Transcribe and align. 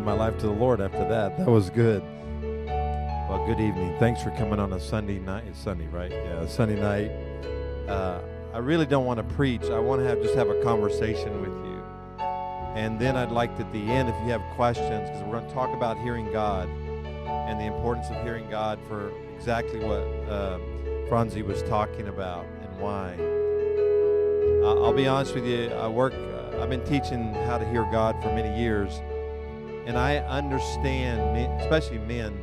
give 0.00 0.06
my 0.06 0.12
life 0.14 0.38
to 0.38 0.46
the 0.46 0.52
Lord 0.52 0.80
after 0.80 1.06
that. 1.06 1.36
That 1.36 1.46
was 1.46 1.68
good. 1.68 2.02
Well, 2.32 3.44
good 3.46 3.60
evening. 3.60 3.94
Thanks 3.98 4.22
for 4.22 4.30
coming 4.30 4.58
on 4.58 4.72
a 4.72 4.80
Sunday 4.80 5.18
night. 5.18 5.44
It's 5.46 5.58
Sunday, 5.58 5.86
right? 5.88 6.10
Yeah, 6.10 6.46
Sunday 6.46 6.80
night. 6.80 7.10
Uh, 7.86 8.22
I 8.54 8.58
really 8.58 8.86
don't 8.86 9.04
want 9.04 9.18
to 9.18 9.34
preach. 9.34 9.64
I 9.64 9.78
want 9.78 10.00
to 10.00 10.08
have 10.08 10.22
just 10.22 10.34
have 10.36 10.48
a 10.48 10.62
conversation 10.62 11.42
with 11.42 11.50
you. 11.50 11.82
And 12.74 12.98
then 12.98 13.14
I'd 13.14 13.30
like 13.30 13.50
at 13.60 13.70
the 13.74 13.78
end, 13.78 14.08
if 14.08 14.14
you 14.22 14.30
have 14.30 14.40
questions, 14.54 15.10
because 15.10 15.22
we're 15.24 15.38
going 15.38 15.46
to 15.46 15.52
talk 15.52 15.68
about 15.76 15.98
hearing 15.98 16.32
God 16.32 16.66
and 16.70 17.60
the 17.60 17.66
importance 17.66 18.08
of 18.08 18.22
hearing 18.22 18.48
God 18.48 18.78
for 18.88 19.12
exactly 19.36 19.80
what 19.80 20.00
uh, 20.30 20.58
Franzi 21.10 21.42
was 21.42 21.62
talking 21.64 22.08
about 22.08 22.46
and 22.62 22.80
why. 22.80 23.16
I'll 24.64 24.94
be 24.94 25.06
honest 25.06 25.34
with 25.34 25.44
you. 25.44 25.68
I 25.74 25.88
work. 25.88 26.14
Uh, 26.14 26.62
I've 26.62 26.70
been 26.70 26.84
teaching 26.86 27.34
how 27.34 27.58
to 27.58 27.68
hear 27.68 27.84
God 27.92 28.16
for 28.22 28.28
many 28.34 28.58
years, 28.58 29.00
and 29.86 29.96
I 29.98 30.18
understand, 30.18 31.36
especially 31.60 31.98
men, 31.98 32.38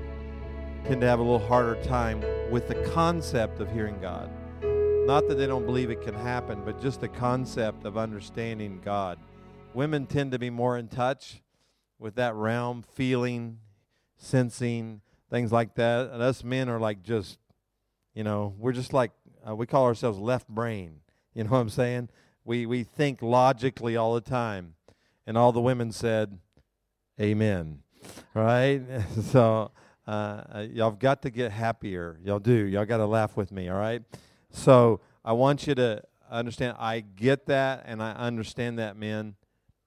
tend 0.85 1.01
to 1.01 1.07
have 1.07 1.19
a 1.19 1.23
little 1.23 1.45
harder 1.47 1.81
time 1.83 2.23
with 2.49 2.67
the 2.67 2.75
concept 2.93 3.59
of 3.59 3.71
hearing 3.71 3.99
God. 3.99 4.29
Not 5.05 5.27
that 5.27 5.35
they 5.35 5.47
don't 5.47 5.65
believe 5.65 5.89
it 5.89 6.01
can 6.01 6.13
happen, 6.13 6.61
but 6.65 6.81
just 6.81 7.01
the 7.01 7.07
concept 7.07 7.85
of 7.85 7.97
understanding 7.97 8.81
God. 8.83 9.19
Women 9.73 10.05
tend 10.05 10.31
to 10.31 10.39
be 10.39 10.49
more 10.49 10.77
in 10.77 10.87
touch 10.87 11.41
with 11.99 12.15
that 12.15 12.35
realm, 12.35 12.83
feeling, 12.93 13.59
sensing, 14.17 15.01
things 15.29 15.51
like 15.51 15.75
that. 15.75 16.09
And 16.11 16.21
us 16.21 16.43
men 16.43 16.69
are 16.69 16.79
like 16.79 17.03
just, 17.03 17.39
you 18.13 18.23
know, 18.23 18.53
we're 18.57 18.73
just 18.73 18.93
like, 18.93 19.11
uh, 19.47 19.55
we 19.55 19.65
call 19.65 19.85
ourselves 19.85 20.19
left 20.19 20.47
brain. 20.47 21.01
You 21.33 21.43
know 21.43 21.51
what 21.51 21.59
I'm 21.59 21.69
saying? 21.69 22.09
We, 22.43 22.65
we 22.65 22.83
think 22.83 23.21
logically 23.21 23.95
all 23.95 24.13
the 24.15 24.21
time. 24.21 24.73
And 25.25 25.37
all 25.37 25.51
the 25.51 25.61
women 25.61 25.91
said, 25.91 26.39
Amen. 27.19 27.79
Right? 28.33 28.81
so, 29.23 29.71
uh, 30.07 30.11
uh, 30.11 30.65
y'all 30.71 30.91
got 30.91 31.23
to 31.23 31.29
get 31.29 31.51
happier. 31.51 32.19
Y'all 32.23 32.39
do. 32.39 32.53
Y'all 32.53 32.85
got 32.85 32.97
to 32.97 33.05
laugh 33.05 33.35
with 33.35 33.51
me, 33.51 33.69
all 33.69 33.77
right? 33.77 34.03
So 34.51 35.01
I 35.25 35.33
want 35.33 35.65
you 35.65 35.75
to 35.75 36.03
understand. 36.29 36.77
I 36.79 36.99
get 37.01 37.47
that, 37.47 37.83
and 37.85 38.01
I 38.01 38.11
understand 38.13 38.79
that, 38.79 38.97
men. 38.97 39.35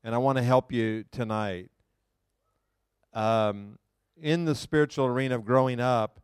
And 0.03 0.15
I 0.15 0.19
want 0.19 0.39
to 0.39 0.43
help 0.43 0.73
you 0.73 1.05
tonight. 1.13 1.71
Um, 3.13 3.79
in 4.21 4.45
the 4.45 4.55
spiritual 4.55 5.07
arena 5.07 5.37
of 5.37 5.45
growing 5.45 5.81
up, 5.81 6.21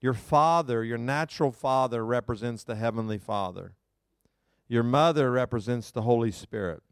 your 0.00 0.14
father, 0.14 0.84
your 0.84 0.98
natural 0.98 1.50
father, 1.50 2.04
represents 2.04 2.64
the 2.64 2.74
heavenly 2.74 3.18
father. 3.18 3.74
Your 4.68 4.82
mother 4.82 5.30
represents 5.30 5.90
the 5.90 6.02
Holy 6.02 6.30
Spirit. 6.30 6.82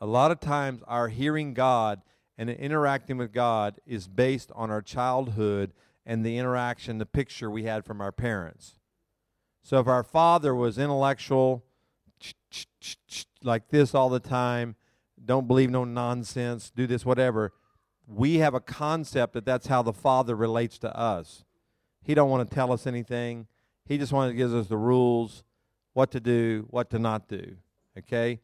A 0.00 0.06
lot 0.06 0.30
of 0.30 0.40
times, 0.40 0.82
our 0.86 1.08
hearing 1.08 1.54
God 1.54 2.02
and 2.36 2.48
interacting 2.48 3.16
with 3.16 3.32
God 3.32 3.80
is 3.84 4.06
based 4.06 4.52
on 4.54 4.70
our 4.70 4.82
childhood 4.82 5.72
and 6.06 6.24
the 6.24 6.38
interaction, 6.38 6.98
the 6.98 7.06
picture 7.06 7.50
we 7.50 7.64
had 7.64 7.84
from 7.84 8.00
our 8.00 8.12
parents. 8.12 8.78
So 9.62 9.80
if 9.80 9.86
our 9.86 10.02
father 10.02 10.54
was 10.54 10.78
intellectual, 10.78 11.64
like 13.42 13.68
this 13.68 13.94
all 13.94 14.08
the 14.08 14.20
time, 14.20 14.76
don't 15.22 15.48
believe 15.48 15.68
no 15.68 15.84
nonsense, 15.84 16.70
do 16.74 16.86
this, 16.86 17.04
whatever, 17.04 17.52
we 18.06 18.36
have 18.36 18.54
a 18.54 18.60
concept 18.60 19.34
that 19.34 19.44
that's 19.44 19.66
how 19.66 19.82
the 19.82 19.92
father 19.92 20.34
relates 20.34 20.78
to 20.78 20.96
us. 20.96 21.44
He 22.02 22.14
don't 22.14 22.30
want 22.30 22.48
to 22.48 22.54
tell 22.54 22.72
us 22.72 22.86
anything. 22.86 23.46
He 23.84 23.98
just 23.98 24.12
wants 24.12 24.32
to 24.32 24.36
give 24.36 24.54
us 24.54 24.68
the 24.68 24.78
rules, 24.78 25.44
what 25.92 26.10
to 26.12 26.20
do, 26.20 26.66
what 26.70 26.88
to 26.90 26.98
not 26.98 27.28
do. 27.28 27.56
Okay? 27.98 28.40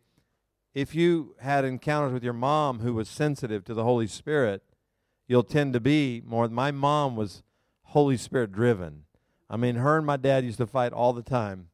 If 0.74 0.94
you 0.94 1.36
had 1.40 1.64
encounters 1.64 2.12
with 2.12 2.24
your 2.24 2.32
mom 2.32 2.80
who 2.80 2.94
was 2.94 3.08
sensitive 3.08 3.64
to 3.64 3.74
the 3.74 3.84
Holy 3.84 4.08
Spirit, 4.08 4.62
you'll 5.28 5.44
tend 5.44 5.72
to 5.72 5.80
be 5.80 6.20
more. 6.26 6.48
My 6.48 6.72
mom 6.72 7.14
was 7.14 7.42
Holy 7.84 8.16
Spirit 8.16 8.52
driven. 8.52 9.04
I 9.48 9.56
mean, 9.56 9.76
her 9.76 9.96
and 9.96 10.06
my 10.06 10.16
dad 10.16 10.44
used 10.44 10.58
to 10.58 10.66
fight 10.66 10.92
all 10.92 11.12
the 11.12 11.22
time 11.22 11.68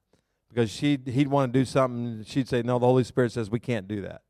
because 0.49 0.71
she 0.71 0.99
he'd 1.07 1.29
want 1.29 1.53
to 1.53 1.59
do 1.59 1.65
something. 1.65 2.25
She'd 2.25 2.49
say, 2.49 2.63
"No, 2.63 2.79
the 2.79 2.87
Holy 2.87 3.05
Spirit 3.05 3.33
says 3.33 3.51
we 3.51 3.61
can't 3.61 3.89
do 3.89 4.03
that." 4.03 4.23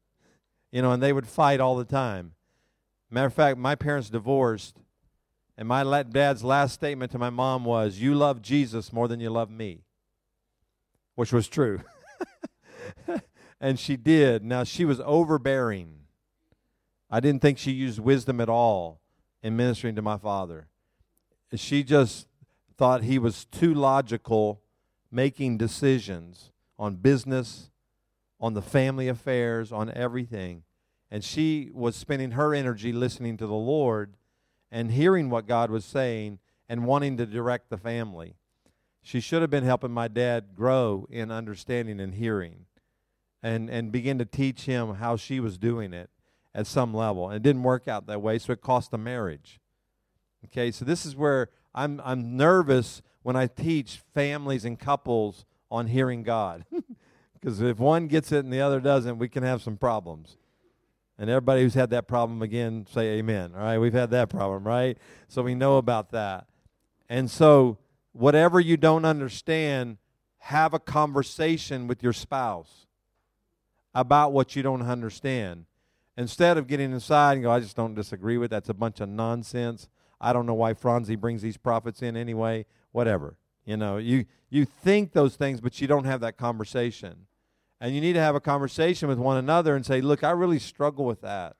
You 0.71 0.83
know, 0.83 0.93
and 0.93 1.03
they 1.03 1.13
would 1.13 1.27
fight 1.27 1.59
all 1.59 1.77
the 1.77 1.85
time. 1.85 2.35
Matter 3.11 3.27
of 3.27 3.35
fact, 3.35 3.59
my 3.59 3.75
parents 3.75 4.09
divorced, 4.09 4.77
and 5.57 5.67
my 5.67 6.03
dad's 6.05 6.45
last 6.45 6.75
statement 6.75 7.11
to 7.11 7.19
my 7.19 7.31
mom 7.31 7.65
was, 7.65 7.99
"You 7.99 8.15
love 8.15 8.41
Jesus 8.41 8.93
more 8.93 9.09
than 9.09 9.19
you 9.19 9.31
love 9.31 9.51
me," 9.51 9.83
which 11.17 11.33
was 11.33 11.49
true. 11.49 11.81
and 13.60 13.78
she 13.78 13.97
did. 13.97 14.43
Now, 14.43 14.65
she 14.65 14.84
was 14.84 15.00
overbearing. 15.04 16.00
I 17.10 17.21
didn't 17.21 17.43
think 17.43 17.59
she 17.59 17.72
used 17.72 17.98
wisdom 17.98 18.41
at 18.41 18.48
all 18.48 19.00
in 19.43 19.56
ministering 19.56 19.97
to 19.97 20.03
my 20.03 20.16
father. 20.16 20.69
She 21.54 21.82
just 21.82 22.26
thought 22.76 23.03
he 23.03 23.19
was 23.19 23.44
too 23.44 23.75
logical 23.75 24.62
making 25.10 25.59
decisions 25.59 26.50
on 26.78 26.97
business, 26.97 27.71
on 28.41 28.54
the 28.54 28.62
family 28.62 29.09
affairs, 29.09 29.72
on 29.72 29.91
everything. 29.92 30.62
And 31.10 31.25
she 31.25 31.71
was 31.75 31.97
spending 31.97 32.32
her 32.32 32.54
energy 32.54 32.92
listening 32.92 33.37
to 33.38 33.47
the 33.47 33.53
Lord 33.53 34.15
and 34.71 34.92
hearing 34.92 35.28
what 35.28 35.48
God 35.48 35.71
was 35.71 35.84
saying 35.84 36.38
and 36.69 36.87
wanting 36.87 37.16
to 37.16 37.27
direct 37.27 37.69
the 37.69 37.77
family. 37.77 38.37
She 39.03 39.19
should 39.19 39.42
have 39.42 39.50
been 39.50 39.65
helping 39.65 39.91
my 39.91 40.06
dad 40.06 40.54
grow 40.54 41.09
in 41.10 41.32
understanding 41.32 41.98
and 41.98 42.15
hearing 42.15 42.66
and, 43.43 43.71
and 43.71 43.91
begin 43.93 44.19
to 44.19 44.25
teach 44.25 44.62
him 44.62 44.95
how 44.95 45.17
she 45.17 45.41
was 45.41 45.59
doing 45.59 45.93
it 45.93 46.11
at 46.55 46.67
some 46.67 46.93
level. 46.93 47.28
And 47.28 47.37
it 47.37 47.43
didn't 47.43 47.62
work 47.62 47.89
out 47.89 48.06
that 48.06 48.21
way, 48.21 48.39
so 48.39 48.53
it 48.53 48.61
cost 48.61 48.93
a 48.93 48.99
marriage. 48.99 49.61
Okay, 50.47 50.71
so 50.71 50.84
this 50.84 51.05
is 51.05 51.15
where 51.15 51.51
I'm, 51.75 52.01
I'm 52.05 52.37
nervous 52.37 53.03
when 53.23 53.37
I 53.37 53.47
teach 53.47 54.01
families 54.15 54.65
and 54.65 54.78
couples 54.78 55.45
on 55.71 55.87
hearing 55.87 56.23
God. 56.23 56.65
Because 57.41 57.61
if 57.62 57.78
one 57.78 58.06
gets 58.06 58.33
it 58.33 58.45
and 58.45 58.53
the 58.53 58.61
other 58.61 58.81
doesn't, 58.81 59.19
we 59.19 59.28
can 59.28 59.43
have 59.43 59.62
some 59.62 59.77
problems. 59.77 60.37
And 61.19 61.31
everybody 61.31 61.62
who's 61.62 61.75
had 61.75 61.91
that 61.91 62.07
problem 62.07 62.43
again, 62.43 62.87
say 62.91 63.19
amen. 63.19 63.53
All 63.55 63.62
right, 63.62 63.78
we've 63.78 63.95
had 63.95 64.11
that 64.11 64.28
problem, 64.28 64.65
right? 64.65 64.99
So 65.28 65.43
we 65.43 65.55
know 65.55 65.78
about 65.78 66.11
that. 66.11 66.47
And 67.09 67.31
so, 67.31 67.78
whatever 68.12 68.61
you 68.61 68.77
don't 68.77 69.05
understand, 69.05 69.99
have 70.39 70.75
a 70.75 70.78
conversation 70.78 71.87
with 71.87 72.03
your 72.03 72.12
spouse 72.12 72.87
about 73.95 74.33
what 74.33 74.56
you 74.56 74.62
don't 74.62 74.83
understand. 74.83 75.67
Instead 76.17 76.59
of 76.59 76.67
getting 76.67 76.93
inside 76.93 77.34
and 77.34 77.43
go, 77.43 77.51
I 77.51 77.61
just 77.61 77.77
don't 77.77 77.95
disagree 77.95 78.37
with 78.37 78.51
that's 78.51 78.69
a 78.69 78.75
bunch 78.75 79.01
of 79.01 79.09
nonsense. 79.09 79.89
I 80.21 80.33
don't 80.33 80.47
know 80.47 80.55
why 80.55 80.75
Franzi 80.75 81.16
brings 81.16 81.42
these 81.42 81.57
prophets 81.57 82.03
in 82.03 82.16
anyway. 82.16 82.66
Whatever. 82.92 83.37
You 83.65 83.77
know, 83.77 83.97
you 83.97 84.27
you 84.48 84.65
think 84.65 85.13
those 85.13 85.37
things, 85.37 85.60
but 85.60 85.81
you 85.81 85.87
don't 85.87 86.04
have 86.04 86.21
that 86.21 86.37
conversation. 86.37 87.27
And 87.81 87.95
you 87.95 88.01
need 88.01 88.13
to 88.13 88.21
have 88.21 88.34
a 88.34 88.41
conversation 88.41 89.09
with 89.09 89.19
one 89.19 89.39
another 89.39 89.75
and 89.75 89.87
say, 89.87 90.01
Look, 90.01 90.22
I 90.22 90.31
really 90.31 90.59
struggle 90.59 91.04
with 91.04 91.22
that. 91.22 91.57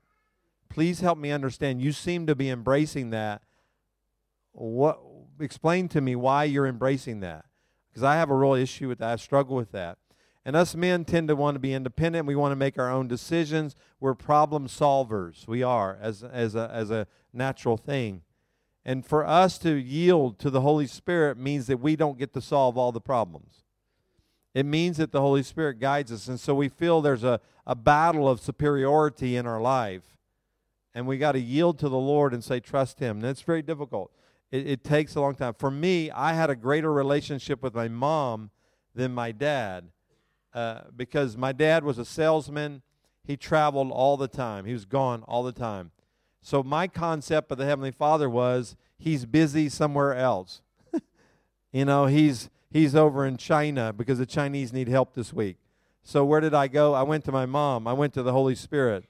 Please 0.69 1.01
help 1.01 1.19
me 1.19 1.31
understand. 1.31 1.81
You 1.81 1.93
seem 1.93 2.27
to 2.27 2.35
be 2.35 2.51
embracing 2.51 3.11
that. 3.11 3.43
What 4.53 5.01
explain 5.41 5.89
to 5.89 6.01
me 6.01 6.17
why 6.17 6.45
you're 6.45 6.67
embracing 6.67 7.21
that? 7.21 7.47
Because 7.89 8.03
I 8.03 8.17
have 8.17 8.31
a 8.31 8.37
real 8.37 8.55
issue 8.55 8.89
with 8.89 8.99
that. 8.99 9.13
I 9.13 9.17
struggle 9.17 9.57
with 9.57 9.73
that. 9.73 9.99
And 10.51 10.57
us 10.57 10.75
men 10.75 11.05
tend 11.05 11.29
to 11.29 11.37
want 11.37 11.55
to 11.55 11.61
be 11.61 11.73
independent. 11.73 12.27
We 12.27 12.35
want 12.35 12.51
to 12.51 12.57
make 12.57 12.77
our 12.77 12.91
own 12.91 13.07
decisions. 13.07 13.77
We're 14.01 14.15
problem 14.15 14.67
solvers. 14.67 15.47
We 15.47 15.63
are 15.63 15.97
as, 16.03 16.25
as, 16.25 16.57
a, 16.57 16.69
as 16.75 16.91
a 16.91 17.07
natural 17.33 17.77
thing. 17.77 18.23
And 18.85 19.07
for 19.07 19.25
us 19.25 19.59
to 19.59 19.71
yield 19.71 20.41
to 20.41 20.51
the 20.51 20.63
Holy 20.63 20.89
Spirit 20.89 21.39
means 21.39 21.69
that 21.69 21.79
we 21.79 21.95
don't 21.95 22.19
get 22.19 22.33
to 22.33 22.41
solve 22.41 22.77
all 22.77 22.91
the 22.91 23.01
problems. 23.01 23.63
It 24.53 24.67
means 24.67 24.97
that 24.97 25.13
the 25.13 25.21
Holy 25.21 25.45
Spirit 25.45 25.79
guides 25.79 26.11
us. 26.11 26.27
And 26.27 26.41
so 26.41 26.53
we 26.57 26.69
feel 26.69 27.01
there's 27.01 27.23
a, 27.23 27.41
a 27.65 27.77
battle 27.77 28.29
of 28.29 28.41
superiority 28.41 29.37
in 29.37 29.47
our 29.47 29.61
life. 29.61 30.17
And 30.97 31.07
we 31.07 31.17
got 31.17 31.33
to 31.33 31.41
yield 31.41 31.79
to 31.79 31.89
the 31.89 31.97
Lord 31.97 32.35
and 32.35 32.43
say, 32.43 32.59
trust 32.59 32.99
Him. 32.99 33.19
And 33.19 33.27
it's 33.27 33.43
very 33.43 33.63
difficult. 33.63 34.11
It, 34.51 34.67
it 34.67 34.83
takes 34.83 35.15
a 35.15 35.21
long 35.21 35.37
time. 35.37 35.55
For 35.55 35.71
me, 35.71 36.11
I 36.11 36.33
had 36.33 36.51
a 36.51 36.57
greater 36.57 36.93
relationship 36.93 37.63
with 37.63 37.73
my 37.73 37.87
mom 37.87 38.51
than 38.97 39.15
my 39.15 39.31
dad 39.31 39.91
uh, 40.55 40.83
because 40.97 41.37
my 41.37 41.53
dad 41.53 41.85
was 41.85 41.99
a 41.99 42.05
salesman. 42.05 42.83
He 43.25 43.37
traveled 43.37 43.91
all 43.93 44.17
the 44.17 44.29
time, 44.29 44.65
he 44.65 44.73
was 44.73 44.85
gone 44.85 45.23
all 45.25 45.43
the 45.43 45.53
time. 45.53 45.93
So, 46.43 46.63
my 46.63 46.89
concept 46.89 47.53
of 47.53 47.59
the 47.59 47.67
Heavenly 47.67 47.91
Father 47.91 48.29
was 48.29 48.77
he's 48.99 49.27
busy 49.27 49.69
somewhere 49.69 50.15
else. 50.15 50.63
you 51.73 51.85
know, 51.85 52.07
he's, 52.07 52.49
he's 52.71 52.95
over 52.95 53.27
in 53.27 53.37
China 53.37 53.93
because 53.93 54.19
the 54.19 54.27
Chinese 54.27 54.73
need 54.73 54.89
help 54.89 55.15
this 55.15 55.33
week. 55.33 55.59
So, 56.03 56.25
where 56.25 56.41
did 56.41 56.55
I 56.55 56.67
go? 56.67 56.95
I 56.95 57.03
went 57.03 57.25
to 57.27 57.33
my 57.33 57.47
mom, 57.47 57.87
I 57.87 57.93
went 57.93 58.15
to 58.15 58.23
the 58.23 58.33
Holy 58.33 58.55
Spirit 58.55 59.05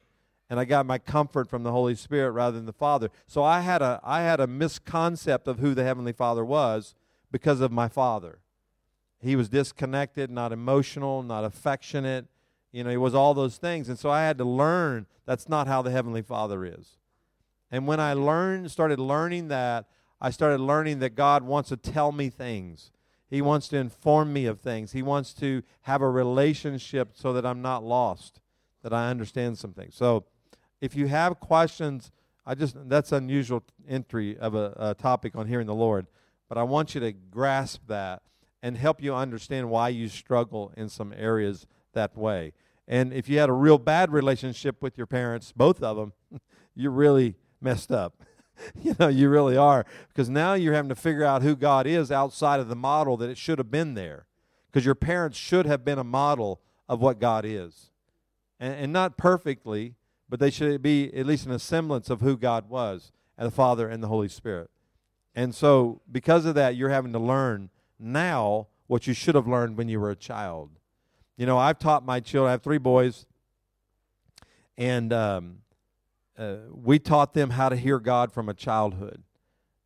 and 0.51 0.59
I 0.59 0.65
got 0.65 0.85
my 0.85 0.99
comfort 0.99 1.49
from 1.49 1.63
the 1.63 1.71
Holy 1.71 1.95
Spirit 1.95 2.33
rather 2.33 2.57
than 2.57 2.67
the 2.67 2.73
Father. 2.73 3.11
So 3.29 3.45
I 3.45 3.61
had 3.61 3.81
a 3.81 4.01
I 4.03 4.23
had 4.23 4.41
a 4.41 4.49
misconcept 4.49 5.47
of 5.47 5.61
who 5.61 5.75
the 5.75 5.85
Heavenly 5.85 6.13
Father 6.13 6.45
was 6.45 6.97
because 7.31 7.61
of 7.61 7.71
my 7.71 7.89
father. 7.89 8.41
He 9.21 9.37
was 9.37 9.49
disconnected, 9.49 10.31
not 10.31 10.53
emotional, 10.53 11.23
not 11.23 11.45
affectionate. 11.45 12.27
You 12.73 12.85
know, 12.85 12.91
he 12.91 12.97
was 12.97 13.15
all 13.15 13.35
those 13.35 13.59
things. 13.59 13.89
And 13.89 13.99
so 13.99 14.11
I 14.11 14.23
had 14.23 14.39
to 14.39 14.45
learn 14.45 15.07
that's 15.27 15.49
not 15.49 15.67
how 15.67 15.83
the 15.83 15.91
Heavenly 15.91 16.23
Father 16.23 16.65
is. 16.65 16.97
And 17.71 17.87
when 17.87 18.01
I 18.01 18.15
learned, 18.15 18.71
started 18.71 18.99
learning 18.99 19.49
that, 19.49 19.87
I 20.21 20.31
started 20.31 20.61
learning 20.61 20.99
that 21.01 21.15
God 21.15 21.43
wants 21.43 21.69
to 21.69 21.77
tell 21.77 22.13
me 22.13 22.31
things. 22.31 22.93
He 23.29 23.41
wants 23.41 23.69
to 23.69 23.77
inform 23.77 24.33
me 24.33 24.47
of 24.47 24.61
things. 24.61 24.93
He 24.93 25.03
wants 25.03 25.33
to 25.35 25.63
have 25.83 26.03
a 26.03 26.11
relationship 26.11 27.11
so 27.15 27.33
that 27.33 27.47
I'm 27.47 27.63
not 27.63 27.85
lost, 27.85 28.41
that 28.83 28.93
I 28.93 29.09
understand 29.09 29.57
some 29.57 29.73
things. 29.73 29.95
So 29.95 30.25
if 30.81 30.97
you 30.97 31.07
have 31.07 31.39
questions, 31.39 32.11
I 32.45 32.55
just 32.55 32.77
that's 32.89 33.13
unusual 33.13 33.63
entry 33.89 34.37
of 34.37 34.55
a, 34.55 34.75
a 34.77 34.95
topic 34.95 35.37
on 35.37 35.47
hearing 35.47 35.67
the 35.67 35.75
Lord, 35.75 36.07
but 36.49 36.59
I 36.59 36.65
want 36.65 36.95
you 36.95 37.01
to 37.03 37.13
grasp 37.13 37.83
that 37.87 38.23
and 38.63 38.77
help 38.77 39.03
you 39.03 39.15
understand 39.15 39.71
why 39.71 39.89
you 39.89 40.09
struggle 40.09 40.73
in 40.77 40.89
some 40.89 41.13
areas 41.17 41.67
that 41.93 42.17
way. 42.17 42.53
And 42.87 43.13
if 43.13 43.29
you 43.29 43.39
had 43.39 43.49
a 43.49 43.55
real 43.55 43.79
bad 43.79 44.13
relationship 44.13 44.83
with 44.83 44.99
your 44.99 45.07
parents, 45.07 45.53
both 45.53 45.83
of 45.83 45.97
them, 45.97 46.13
you're 46.75 46.91
really 46.91 47.37
messed 47.61 47.93
up. 47.93 48.23
you 48.83 48.95
know, 48.99 49.09
you 49.09 49.29
really 49.29 49.57
are. 49.57 49.85
Because 50.09 50.29
now 50.29 50.55
you're 50.55 50.75
having 50.75 50.89
to 50.89 50.95
figure 50.95 51.25
out 51.25 51.43
who 51.43 51.57
God 51.57 51.87
is 51.87 52.11
outside 52.11 52.61
of 52.61 52.69
the 52.69 52.77
model 52.77 53.17
that 53.19 53.31
it 53.31 53.39
should 53.39 53.59
have 53.59 53.71
been 53.71 53.95
there. 53.95 54.27
Because 54.67 54.85
your 54.85 54.95
parents 54.95 55.37
should 55.37 55.67
have 55.67 55.85
been 55.85 55.99
a 55.99 56.05
model 56.05 56.61
of 56.89 57.01
what 57.01 57.19
God 57.19 57.45
is. 57.45 57.91
And, 58.59 58.75
and 58.75 58.93
not 58.93 59.17
perfectly, 59.17 59.95
but 60.29 60.39
they 60.39 60.51
should 60.51 60.83
be 60.83 61.13
at 61.15 61.27
least 61.27 61.47
in 61.47 61.53
a 61.53 61.59
semblance 61.59 62.11
of 62.11 62.21
who 62.21 62.37
God 62.37 62.69
was, 62.69 63.11
and 63.37 63.47
the 63.47 63.55
Father 63.55 63.89
and 63.89 64.03
the 64.03 64.09
Holy 64.09 64.29
Spirit. 64.29 64.71
And 65.35 65.55
so, 65.55 66.03
because 66.11 66.45
of 66.45 66.55
that, 66.57 66.77
you're 66.77 66.91
having 66.91 67.13
to 67.13 67.19
learn 67.19 67.71
now 68.01 68.69
what 68.87 69.07
you 69.07 69.15
should 69.15 69.35
have 69.35 69.47
learned 69.47 69.77
when 69.77 69.89
you 69.89 70.01
were 70.01 70.11
a 70.11 70.17
child. 70.17 70.71
You 71.37 71.47
know, 71.47 71.59
I've 71.59 71.79
taught 71.79 72.05
my 72.05 72.21
children, 72.21 72.49
I 72.49 72.53
have 72.53 72.63
three 72.63 72.79
boys, 72.79 73.27
and 74.77 75.13
um, 75.13 75.59
uh, 76.37 76.57
we 76.73 76.99
taught 76.99 77.35
them 77.35 77.51
how 77.51 77.69
to 77.69 77.77
hear 77.77 77.99
God 77.99 78.33
from 78.33 78.49
a 78.49 78.55
childhood. 78.55 79.23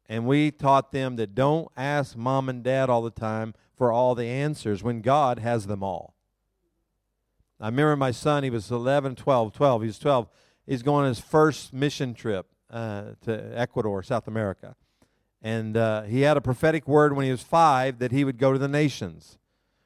And 0.09 0.27
we 0.27 0.51
taught 0.51 0.93
them 0.93 1.17
that 1.17 1.35
don't 1.35 1.69
ask 1.77 2.17
mom 2.17 2.49
and 2.49 2.63
dad 2.63 2.91
all 2.91 3.03
the 3.03 3.11
time 3.11 3.55
for 3.77 3.91
all 3.91 4.15
the 4.15 4.27
answers 4.27 4.83
when 4.83 5.01
God 5.01 5.39
has 5.39 5.67
them 5.67 5.83
all. 5.83 6.15
I 7.61 7.67
remember 7.67 7.97
my 7.97 8.11
son, 8.11 8.45
he 8.45 8.51
was 8.51 8.71
11, 8.71 9.17
12, 9.17 9.53
12. 9.53 9.83
He 9.83 9.87
was 9.87 9.99
12. 9.99 10.29
He's 10.67 10.83
going 10.83 11.03
on 11.03 11.09
his 11.09 11.21
first 11.21 11.73
mission 11.73 12.15
trip 12.15 12.47
uh, 12.71 13.13
to 13.23 13.53
Ecuador, 13.59 14.03
South 14.03 14.29
America. 14.29 14.77
And 15.45 15.77
uh, 15.77 16.03
he 16.05 16.23
had 16.23 16.39
a 16.39 16.41
prophetic 16.41 16.89
word 16.89 17.15
when 17.15 17.27
he 17.27 17.31
was 17.31 17.43
five 17.43 17.99
that 17.99 18.13
he 18.13 18.25
would 18.25 18.39
go 18.39 18.55
to 18.55 18.59
the 18.59 18.67
nations. 18.67 19.39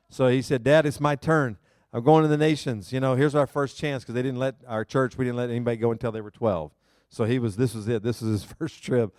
So 0.08 0.28
he 0.28 0.40
said, 0.40 0.62
Dad, 0.62 0.86
it's 0.86 1.00
my 1.00 1.16
turn. 1.16 1.58
I'm 1.92 2.04
going 2.04 2.22
to 2.22 2.28
the 2.28 2.36
nations. 2.38 2.92
You 2.92 3.00
know, 3.00 3.16
here's 3.16 3.34
our 3.34 3.46
first 3.46 3.76
chance 3.76 4.04
because 4.04 4.14
they 4.14 4.22
didn't 4.22 4.38
let 4.38 4.54
our 4.68 4.84
church, 4.84 5.18
we 5.18 5.24
didn't 5.24 5.36
let 5.36 5.50
anybody 5.50 5.76
go 5.76 5.90
until 5.90 6.12
they 6.12 6.20
were 6.20 6.30
12. 6.30 6.70
So 7.10 7.24
he 7.24 7.40
was, 7.40 7.56
this 7.56 7.74
was 7.74 7.88
it. 7.88 8.04
This 8.04 8.22
was 8.22 8.42
his 8.42 8.52
first 8.58 8.84
trip. 8.84 9.12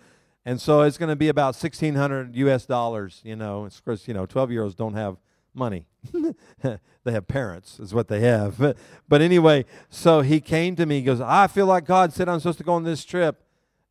And 0.46 0.58
so 0.58 0.80
it's 0.80 0.96
going 0.96 1.10
to 1.10 1.16
be 1.16 1.28
about 1.28 1.54
1600 1.54 2.34
US 2.34 2.64
dollars, 2.64 3.20
you 3.22 3.36
know. 3.36 3.66
Of 3.66 3.84
course, 3.84 4.08
you 4.08 4.14
know, 4.14 4.24
12 4.24 4.50
year 4.50 4.62
olds 4.62 4.74
don't 4.74 4.94
have 4.94 5.18
money. 5.52 5.88
they 6.62 7.12
have 7.12 7.28
parents, 7.28 7.78
is 7.78 7.92
what 7.92 8.08
they 8.08 8.20
have. 8.20 8.56
But, 8.56 8.78
but 9.08 9.20
anyway, 9.20 9.66
so 9.90 10.22
he 10.22 10.40
came 10.40 10.74
to 10.76 10.86
me. 10.86 11.00
He 11.00 11.02
goes, 11.02 11.20
I 11.20 11.48
feel 11.48 11.66
like 11.66 11.84
God 11.84 12.14
said 12.14 12.30
I'm 12.30 12.40
supposed 12.40 12.58
to 12.58 12.64
go 12.64 12.72
on 12.72 12.84
this 12.84 13.04
trip. 13.04 13.42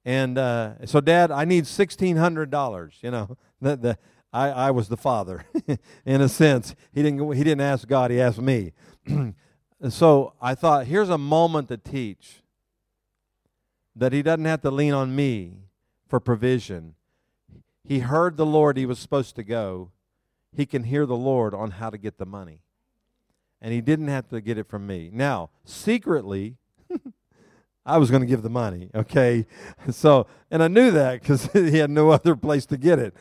And 0.06 0.38
uh, 0.38 0.86
so, 0.86 1.02
Dad, 1.02 1.32
I 1.32 1.46
need 1.46 1.68
sixteen 1.68 2.18
hundred 2.18 2.50
dollars. 2.50 2.96
You 3.02 3.12
know, 3.12 3.38
the, 3.62 3.76
the 3.76 3.98
I, 4.32 4.50
I 4.50 4.72
was 4.72 4.88
the 4.90 4.98
father, 4.98 5.46
in 6.06 6.22
a 6.22 6.30
sense. 6.30 6.76
He 6.94 7.02
didn't 7.02 7.32
he 7.34 7.44
didn't 7.44 7.62
ask 7.62 7.88
God; 7.88 8.12
he 8.12 8.22
asked 8.22 8.42
me. 8.42 8.74
so 9.90 10.34
I 10.42 10.56
thought, 10.56 10.86
here's 10.86 11.10
a 11.10 11.18
moment 11.18 11.68
to 11.70 11.78
teach 11.78 12.42
that 13.96 14.14
he 14.14 14.22
doesn't 14.22 14.46
have 14.46 14.62
to 14.62 14.72
lean 14.72 14.94
on 14.94 15.16
me 15.16 15.54
for 16.08 16.20
provision. 16.20 16.96
He 17.84 18.00
heard 18.00 18.38
the 18.38 18.46
Lord; 18.46 18.78
he 18.78 18.86
was 18.86 19.00
supposed 19.00 19.36
to 19.36 19.44
go. 19.44 19.92
He 20.56 20.66
can 20.66 20.84
hear 20.84 21.06
the 21.06 21.18
Lord 21.18 21.54
on 21.54 21.72
how 21.72 21.90
to 21.90 21.98
get 21.98 22.18
the 22.18 22.26
money, 22.26 22.62
and 23.62 23.74
he 23.74 23.82
didn't 23.82 24.08
have 24.08 24.30
to 24.30 24.42
get 24.42 24.58
it 24.58 24.70
from 24.70 24.88
me. 24.88 25.10
Now, 25.12 25.50
secretly. 25.66 26.56
I 27.86 27.98
was 27.98 28.12
going 28.12 28.22
to 28.22 28.28
give 28.28 28.42
the 28.42 28.50
money, 28.50 28.90
okay? 28.94 29.46
So, 29.92 30.28
and 30.52 30.62
I 30.62 30.68
knew 30.68 30.92
that 30.92 31.22
because 31.22 31.46
he 31.54 31.78
had 31.78 31.90
no 31.90 32.12
other 32.12 32.36
place 32.36 32.66
to 32.68 32.78
get 32.78 33.00
it. 33.00 33.16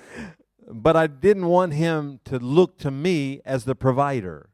But 0.70 0.96
I 0.96 1.06
didn't 1.06 1.46
want 1.46 1.72
him 1.72 2.20
to 2.24 2.38
look 2.38 2.78
to 2.78 2.90
me 2.90 3.40
as 3.44 3.64
the 3.64 3.74
provider. 3.74 4.50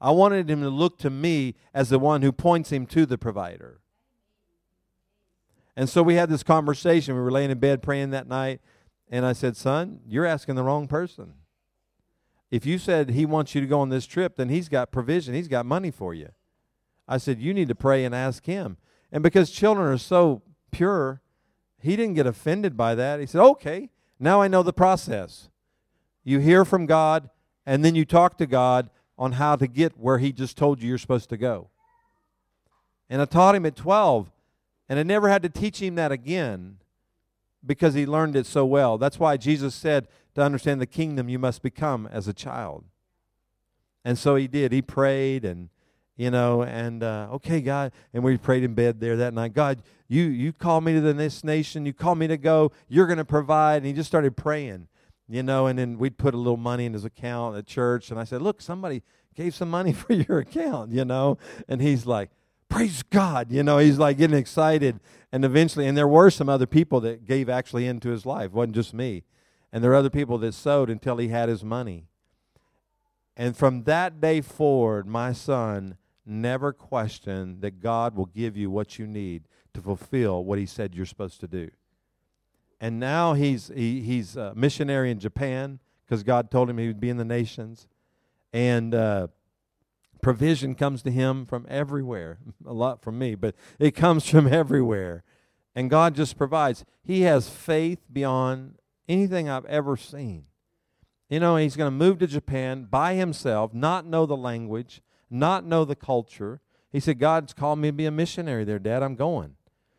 I 0.00 0.10
wanted 0.10 0.50
him 0.50 0.60
to 0.62 0.68
look 0.68 0.98
to 0.98 1.10
me 1.10 1.54
as 1.72 1.88
the 1.88 1.98
one 1.98 2.22
who 2.22 2.32
points 2.32 2.70
him 2.70 2.86
to 2.86 3.06
the 3.06 3.16
provider. 3.16 3.80
And 5.76 5.88
so 5.88 6.02
we 6.02 6.14
had 6.14 6.28
this 6.28 6.42
conversation. 6.42 7.14
We 7.14 7.20
were 7.20 7.30
laying 7.30 7.50
in 7.50 7.58
bed 7.58 7.82
praying 7.82 8.10
that 8.10 8.28
night. 8.28 8.60
And 9.08 9.24
I 9.24 9.32
said, 9.32 9.56
Son, 9.56 10.00
you're 10.06 10.26
asking 10.26 10.56
the 10.56 10.62
wrong 10.62 10.88
person. 10.88 11.34
If 12.50 12.66
you 12.66 12.78
said 12.78 13.10
he 13.10 13.26
wants 13.26 13.54
you 13.54 13.60
to 13.60 13.66
go 13.66 13.80
on 13.80 13.88
this 13.88 14.06
trip, 14.06 14.36
then 14.36 14.48
he's 14.48 14.68
got 14.68 14.92
provision, 14.92 15.34
he's 15.34 15.48
got 15.48 15.66
money 15.66 15.90
for 15.90 16.14
you. 16.14 16.30
I 17.08 17.18
said, 17.18 17.40
You 17.40 17.52
need 17.52 17.68
to 17.68 17.74
pray 17.74 18.04
and 18.04 18.14
ask 18.14 18.46
him. 18.46 18.76
And 19.14 19.22
because 19.22 19.50
children 19.52 19.86
are 19.86 19.96
so 19.96 20.42
pure, 20.72 21.22
he 21.80 21.94
didn't 21.94 22.14
get 22.14 22.26
offended 22.26 22.76
by 22.76 22.96
that. 22.96 23.20
He 23.20 23.26
said, 23.26 23.40
Okay, 23.40 23.90
now 24.18 24.42
I 24.42 24.48
know 24.48 24.64
the 24.64 24.72
process. 24.72 25.48
You 26.24 26.40
hear 26.40 26.64
from 26.64 26.84
God, 26.84 27.30
and 27.64 27.84
then 27.84 27.94
you 27.94 28.04
talk 28.04 28.36
to 28.38 28.46
God 28.46 28.90
on 29.16 29.32
how 29.32 29.54
to 29.54 29.68
get 29.68 29.96
where 29.96 30.18
He 30.18 30.32
just 30.32 30.56
told 30.56 30.82
you 30.82 30.88
you're 30.88 30.98
supposed 30.98 31.28
to 31.28 31.36
go. 31.36 31.68
And 33.08 33.22
I 33.22 33.26
taught 33.26 33.54
him 33.54 33.66
at 33.66 33.76
12, 33.76 34.32
and 34.88 34.98
I 34.98 35.04
never 35.04 35.28
had 35.28 35.42
to 35.42 35.48
teach 35.48 35.80
him 35.80 35.94
that 35.94 36.10
again 36.10 36.78
because 37.64 37.94
he 37.94 38.06
learned 38.06 38.34
it 38.34 38.46
so 38.46 38.66
well. 38.66 38.98
That's 38.98 39.20
why 39.20 39.36
Jesus 39.36 39.74
said, 39.74 40.08
to 40.34 40.42
understand 40.42 40.80
the 40.80 40.86
kingdom, 40.86 41.28
you 41.28 41.38
must 41.38 41.62
become 41.62 42.08
as 42.10 42.26
a 42.26 42.32
child. 42.32 42.84
And 44.04 44.18
so 44.18 44.34
he 44.34 44.48
did. 44.48 44.72
He 44.72 44.82
prayed 44.82 45.44
and 45.44 45.68
you 46.16 46.30
know, 46.30 46.62
and 46.62 47.02
uh, 47.02 47.28
okay, 47.32 47.60
God, 47.60 47.92
and 48.12 48.22
we 48.22 48.36
prayed 48.36 48.62
in 48.62 48.74
bed 48.74 49.00
there 49.00 49.16
that 49.16 49.34
night. 49.34 49.52
God, 49.52 49.82
you 50.08 50.24
you 50.24 50.52
call 50.52 50.80
me 50.80 50.92
to 50.92 51.00
this 51.00 51.42
nation. 51.42 51.86
You 51.86 51.92
call 51.92 52.14
me 52.14 52.28
to 52.28 52.36
go. 52.36 52.72
You're 52.88 53.06
going 53.06 53.18
to 53.18 53.24
provide. 53.24 53.78
And 53.78 53.86
he 53.86 53.92
just 53.92 54.08
started 54.08 54.36
praying, 54.36 54.88
you 55.28 55.42
know, 55.42 55.66
and 55.66 55.78
then 55.78 55.98
we'd 55.98 56.16
put 56.16 56.34
a 56.34 56.36
little 56.36 56.56
money 56.56 56.84
in 56.84 56.92
his 56.92 57.04
account 57.04 57.56
at 57.56 57.66
church. 57.66 58.10
And 58.10 58.20
I 58.20 58.24
said, 58.24 58.42
look, 58.42 58.60
somebody 58.60 59.02
gave 59.34 59.54
some 59.54 59.70
money 59.70 59.92
for 59.92 60.12
your 60.12 60.38
account, 60.38 60.92
you 60.92 61.04
know, 61.04 61.38
and 61.68 61.80
he's 61.80 62.06
like, 62.06 62.30
praise 62.68 63.02
God, 63.02 63.50
you 63.50 63.62
know, 63.62 63.78
he's 63.78 63.98
like 63.98 64.18
getting 64.18 64.36
excited. 64.36 65.00
And 65.32 65.44
eventually, 65.44 65.86
and 65.88 65.98
there 65.98 66.08
were 66.08 66.30
some 66.30 66.48
other 66.48 66.66
people 66.66 67.00
that 67.00 67.24
gave 67.24 67.48
actually 67.48 67.86
into 67.86 68.10
his 68.10 68.24
life. 68.24 68.46
It 68.46 68.52
wasn't 68.52 68.76
just 68.76 68.94
me. 68.94 69.24
And 69.72 69.82
there 69.82 69.90
were 69.90 69.96
other 69.96 70.10
people 70.10 70.38
that 70.38 70.54
sowed 70.54 70.88
until 70.88 71.16
he 71.16 71.28
had 71.28 71.48
his 71.48 71.64
money. 71.64 72.06
And 73.36 73.56
from 73.56 73.82
that 73.84 74.20
day 74.20 74.40
forward, 74.40 75.08
my 75.08 75.32
son 75.32 75.96
never 76.26 76.72
question 76.72 77.60
that 77.60 77.80
God 77.80 78.14
will 78.14 78.26
give 78.26 78.56
you 78.56 78.70
what 78.70 78.98
you 78.98 79.06
need 79.06 79.44
to 79.74 79.80
fulfill 79.80 80.44
what 80.44 80.58
He 80.58 80.66
said 80.66 80.94
you're 80.94 81.06
supposed 81.06 81.40
to 81.40 81.48
do. 81.48 81.70
And 82.80 83.00
now 83.00 83.32
he's 83.32 83.70
he, 83.74 84.02
he's 84.02 84.36
a 84.36 84.54
missionary 84.54 85.10
in 85.10 85.18
Japan 85.18 85.78
because 86.04 86.22
God 86.22 86.50
told 86.50 86.68
him 86.68 86.76
he 86.78 86.86
would 86.86 87.00
be 87.00 87.08
in 87.08 87.16
the 87.16 87.24
nations, 87.24 87.88
and 88.52 88.94
uh, 88.94 89.28
provision 90.20 90.74
comes 90.74 91.02
to 91.04 91.10
him 91.10 91.46
from 91.46 91.66
everywhere. 91.68 92.38
A 92.66 92.74
lot 92.74 93.00
from 93.00 93.18
me, 93.18 93.36
but 93.36 93.54
it 93.78 93.92
comes 93.92 94.28
from 94.28 94.46
everywhere, 94.52 95.24
and 95.74 95.88
God 95.88 96.14
just 96.14 96.36
provides. 96.36 96.84
He 97.02 97.22
has 97.22 97.48
faith 97.48 98.00
beyond 98.12 98.74
anything 99.08 99.48
I've 99.48 99.64
ever 99.64 99.96
seen. 99.96 100.44
You 101.30 101.40
know, 101.40 101.56
he's 101.56 101.76
going 101.76 101.90
to 101.90 101.96
move 101.96 102.18
to 102.18 102.26
Japan 102.26 102.84
by 102.84 103.14
himself, 103.14 103.72
not 103.72 104.04
know 104.04 104.26
the 104.26 104.36
language, 104.36 105.00
not 105.30 105.64
know 105.64 105.84
the 105.84 105.96
culture. 105.96 106.60
He 106.90 107.00
said, 107.00 107.18
God's 107.18 107.52
called 107.52 107.78
me 107.78 107.88
to 107.88 107.92
be 107.92 108.06
a 108.06 108.10
missionary 108.10 108.64
there, 108.64 108.78
Dad. 108.78 109.02
I'm 109.02 109.14
going. 109.16 109.56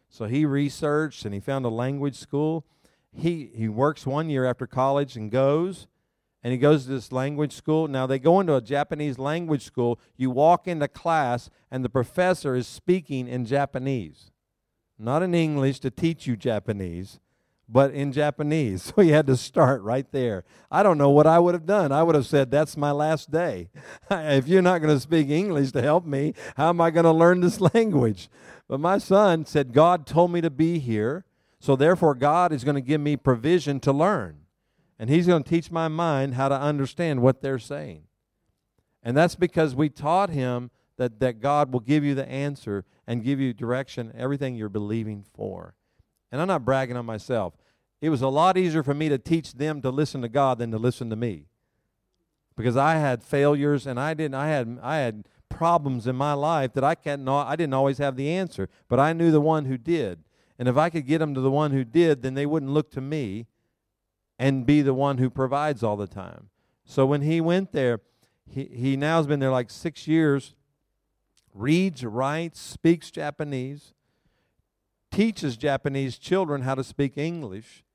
So 0.09 0.25
he 0.25 0.45
researched 0.45 1.25
and 1.25 1.33
he 1.33 1.39
found 1.39 1.65
a 1.65 1.69
language 1.69 2.15
school. 2.15 2.65
He, 3.11 3.49
he 3.53 3.67
works 3.67 4.05
one 4.05 4.29
year 4.29 4.45
after 4.45 4.67
college 4.67 5.15
and 5.15 5.31
goes, 5.31 5.87
and 6.43 6.51
he 6.51 6.57
goes 6.57 6.83
to 6.83 6.91
this 6.91 7.11
language 7.11 7.53
school. 7.53 7.87
Now, 7.87 8.05
they 8.05 8.19
go 8.19 8.39
into 8.39 8.55
a 8.55 8.61
Japanese 8.61 9.17
language 9.17 9.63
school. 9.63 9.99
You 10.15 10.29
walk 10.29 10.67
into 10.67 10.87
class, 10.87 11.49
and 11.71 11.83
the 11.83 11.89
professor 11.89 12.55
is 12.55 12.67
speaking 12.67 13.27
in 13.27 13.45
Japanese, 13.45 14.31
not 14.97 15.23
in 15.23 15.33
English 15.33 15.79
to 15.81 15.91
teach 15.91 16.27
you 16.27 16.35
Japanese 16.35 17.19
but 17.67 17.91
in 17.91 18.11
Japanese. 18.11 18.83
So 18.95 19.01
he 19.01 19.09
had 19.09 19.27
to 19.27 19.35
start 19.35 19.81
right 19.81 20.09
there. 20.11 20.45
I 20.71 20.83
don't 20.83 20.97
know 20.97 21.09
what 21.09 21.27
I 21.27 21.39
would 21.39 21.53
have 21.53 21.65
done. 21.65 21.91
I 21.91 22.03
would 22.03 22.15
have 22.15 22.27
said, 22.27 22.51
That's 22.51 22.77
my 22.77 22.91
last 22.91 23.31
day. 23.31 23.69
if 24.11 24.47
you're 24.47 24.61
not 24.61 24.81
going 24.81 24.93
to 24.93 24.99
speak 24.99 25.29
English 25.29 25.71
to 25.71 25.81
help 25.81 26.05
me, 26.05 26.33
how 26.55 26.69
am 26.69 26.79
I 26.79 26.91
going 26.91 27.05
to 27.05 27.11
learn 27.11 27.41
this 27.41 27.59
language? 27.73 28.29
But 28.67 28.79
my 28.79 28.97
son 28.97 29.45
said, 29.45 29.73
God 29.73 30.05
told 30.05 30.31
me 30.31 30.41
to 30.41 30.49
be 30.49 30.79
here, 30.79 31.25
so 31.59 31.75
therefore 31.75 32.15
God 32.15 32.51
is 32.51 32.63
going 32.63 32.75
to 32.75 32.81
give 32.81 33.01
me 33.01 33.17
provision 33.17 33.79
to 33.81 33.91
learn. 33.91 34.37
And 34.97 35.09
he's 35.09 35.27
going 35.27 35.43
to 35.43 35.49
teach 35.49 35.71
my 35.71 35.87
mind 35.87 36.35
how 36.35 36.47
to 36.49 36.59
understand 36.59 37.21
what 37.21 37.41
they're 37.41 37.59
saying. 37.59 38.03
And 39.03 39.15
that's 39.15 39.35
because 39.35 39.75
we 39.75 39.89
taught 39.89 40.29
him 40.29 40.71
that, 40.97 41.19
that 41.19 41.39
God 41.39 41.71
will 41.71 41.79
give 41.79 42.03
you 42.03 42.15
the 42.15 42.27
answer 42.27 42.85
and 43.05 43.23
give 43.23 43.39
you 43.39 43.53
direction, 43.53 44.11
everything 44.17 44.55
you're 44.55 44.69
believing 44.69 45.23
for. 45.33 45.75
And 46.31 46.41
I'm 46.41 46.47
not 46.47 46.65
bragging 46.65 46.97
on 46.97 47.05
myself. 47.05 47.53
It 48.01 48.09
was 48.09 48.21
a 48.21 48.27
lot 48.27 48.57
easier 48.57 48.83
for 48.83 48.93
me 48.93 49.09
to 49.09 49.17
teach 49.17 49.53
them 49.53 49.81
to 49.81 49.89
listen 49.89 50.21
to 50.21 50.29
God 50.29 50.59
than 50.59 50.71
to 50.71 50.77
listen 50.77 51.09
to 51.09 51.15
me. 51.15 51.45
Because 52.55 52.77
I 52.77 52.95
had 52.95 53.23
failures 53.23 53.87
and 53.87 53.99
I 53.99 54.13
didn't 54.13 54.35
I 54.35 54.47
had 54.47 54.79
I 54.81 54.97
had 54.97 55.27
problems 55.49 56.07
in 56.07 56.15
my 56.15 56.33
life 56.33 56.73
that 56.73 56.83
I 56.83 56.95
can't 56.95 57.27
I 57.27 57.55
didn't 57.55 57.73
always 57.73 57.97
have 57.97 58.15
the 58.15 58.29
answer, 58.29 58.69
but 58.87 58.99
I 58.99 59.13
knew 59.13 59.31
the 59.31 59.41
one 59.41 59.65
who 59.65 59.77
did. 59.77 60.23
And 60.57 60.67
if 60.67 60.77
I 60.77 60.89
could 60.89 61.05
get 61.05 61.19
them 61.19 61.33
to 61.33 61.41
the 61.41 61.51
one 61.51 61.71
who 61.71 61.83
did, 61.83 62.21
then 62.21 62.33
they 62.33 62.45
wouldn't 62.45 62.71
look 62.71 62.91
to 62.91 63.01
me 63.01 63.47
and 64.37 64.65
be 64.65 64.81
the 64.81 64.93
one 64.93 65.17
who 65.17 65.29
provides 65.29 65.83
all 65.83 65.97
the 65.97 66.07
time. 66.07 66.49
So 66.85 67.05
when 67.05 67.21
he 67.21 67.41
went 67.41 67.71
there, 67.71 68.01
he, 68.47 68.65
he 68.65 68.95
now 68.95 69.17
has 69.17 69.27
been 69.27 69.39
there 69.39 69.51
like 69.51 69.69
six 69.69 70.07
years, 70.07 70.53
reads, 71.53 72.05
writes, 72.05 72.59
speaks 72.59 73.09
Japanese, 73.11 73.94
teaches 75.15 75.55
Japanese 75.55 76.17
children 76.17 76.63
how 76.63 76.75
to 76.75 76.83
speak 76.83 77.17
English. 77.17 77.85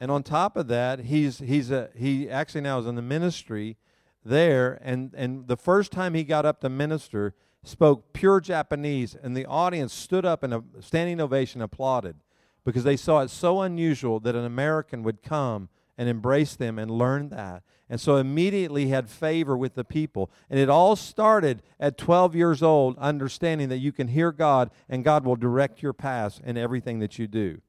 And 0.00 0.10
on 0.10 0.22
top 0.22 0.56
of 0.56 0.66
that, 0.68 1.00
he's, 1.00 1.40
he's 1.40 1.70
a, 1.70 1.90
he 1.94 2.30
actually 2.30 2.62
now 2.62 2.78
is 2.78 2.86
in 2.86 2.94
the 2.94 3.02
ministry 3.02 3.76
there. 4.24 4.78
And, 4.80 5.12
and 5.14 5.46
the 5.46 5.58
first 5.58 5.92
time 5.92 6.14
he 6.14 6.24
got 6.24 6.46
up 6.46 6.62
to 6.62 6.70
minister, 6.70 7.34
spoke 7.62 8.14
pure 8.14 8.40
Japanese, 8.40 9.14
and 9.14 9.36
the 9.36 9.44
audience 9.44 9.92
stood 9.92 10.24
up 10.24 10.42
and 10.42 10.54
a 10.54 10.62
standing 10.80 11.20
ovation 11.20 11.60
applauded 11.60 12.16
because 12.64 12.84
they 12.84 12.96
saw 12.96 13.20
it 13.20 13.28
so 13.28 13.60
unusual 13.60 14.18
that 14.20 14.34
an 14.34 14.46
American 14.46 15.02
would 15.02 15.22
come 15.22 15.68
and 15.98 16.08
embrace 16.08 16.54
them 16.54 16.78
and 16.78 16.90
learn 16.90 17.28
that. 17.30 17.64
And 17.90 18.00
so 18.00 18.16
immediately 18.16 18.88
had 18.88 19.10
favor 19.10 19.56
with 19.56 19.74
the 19.74 19.84
people. 19.84 20.30
And 20.48 20.60
it 20.60 20.70
all 20.70 20.94
started 20.94 21.62
at 21.80 21.98
12 21.98 22.36
years 22.36 22.62
old, 22.62 22.96
understanding 22.98 23.68
that 23.70 23.78
you 23.78 23.90
can 23.90 24.08
hear 24.08 24.30
God 24.30 24.70
and 24.88 25.02
God 25.02 25.24
will 25.24 25.36
direct 25.36 25.82
your 25.82 25.92
path 25.92 26.40
in 26.44 26.56
everything 26.56 27.00
that 27.00 27.18
you 27.18 27.26
do. 27.26 27.60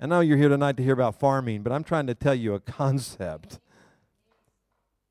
I 0.00 0.06
know 0.06 0.20
you're 0.20 0.38
here 0.38 0.48
tonight 0.48 0.78
to 0.78 0.82
hear 0.82 0.94
about 0.94 1.20
farming, 1.20 1.62
but 1.62 1.72
I'm 1.72 1.84
trying 1.84 2.06
to 2.06 2.14
tell 2.14 2.34
you 2.34 2.54
a 2.54 2.60
concept. 2.78 3.60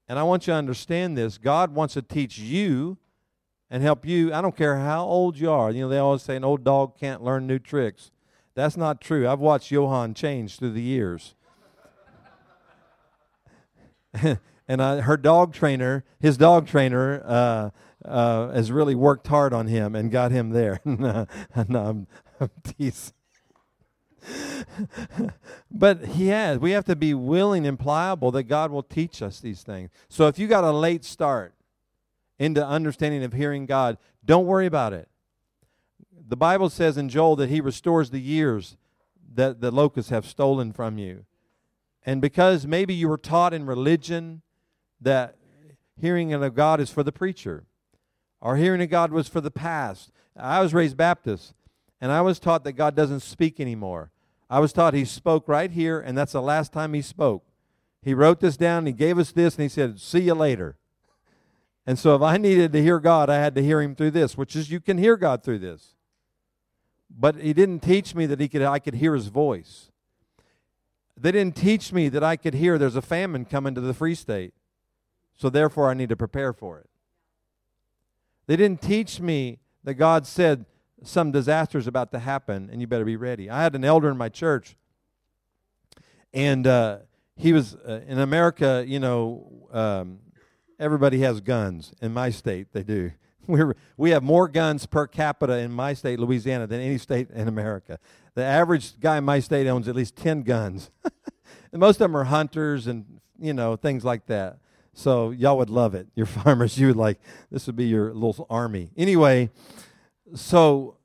And 0.07 0.17
I 0.17 0.23
want 0.23 0.47
you 0.47 0.53
to 0.53 0.57
understand 0.57 1.15
this. 1.15 1.37
God 1.37 1.75
wants 1.75 1.93
to 1.93 2.01
teach 2.01 2.39
you 2.39 2.97
and 3.69 3.83
help 3.83 4.03
you. 4.03 4.33
I 4.33 4.41
don't 4.41 4.57
care 4.57 4.79
how 4.79 5.05
old 5.05 5.37
you 5.37 5.51
are. 5.51 5.69
You 5.69 5.81
know, 5.81 5.89
they 5.89 5.99
always 5.99 6.23
say 6.23 6.35
an 6.35 6.43
old 6.43 6.63
dog 6.63 6.97
can't 6.97 7.23
learn 7.23 7.45
new 7.45 7.59
tricks. 7.59 8.09
That's 8.55 8.75
not 8.75 8.99
true. 8.99 9.27
I've 9.27 9.39
watched 9.39 9.69
Johan 9.69 10.15
change 10.15 10.57
through 10.57 10.71
the 10.71 10.81
years. 10.81 11.35
and 14.67 14.81
I, 14.81 15.01
her 15.01 15.17
dog 15.17 15.53
trainer, 15.53 16.03
his 16.19 16.37
dog 16.37 16.67
trainer, 16.67 17.21
uh, 17.25 17.69
uh, 18.05 18.51
has 18.51 18.71
really 18.71 18.95
worked 18.95 19.27
hard 19.27 19.53
on 19.53 19.67
him 19.67 19.95
and 19.95 20.11
got 20.11 20.31
him 20.31 20.51
there. 20.51 20.79
no, 20.85 21.25
I'm, 21.57 22.07
I'm 22.39 22.49
teasing. 22.63 23.13
but 25.71 26.05
he 26.05 26.27
has. 26.27 26.59
We 26.59 26.71
have 26.71 26.85
to 26.85 26.95
be 26.95 27.13
willing 27.13 27.65
and 27.65 27.79
pliable 27.79 28.31
that 28.31 28.43
God 28.43 28.71
will 28.71 28.83
teach 28.83 29.21
us 29.21 29.39
these 29.39 29.63
things. 29.63 29.89
So 30.07 30.27
if 30.27 30.39
you 30.39 30.47
got 30.47 30.63
a 30.63 30.71
late 30.71 31.05
start 31.05 31.53
into 32.37 32.65
understanding 32.65 33.23
of 33.23 33.33
hearing 33.33 33.65
God, 33.65 33.97
don't 34.23 34.45
worry 34.45 34.65
about 34.65 34.93
it. 34.93 35.09
The 36.27 36.37
Bible 36.37 36.69
says 36.69 36.97
in 36.97 37.09
Joel 37.09 37.35
that 37.37 37.49
he 37.49 37.59
restores 37.59 38.11
the 38.11 38.21
years 38.21 38.77
that 39.33 39.61
the 39.61 39.71
locusts 39.71 40.11
have 40.11 40.25
stolen 40.25 40.71
from 40.71 40.97
you. 40.97 41.25
And 42.05 42.21
because 42.21 42.65
maybe 42.65 42.93
you 42.93 43.09
were 43.09 43.17
taught 43.17 43.53
in 43.53 43.65
religion 43.65 44.41
that 45.01 45.35
hearing 45.99 46.33
of 46.33 46.55
God 46.55 46.79
is 46.79 46.89
for 46.89 47.03
the 47.03 47.11
preacher, 47.11 47.65
or 48.41 48.55
hearing 48.55 48.81
of 48.81 48.89
God 48.89 49.11
was 49.11 49.27
for 49.27 49.41
the 49.41 49.51
past. 49.51 50.11
I 50.35 50.61
was 50.61 50.73
raised 50.73 50.97
Baptist, 50.97 51.53
and 51.99 52.11
I 52.11 52.21
was 52.21 52.39
taught 52.39 52.63
that 52.63 52.73
God 52.73 52.95
doesn't 52.95 53.19
speak 53.19 53.59
anymore. 53.59 54.11
I 54.49 54.59
was 54.59 54.73
taught 54.73 54.93
He 54.93 55.05
spoke 55.05 55.47
right 55.47 55.69
here, 55.69 55.99
and 55.99 56.17
that's 56.17 56.31
the 56.31 56.41
last 56.41 56.71
time 56.71 56.93
He 56.93 57.01
spoke. 57.01 57.43
He 58.01 58.13
wrote 58.13 58.39
this 58.39 58.57
down, 58.57 58.85
He 58.85 58.93
gave 58.93 59.19
us 59.19 59.31
this, 59.31 59.55
and 59.55 59.63
He 59.63 59.69
said, 59.69 59.99
See 59.99 60.21
you 60.21 60.33
later. 60.33 60.77
And 61.85 61.97
so 61.99 62.15
if 62.15 62.21
I 62.21 62.37
needed 62.37 62.71
to 62.73 62.81
hear 62.81 62.99
God, 62.99 63.29
I 63.29 63.35
had 63.35 63.55
to 63.55 63.63
hear 63.63 63.81
Him 63.81 63.95
through 63.95 64.11
this, 64.11 64.37
which 64.37 64.55
is 64.55 64.71
you 64.71 64.79
can 64.79 64.97
hear 64.97 65.17
God 65.17 65.43
through 65.43 65.59
this. 65.59 65.95
But 67.09 67.35
He 67.35 67.53
didn't 67.53 67.81
teach 67.81 68.15
me 68.15 68.25
that 68.27 68.39
he 68.39 68.47
could, 68.47 68.61
I 68.61 68.79
could 68.79 68.95
hear 68.95 69.13
His 69.13 69.27
voice. 69.27 69.88
They 71.21 71.31
didn't 71.31 71.55
teach 71.55 71.91
me 71.91 72.07
that 72.09 72.23
I 72.23 72.37
could 72.37 72.53
hear 72.53 72.77
there's 72.77 72.95
a 72.95 73.01
famine 73.01 73.45
coming 73.45 73.75
to 73.75 73.81
the 73.81 73.93
free 73.93 74.15
state. 74.15 74.53
So 75.35 75.49
therefore, 75.49 75.89
I 75.89 75.93
need 75.93 76.09
to 76.09 76.15
prepare 76.15 76.53
for 76.53 76.79
it. 76.79 76.89
They 78.47 78.55
didn't 78.55 78.81
teach 78.81 79.19
me 79.19 79.59
that 79.83 79.95
God 79.95 80.25
said 80.25 80.65
some 81.03 81.31
disaster 81.31 81.77
is 81.77 81.87
about 81.87 82.11
to 82.11 82.19
happen 82.19 82.69
and 82.71 82.81
you 82.81 82.87
better 82.87 83.05
be 83.05 83.15
ready. 83.15 83.49
I 83.49 83.63
had 83.63 83.75
an 83.75 83.85
elder 83.85 84.09
in 84.09 84.17
my 84.17 84.29
church, 84.29 84.75
and 86.33 86.65
uh, 86.67 86.99
he 87.35 87.53
was 87.53 87.75
uh, 87.75 88.01
in 88.07 88.19
America, 88.19 88.83
you 88.87 88.99
know, 88.99 89.67
um, 89.71 90.19
everybody 90.79 91.19
has 91.19 91.41
guns. 91.41 91.93
In 92.01 92.13
my 92.13 92.29
state, 92.29 92.67
they 92.73 92.83
do. 92.83 93.11
We're, 93.47 93.75
we 93.97 94.11
have 94.11 94.23
more 94.23 94.47
guns 94.47 94.85
per 94.85 95.07
capita 95.07 95.57
in 95.57 95.71
my 95.71 95.93
state, 95.93 96.19
Louisiana, 96.19 96.67
than 96.67 96.81
any 96.81 96.97
state 96.97 97.29
in 97.31 97.47
America. 97.47 97.99
The 98.39 98.45
average 98.45 98.97
guy 99.01 99.17
in 99.17 99.25
my 99.25 99.41
state 99.41 99.67
owns 99.67 99.89
at 99.89 99.97
least 99.97 100.15
10 100.15 100.43
guns. 100.43 100.91
and 101.73 101.81
most 101.81 101.95
of 101.95 101.99
them 101.99 102.15
are 102.15 102.23
hunters 102.23 102.87
and, 102.87 103.19
you 103.37 103.51
know, 103.51 103.75
things 103.75 104.05
like 104.05 104.27
that. 104.27 104.59
So 104.93 105.31
y'all 105.31 105.57
would 105.57 105.69
love 105.69 105.93
it. 105.93 106.07
Your 106.15 106.25
farmers, 106.25 106.79
you 106.79 106.87
would 106.87 106.95
like, 106.95 107.19
this 107.51 107.67
would 107.67 107.75
be 107.75 107.87
your 107.87 108.13
little 108.13 108.47
army. 108.49 108.91
Anyway, 108.95 109.49
so 110.33 110.95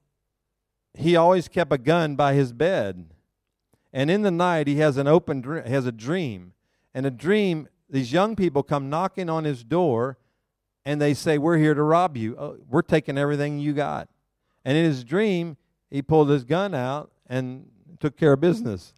he 0.96 1.16
always 1.16 1.48
kept 1.48 1.72
a 1.72 1.76
gun 1.76 2.14
by 2.14 2.34
his 2.34 2.52
bed. 2.52 3.06
And 3.92 4.12
in 4.12 4.22
the 4.22 4.30
night, 4.30 4.68
he 4.68 4.76
has 4.76 4.96
an 4.96 5.08
open, 5.08 5.42
has 5.66 5.86
a 5.86 5.92
dream. 5.92 6.52
And 6.94 7.04
a 7.04 7.10
dream, 7.10 7.66
these 7.90 8.12
young 8.12 8.36
people 8.36 8.62
come 8.62 8.88
knocking 8.88 9.28
on 9.28 9.42
his 9.42 9.64
door 9.64 10.18
and 10.84 11.02
they 11.02 11.14
say, 11.14 11.38
We're 11.38 11.58
here 11.58 11.74
to 11.74 11.82
rob 11.82 12.16
you. 12.16 12.36
Oh, 12.38 12.58
we're 12.70 12.82
taking 12.82 13.18
everything 13.18 13.58
you 13.58 13.72
got. 13.72 14.08
And 14.64 14.78
in 14.78 14.84
his 14.84 15.02
dream, 15.02 15.56
he 15.90 16.00
pulled 16.00 16.30
his 16.30 16.44
gun 16.44 16.74
out 16.74 17.10
and 17.26 17.66
took 18.00 18.16
care 18.16 18.33
of 18.33 18.40
business. 18.40 18.93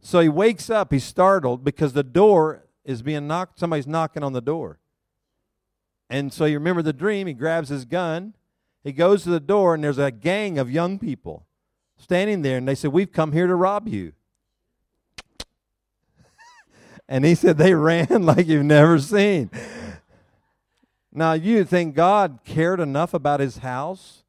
So 0.00 0.20
he 0.20 0.28
wakes 0.28 0.68
up, 0.68 0.92
he's 0.92 1.04
startled 1.04 1.64
because 1.64 1.94
the 1.94 2.02
door 2.02 2.66
is 2.84 3.02
being 3.02 3.26
knocked, 3.26 3.58
somebody's 3.58 3.86
knocking 3.86 4.22
on 4.22 4.32
the 4.32 4.42
door. 4.42 4.78
And 6.10 6.32
so 6.32 6.44
you 6.44 6.58
remember 6.58 6.82
the 6.82 6.92
dream, 6.92 7.26
he 7.26 7.32
grabs 7.32 7.70
his 7.70 7.84
gun, 7.84 8.34
he 8.82 8.92
goes 8.92 9.22
to 9.22 9.30
the 9.30 9.40
door, 9.40 9.74
and 9.74 9.82
there's 9.82 9.98
a 9.98 10.10
gang 10.10 10.58
of 10.58 10.70
young 10.70 10.98
people 10.98 11.46
standing 11.96 12.42
there, 12.42 12.58
and 12.58 12.68
they 12.68 12.74
said, 12.74 12.92
We've 12.92 13.10
come 13.10 13.32
here 13.32 13.46
to 13.46 13.54
rob 13.54 13.88
you. 13.88 14.12
and 17.08 17.24
he 17.24 17.34
said, 17.34 17.56
They 17.56 17.72
ran 17.72 18.06
like 18.26 18.46
you've 18.46 18.64
never 18.64 18.98
seen. 18.98 19.50
Now, 21.10 21.32
you 21.32 21.64
think 21.64 21.94
God 21.94 22.40
cared 22.44 22.80
enough 22.80 23.14
about 23.14 23.40
his 23.40 23.58
house 23.58 24.24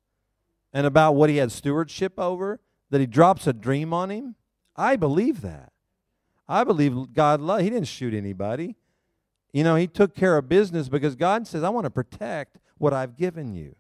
and 0.71 0.87
about 0.87 1.15
what 1.15 1.29
he 1.29 1.37
had 1.37 1.51
stewardship 1.51 2.17
over 2.17 2.61
that 2.89 3.01
he 3.01 3.07
drops 3.07 3.47
a 3.47 3.53
dream 3.53 3.93
on 3.93 4.09
him? 4.09 4.35
I 4.75 4.95
believe 4.95 5.41
that. 5.41 5.71
I 6.47 6.63
believe 6.63 7.13
God 7.13 7.41
loved. 7.41 7.63
He 7.63 7.69
didn't 7.69 7.87
shoot 7.87 8.13
anybody. 8.13 8.75
You 9.51 9.63
know, 9.63 9.75
he 9.75 9.87
took 9.87 10.15
care 10.15 10.37
of 10.37 10.49
business 10.49 10.89
because 10.89 11.15
God 11.15 11.47
says, 11.47 11.63
I 11.63 11.69
want 11.69 11.85
to 11.85 11.89
protect 11.89 12.59
what 12.77 12.93
I've 12.93 13.17
given 13.17 13.53
you. 13.53 13.75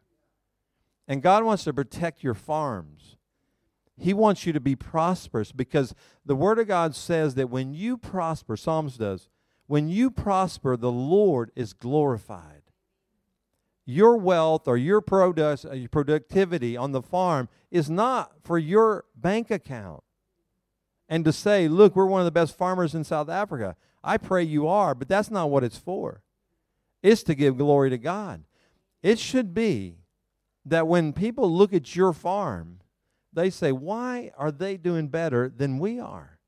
And 1.07 1.21
God 1.21 1.43
wants 1.43 1.65
to 1.65 1.73
protect 1.73 2.23
your 2.23 2.33
farms. 2.33 3.17
He 3.97 4.13
wants 4.13 4.45
you 4.45 4.53
to 4.53 4.59
be 4.59 4.75
prosperous 4.75 5.51
because 5.51 5.93
the 6.25 6.35
Word 6.35 6.59
of 6.59 6.67
God 6.67 6.95
says 6.95 7.35
that 7.35 7.49
when 7.49 7.73
you 7.73 7.97
prosper, 7.97 8.57
Psalms 8.57 8.97
does, 8.97 9.29
when 9.67 9.87
you 9.87 10.09
prosper, 10.11 10.75
the 10.75 10.91
Lord 10.91 11.51
is 11.55 11.73
glorified 11.73 12.54
your 13.85 14.17
wealth 14.17 14.67
or 14.67 14.77
your 14.77 15.01
product, 15.01 15.65
uh, 15.65 15.75
productivity 15.91 16.75
on 16.75 16.91
the 16.91 17.01
farm 17.01 17.47
is 17.69 17.89
not 17.89 18.31
for 18.43 18.57
your 18.57 19.05
bank 19.15 19.51
account. 19.51 20.03
And 21.07 21.23
to 21.25 21.31
say, 21.31 21.67
look, 21.67 21.95
we're 21.95 22.05
one 22.05 22.21
of 22.21 22.25
the 22.25 22.31
best 22.31 22.57
farmers 22.57 22.95
in 22.95 23.03
South 23.03 23.29
Africa. 23.29 23.75
I 24.03 24.17
pray 24.17 24.43
you 24.43 24.67
are, 24.67 24.95
but 24.95 25.07
that's 25.07 25.29
not 25.29 25.51
what 25.51 25.63
it's 25.63 25.77
for. 25.77 26.23
It's 27.03 27.21
to 27.23 27.35
give 27.35 27.57
glory 27.57 27.91
to 27.91 27.97
God. 27.99 28.43
It 29.03 29.19
should 29.19 29.53
be 29.53 29.97
that 30.65 30.87
when 30.87 31.13
people 31.13 31.51
look 31.55 31.73
at 31.73 31.95
your 31.95 32.11
farm, 32.11 32.79
they 33.31 33.51
say, 33.51 33.71
why 33.71 34.31
are 34.37 34.51
they 34.51 34.77
doing 34.77 35.09
better 35.09 35.47
than 35.47 35.77
we 35.77 35.99
are? 35.99 36.39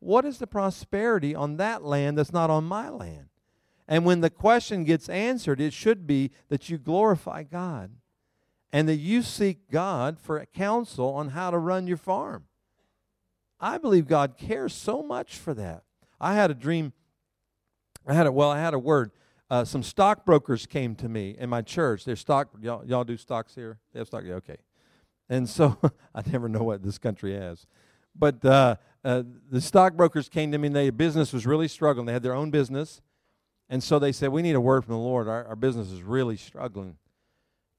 What 0.00 0.24
is 0.24 0.38
the 0.38 0.46
prosperity 0.46 1.34
on 1.34 1.56
that 1.58 1.84
land 1.84 2.18
that's 2.18 2.32
not 2.32 2.50
on 2.50 2.64
my 2.64 2.88
land? 2.88 3.27
And 3.88 4.04
when 4.04 4.20
the 4.20 4.30
question 4.30 4.84
gets 4.84 5.08
answered, 5.08 5.60
it 5.60 5.72
should 5.72 6.06
be 6.06 6.30
that 6.50 6.68
you 6.68 6.76
glorify 6.76 7.42
God 7.42 7.90
and 8.70 8.86
that 8.88 8.96
you 8.96 9.22
seek 9.22 9.70
God 9.70 10.20
for 10.20 10.44
counsel 10.44 11.14
on 11.14 11.30
how 11.30 11.50
to 11.50 11.58
run 11.58 11.86
your 11.86 11.96
farm. 11.96 12.44
I 13.58 13.78
believe 13.78 14.06
God 14.06 14.36
cares 14.36 14.74
so 14.74 15.02
much 15.02 15.36
for 15.36 15.54
that. 15.54 15.84
I 16.20 16.34
had 16.34 16.50
a 16.50 16.54
dream. 16.54 16.92
I 18.06 18.12
had 18.12 18.26
a 18.26 18.32
well, 18.32 18.50
I 18.50 18.58
had 18.60 18.74
a 18.74 18.78
word. 18.78 19.10
Uh, 19.50 19.64
some 19.64 19.82
stockbrokers 19.82 20.66
came 20.66 20.94
to 20.96 21.08
me 21.08 21.34
in 21.38 21.48
my 21.48 21.62
church. 21.62 22.04
They're 22.04 22.16
stock. 22.16 22.50
Y'all, 22.60 22.84
y'all 22.84 23.04
do 23.04 23.16
stocks 23.16 23.54
here? 23.54 23.78
They 23.92 24.00
have 24.00 24.08
stock. 24.08 24.22
Yeah, 24.24 24.34
okay. 24.34 24.58
And 25.30 25.48
so 25.48 25.78
I 26.14 26.22
never 26.30 26.48
know 26.48 26.62
what 26.62 26.82
this 26.82 26.98
country 26.98 27.34
has. 27.34 27.66
But 28.14 28.44
uh, 28.44 28.76
uh, 29.02 29.22
the 29.50 29.60
stockbrokers 29.60 30.28
came 30.28 30.52
to 30.52 30.58
me 30.58 30.66
and 30.66 30.76
their 30.76 30.92
business 30.92 31.32
was 31.32 31.46
really 31.46 31.68
struggling. 31.68 32.06
They 32.06 32.12
had 32.12 32.22
their 32.22 32.34
own 32.34 32.50
business. 32.50 33.00
And 33.68 33.82
so 33.82 33.98
they 33.98 34.12
said, 34.12 34.30
We 34.30 34.42
need 34.42 34.54
a 34.54 34.60
word 34.60 34.84
from 34.84 34.94
the 34.94 35.00
Lord. 35.00 35.28
Our, 35.28 35.44
our 35.46 35.56
business 35.56 35.90
is 35.90 36.02
really 36.02 36.36
struggling. 36.36 36.96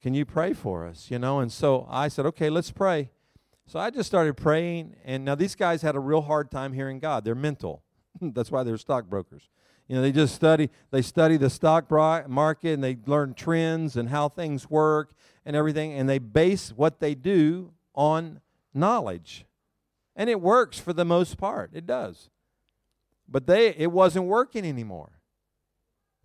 Can 0.02 0.14
you 0.14 0.26
pray 0.26 0.54
for 0.54 0.86
us? 0.86 1.12
You 1.12 1.20
know, 1.20 1.40
and 1.40 1.52
so 1.52 1.88
I 1.90 2.08
said, 2.08 2.26
Okay, 2.28 2.50
let's 2.50 2.72
pray. 2.72 3.10
So 3.66 3.80
I 3.80 3.90
just 3.90 4.08
started 4.08 4.36
praying. 4.36 4.96
And 5.04 5.26
now 5.26 5.36
these 5.36 5.56
guys 5.56 5.82
had 5.82 5.96
a 5.96 6.00
real 6.00 6.22
hard 6.22 6.50
time 6.50 6.74
hearing 6.74 7.00
God. 7.00 7.24
They're 7.24 7.36
mental. 7.36 7.84
That's 8.22 8.52
why 8.52 8.64
they're 8.64 8.78
stockbrokers. 8.78 9.50
You 9.88 9.96
know, 9.96 10.02
they 10.02 10.12
just 10.12 10.36
study, 10.36 10.70
they 10.92 11.02
study 11.02 11.38
the 11.38 11.50
stock 11.50 11.90
market 11.90 12.74
and 12.74 12.84
they 12.84 12.98
learn 13.08 13.34
trends 13.34 13.96
and 13.96 14.10
how 14.10 14.30
things 14.30 14.70
work 14.70 15.14
and 15.46 15.56
everything, 15.56 15.94
and 15.94 16.08
they 16.08 16.20
base 16.20 16.70
what 16.70 17.00
they 17.00 17.16
do 17.16 17.74
on 17.96 18.40
knowledge. 18.72 19.46
And 20.16 20.30
it 20.30 20.42
works 20.42 20.78
for 20.78 20.94
the 20.94 21.06
most 21.06 21.38
part. 21.38 21.72
It 21.74 21.88
does. 21.88 22.30
But 23.28 23.48
they 23.48 23.70
it 23.76 23.92
wasn't 23.92 24.26
working 24.26 24.66
anymore. 24.66 25.19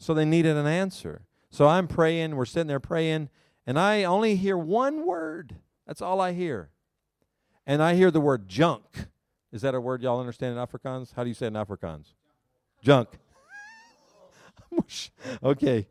So 0.05 0.13
they 0.13 0.27
needed 0.27 0.55
an 0.59 0.67
answer. 0.67 1.23
So 1.49 1.67
I'm 1.67 1.89
praying, 1.89 2.37
we're 2.37 2.45
sitting 2.45 2.67
there 2.67 2.79
praying, 2.79 3.31
and 3.67 3.79
I 3.79 4.05
only 4.05 4.37
hear 4.37 4.55
one 4.55 5.07
word. 5.07 5.57
That's 5.87 6.03
all 6.03 6.21
I 6.21 6.33
hear. 6.33 6.69
And 7.67 7.83
I 7.83 7.95
hear 7.95 8.11
the 8.11 8.21
word 8.21 8.47
junk. 8.47 8.85
Is 9.51 9.63
that 9.63 9.75
a 9.75 9.81
word 9.81 10.03
y'all 10.03 10.21
understand 10.21 10.59
in 10.59 10.63
Afrikaans? 10.63 11.15
How 11.17 11.23
do 11.23 11.29
you 11.31 11.35
say 11.35 11.47
it 11.47 11.49
in 11.49 11.55
Afrikaans? 11.55 12.13
Junk. 12.83 13.09
okay. 15.43 15.89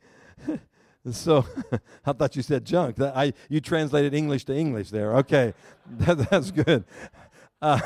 so 1.12 1.43
I 2.05 2.13
thought 2.13 2.36
you 2.36 2.43
said 2.43 2.65
junk. 2.65 2.98
That 2.98 3.17
I 3.17 3.34
you 3.50 3.62
translated 3.62 4.13
English 4.13 4.46
to 4.46 4.55
English 4.55 4.91
there. 4.91 5.15
Okay, 5.17 5.55
that, 5.89 6.29
that's 6.29 6.51
good. 6.51 6.84
Uh, 7.60 7.79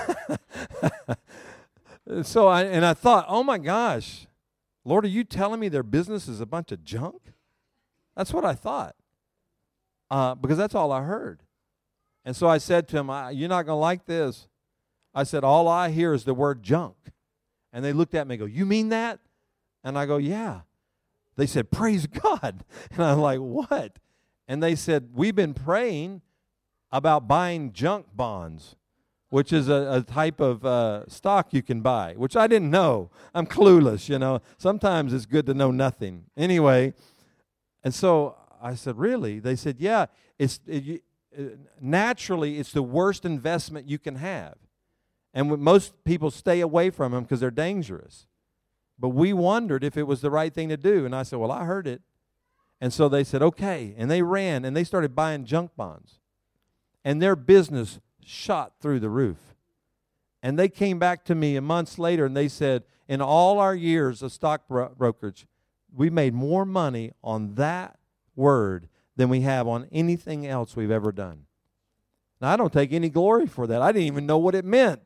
so 2.21 2.47
I 2.49 2.63
and 2.63 2.83
I 2.83 2.93
thought, 2.95 3.27
oh 3.29 3.43
my 3.43 3.57
gosh, 3.57 4.27
Lord, 4.87 5.05
are 5.05 5.09
you 5.09 5.23
telling 5.23 5.59
me 5.59 5.69
their 5.69 5.83
business 5.83 6.27
is 6.27 6.39
a 6.39 6.45
bunch 6.45 6.71
of 6.71 6.83
junk? 6.83 7.33
That's 8.15 8.33
what 8.33 8.45
I 8.45 8.55
thought, 8.55 8.95
uh, 10.09 10.35
because 10.35 10.57
that's 10.57 10.73
all 10.73 10.91
I 10.91 11.03
heard. 11.03 11.43
And 12.25 12.35
so 12.35 12.47
I 12.47 12.57
said 12.57 12.87
to 12.89 12.97
him, 12.97 13.07
"You're 13.35 13.49
not 13.49 13.65
going 13.65 13.75
to 13.77 13.81
like 13.81 14.05
this." 14.05 14.47
I 15.13 15.23
said, 15.23 15.43
"All 15.43 15.67
I 15.67 15.89
hear 15.89 16.13
is 16.13 16.23
the 16.23 16.33
word 16.33 16.63
junk," 16.63 16.95
and 17.71 17.83
they 17.83 17.93
looked 17.93 18.15
at 18.15 18.27
me 18.27 18.35
and 18.35 18.39
go, 18.39 18.45
"You 18.45 18.65
mean 18.65 18.89
that?" 18.89 19.19
And 19.83 19.97
I 19.97 20.05
go, 20.05 20.17
"Yeah." 20.17 20.61
They 21.37 21.45
said, 21.45 21.71
Praise 21.71 22.07
God. 22.07 22.65
And 22.91 23.03
I'm 23.03 23.19
like, 23.19 23.39
What? 23.39 23.99
And 24.47 24.61
they 24.61 24.75
said, 24.75 25.09
We've 25.13 25.35
been 25.35 25.53
praying 25.53 26.21
about 26.91 27.27
buying 27.27 27.71
junk 27.71 28.07
bonds, 28.13 28.75
which 29.29 29.51
is 29.51 29.67
a, 29.67 29.89
a 29.91 30.01
type 30.01 30.39
of 30.39 30.65
uh, 30.65 31.07
stock 31.07 31.53
you 31.53 31.61
can 31.61 31.81
buy, 31.81 32.13
which 32.15 32.35
I 32.35 32.47
didn't 32.47 32.71
know. 32.71 33.09
I'm 33.33 33.45
clueless, 33.45 34.07
you 34.07 34.19
know. 34.19 34.41
Sometimes 34.57 35.13
it's 35.13 35.25
good 35.25 35.45
to 35.47 35.53
know 35.53 35.71
nothing. 35.71 36.25
Anyway, 36.37 36.93
and 37.83 37.93
so 37.93 38.37
I 38.61 38.75
said, 38.75 38.97
Really? 38.97 39.39
They 39.39 39.55
said, 39.55 39.77
Yeah, 39.79 40.05
it's 40.39 40.59
it, 40.65 41.03
it, 41.31 41.59
naturally 41.81 42.57
it's 42.57 42.71
the 42.71 42.83
worst 42.83 43.25
investment 43.25 43.87
you 43.87 43.99
can 43.99 44.15
have. 44.15 44.55
And 45.33 45.49
most 45.59 45.93
people 46.03 46.31
stay 46.31 46.61
away 46.61 46.89
from 46.89 47.11
them 47.11 47.23
because 47.23 47.41
they're 47.41 47.51
dangerous. 47.51 48.25
But 48.97 49.09
we 49.09 49.33
wondered 49.33 49.83
if 49.83 49.97
it 49.97 50.03
was 50.03 50.21
the 50.21 50.31
right 50.31 50.53
thing 50.53 50.69
to 50.69 50.77
do. 50.77 51.05
And 51.05 51.15
I 51.15 51.23
said, 51.23 51.39
Well, 51.39 51.51
I 51.51 51.65
heard 51.65 51.85
it. 51.85 52.01
And 52.79 52.93
so 52.93 53.09
they 53.09 53.23
said, 53.23 53.41
Okay. 53.41 53.93
And 53.97 54.09
they 54.09 54.21
ran 54.21 54.63
and 54.63 54.75
they 54.75 54.83
started 54.83 55.15
buying 55.15 55.45
junk 55.45 55.71
bonds. 55.75 56.19
And 57.03 57.21
their 57.21 57.35
business 57.35 57.99
shot 58.27 58.73
through 58.81 58.99
the 58.99 59.09
roof. 59.09 59.55
And 60.43 60.59
they 60.59 60.69
came 60.69 60.99
back 60.99 61.23
to 61.25 61.35
me 61.35 61.55
a 61.55 61.61
months 61.61 61.97
later 61.97 62.25
and 62.25 62.35
they 62.35 62.47
said, 62.47 62.83
In 63.07 63.21
all 63.21 63.59
our 63.59 63.73
years 63.73 64.21
of 64.21 64.31
stock 64.31 64.67
brokerage, 64.67 65.47
we 65.93 66.09
made 66.09 66.33
more 66.33 66.65
money 66.65 67.13
on 67.23 67.55
that 67.55 67.97
word 68.35 68.89
than 69.15 69.29
we 69.29 69.41
have 69.41 69.67
on 69.67 69.87
anything 69.91 70.45
else 70.45 70.75
we've 70.75 70.91
ever 70.91 71.11
done. 71.11 71.45
Now, 72.39 72.53
I 72.53 72.55
don't 72.57 72.71
take 72.71 72.93
any 72.93 73.09
glory 73.09 73.47
for 73.47 73.65
that. 73.65 73.81
I 73.81 73.91
didn't 73.91 74.07
even 74.07 74.27
know 74.27 74.37
what 74.37 74.53
it 74.53 74.63
meant. 74.63 75.01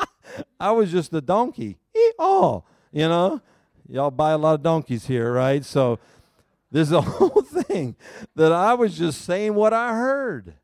I 0.60 0.70
was 0.70 0.92
just 0.92 1.12
a 1.12 1.20
donkey. 1.20 1.76
Oh, 2.18 2.64
you 2.92 3.08
know? 3.08 3.40
Y'all 3.88 4.10
buy 4.10 4.32
a 4.32 4.38
lot 4.38 4.54
of 4.54 4.62
donkeys 4.62 5.06
here, 5.06 5.32
right? 5.32 5.64
So 5.64 5.98
there's 6.70 6.92
a 6.92 7.00
whole 7.02 7.42
thing 7.42 7.96
that 8.36 8.52
I 8.52 8.74
was 8.74 8.96
just 8.96 9.22
saying 9.22 9.54
what 9.54 9.72
I 9.72 9.94
heard. 9.94 10.54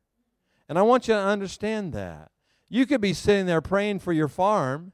And 0.69 0.79
I 0.79 0.83
want 0.83 1.09
you 1.09 1.15
to 1.15 1.21
understand 1.21 1.93
that. 1.93 2.31
You 2.69 2.87
could 2.87 3.01
be 3.01 3.13
sitting 3.13 3.47
there 3.47 3.61
praying 3.61 4.01
for 4.01 4.13
your 4.13 4.29
farm, 4.29 4.93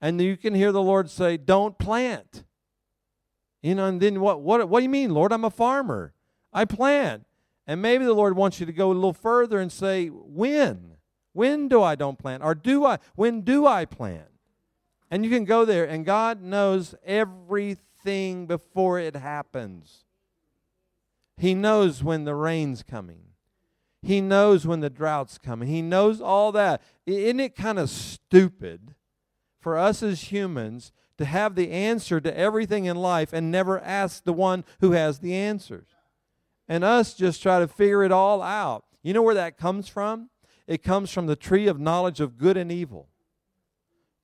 and 0.00 0.20
you 0.20 0.36
can 0.36 0.54
hear 0.54 0.72
the 0.72 0.82
Lord 0.82 1.10
say, 1.10 1.36
Don't 1.36 1.78
plant. 1.78 2.44
You 3.62 3.74
know, 3.74 3.86
and 3.86 4.00
then 4.00 4.20
what, 4.20 4.40
what, 4.40 4.68
what 4.68 4.80
do 4.80 4.84
you 4.84 4.88
mean, 4.88 5.14
Lord? 5.14 5.32
I'm 5.32 5.44
a 5.44 5.50
farmer. 5.50 6.14
I 6.52 6.64
plant. 6.64 7.24
And 7.66 7.80
maybe 7.80 8.04
the 8.04 8.12
Lord 8.12 8.36
wants 8.36 8.58
you 8.58 8.66
to 8.66 8.72
go 8.72 8.90
a 8.90 8.94
little 8.94 9.12
further 9.12 9.60
and 9.60 9.70
say, 9.70 10.08
When? 10.08 10.96
When 11.32 11.68
do 11.68 11.82
I 11.82 11.94
don't 11.94 12.18
plant? 12.18 12.42
Or 12.42 12.54
do 12.54 12.84
I 12.84 12.98
when 13.14 13.42
do 13.42 13.66
I 13.66 13.84
plant? 13.84 14.28
And 15.10 15.24
you 15.24 15.30
can 15.30 15.44
go 15.44 15.64
there, 15.64 15.84
and 15.84 16.06
God 16.06 16.42
knows 16.42 16.94
everything 17.04 18.46
before 18.46 18.98
it 18.98 19.14
happens. 19.14 20.04
He 21.36 21.54
knows 21.54 22.02
when 22.02 22.24
the 22.24 22.34
rain's 22.34 22.82
coming. 22.82 23.31
He 24.02 24.20
knows 24.20 24.66
when 24.66 24.80
the 24.80 24.90
drought's 24.90 25.38
coming. 25.38 25.68
He 25.68 25.80
knows 25.80 26.20
all 26.20 26.50
that. 26.52 26.82
Isn't 27.06 27.40
it 27.40 27.54
kind 27.54 27.78
of 27.78 27.88
stupid 27.88 28.94
for 29.60 29.78
us 29.78 30.02
as 30.02 30.32
humans 30.32 30.92
to 31.18 31.24
have 31.24 31.54
the 31.54 31.70
answer 31.70 32.20
to 32.20 32.36
everything 32.36 32.86
in 32.86 32.96
life 32.96 33.32
and 33.32 33.50
never 33.50 33.80
ask 33.80 34.24
the 34.24 34.32
one 34.32 34.64
who 34.80 34.92
has 34.92 35.20
the 35.20 35.34
answers? 35.34 35.88
And 36.68 36.82
us 36.82 37.14
just 37.14 37.42
try 37.42 37.60
to 37.60 37.68
figure 37.68 38.02
it 38.02 38.10
all 38.12 38.42
out. 38.42 38.84
You 39.02 39.14
know 39.14 39.22
where 39.22 39.34
that 39.34 39.56
comes 39.56 39.88
from? 39.88 40.30
It 40.66 40.82
comes 40.82 41.10
from 41.10 41.26
the 41.26 41.36
tree 41.36 41.68
of 41.68 41.78
knowledge 41.78 42.20
of 42.20 42.38
good 42.38 42.56
and 42.56 42.72
evil 42.72 43.08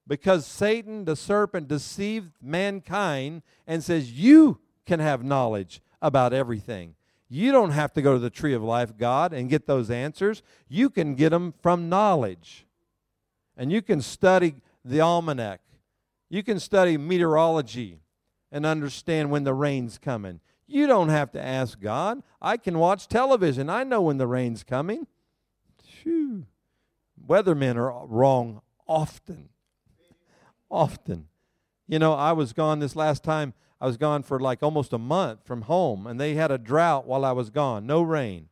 because 0.09 0.47
Satan, 0.47 1.05
the 1.05 1.15
serpent, 1.15 1.69
deceived 1.69 2.33
mankind 2.43 3.43
and 3.67 3.85
says, 3.85 4.11
You 4.11 4.59
can 4.87 4.99
have 4.99 5.23
knowledge 5.23 5.83
about 6.01 6.33
everything. 6.33 6.95
You 7.29 7.53
don't 7.53 7.71
have 7.71 7.93
to 7.95 8.03
go 8.03 8.15
to 8.15 8.19
the 8.19 8.31
tree 8.31 8.55
of 8.55 8.63
life, 8.63 8.97
God, 8.97 9.33
and 9.33 9.51
get 9.51 9.67
those 9.67 9.91
answers. 9.91 10.43
You 10.69 10.89
can 10.89 11.15
get 11.15 11.31
them 11.31 11.53
from 11.61 11.89
knowledge. 11.89 12.67
And 13.57 13.71
you 13.71 13.83
can 13.83 14.01
study 14.01 14.57
the 14.85 15.01
almanac. 15.01 15.61
You 16.31 16.43
can 16.43 16.61
study 16.61 16.97
meteorology 16.97 18.01
and 18.51 18.65
understand 18.65 19.31
when 19.31 19.45
the 19.45 19.55
rain's 19.55 19.99
coming. 19.99 20.41
You 20.67 20.87
don't 20.87 21.09
have 21.09 21.33
to 21.33 21.43
ask 21.43 21.81
God. 21.81 22.23
I 22.41 22.57
can 22.57 22.79
watch 22.79 23.09
television. 23.09 23.69
I 23.69 23.85
know 23.85 24.03
when 24.03 24.19
the 24.19 24.27
rain's 24.27 24.63
coming. 24.63 25.07
Phew. 25.83 26.47
Weathermen 27.27 27.77
are 27.77 28.07
wrong 28.07 28.63
often 28.87 29.51
often. 30.71 31.29
You 31.87 31.99
know, 31.99 32.15
I 32.15 32.33
was 32.33 32.53
gone 32.53 32.79
this 32.79 32.97
last 32.97 33.25
time, 33.25 33.55
I 33.81 33.87
was 33.87 33.97
gone 33.97 34.23
for 34.23 34.41
like 34.41 34.63
almost 34.63 34.93
a 34.93 34.99
month 34.99 35.45
from 35.45 35.63
home, 35.63 36.07
and 36.07 36.19
they 36.21 36.35
had 36.35 36.51
a 36.51 36.59
drought 36.59 37.07
while 37.07 37.25
I 37.25 37.33
was 37.33 37.51
gone, 37.51 37.87
no 37.87 38.03
rain. 38.03 38.49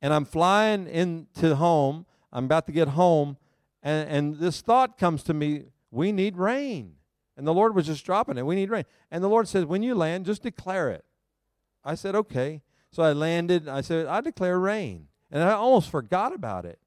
And 0.00 0.12
I'm 0.12 0.24
flying 0.24 0.88
into 0.88 1.54
home, 1.56 2.06
I'm 2.32 2.46
about 2.46 2.66
to 2.66 2.72
get 2.72 2.88
home, 2.88 3.36
and, 3.82 4.08
and 4.08 4.38
this 4.38 4.60
thought 4.60 4.98
comes 4.98 5.22
to 5.24 5.34
me 5.34 5.66
we 5.90 6.10
need 6.10 6.36
rain. 6.36 6.94
And 7.36 7.46
the 7.46 7.54
Lord 7.54 7.74
was 7.74 7.86
just 7.86 8.04
dropping 8.04 8.38
it. 8.38 8.46
We 8.46 8.54
need 8.54 8.70
rain. 8.70 8.84
And 9.10 9.22
the 9.22 9.28
Lord 9.28 9.48
said, 9.48 9.66
when 9.66 9.82
you 9.82 9.94
land, 9.94 10.26
just 10.26 10.42
declare 10.42 10.90
it. 10.90 11.04
I 11.84 11.94
said, 11.94 12.14
okay. 12.14 12.62
So 12.90 13.02
I 13.02 13.12
landed. 13.12 13.68
I 13.68 13.80
said, 13.80 14.06
I 14.06 14.20
declare 14.20 14.58
rain. 14.58 15.08
And 15.30 15.42
I 15.42 15.52
almost 15.52 15.90
forgot 15.90 16.34
about 16.34 16.64
it. 16.64 16.78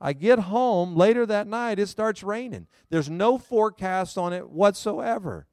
I 0.00 0.12
get 0.12 0.38
home 0.38 0.94
later 0.94 1.26
that 1.26 1.46
night, 1.46 1.78
it 1.78 1.88
starts 1.88 2.22
raining. 2.22 2.68
There's 2.88 3.10
no 3.10 3.36
forecast 3.36 4.16
on 4.16 4.32
it 4.32 4.48
whatsoever. 4.48 5.46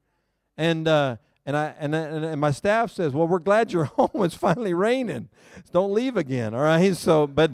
And, 0.56 0.86
uh, 0.86 1.16
and, 1.46 1.56
I, 1.56 1.74
and, 1.78 1.94
and 1.94 2.40
my 2.40 2.50
staff 2.50 2.90
says, 2.90 3.12
Well, 3.12 3.28
we're 3.28 3.38
glad 3.38 3.72
you're 3.72 3.84
home. 3.96 4.10
It's 4.16 4.34
finally 4.34 4.74
raining. 4.74 5.28
Don't 5.72 5.94
leave 5.94 6.16
again. 6.16 6.54
All 6.54 6.60
right. 6.60 6.94
So, 6.96 7.26
but 7.26 7.52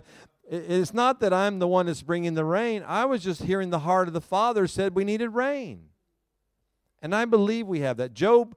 it's 0.50 0.94
not 0.94 1.20
that 1.20 1.32
I'm 1.32 1.58
the 1.58 1.68
one 1.68 1.86
that's 1.86 2.02
bringing 2.02 2.34
the 2.34 2.44
rain. 2.44 2.82
I 2.86 3.04
was 3.04 3.22
just 3.22 3.42
hearing 3.42 3.70
the 3.70 3.80
heart 3.80 4.08
of 4.08 4.14
the 4.14 4.20
Father 4.20 4.66
said 4.66 4.94
we 4.94 5.04
needed 5.04 5.28
rain. 5.28 5.90
And 7.02 7.14
I 7.14 7.26
believe 7.26 7.66
we 7.66 7.80
have 7.80 7.98
that. 7.98 8.14
Job 8.14 8.54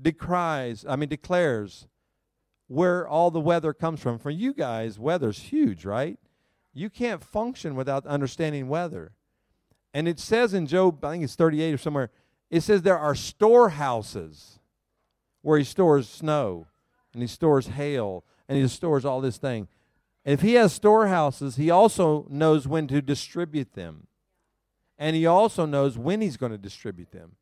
decries, 0.00 0.84
I 0.88 0.96
mean, 0.96 1.08
declares 1.08 1.86
where 2.68 3.06
all 3.06 3.30
the 3.30 3.40
weather 3.40 3.72
comes 3.72 4.00
from. 4.00 4.18
For 4.18 4.30
you 4.30 4.52
guys, 4.52 4.98
weather's 4.98 5.38
huge, 5.38 5.84
right? 5.84 6.18
You 6.72 6.90
can't 6.90 7.22
function 7.22 7.76
without 7.76 8.06
understanding 8.06 8.68
weather. 8.68 9.12
And 9.94 10.08
it 10.08 10.18
says 10.18 10.54
in 10.54 10.66
Job, 10.66 11.04
I 11.04 11.12
think 11.12 11.24
it's 11.24 11.36
38 11.36 11.74
or 11.74 11.78
somewhere, 11.78 12.10
it 12.50 12.60
says 12.60 12.82
there 12.82 12.98
are 12.98 13.14
storehouses 13.14 14.58
where 15.42 15.58
he 15.58 15.64
stores 15.64 16.08
snow 16.08 16.66
and 17.12 17.22
he 17.22 17.26
stores 17.26 17.68
hail 17.68 18.24
and 18.48 18.58
he 18.58 18.68
stores 18.68 19.04
all 19.04 19.20
this 19.20 19.38
thing. 19.38 19.68
If 20.24 20.40
he 20.40 20.54
has 20.54 20.72
storehouses, 20.72 21.56
he 21.56 21.70
also 21.70 22.26
knows 22.28 22.66
when 22.66 22.88
to 22.88 23.00
distribute 23.00 23.74
them. 23.74 24.06
And 24.98 25.14
he 25.14 25.26
also 25.26 25.66
knows 25.66 25.98
when 25.98 26.20
he's 26.20 26.36
going 26.36 26.52
to 26.52 26.58
distribute 26.58 27.12
them. 27.12 27.36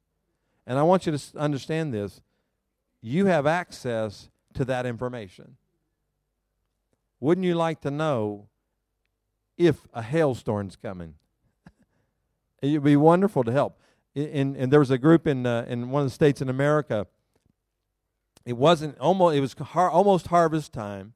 And 0.66 0.78
I 0.78 0.82
want 0.82 1.06
you 1.06 1.16
to 1.16 1.38
understand 1.38 1.94
this. 1.94 2.20
You 3.00 3.26
have 3.26 3.46
access 3.46 4.28
to 4.54 4.64
that 4.64 4.86
information. 4.86 5.56
Wouldn't 7.20 7.46
you 7.46 7.54
like 7.54 7.80
to 7.82 7.90
know 7.90 8.48
if 9.56 9.86
a 9.94 10.02
hailstorm's 10.02 10.76
coming? 10.76 11.14
It'd 12.62 12.82
be 12.82 12.96
wonderful 12.96 13.44
to 13.44 13.52
help. 13.52 13.78
In, 14.14 14.54
and 14.56 14.72
there 14.72 14.80
was 14.80 14.90
a 14.90 14.98
group 14.98 15.26
in 15.26 15.44
uh, 15.44 15.66
in 15.68 15.90
one 15.90 16.02
of 16.02 16.06
the 16.08 16.14
states 16.14 16.40
in 16.40 16.48
America. 16.48 17.06
It 18.44 18.56
wasn't 18.56 18.98
almost 18.98 19.36
it 19.36 19.40
was 19.40 19.54
har- 19.54 19.90
almost 19.90 20.28
harvest 20.28 20.72
time, 20.72 21.14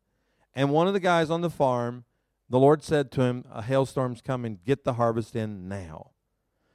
and 0.54 0.70
one 0.70 0.88
of 0.88 0.94
the 0.94 1.00
guys 1.00 1.30
on 1.30 1.40
the 1.40 1.50
farm, 1.50 2.04
the 2.50 2.58
Lord 2.58 2.82
said 2.82 3.12
to 3.12 3.22
him, 3.22 3.44
"A 3.52 3.62
hailstorm's 3.62 4.20
coming. 4.20 4.58
Get 4.66 4.84
the 4.84 4.94
harvest 4.94 5.36
in 5.36 5.68
now." 5.68 6.10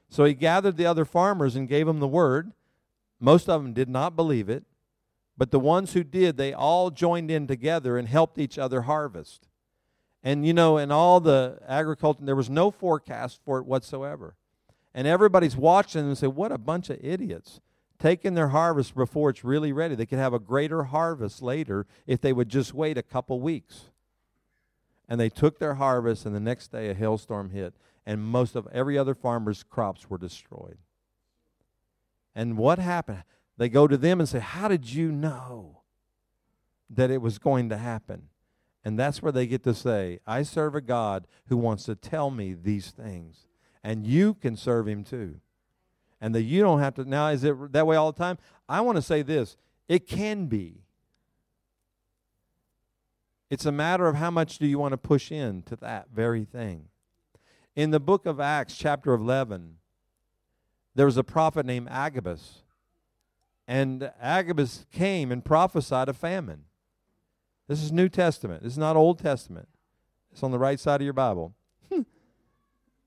So 0.08 0.24
he 0.24 0.32
gathered 0.32 0.76
the 0.76 0.86
other 0.86 1.04
farmers 1.04 1.56
and 1.56 1.68
gave 1.68 1.86
them 1.86 2.00
the 2.00 2.08
word. 2.08 2.52
Most 3.20 3.48
of 3.48 3.62
them 3.62 3.72
did 3.72 3.88
not 3.88 4.16
believe 4.16 4.48
it, 4.48 4.64
but 5.36 5.50
the 5.50 5.58
ones 5.58 5.92
who 5.92 6.04
did, 6.04 6.36
they 6.36 6.52
all 6.52 6.90
joined 6.90 7.30
in 7.30 7.46
together 7.46 7.98
and 7.98 8.06
helped 8.08 8.38
each 8.38 8.58
other 8.58 8.82
harvest. 8.82 9.48
And 10.22 10.46
you 10.46 10.54
know, 10.54 10.78
in 10.78 10.90
all 10.90 11.20
the 11.20 11.58
agriculture, 11.66 12.24
there 12.24 12.36
was 12.36 12.48
no 12.48 12.70
forecast 12.70 13.40
for 13.44 13.58
it 13.58 13.66
whatsoever. 13.66 14.36
And 14.94 15.08
everybody's 15.08 15.56
watching 15.56 16.02
and 16.02 16.16
say, 16.16 16.26
What 16.26 16.52
a 16.52 16.58
bunch 16.58 16.90
of 16.90 16.98
idiots. 17.02 17.60
Taking 17.98 18.34
their 18.34 18.48
harvest 18.48 18.94
before 18.94 19.30
it's 19.30 19.44
really 19.44 19.72
ready. 19.72 19.94
They 19.94 20.06
could 20.06 20.18
have 20.18 20.34
a 20.34 20.38
greater 20.38 20.84
harvest 20.84 21.42
later 21.42 21.86
if 22.06 22.20
they 22.20 22.32
would 22.32 22.48
just 22.48 22.74
wait 22.74 22.98
a 22.98 23.02
couple 23.02 23.40
weeks. 23.40 23.84
And 25.08 25.20
they 25.20 25.28
took 25.28 25.58
their 25.58 25.74
harvest, 25.74 26.26
and 26.26 26.34
the 26.34 26.40
next 26.40 26.72
day 26.72 26.90
a 26.90 26.94
hailstorm 26.94 27.50
hit, 27.50 27.74
and 28.06 28.22
most 28.22 28.56
of 28.56 28.68
every 28.72 28.98
other 28.98 29.14
farmer's 29.14 29.62
crops 29.62 30.08
were 30.08 30.18
destroyed. 30.18 30.78
And 32.34 32.56
what 32.56 32.78
happened? 32.78 33.22
They 33.56 33.68
go 33.68 33.86
to 33.86 33.96
them 33.96 34.20
and 34.20 34.28
say, 34.28 34.40
How 34.40 34.68
did 34.68 34.92
you 34.92 35.10
know 35.12 35.82
that 36.90 37.10
it 37.10 37.22
was 37.22 37.38
going 37.38 37.68
to 37.70 37.76
happen? 37.76 38.28
And 38.84 38.98
that's 38.98 39.22
where 39.22 39.32
they 39.32 39.46
get 39.46 39.64
to 39.64 39.74
say, 39.74 40.20
I 40.26 40.42
serve 40.42 40.74
a 40.74 40.80
God 40.80 41.26
who 41.46 41.56
wants 41.56 41.84
to 41.84 41.94
tell 41.94 42.30
me 42.30 42.54
these 42.54 42.90
things. 42.90 43.46
And 43.84 44.04
you 44.04 44.34
can 44.34 44.56
serve 44.56 44.88
him 44.88 45.04
too. 45.04 45.36
And 46.20 46.34
that 46.34 46.42
you 46.42 46.62
don't 46.62 46.80
have 46.80 46.94
to. 46.94 47.04
Now, 47.04 47.28
is 47.28 47.44
it 47.44 47.72
that 47.72 47.86
way 47.86 47.94
all 47.94 48.10
the 48.10 48.18
time? 48.18 48.38
I 48.68 48.80
want 48.80 48.96
to 48.96 49.02
say 49.02 49.22
this 49.22 49.56
it 49.86 50.08
can 50.08 50.46
be. 50.46 50.80
It's 53.50 53.66
a 53.66 53.72
matter 53.72 54.08
of 54.08 54.16
how 54.16 54.32
much 54.32 54.58
do 54.58 54.66
you 54.66 54.80
want 54.80 54.92
to 54.92 54.98
push 54.98 55.30
into 55.30 55.76
that 55.76 56.08
very 56.12 56.44
thing. 56.44 56.88
In 57.76 57.90
the 57.92 58.00
book 58.00 58.26
of 58.26 58.40
Acts, 58.40 58.76
chapter 58.76 59.12
11, 59.12 59.76
there 60.94 61.06
was 61.06 61.16
a 61.16 61.22
prophet 61.22 61.66
named 61.66 61.88
Agabus 61.90 62.64
and 63.66 64.10
Agabus 64.20 64.86
came 64.92 65.32
and 65.32 65.44
prophesied 65.44 66.08
a 66.08 66.12
famine. 66.12 66.64
This 67.66 67.82
is 67.82 67.90
New 67.90 68.08
Testament. 68.08 68.62
This 68.62 68.72
is 68.72 68.78
not 68.78 68.96
Old 68.96 69.18
Testament. 69.18 69.68
It's 70.32 70.42
on 70.42 70.50
the 70.50 70.58
right 70.58 70.78
side 70.78 71.00
of 71.00 71.04
your 71.04 71.14
Bible. 71.14 71.54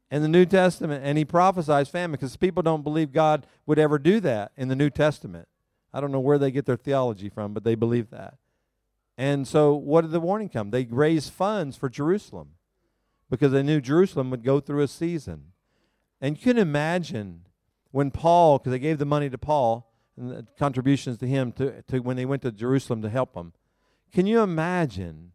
In 0.09 0.21
the 0.21 0.27
New 0.27 0.45
Testament, 0.45 1.03
and 1.03 1.17
he 1.17 1.25
prophesies 1.25 1.89
famine 1.89 2.13
because 2.13 2.37
people 2.37 2.63
don't 2.63 2.83
believe 2.83 3.11
God 3.11 3.45
would 3.65 3.79
ever 3.79 3.99
do 3.99 4.19
that 4.21 4.51
in 4.55 4.67
the 4.67 4.75
New 4.75 4.89
Testament. 4.89 5.47
I 5.93 5.99
don't 5.99 6.11
know 6.11 6.19
where 6.19 6.37
they 6.37 6.51
get 6.51 6.65
their 6.65 6.77
theology 6.77 7.29
from, 7.29 7.53
but 7.53 7.63
they 7.63 7.75
believe 7.75 8.09
that. 8.11 8.35
And 9.17 9.47
so, 9.47 9.73
what 9.73 10.01
did 10.01 10.11
the 10.11 10.19
warning 10.19 10.49
come? 10.49 10.69
They 10.69 10.85
raised 10.85 11.33
funds 11.33 11.75
for 11.75 11.89
Jerusalem 11.89 12.51
because 13.29 13.51
they 13.51 13.63
knew 13.63 13.81
Jerusalem 13.81 14.29
would 14.29 14.43
go 14.43 14.59
through 14.59 14.83
a 14.83 14.87
season. 14.87 15.53
And 16.21 16.37
you 16.37 16.43
can 16.43 16.57
imagine 16.57 17.47
when 17.91 18.11
Paul, 18.11 18.59
because 18.59 18.71
they 18.71 18.79
gave 18.79 18.99
the 18.99 19.05
money 19.05 19.29
to 19.29 19.37
Paul, 19.37 19.91
and 20.15 20.31
the 20.31 20.47
contributions 20.57 21.17
to 21.17 21.27
him 21.27 21.51
to, 21.53 21.81
to 21.83 21.99
when 21.99 22.15
they 22.15 22.25
went 22.25 22.41
to 22.43 22.51
Jerusalem 22.51 23.01
to 23.01 23.09
help 23.09 23.35
him. 23.35 23.53
Can 24.11 24.25
you 24.25 24.41
imagine 24.41 25.31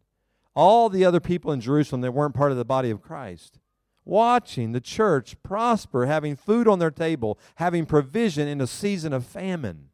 all 0.55 0.89
the 0.89 1.05
other 1.05 1.19
people 1.19 1.51
in 1.51 1.61
Jerusalem 1.61 2.01
that 2.01 2.11
weren't 2.11 2.35
part 2.35 2.51
of 2.51 2.57
the 2.57 2.65
body 2.65 2.89
of 2.89 3.01
Christ 3.01 3.59
watching 4.05 4.71
the 4.71 4.81
church 4.81 5.41
prosper, 5.43 6.05
having 6.05 6.35
food 6.35 6.67
on 6.67 6.79
their 6.79 6.91
table, 6.91 7.39
having 7.55 7.85
provision 7.85 8.47
in 8.47 8.61
a 8.61 8.67
season 8.67 9.13
of 9.13 9.25
famine? 9.25 9.89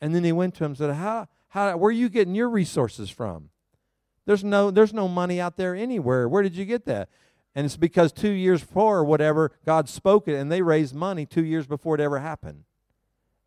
And 0.00 0.14
then 0.14 0.24
he 0.24 0.32
went 0.32 0.54
to 0.56 0.64
him 0.64 0.72
and 0.72 0.78
said, 0.78 0.94
How, 0.94 1.28
how, 1.48 1.76
where 1.76 1.88
are 1.88 1.92
you 1.92 2.08
getting 2.08 2.34
your 2.34 2.48
resources 2.48 3.10
from? 3.10 3.50
There's 4.26 4.44
no, 4.44 4.70
there's 4.70 4.94
no 4.94 5.08
money 5.08 5.40
out 5.40 5.56
there 5.56 5.74
anywhere. 5.74 6.28
Where 6.28 6.42
did 6.42 6.56
you 6.56 6.64
get 6.64 6.86
that? 6.86 7.08
And 7.54 7.64
it's 7.64 7.76
because 7.76 8.12
two 8.12 8.30
years 8.30 8.62
before, 8.62 8.98
or 8.98 9.04
whatever, 9.04 9.52
God 9.64 9.88
spoke 9.88 10.26
it 10.26 10.34
and 10.34 10.50
they 10.50 10.62
raised 10.62 10.94
money 10.94 11.24
two 11.24 11.44
years 11.44 11.66
before 11.66 11.94
it 11.94 12.00
ever 12.00 12.18
happened 12.18 12.64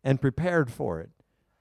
and 0.02 0.20
prepared 0.20 0.70
for 0.70 1.00
it 1.00 1.10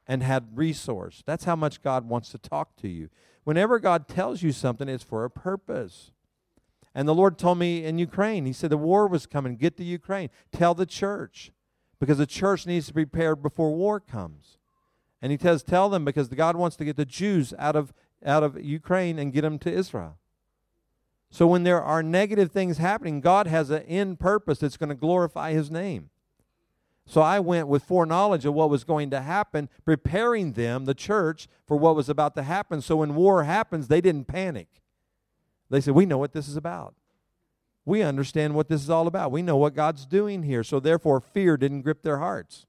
and 0.07 0.23
had 0.23 0.57
resource. 0.57 1.23
That's 1.25 1.43
how 1.43 1.55
much 1.55 1.81
God 1.81 2.07
wants 2.07 2.29
to 2.29 2.37
talk 2.37 2.75
to 2.77 2.87
you. 2.87 3.09
Whenever 3.43 3.79
God 3.79 4.07
tells 4.07 4.41
you 4.41 4.51
something, 4.51 4.87
it's 4.87 5.03
for 5.03 5.25
a 5.25 5.29
purpose. 5.29 6.11
And 6.97 7.07
the 7.07 7.13
Lord 7.13 7.37
told 7.37 7.59
me 7.59 7.85
in 7.85 7.99
Ukraine, 7.99 8.47
He 8.47 8.53
said 8.53 8.71
the 8.71 8.77
war 8.77 9.05
was 9.05 9.27
coming. 9.27 9.55
Get 9.55 9.77
to 9.77 9.83
Ukraine. 9.83 10.31
Tell 10.51 10.73
the 10.73 10.87
church 10.87 11.51
because 11.99 12.17
the 12.17 12.25
church 12.25 12.65
needs 12.65 12.87
to 12.87 12.93
be 12.95 13.05
prepared 13.05 13.43
before 13.43 13.75
war 13.75 13.99
comes. 13.99 14.57
And 15.21 15.31
He 15.31 15.37
says, 15.37 15.61
tell 15.61 15.89
them 15.89 16.03
because 16.03 16.27
God 16.29 16.55
wants 16.55 16.75
to 16.77 16.85
get 16.85 16.97
the 16.97 17.05
Jews 17.05 17.53
out 17.59 17.75
of 17.75 17.93
out 18.25 18.41
of 18.41 18.59
Ukraine 18.59 19.19
and 19.19 19.31
get 19.31 19.43
them 19.43 19.59
to 19.59 19.71
Israel. 19.71 20.17
So 21.29 21.45
when 21.45 21.61
there 21.61 21.83
are 21.83 22.01
negative 22.01 22.51
things 22.51 22.79
happening, 22.79 23.21
God 23.21 23.45
has 23.45 23.69
an 23.69 23.83
end 23.83 24.19
purpose 24.19 24.57
that's 24.57 24.75
going 24.77 24.89
to 24.89 24.95
glorify 24.95 25.53
His 25.53 25.69
name. 25.69 26.09
So 27.05 27.21
I 27.21 27.39
went 27.39 27.67
with 27.67 27.83
foreknowledge 27.83 28.43
of 28.43 28.55
what 28.55 28.71
was 28.71 28.83
going 28.83 29.11
to 29.11 29.21
happen, 29.21 29.69
preparing 29.85 30.53
them, 30.53 30.85
the 30.85 30.95
church, 30.95 31.47
for 31.67 31.77
what 31.77 31.95
was 31.95 32.09
about 32.09 32.33
to 32.37 32.41
happen. 32.41 32.81
So 32.81 32.95
when 32.95 33.13
war 33.13 33.43
happens, 33.43 33.87
they 33.87 34.01
didn't 34.01 34.25
panic. 34.25 34.81
They 35.69 35.81
said, 35.81 35.93
We 35.93 36.05
know 36.05 36.17
what 36.17 36.33
this 36.33 36.47
is 36.47 36.55
about. 36.55 36.95
We 37.85 38.01
understand 38.01 38.53
what 38.53 38.67
this 38.67 38.81
is 38.81 38.89
all 38.89 39.07
about. 39.07 39.31
We 39.31 39.41
know 39.41 39.55
what 39.57 39.73
God's 39.73 40.05
doing 40.05 40.43
here. 40.43 40.63
So 40.63 40.79
therefore, 40.79 41.21
fear 41.21 41.55
didn't 41.55 41.83
grip 41.83 42.01
their 42.01 42.17
hearts. 42.17 42.65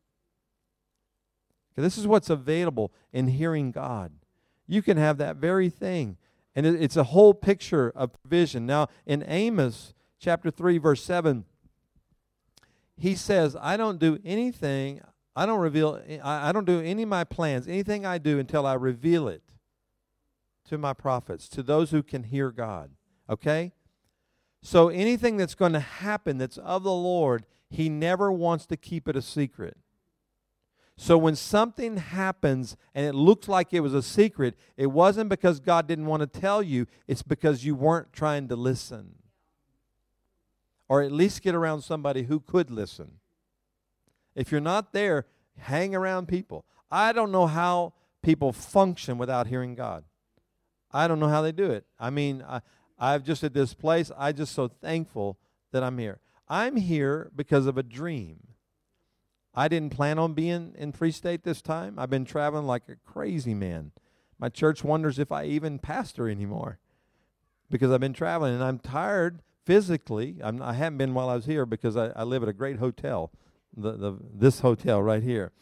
This 1.74 1.98
is 1.98 2.06
what's 2.06 2.30
available 2.30 2.92
in 3.12 3.28
hearing 3.28 3.70
God. 3.70 4.12
You 4.66 4.82
can 4.82 4.96
have 4.96 5.18
that 5.18 5.36
very 5.36 5.70
thing. 5.70 6.18
And 6.54 6.66
it's 6.66 6.96
a 6.96 7.04
whole 7.04 7.34
picture 7.34 7.92
of 7.94 8.12
provision. 8.20 8.66
Now, 8.66 8.88
in 9.06 9.24
Amos 9.26 9.94
chapter 10.20 10.50
3, 10.50 10.78
verse 10.78 11.02
7, 11.04 11.44
he 12.96 13.14
says, 13.14 13.56
I 13.60 13.76
don't 13.76 13.98
do 13.98 14.18
anything, 14.24 15.00
I 15.36 15.46
don't 15.46 15.60
reveal, 15.60 16.00
I, 16.22 16.48
I 16.48 16.52
don't 16.52 16.64
do 16.64 16.80
any 16.80 17.04
of 17.04 17.08
my 17.08 17.22
plans, 17.24 17.68
anything 17.68 18.04
I 18.04 18.18
do 18.18 18.40
until 18.40 18.66
I 18.66 18.74
reveal 18.74 19.28
it 19.28 19.42
to 20.68 20.78
my 20.78 20.92
prophets, 20.92 21.48
to 21.50 21.62
those 21.62 21.90
who 21.90 22.02
can 22.02 22.24
hear 22.24 22.50
God. 22.50 22.90
Okay? 23.28 23.72
So 24.62 24.88
anything 24.88 25.36
that's 25.36 25.54
going 25.54 25.72
to 25.72 25.80
happen 25.80 26.38
that's 26.38 26.58
of 26.58 26.82
the 26.82 26.92
Lord, 26.92 27.46
he 27.70 27.88
never 27.88 28.32
wants 28.32 28.66
to 28.66 28.76
keep 28.76 29.08
it 29.08 29.16
a 29.16 29.22
secret. 29.22 29.76
So 30.96 31.16
when 31.16 31.36
something 31.36 31.98
happens 31.98 32.76
and 32.92 33.06
it 33.06 33.14
looks 33.14 33.46
like 33.46 33.72
it 33.72 33.80
was 33.80 33.94
a 33.94 34.02
secret, 34.02 34.56
it 34.76 34.86
wasn't 34.86 35.30
because 35.30 35.60
God 35.60 35.86
didn't 35.86 36.06
want 36.06 36.20
to 36.22 36.40
tell 36.40 36.60
you, 36.60 36.86
it's 37.06 37.22
because 37.22 37.64
you 37.64 37.76
weren't 37.76 38.12
trying 38.12 38.48
to 38.48 38.56
listen 38.56 39.14
or 40.88 41.02
at 41.02 41.12
least 41.12 41.42
get 41.42 41.54
around 41.54 41.82
somebody 41.82 42.24
who 42.24 42.40
could 42.40 42.70
listen. 42.70 43.18
If 44.34 44.50
you're 44.50 44.60
not 44.60 44.92
there, 44.92 45.26
hang 45.58 45.94
around 45.94 46.26
people. 46.26 46.64
I 46.90 47.12
don't 47.12 47.30
know 47.30 47.46
how 47.46 47.92
people 48.22 48.52
function 48.52 49.18
without 49.18 49.46
hearing 49.46 49.74
God. 49.74 50.04
I 50.92 51.08
don't 51.08 51.20
know 51.20 51.28
how 51.28 51.42
they 51.42 51.52
do 51.52 51.70
it. 51.70 51.84
I 51.98 52.10
mean, 52.10 52.44
I, 52.46 52.60
I've 52.98 53.24
just 53.24 53.44
at 53.44 53.54
this 53.54 53.74
place, 53.74 54.10
I'm 54.16 54.34
just 54.34 54.54
so 54.54 54.68
thankful 54.68 55.38
that 55.72 55.82
I'm 55.82 55.98
here. 55.98 56.20
I'm 56.48 56.76
here 56.76 57.30
because 57.36 57.66
of 57.66 57.76
a 57.76 57.82
dream. 57.82 58.48
I 59.54 59.68
didn't 59.68 59.90
plan 59.90 60.18
on 60.18 60.34
being 60.34 60.74
in 60.78 60.92
Free 60.92 61.10
State 61.10 61.42
this 61.42 61.60
time. 61.60 61.98
I've 61.98 62.10
been 62.10 62.24
traveling 62.24 62.66
like 62.66 62.84
a 62.88 62.96
crazy 62.96 63.54
man. 63.54 63.92
My 64.38 64.48
church 64.48 64.84
wonders 64.84 65.18
if 65.18 65.32
I 65.32 65.44
even 65.44 65.78
pastor 65.78 66.28
anymore 66.28 66.78
because 67.70 67.90
I've 67.90 68.00
been 68.00 68.12
traveling 68.12 68.54
and 68.54 68.62
I'm 68.62 68.78
tired 68.78 69.42
physically, 69.64 70.36
I'm, 70.42 70.62
I 70.62 70.74
have 70.74 70.92
not 70.92 70.98
been 70.98 71.14
while 71.14 71.28
I 71.28 71.34
was 71.34 71.44
here 71.44 71.66
because 71.66 71.96
I, 71.96 72.08
I 72.16 72.22
live 72.22 72.42
at 72.42 72.48
a 72.48 72.54
great 72.54 72.78
hotel, 72.78 73.30
the, 73.76 73.92
the 73.92 74.16
this 74.32 74.60
hotel 74.60 75.02
right 75.02 75.22
here, 75.22 75.52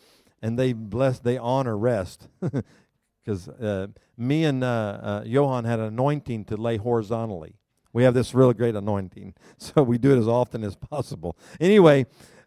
and 0.40 0.58
they 0.58 0.72
bless, 0.72 1.18
they 1.18 1.38
honor 1.38 1.76
rest, 1.76 2.28
because 3.26 3.48
uh, 3.48 3.88
me 4.16 4.44
and 4.44 4.62
uh, 4.62 4.66
uh, 4.66 5.22
Johan 5.26 5.64
had 5.64 5.80
an 5.80 5.86
anointing 5.86 6.44
to 6.44 6.56
lay 6.56 6.76
horizontally. 6.76 7.56
We 7.92 8.04
have 8.04 8.14
this 8.14 8.34
really 8.34 8.54
great 8.54 8.76
anointing, 8.76 9.34
so 9.58 9.82
we 9.82 9.98
do 9.98 10.14
it 10.14 10.18
as 10.18 10.28
often 10.28 10.62
as 10.62 10.76
possible. 10.76 11.36
Anyway, 11.60 12.06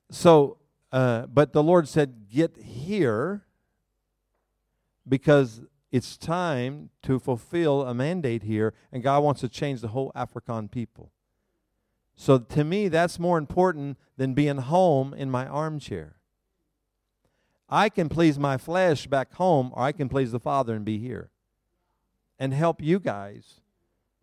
so 0.10 0.58
uh, 0.92 1.28
but 1.28 1.54
the 1.54 1.62
Lord 1.62 1.88
said, 1.88 2.30
"Get 2.32 2.58
here." 2.58 3.46
Because 5.08 5.62
it's 5.92 6.18
time 6.18 6.92
to 7.02 7.18
fulfill 7.18 7.82
a 7.82 7.96
mandate 7.96 8.44
here, 8.44 8.76
and 8.92 9.02
God 9.02 9.24
wants 9.24 9.42
to 9.42 9.50
change 9.50 9.82
the 9.82 9.88
whole 9.88 10.12
African 10.14 10.70
people. 10.70 11.12
So 12.16 12.38
to 12.38 12.64
me, 12.64 12.90
that's 12.90 13.18
more 13.18 13.40
important 13.40 13.98
than 14.16 14.36
being 14.36 14.58
home 14.58 15.16
in 15.16 15.32
my 15.32 15.48
armchair. 15.48 16.19
I 17.70 17.90
can 17.90 18.10
please 18.10 18.40
my 18.40 18.58
flesh 18.58 19.08
back 19.08 19.34
home, 19.36 19.72
or 19.76 19.84
I 19.84 19.92
can 19.92 20.10
please 20.10 20.32
the 20.32 20.40
Father 20.40 20.76
and 20.76 20.84
be 20.84 20.98
here 20.98 21.30
and 22.38 22.54
help 22.54 22.82
you 22.82 23.00
guys 23.00 23.62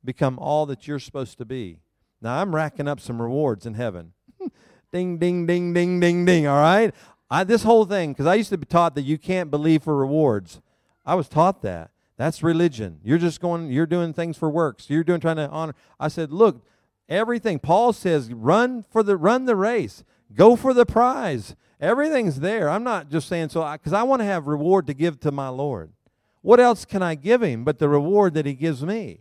become 0.04 0.38
all 0.38 0.66
that 0.66 0.86
you're 0.88 0.98
supposed 0.98 1.38
to 1.38 1.44
be. 1.44 1.80
Now, 2.20 2.40
I'm 2.40 2.54
racking 2.54 2.88
up 2.88 3.00
some 3.00 3.20
rewards 3.20 3.66
in 3.66 3.74
heaven. 3.74 4.12
ding, 4.92 5.18
ding, 5.18 5.46
ding, 5.46 5.72
ding, 5.74 6.00
ding, 6.00 6.24
ding, 6.24 6.46
all 6.46 6.60
right? 6.60 6.94
I, 7.30 7.44
this 7.44 7.62
whole 7.62 7.84
thing, 7.84 8.12
because 8.12 8.26
I 8.26 8.36
used 8.36 8.50
to 8.50 8.58
be 8.58 8.66
taught 8.66 8.94
that 8.94 9.02
you 9.02 9.18
can't 9.18 9.50
believe 9.50 9.82
for 9.82 9.96
rewards. 9.96 10.60
I 11.04 11.14
was 11.14 11.28
taught 11.28 11.62
that. 11.62 11.90
That's 12.16 12.42
religion. 12.42 13.00
You're 13.04 13.18
just 13.18 13.40
going, 13.40 13.70
you're 13.70 13.86
doing 13.86 14.12
things 14.12 14.38
for 14.38 14.48
works. 14.48 14.88
You're 14.88 15.04
doing, 15.04 15.20
trying 15.20 15.36
to 15.36 15.48
honor. 15.50 15.74
I 16.00 16.08
said, 16.08 16.32
look, 16.32 16.62
Everything. 17.08 17.58
Paul 17.58 17.92
says, 17.92 18.32
run 18.32 18.84
for 18.90 19.02
the 19.02 19.16
run 19.16 19.44
the 19.44 19.56
race. 19.56 20.02
Go 20.34 20.56
for 20.56 20.74
the 20.74 20.86
prize. 20.86 21.54
Everything's 21.80 22.40
there. 22.40 22.70
I'm 22.70 22.84
not 22.84 23.10
just 23.10 23.28
saying 23.28 23.50
so 23.50 23.70
because 23.72 23.92
I, 23.92 24.00
I 24.00 24.02
want 24.04 24.20
to 24.20 24.26
have 24.26 24.46
reward 24.46 24.86
to 24.86 24.94
give 24.94 25.20
to 25.20 25.30
my 25.30 25.48
Lord. 25.48 25.92
What 26.40 26.60
else 26.60 26.84
can 26.84 27.02
I 27.02 27.14
give 27.14 27.42
him 27.42 27.64
but 27.64 27.78
the 27.78 27.88
reward 27.88 28.34
that 28.34 28.46
he 28.46 28.54
gives 28.54 28.82
me? 28.82 29.20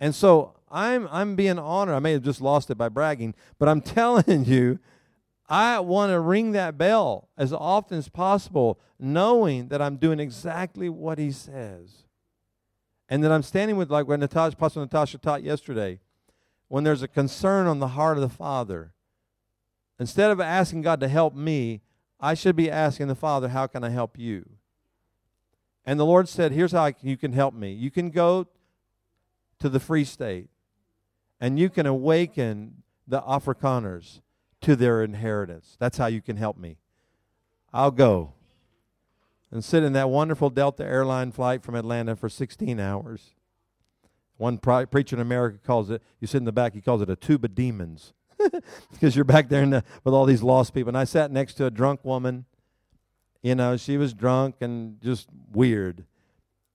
And 0.00 0.14
so 0.14 0.54
I'm 0.70 1.08
I'm 1.10 1.36
being 1.36 1.58
honored. 1.58 1.94
I 1.94 1.98
may 1.98 2.12
have 2.12 2.22
just 2.22 2.40
lost 2.40 2.70
it 2.70 2.76
by 2.76 2.88
bragging, 2.88 3.34
but 3.58 3.68
I'm 3.68 3.80
telling 3.82 4.44
you, 4.44 4.78
I 5.48 5.80
want 5.80 6.10
to 6.10 6.20
ring 6.20 6.52
that 6.52 6.78
bell 6.78 7.28
as 7.36 7.52
often 7.52 7.98
as 7.98 8.08
possible, 8.08 8.80
knowing 8.98 9.68
that 9.68 9.82
I'm 9.82 9.96
doing 9.96 10.18
exactly 10.18 10.88
what 10.88 11.18
he 11.18 11.30
says. 11.30 12.04
And 13.08 13.22
that 13.22 13.30
I'm 13.30 13.44
standing 13.44 13.76
with 13.76 13.90
like 13.90 14.08
when 14.08 14.20
Natasha, 14.20 14.56
Pastor 14.56 14.80
Natasha 14.80 15.18
taught 15.18 15.44
yesterday 15.44 16.00
when 16.68 16.82
there's 16.82 17.02
a 17.02 17.08
concern 17.08 17.66
on 17.66 17.78
the 17.78 17.88
heart 17.88 18.16
of 18.16 18.22
the 18.22 18.28
Father, 18.28 18.92
instead 19.98 20.30
of 20.30 20.40
asking 20.40 20.82
God 20.82 21.00
to 21.00 21.08
help 21.08 21.34
me, 21.34 21.80
I 22.20 22.34
should 22.34 22.56
be 22.56 22.70
asking 22.70 23.08
the 23.08 23.14
Father, 23.14 23.48
How 23.48 23.66
can 23.66 23.84
I 23.84 23.90
help 23.90 24.18
you? 24.18 24.48
And 25.84 26.00
the 26.00 26.06
Lord 26.06 26.28
said, 26.28 26.52
Here's 26.52 26.72
how 26.72 26.92
you 27.00 27.16
can 27.16 27.32
help 27.32 27.54
me. 27.54 27.72
You 27.72 27.90
can 27.90 28.10
go 28.10 28.46
to 29.58 29.68
the 29.68 29.80
Free 29.80 30.04
State 30.04 30.48
and 31.40 31.58
you 31.58 31.68
can 31.68 31.86
awaken 31.86 32.82
the 33.06 33.20
Afrikaners 33.22 34.20
to 34.62 34.74
their 34.74 35.02
inheritance. 35.02 35.76
That's 35.78 35.98
how 35.98 36.06
you 36.06 36.20
can 36.20 36.36
help 36.36 36.56
me. 36.56 36.78
I'll 37.72 37.90
go 37.90 38.32
and 39.50 39.62
sit 39.62 39.82
in 39.82 39.92
that 39.92 40.10
wonderful 40.10 40.50
Delta 40.50 40.84
airline 40.84 41.30
flight 41.30 41.62
from 41.62 41.74
Atlanta 41.74 42.16
for 42.16 42.28
16 42.28 42.80
hours 42.80 43.34
one 44.36 44.58
preacher 44.58 45.16
in 45.16 45.22
America 45.22 45.58
calls 45.64 45.90
it, 45.90 46.02
you 46.20 46.26
sit 46.26 46.38
in 46.38 46.44
the 46.44 46.52
back, 46.52 46.74
he 46.74 46.80
calls 46.80 47.00
it 47.00 47.08
a 47.08 47.16
tube 47.16 47.44
of 47.44 47.54
demons. 47.54 48.12
because 48.92 49.16
you're 49.16 49.24
back 49.24 49.48
there 49.48 49.64
the, 49.66 49.84
with 50.04 50.14
all 50.14 50.26
these 50.26 50.42
lost 50.42 50.74
people. 50.74 50.88
And 50.88 50.98
I 50.98 51.04
sat 51.04 51.30
next 51.30 51.54
to 51.54 51.66
a 51.66 51.70
drunk 51.70 52.04
woman. 52.04 52.44
You 53.42 53.54
know, 53.54 53.76
she 53.76 53.96
was 53.96 54.14
drunk 54.14 54.56
and 54.60 55.00
just 55.00 55.28
weird. 55.52 56.04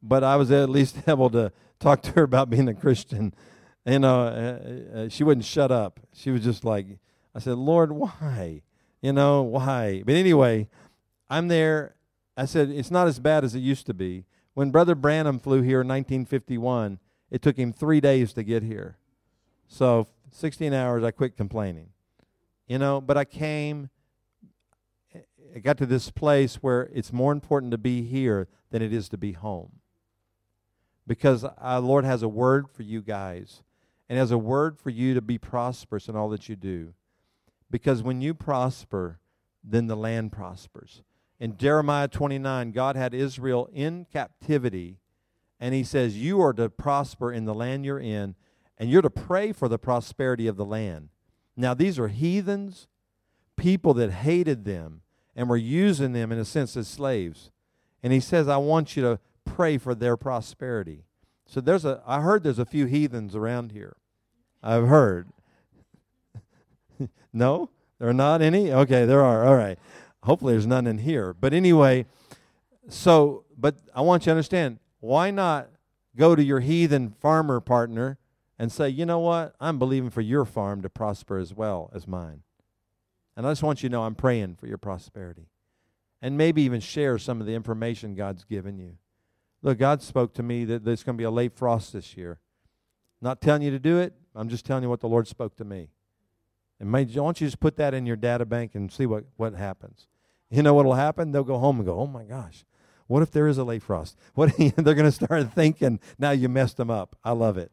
But 0.02 0.24
I 0.24 0.36
was 0.36 0.52
at 0.52 0.70
least 0.70 0.98
able 1.08 1.30
to 1.32 1.52
talk 1.80 2.02
to 2.04 2.12
her 2.14 2.24
about 2.24 2.50
being 2.50 2.68
a 2.68 2.74
Christian. 2.74 3.34
You 3.86 4.00
know, 4.00 4.22
uh, 4.22 4.98
uh, 4.98 5.10
she 5.10 5.24
wouldn't 5.24 5.46
shut 5.46 5.72
up. 5.72 6.00
She 6.14 6.32
was 6.32 6.44
just 6.44 6.64
like, 6.64 7.00
I 7.34 7.40
said, 7.40 7.58
Lord, 7.58 7.92
why? 7.92 8.62
You 9.02 9.14
know, 9.14 9.42
why? 9.42 10.04
But 10.06 10.16
anyway, 10.16 10.70
I'm 11.30 11.48
there. 11.48 11.96
I 12.38 12.46
said, 12.46 12.70
it's 12.70 12.92
not 12.92 13.08
as 13.08 13.20
bad 13.20 13.44
as 13.44 13.56
it 13.56 13.60
used 13.60 13.86
to 13.88 13.94
be. 13.94 14.26
When 14.54 14.72
Brother 14.72 14.96
Branham 14.96 15.40
flew 15.40 15.62
here 15.62 15.82
in 15.82 15.88
1951, 15.88 17.00
it 17.30 17.42
took 17.42 17.58
him 17.58 17.72
three 17.72 18.02
days 18.02 18.34
to 18.34 18.44
get 18.44 18.64
here. 18.64 18.98
So 19.68 20.08
16 20.32 20.74
hours, 20.74 21.04
I 21.04 21.12
quit 21.12 21.38
complaining. 21.38 21.90
You 22.68 22.80
know, 22.80 23.02
but 23.02 23.18
I 23.18 23.26
came, 23.26 23.90
I 25.56 25.60
got 25.60 25.78
to 25.78 25.86
this 25.86 26.10
place 26.10 26.56
where 26.56 26.90
it's 26.94 27.12
more 27.12 27.32
important 27.32 27.72
to 27.72 27.78
be 27.78 28.02
here 28.04 28.48
than 28.70 28.82
it 28.82 28.94
is 28.94 29.10
to 29.10 29.18
be 29.18 29.34
home. 29.34 29.80
Because 31.06 31.44
our 31.44 31.82
Lord 31.82 32.06
has 32.06 32.24
a 32.24 32.30
word 32.30 32.70
for 32.70 32.84
you 32.84 33.02
guys, 33.02 33.64
and 34.08 34.20
has 34.20 34.32
a 34.32 34.38
word 34.38 34.78
for 34.78 34.90
you 34.90 35.14
to 35.14 35.22
be 35.22 35.38
prosperous 35.38 36.10
in 36.10 36.18
all 36.18 36.28
that 36.30 36.50
you 36.50 36.56
do. 36.58 36.94
Because 37.70 38.04
when 38.04 38.20
you 38.22 38.34
prosper, 38.34 39.20
then 39.64 39.88
the 39.88 39.96
land 39.96 40.34
prospers. 40.34 41.02
In 41.40 41.56
Jeremiah 41.56 42.10
29, 42.10 42.72
God 42.74 42.98
had 42.98 43.14
Israel 43.14 43.70
in 43.72 44.06
captivity 44.12 44.98
and 45.62 45.74
he 45.74 45.84
says, 45.84 46.18
You 46.18 46.42
are 46.42 46.54
to 46.54 46.70
prosper 46.70 47.32
in 47.32 47.46
the 47.46 47.54
land 47.54 47.86
you're 47.86 48.00
in, 48.00 48.36
and 48.82 48.90
you're 48.90 49.04
to 49.04 49.12
pray 49.12 49.52
for 49.52 49.70
the 49.70 49.78
prosperity 49.78 50.48
of 50.48 50.58
the 50.58 50.66
land. 50.66 51.10
Now, 51.56 51.76
these 51.76 52.00
are 52.00 52.08
heathens, 52.08 52.88
people 53.56 53.94
that 53.94 54.10
hated 54.12 54.66
them 54.66 55.02
and 55.36 55.48
were 55.48 55.56
using 55.56 56.14
them 56.14 56.32
in 56.32 56.40
a 56.40 56.46
sense 56.46 56.76
as 56.76 56.88
slaves. 56.88 57.52
And 58.02 58.12
he 58.12 58.20
says, 58.20 58.48
I 58.48 58.58
want 58.58 58.98
you 58.98 59.04
to 59.04 59.20
pray 59.46 59.78
for 59.78 59.94
their 59.94 60.18
prosperity. 60.18 61.04
So 61.46 61.62
there's 61.62 61.86
a 61.86 62.02
I 62.08 62.22
heard 62.22 62.42
there's 62.42 62.58
a 62.58 62.66
few 62.66 62.88
heathens 62.88 63.36
around 63.36 63.72
here. 63.72 63.98
I've 64.64 64.88
heard. 64.88 65.28
no? 67.32 67.70
There 68.00 68.10
are 68.10 68.14
not 68.14 68.42
any? 68.42 68.72
Okay, 68.72 69.06
there 69.06 69.22
are. 69.22 69.46
All 69.46 69.56
right. 69.58 69.78
Hopefully 70.24 70.56
there's 70.56 70.66
none 70.66 70.88
in 70.88 70.98
here. 70.98 71.36
But 71.36 71.54
anyway, 71.54 72.08
so 72.90 73.44
but 73.56 73.76
I 73.94 74.02
want 74.02 74.24
you 74.24 74.26
to 74.26 74.32
understand 74.32 74.80
why 75.02 75.30
not 75.30 75.70
go 76.16 76.34
to 76.36 76.42
your 76.42 76.62
heathen 76.62 77.12
farmer 77.12 77.60
partner 77.60 78.18
and 78.62 78.72
say, 78.72 78.88
you 78.88 79.08
know 79.08 79.18
what? 79.18 79.56
I'm 79.60 79.80
believing 79.80 80.12
for 80.12 80.22
your 80.22 80.46
farm 80.46 80.84
to 80.84 80.90
prosper 80.90 81.40
as 81.40 81.52
well 81.52 81.90
as 81.96 82.08
mine. 82.08 82.44
And 83.36 83.48
I 83.48 83.50
just 83.50 83.64
want 83.64 83.82
you 83.82 83.90
to 83.90 83.94
know 83.94 84.04
I'm 84.04 84.14
praying 84.14 84.58
for 84.58 84.68
your 84.68 84.78
prosperity. 84.78 85.48
And 86.22 86.38
maybe 86.38 86.62
even 86.62 86.80
share 86.80 87.18
some 87.18 87.42
of 87.42 87.48
the 87.48 87.56
information 87.56 88.14
God's 88.14 88.44
given 88.44 88.78
you. 88.78 88.98
Look, 89.64 89.80
God 89.80 90.04
spoke 90.04 90.36
to 90.36 90.44
me 90.44 90.64
that 90.66 90.86
there's 90.86 91.02
going 91.02 91.16
to 91.16 91.18
be 91.18 91.26
a 91.26 91.32
late 91.32 91.56
frost 91.56 91.92
this 91.92 92.16
year. 92.16 92.40
Not 93.20 93.42
telling 93.42 93.64
you 93.64 93.72
to 93.72 93.80
do 93.80 93.98
it, 93.98 94.14
I'm 94.36 94.48
just 94.48 94.64
telling 94.64 94.84
you 94.84 94.90
what 94.92 95.00
the 95.00 95.10
Lord 95.10 95.28
spoke 95.28 95.56
to 95.56 95.66
me. 95.66 95.90
And 96.80 96.92
may, 96.92 97.06
why 97.06 97.14
don't 97.16 97.42
you 97.42 97.48
just 97.48 97.60
put 97.60 97.78
that 97.78 97.96
in 97.96 98.06
your 98.06 98.16
data 98.16 98.46
bank 98.46 98.76
and 98.76 98.92
see 98.92 99.08
what, 99.08 99.24
what 99.38 99.56
happens? 99.56 100.06
You 100.52 100.62
know 100.62 100.76
what 100.76 100.86
will 100.86 100.94
happen? 100.94 101.32
They'll 101.32 101.44
go 101.44 101.58
home 101.58 101.78
and 101.78 101.86
go, 101.88 102.00
oh 102.00 102.06
my 102.06 102.26
gosh, 102.26 102.64
what 103.08 103.24
if 103.24 103.32
there 103.32 103.48
is 103.48 103.58
a 103.58 103.64
late 103.64 103.82
frost? 103.82 104.20
What 104.36 104.56
they're 104.58 104.94
going 104.94 104.98
to 104.98 105.12
start 105.12 105.52
thinking? 105.52 106.00
Now 106.20 106.30
you 106.30 106.48
messed 106.48 106.78
them 106.78 106.92
up. 106.92 107.16
I 107.24 107.32
love 107.32 107.58
it 107.58 107.72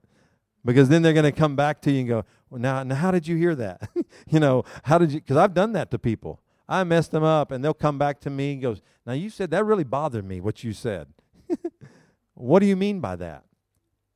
because 0.68 0.90
then 0.90 1.00
they're 1.00 1.14
going 1.14 1.24
to 1.24 1.32
come 1.32 1.56
back 1.56 1.80
to 1.80 1.90
you 1.90 2.00
and 2.00 2.08
go, 2.08 2.24
well, 2.50 2.60
now, 2.60 2.82
now 2.82 2.94
how 2.94 3.10
did 3.10 3.26
you 3.26 3.36
hear 3.36 3.54
that? 3.54 3.88
you 4.28 4.38
know, 4.38 4.64
how 4.82 4.98
did 4.98 5.10
you? 5.10 5.18
Because 5.18 5.38
I've 5.38 5.54
done 5.54 5.72
that 5.72 5.90
to 5.92 5.98
people. 5.98 6.42
I 6.68 6.84
messed 6.84 7.10
them 7.10 7.24
up, 7.24 7.50
and 7.50 7.64
they'll 7.64 7.72
come 7.72 7.96
back 7.96 8.20
to 8.20 8.30
me 8.30 8.52
and 8.52 8.60
goes, 8.60 8.82
now 9.06 9.14
you 9.14 9.30
said 9.30 9.50
that 9.52 9.64
really 9.64 9.82
bothered 9.82 10.26
me. 10.26 10.42
What 10.42 10.62
you 10.62 10.74
said. 10.74 11.08
what 12.34 12.58
do 12.58 12.66
you 12.66 12.76
mean 12.76 13.00
by 13.00 13.16
that? 13.16 13.44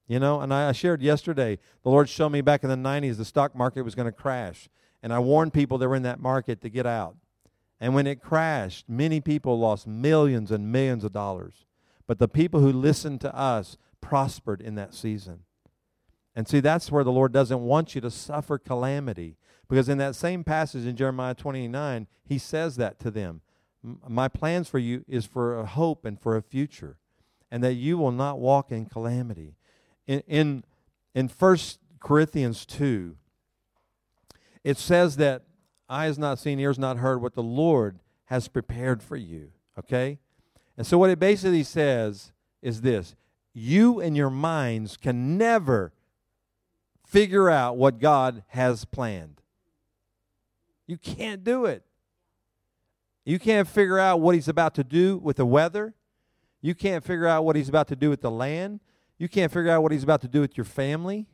You 0.06 0.20
know, 0.20 0.42
and 0.42 0.52
I, 0.52 0.68
I 0.68 0.72
shared 0.72 1.00
yesterday. 1.00 1.58
The 1.84 1.88
Lord 1.88 2.10
showed 2.10 2.28
me 2.28 2.42
back 2.42 2.62
in 2.62 2.68
the 2.68 2.76
'90s 2.76 3.16
the 3.16 3.24
stock 3.24 3.54
market 3.56 3.80
was 3.80 3.94
going 3.94 4.04
to 4.04 4.12
crash, 4.12 4.68
and 5.02 5.10
I 5.10 5.20
warned 5.20 5.54
people 5.54 5.78
that 5.78 5.88
were 5.88 5.96
in 5.96 6.02
that 6.02 6.20
market 6.20 6.60
to 6.60 6.68
get 6.68 6.84
out. 6.84 7.16
And 7.80 7.94
when 7.94 8.06
it 8.06 8.20
crashed, 8.20 8.90
many 8.90 9.22
people 9.22 9.58
lost 9.58 9.86
millions 9.86 10.50
and 10.50 10.70
millions 10.70 11.02
of 11.02 11.14
dollars. 11.14 11.64
But 12.06 12.18
the 12.18 12.28
people 12.28 12.60
who 12.60 12.72
listened 12.72 13.22
to 13.22 13.34
us 13.34 13.78
prospered 14.02 14.60
in 14.60 14.74
that 14.74 14.92
season. 14.92 15.44
And 16.34 16.48
see, 16.48 16.60
that's 16.60 16.90
where 16.90 17.04
the 17.04 17.12
Lord 17.12 17.32
doesn't 17.32 17.60
want 17.60 17.94
you 17.94 18.00
to 18.00 18.10
suffer 18.10 18.58
calamity. 18.58 19.36
Because 19.68 19.88
in 19.88 19.98
that 19.98 20.14
same 20.14 20.44
passage 20.44 20.86
in 20.86 20.96
Jeremiah 20.96 21.34
29, 21.34 22.06
he 22.24 22.38
says 22.38 22.76
that 22.76 22.98
to 23.00 23.10
them. 23.10 23.42
My 24.08 24.28
plans 24.28 24.68
for 24.68 24.78
you 24.78 25.04
is 25.08 25.26
for 25.26 25.58
a 25.58 25.66
hope 25.66 26.04
and 26.04 26.20
for 26.20 26.36
a 26.36 26.42
future, 26.42 26.98
and 27.50 27.64
that 27.64 27.74
you 27.74 27.98
will 27.98 28.12
not 28.12 28.38
walk 28.38 28.70
in 28.70 28.86
calamity. 28.86 29.56
In, 30.06 30.22
in, 30.28 30.64
in 31.14 31.28
1 31.28 31.58
Corinthians 32.00 32.64
2, 32.66 33.16
it 34.62 34.78
says 34.78 35.16
that 35.16 35.42
eyes 35.88 36.18
not 36.18 36.38
seen, 36.38 36.60
ears 36.60 36.78
not 36.78 36.98
heard 36.98 37.20
what 37.20 37.34
the 37.34 37.42
Lord 37.42 37.98
has 38.26 38.48
prepared 38.48 39.02
for 39.02 39.16
you. 39.16 39.50
Okay? 39.78 40.18
And 40.76 40.86
so, 40.86 40.96
what 40.98 41.10
it 41.10 41.18
basically 41.18 41.64
says 41.64 42.32
is 42.62 42.80
this 42.82 43.14
you 43.52 44.00
and 44.00 44.16
your 44.16 44.30
minds 44.30 44.96
can 44.96 45.36
never 45.36 45.92
figure 47.12 47.50
out 47.50 47.76
what 47.76 48.00
God 48.00 48.42
has 48.48 48.86
planned. 48.86 49.42
You 50.86 50.96
can't 50.96 51.44
do 51.44 51.66
it. 51.66 51.84
You 53.24 53.38
can't 53.38 53.68
figure 53.68 53.98
out 53.98 54.20
what 54.20 54.34
He's 54.34 54.48
about 54.48 54.74
to 54.76 54.84
do 54.84 55.18
with 55.18 55.36
the 55.36 55.44
weather. 55.46 55.94
You 56.62 56.74
can't 56.74 57.04
figure 57.04 57.26
out 57.26 57.44
what 57.44 57.54
He's 57.54 57.68
about 57.68 57.88
to 57.88 57.96
do 57.96 58.08
with 58.08 58.22
the 58.22 58.30
land. 58.30 58.80
You 59.18 59.28
can't 59.28 59.52
figure 59.52 59.70
out 59.70 59.82
what 59.82 59.92
He's 59.92 60.02
about 60.02 60.22
to 60.22 60.28
do 60.28 60.40
with 60.40 60.56
your 60.56 60.64
family. 60.64 61.26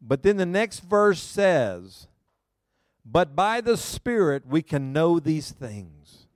But 0.00 0.22
then 0.22 0.36
the 0.36 0.46
next 0.46 0.80
verse 0.80 1.20
says, 1.20 2.06
but 3.04 3.34
by 3.34 3.60
the 3.60 3.76
Spirit 3.76 4.46
we 4.46 4.62
can 4.62 4.92
know 4.92 5.18
these 5.18 5.50
things. 5.50 6.28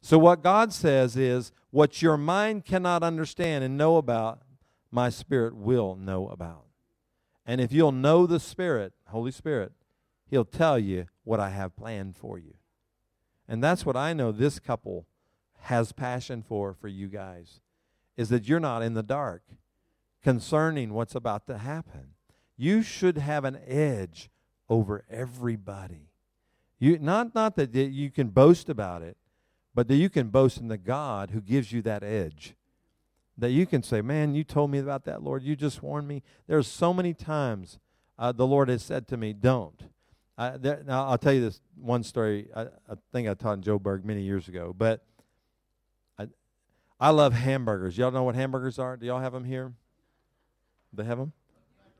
So, 0.00 0.18
what 0.18 0.42
God 0.42 0.72
says 0.72 1.16
is, 1.16 1.52
what 1.70 2.02
your 2.02 2.16
mind 2.16 2.64
cannot 2.64 3.02
understand 3.02 3.64
and 3.64 3.76
know 3.76 3.96
about, 3.96 4.40
my 4.94 5.10
spirit 5.10 5.56
will 5.56 5.96
know 5.96 6.28
about. 6.28 6.66
And 7.44 7.60
if 7.60 7.72
you'll 7.72 7.92
know 7.92 8.26
the 8.26 8.40
Spirit, 8.40 8.92
Holy 9.08 9.32
Spirit, 9.32 9.72
He'll 10.26 10.44
tell 10.44 10.78
you 10.78 11.06
what 11.24 11.40
I 11.40 11.50
have 11.50 11.76
planned 11.76 12.16
for 12.16 12.38
you. 12.38 12.54
And 13.46 13.62
that's 13.62 13.84
what 13.84 13.96
I 13.96 14.12
know 14.14 14.32
this 14.32 14.58
couple 14.58 15.06
has 15.60 15.92
passion 15.92 16.42
for 16.42 16.74
for 16.74 16.88
you 16.88 17.08
guys 17.08 17.60
is 18.16 18.28
that 18.28 18.48
you're 18.48 18.60
not 18.60 18.82
in 18.82 18.94
the 18.94 19.02
dark 19.02 19.42
concerning 20.22 20.92
what's 20.92 21.14
about 21.14 21.46
to 21.48 21.58
happen. 21.58 22.14
You 22.56 22.82
should 22.82 23.18
have 23.18 23.44
an 23.44 23.58
edge 23.66 24.30
over 24.68 25.04
everybody. 25.10 26.10
You 26.78 26.98
not 26.98 27.34
not 27.34 27.56
that 27.56 27.74
you 27.74 28.10
can 28.10 28.28
boast 28.28 28.68
about 28.68 29.02
it, 29.02 29.16
but 29.74 29.88
that 29.88 29.96
you 29.96 30.08
can 30.08 30.28
boast 30.28 30.58
in 30.58 30.68
the 30.68 30.78
God 30.78 31.30
who 31.30 31.40
gives 31.40 31.72
you 31.72 31.82
that 31.82 32.02
edge. 32.02 32.54
That 33.36 33.50
you 33.50 33.66
can 33.66 33.82
say, 33.82 34.00
"Man, 34.00 34.34
you 34.34 34.44
told 34.44 34.70
me 34.70 34.78
about 34.78 35.04
that, 35.04 35.22
Lord. 35.22 35.42
You 35.42 35.56
just 35.56 35.82
warned 35.82 36.06
me." 36.06 36.22
There's 36.46 36.68
so 36.68 36.94
many 36.94 37.14
times 37.14 37.78
uh, 38.18 38.32
the 38.32 38.46
Lord 38.46 38.68
has 38.68 38.82
said 38.82 39.08
to 39.08 39.16
me, 39.16 39.32
"Don't." 39.32 39.88
Uh, 40.36 40.56
there, 40.58 40.82
now 40.84 41.06
I'll 41.06 41.18
tell 41.18 41.32
you 41.32 41.40
this 41.40 41.60
one 41.76 42.02
story. 42.02 42.48
I, 42.54 42.62
I 42.62 42.94
think 43.12 43.28
I 43.28 43.34
taught 43.34 43.54
in 43.54 43.62
Joburg 43.62 44.04
many 44.04 44.22
years 44.22 44.48
ago, 44.48 44.74
but 44.76 45.04
I, 46.18 46.26
I 46.98 47.10
love 47.10 47.32
hamburgers. 47.32 47.96
Y'all 47.96 48.10
know 48.10 48.24
what 48.24 48.34
hamburgers 48.34 48.78
are? 48.78 48.96
Do 48.96 49.06
y'all 49.06 49.20
have 49.20 49.32
them 49.32 49.44
here? 49.44 49.74
They 50.92 51.04
have 51.04 51.18
them. 51.18 51.32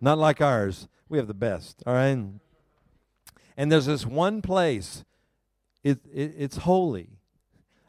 Not 0.00 0.18
like 0.18 0.40
ours. 0.40 0.88
We 1.08 1.18
have 1.18 1.28
the 1.28 1.34
best. 1.34 1.82
All 1.86 1.94
right. 1.94 2.26
And 3.56 3.72
there's 3.72 3.86
this 3.86 4.04
one 4.04 4.42
place. 4.42 5.04
It, 5.84 6.00
it 6.12 6.34
it's 6.36 6.56
holy 6.58 7.18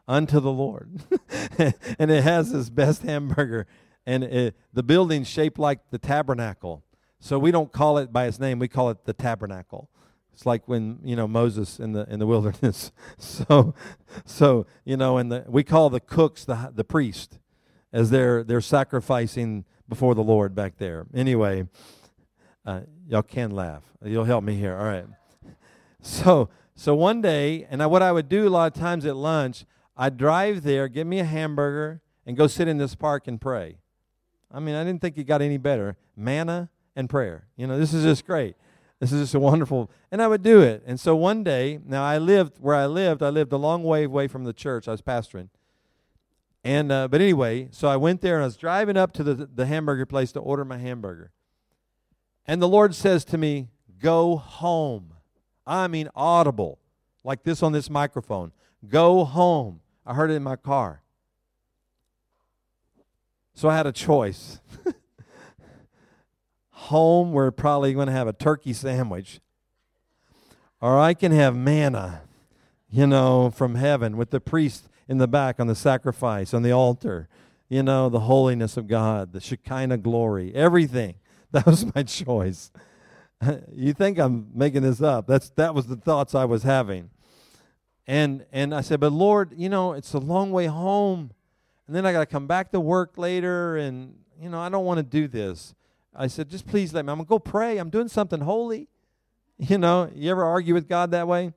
unto 0.07 0.39
the 0.39 0.51
Lord, 0.51 1.01
and 1.57 2.11
it 2.11 2.23
has 2.23 2.51
this 2.51 2.69
best 2.69 3.03
hamburger, 3.03 3.67
and 4.05 4.23
it, 4.23 4.55
the 4.73 4.83
building's 4.83 5.27
shaped 5.27 5.57
like 5.57 5.89
the 5.89 5.97
tabernacle. 5.97 6.83
So 7.19 7.39
we 7.39 7.51
don't 7.51 7.71
call 7.71 7.97
it 7.97 8.13
by 8.13 8.25
its 8.25 8.39
name. 8.39 8.59
We 8.59 8.67
call 8.67 8.89
it 8.89 9.05
the 9.05 9.13
tabernacle. 9.13 9.89
It's 10.33 10.45
like 10.45 10.67
when 10.67 10.99
you 11.03 11.15
know 11.15 11.27
Moses 11.27 11.79
in 11.79 11.93
the 11.93 12.05
in 12.09 12.19
the 12.19 12.27
wilderness. 12.27 12.91
so, 13.17 13.73
so 14.25 14.67
you 14.83 14.97
know, 14.97 15.17
and 15.17 15.31
the 15.31 15.45
we 15.47 15.63
call 15.63 15.89
the 15.89 16.01
cooks 16.01 16.45
the 16.45 16.71
the 16.75 16.83
priest, 16.83 17.39
as 17.93 18.09
they're 18.09 18.43
they're 18.43 18.61
sacrificing 18.61 19.65
before 19.87 20.13
the 20.13 20.23
Lord 20.23 20.53
back 20.53 20.77
there. 20.77 21.05
Anyway, 21.13 21.67
uh, 22.65 22.81
y'all 23.07 23.23
can 23.23 23.51
laugh. 23.51 23.83
You'll 24.03 24.25
help 24.25 24.43
me 24.43 24.55
here. 24.55 24.75
All 24.77 24.85
right. 24.85 25.05
So 26.01 26.49
so 26.75 26.93
one 26.93 27.21
day, 27.21 27.65
and 27.69 27.81
I, 27.81 27.85
what 27.85 28.01
I 28.01 28.11
would 28.11 28.27
do 28.27 28.47
a 28.47 28.49
lot 28.49 28.75
of 28.75 28.79
times 28.79 29.05
at 29.05 29.15
lunch, 29.15 29.65
I'd 29.97 30.17
drive 30.17 30.63
there, 30.63 30.87
get 30.87 31.07
me 31.07 31.19
a 31.19 31.25
hamburger, 31.25 32.01
and 32.25 32.35
go 32.35 32.47
sit 32.47 32.67
in 32.67 32.77
this 32.77 32.95
park 32.95 33.27
and 33.27 33.39
pray. 33.39 33.77
I 34.51 34.59
mean, 34.59 34.75
I 34.75 34.83
didn't 34.83 35.01
think 35.01 35.17
it 35.17 35.23
got 35.25 35.41
any 35.41 35.57
better. 35.57 35.97
Manna 36.15 36.69
and 36.95 37.09
prayer. 37.09 37.47
You 37.55 37.67
know, 37.67 37.77
this 37.77 37.93
is 37.93 38.03
just 38.03 38.25
great. 38.25 38.55
This 38.99 39.11
is 39.11 39.21
just 39.21 39.35
a 39.35 39.39
wonderful, 39.39 39.91
and 40.11 40.21
I 40.21 40.27
would 40.27 40.41
do 40.41 40.61
it. 40.61 40.81
And 40.85 40.99
so 40.99 41.15
one 41.15 41.43
day, 41.43 41.79
now 41.85 42.03
I 42.03 42.17
lived 42.17 42.57
where 42.59 42.75
I 42.75 42.85
lived. 42.85 43.21
I 43.21 43.29
lived 43.29 43.51
a 43.51 43.57
long 43.57 43.83
way 43.83 44.05
away 44.05 44.27
from 44.27 44.45
the 44.45 44.53
church. 44.53 44.87
I 44.87 44.91
was 44.91 45.01
pastoring. 45.01 45.49
And 46.63 46.91
uh, 46.91 47.07
but 47.07 47.21
anyway, 47.21 47.67
so 47.71 47.87
I 47.87 47.97
went 47.97 48.21
there 48.21 48.35
and 48.35 48.43
I 48.43 48.47
was 48.47 48.57
driving 48.57 48.97
up 48.97 49.11
to 49.13 49.23
the 49.23 49.35
the 49.53 49.65
hamburger 49.65 50.05
place 50.05 50.31
to 50.31 50.39
order 50.39 50.65
my 50.65 50.77
hamburger. 50.77 51.31
And 52.47 52.61
the 52.61 52.67
Lord 52.67 52.95
says 52.95 53.25
to 53.25 53.37
me, 53.37 53.69
"Go 53.99 54.37
home." 54.37 55.13
I 55.67 55.87
mean 55.87 56.09
audible, 56.15 56.79
like 57.23 57.43
this 57.43 57.61
on 57.61 57.71
this 57.71 57.89
microphone. 57.89 58.51
Go 58.87 59.25
home. 59.25 59.81
I 60.05 60.13
heard 60.13 60.31
it 60.31 60.35
in 60.35 60.43
my 60.43 60.55
car. 60.55 61.01
So 63.53 63.69
I 63.69 63.75
had 63.77 63.87
a 63.87 63.91
choice. 63.91 64.59
home, 66.85 67.31
we're 67.31 67.51
probably 67.51 67.93
going 67.93 68.07
to 68.07 68.13
have 68.13 68.27
a 68.27 68.33
turkey 68.33 68.73
sandwich. 68.73 69.39
Or 70.81 70.99
I 70.99 71.13
can 71.13 71.31
have 71.31 71.55
manna, 71.55 72.21
you 72.89 73.07
know, 73.07 73.49
from 73.49 73.75
heaven 73.75 74.17
with 74.17 74.29
the 74.29 74.39
priest 74.39 74.89
in 75.07 75.17
the 75.17 75.27
back 75.27 75.59
on 75.59 75.67
the 75.67 75.75
sacrifice, 75.75 76.53
on 76.53 76.61
the 76.61 76.71
altar, 76.71 77.27
you 77.69 77.81
know, 77.81 78.09
the 78.09 78.21
holiness 78.21 78.77
of 78.77 78.87
God, 78.87 79.33
the 79.33 79.39
Shekinah 79.39 79.97
glory, 79.97 80.53
everything. 80.53 81.15
That 81.51 81.67
was 81.67 81.85
my 81.95 82.03
choice. 82.03 82.69
you 83.71 83.93
think 83.93 84.17
I'm 84.17 84.49
making 84.53 84.81
this 84.81 85.01
up. 85.01 85.25
That's 85.25 85.51
that 85.51 85.73
was 85.73 85.87
the 85.87 85.95
thoughts 85.95 86.35
I 86.35 86.43
was 86.43 86.63
having. 86.63 87.11
And 88.07 88.45
and 88.51 88.73
I 88.73 88.81
said, 88.81 88.99
"But 88.99 89.11
Lord, 89.11 89.53
you 89.55 89.69
know, 89.69 89.93
it's 89.93 90.13
a 90.13 90.19
long 90.19 90.51
way 90.51 90.67
home. 90.67 91.31
And 91.87 91.95
then 91.95 92.05
I 92.05 92.11
got 92.11 92.19
to 92.19 92.25
come 92.25 92.47
back 92.47 92.71
to 92.71 92.79
work 92.79 93.17
later 93.17 93.77
and 93.77 94.15
you 94.39 94.49
know, 94.49 94.59
I 94.59 94.69
don't 94.69 94.85
want 94.85 94.97
to 94.97 95.03
do 95.03 95.27
this." 95.27 95.73
I 96.15 96.27
said, 96.27 96.49
just 96.49 96.65
please 96.65 96.93
let 96.93 97.05
me. 97.05 97.11
I'm 97.11 97.17
going 97.17 97.25
to 97.25 97.29
go 97.29 97.39
pray. 97.39 97.77
I'm 97.77 97.89
doing 97.89 98.07
something 98.07 98.41
holy. 98.41 98.87
You 99.57 99.77
know, 99.77 100.11
you 100.13 100.29
ever 100.31 100.43
argue 100.43 100.73
with 100.73 100.89
God 100.89 101.11
that 101.11 101.29
way? 101.29 101.53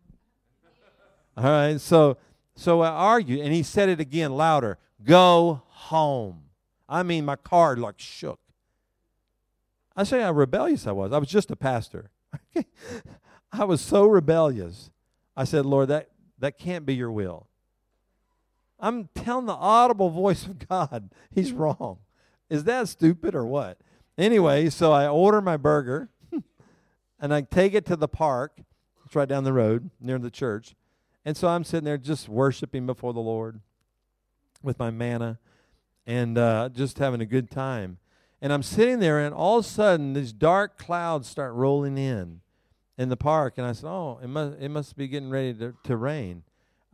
All 1.36 1.42
right. 1.42 1.80
So, 1.80 2.16
so 2.54 2.80
I 2.80 2.90
argued, 2.90 3.40
and 3.40 3.52
he 3.52 3.64
said 3.64 3.88
it 3.88 3.98
again 3.98 4.34
louder 4.34 4.78
Go 5.02 5.62
home. 5.66 6.42
I 6.88 7.02
mean, 7.02 7.24
my 7.24 7.34
car 7.34 7.76
like 7.76 7.98
shook. 7.98 8.38
I 9.96 10.04
say 10.04 10.20
how 10.20 10.30
rebellious 10.30 10.86
I 10.86 10.92
was. 10.92 11.12
I 11.12 11.18
was 11.18 11.28
just 11.28 11.50
a 11.50 11.56
pastor. 11.56 12.12
I 13.52 13.64
was 13.64 13.80
so 13.80 14.06
rebellious. 14.06 14.92
I 15.36 15.42
said, 15.42 15.66
Lord, 15.66 15.88
that, 15.88 16.08
that 16.38 16.58
can't 16.58 16.86
be 16.86 16.94
your 16.94 17.10
will. 17.10 17.46
I'm 18.80 19.08
telling 19.14 19.46
the 19.46 19.54
audible 19.54 20.10
voice 20.10 20.46
of 20.46 20.68
God, 20.68 21.10
he's 21.34 21.52
wrong. 21.52 21.98
Is 22.48 22.64
that 22.64 22.88
stupid 22.88 23.34
or 23.34 23.44
what? 23.44 23.78
Anyway, 24.16 24.70
so 24.70 24.92
I 24.92 25.06
order 25.08 25.40
my 25.40 25.56
burger 25.56 26.08
and 27.20 27.34
I 27.34 27.42
take 27.42 27.74
it 27.74 27.84
to 27.86 27.96
the 27.96 28.08
park. 28.08 28.60
It's 29.04 29.14
right 29.14 29.28
down 29.28 29.44
the 29.44 29.52
road 29.52 29.90
near 30.00 30.18
the 30.18 30.30
church. 30.30 30.74
And 31.24 31.36
so 31.36 31.48
I'm 31.48 31.64
sitting 31.64 31.84
there 31.84 31.98
just 31.98 32.28
worshiping 32.28 32.86
before 32.86 33.12
the 33.12 33.20
Lord 33.20 33.60
with 34.62 34.78
my 34.78 34.90
manna 34.90 35.38
and 36.06 36.38
uh, 36.38 36.70
just 36.72 36.98
having 36.98 37.20
a 37.20 37.26
good 37.26 37.50
time. 37.50 37.98
And 38.40 38.52
I'm 38.52 38.62
sitting 38.62 39.00
there, 39.00 39.18
and 39.18 39.34
all 39.34 39.58
of 39.58 39.64
a 39.64 39.68
sudden, 39.68 40.12
these 40.12 40.32
dark 40.32 40.78
clouds 40.78 41.28
start 41.28 41.52
rolling 41.54 41.98
in 41.98 42.40
in 42.98 43.08
the 43.08 43.16
park. 43.16 43.54
And 43.56 43.66
I 43.66 43.72
said, 43.72 43.88
Oh, 43.88 44.20
it 44.22 44.28
must, 44.28 44.58
it 44.60 44.68
must 44.68 44.96
be 44.96 45.08
getting 45.08 45.30
ready 45.30 45.54
to, 45.54 45.74
to 45.84 45.96
rain. 45.96 46.42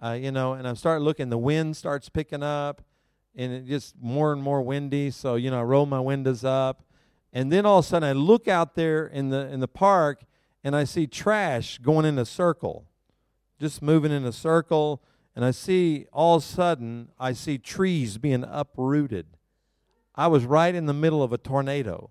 Uh, 0.03 0.12
you 0.12 0.31
know, 0.31 0.53
and 0.53 0.69
I 0.69 0.75
start 0.75 1.03
looking, 1.03 1.31
the 1.31 1.38
wind 1.38 1.77
starts 1.77 2.09
picking 2.09 2.43
up, 2.43 2.83
and 3.35 3.53
it 3.53 3.67
gets 3.67 3.95
more 4.01 4.33
and 4.33 4.43
more 4.43 4.62
windy. 4.62 5.11
So, 5.11 5.35
you 5.35 5.51
know, 5.51 5.61
I 5.61 5.62
roll 5.62 5.87
my 5.87 6.01
windows 6.01 6.45
up 6.45 6.85
and 7.35 7.51
then 7.51 7.66
all 7.66 7.81
of 7.81 7.85
a 7.85 7.89
sudden 7.89 8.09
I 8.09 8.12
look 8.12 8.47
out 8.47 8.76
there 8.76 9.07
in 9.09 9.28
the 9.31 9.49
in 9.49 9.59
the 9.59 9.68
park 9.68 10.22
and 10.62 10.74
I 10.74 10.85
see 10.85 11.09
trash 11.09 11.78
going 11.78 12.07
in 12.07 12.16
a 12.16 12.24
circle, 12.24 12.87
just 13.61 13.83
moving 13.83 14.12
in 14.12 14.24
a 14.24 14.33
circle. 14.33 15.03
And 15.37 15.45
I 15.45 15.51
see 15.51 16.07
all 16.12 16.37
of 16.37 16.45
a 16.45 16.47
sudden 16.47 17.09
I 17.18 17.33
see 17.33 17.59
trees 17.59 18.18
being 18.18 18.45
uprooted. 18.49 19.26
I 20.14 20.28
was 20.28 20.45
right 20.45 20.72
in 20.72 20.87
the 20.87 20.95
middle 20.95 21.24
of 21.24 21.33
a 21.33 21.39
tornado. 21.39 22.11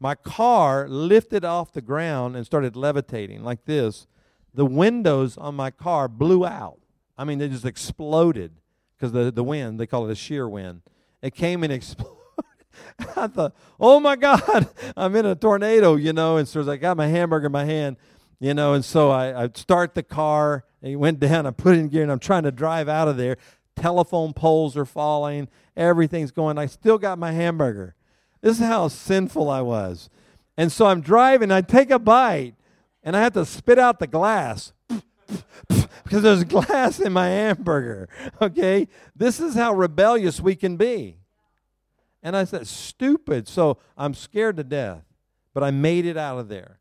My 0.00 0.14
car 0.14 0.88
lifted 0.88 1.44
off 1.44 1.72
the 1.72 1.82
ground 1.82 2.34
and 2.34 2.44
started 2.46 2.74
levitating 2.74 3.44
like 3.44 3.66
this. 3.66 4.06
The 4.52 4.66
windows 4.66 5.36
on 5.36 5.54
my 5.54 5.70
car 5.70 6.08
blew 6.08 6.44
out. 6.44 6.80
I 7.16 7.24
mean, 7.24 7.38
they 7.38 7.48
just 7.48 7.66
exploded 7.66 8.52
because 8.96 9.12
the, 9.12 9.30
the 9.30 9.44
wind, 9.44 9.78
they 9.78 9.86
call 9.86 10.08
it 10.08 10.12
a 10.12 10.16
shear 10.16 10.48
wind. 10.48 10.82
It 11.22 11.34
came 11.34 11.62
and 11.62 11.72
exploded 11.72 12.16
I 13.16 13.26
thought, 13.26 13.54
oh 13.78 14.00
my 14.00 14.16
God, 14.16 14.68
I'm 14.96 15.14
in 15.16 15.26
a 15.26 15.34
tornado, 15.34 15.96
you 15.96 16.12
know. 16.12 16.36
And 16.36 16.46
so 16.48 16.68
I 16.70 16.76
got 16.76 16.96
my 16.96 17.06
hamburger 17.06 17.46
in 17.46 17.52
my 17.52 17.64
hand, 17.64 17.96
you 18.38 18.54
know. 18.54 18.74
And 18.74 18.84
so 18.84 19.10
I, 19.10 19.44
I 19.44 19.50
start 19.54 19.94
the 19.94 20.02
car, 20.02 20.64
it 20.82 20.96
went 20.96 21.20
down. 21.20 21.46
I 21.46 21.50
put 21.50 21.76
it 21.76 21.80
in 21.80 21.88
gear, 21.88 22.02
and 22.02 22.12
I'm 22.12 22.18
trying 22.18 22.44
to 22.44 22.52
drive 22.52 22.88
out 22.88 23.08
of 23.08 23.16
there. 23.16 23.36
Telephone 23.76 24.32
poles 24.32 24.76
are 24.76 24.84
falling, 24.84 25.48
everything's 25.76 26.30
going. 26.30 26.58
I 26.58 26.66
still 26.66 26.98
got 26.98 27.18
my 27.18 27.32
hamburger. 27.32 27.94
This 28.40 28.60
is 28.60 28.66
how 28.66 28.88
sinful 28.88 29.48
I 29.50 29.60
was. 29.60 30.08
And 30.56 30.70
so 30.70 30.86
I'm 30.86 31.00
driving, 31.00 31.50
I 31.50 31.60
take 31.60 31.90
a 31.90 31.98
bite, 31.98 32.54
and 33.02 33.16
I 33.16 33.22
have 33.22 33.32
to 33.34 33.44
spit 33.46 33.78
out 33.78 33.98
the 33.98 34.06
glass 34.06 34.72
because 36.04 36.22
there's 36.22 36.44
glass 36.44 37.00
in 37.00 37.12
my 37.12 37.28
hamburger. 37.28 38.08
Okay? 38.42 38.88
This 39.14 39.40
is 39.40 39.54
how 39.54 39.74
rebellious 39.74 40.40
we 40.40 40.54
can 40.54 40.76
be. 40.76 41.18
And 42.22 42.36
I 42.36 42.44
said, 42.44 42.66
stupid. 42.66 43.48
So 43.48 43.78
I'm 43.96 44.14
scared 44.14 44.56
to 44.56 44.64
death. 44.64 45.04
But 45.52 45.62
I 45.64 45.70
made 45.70 46.06
it 46.06 46.16
out 46.16 46.38
of 46.38 46.48
there. 46.48 46.78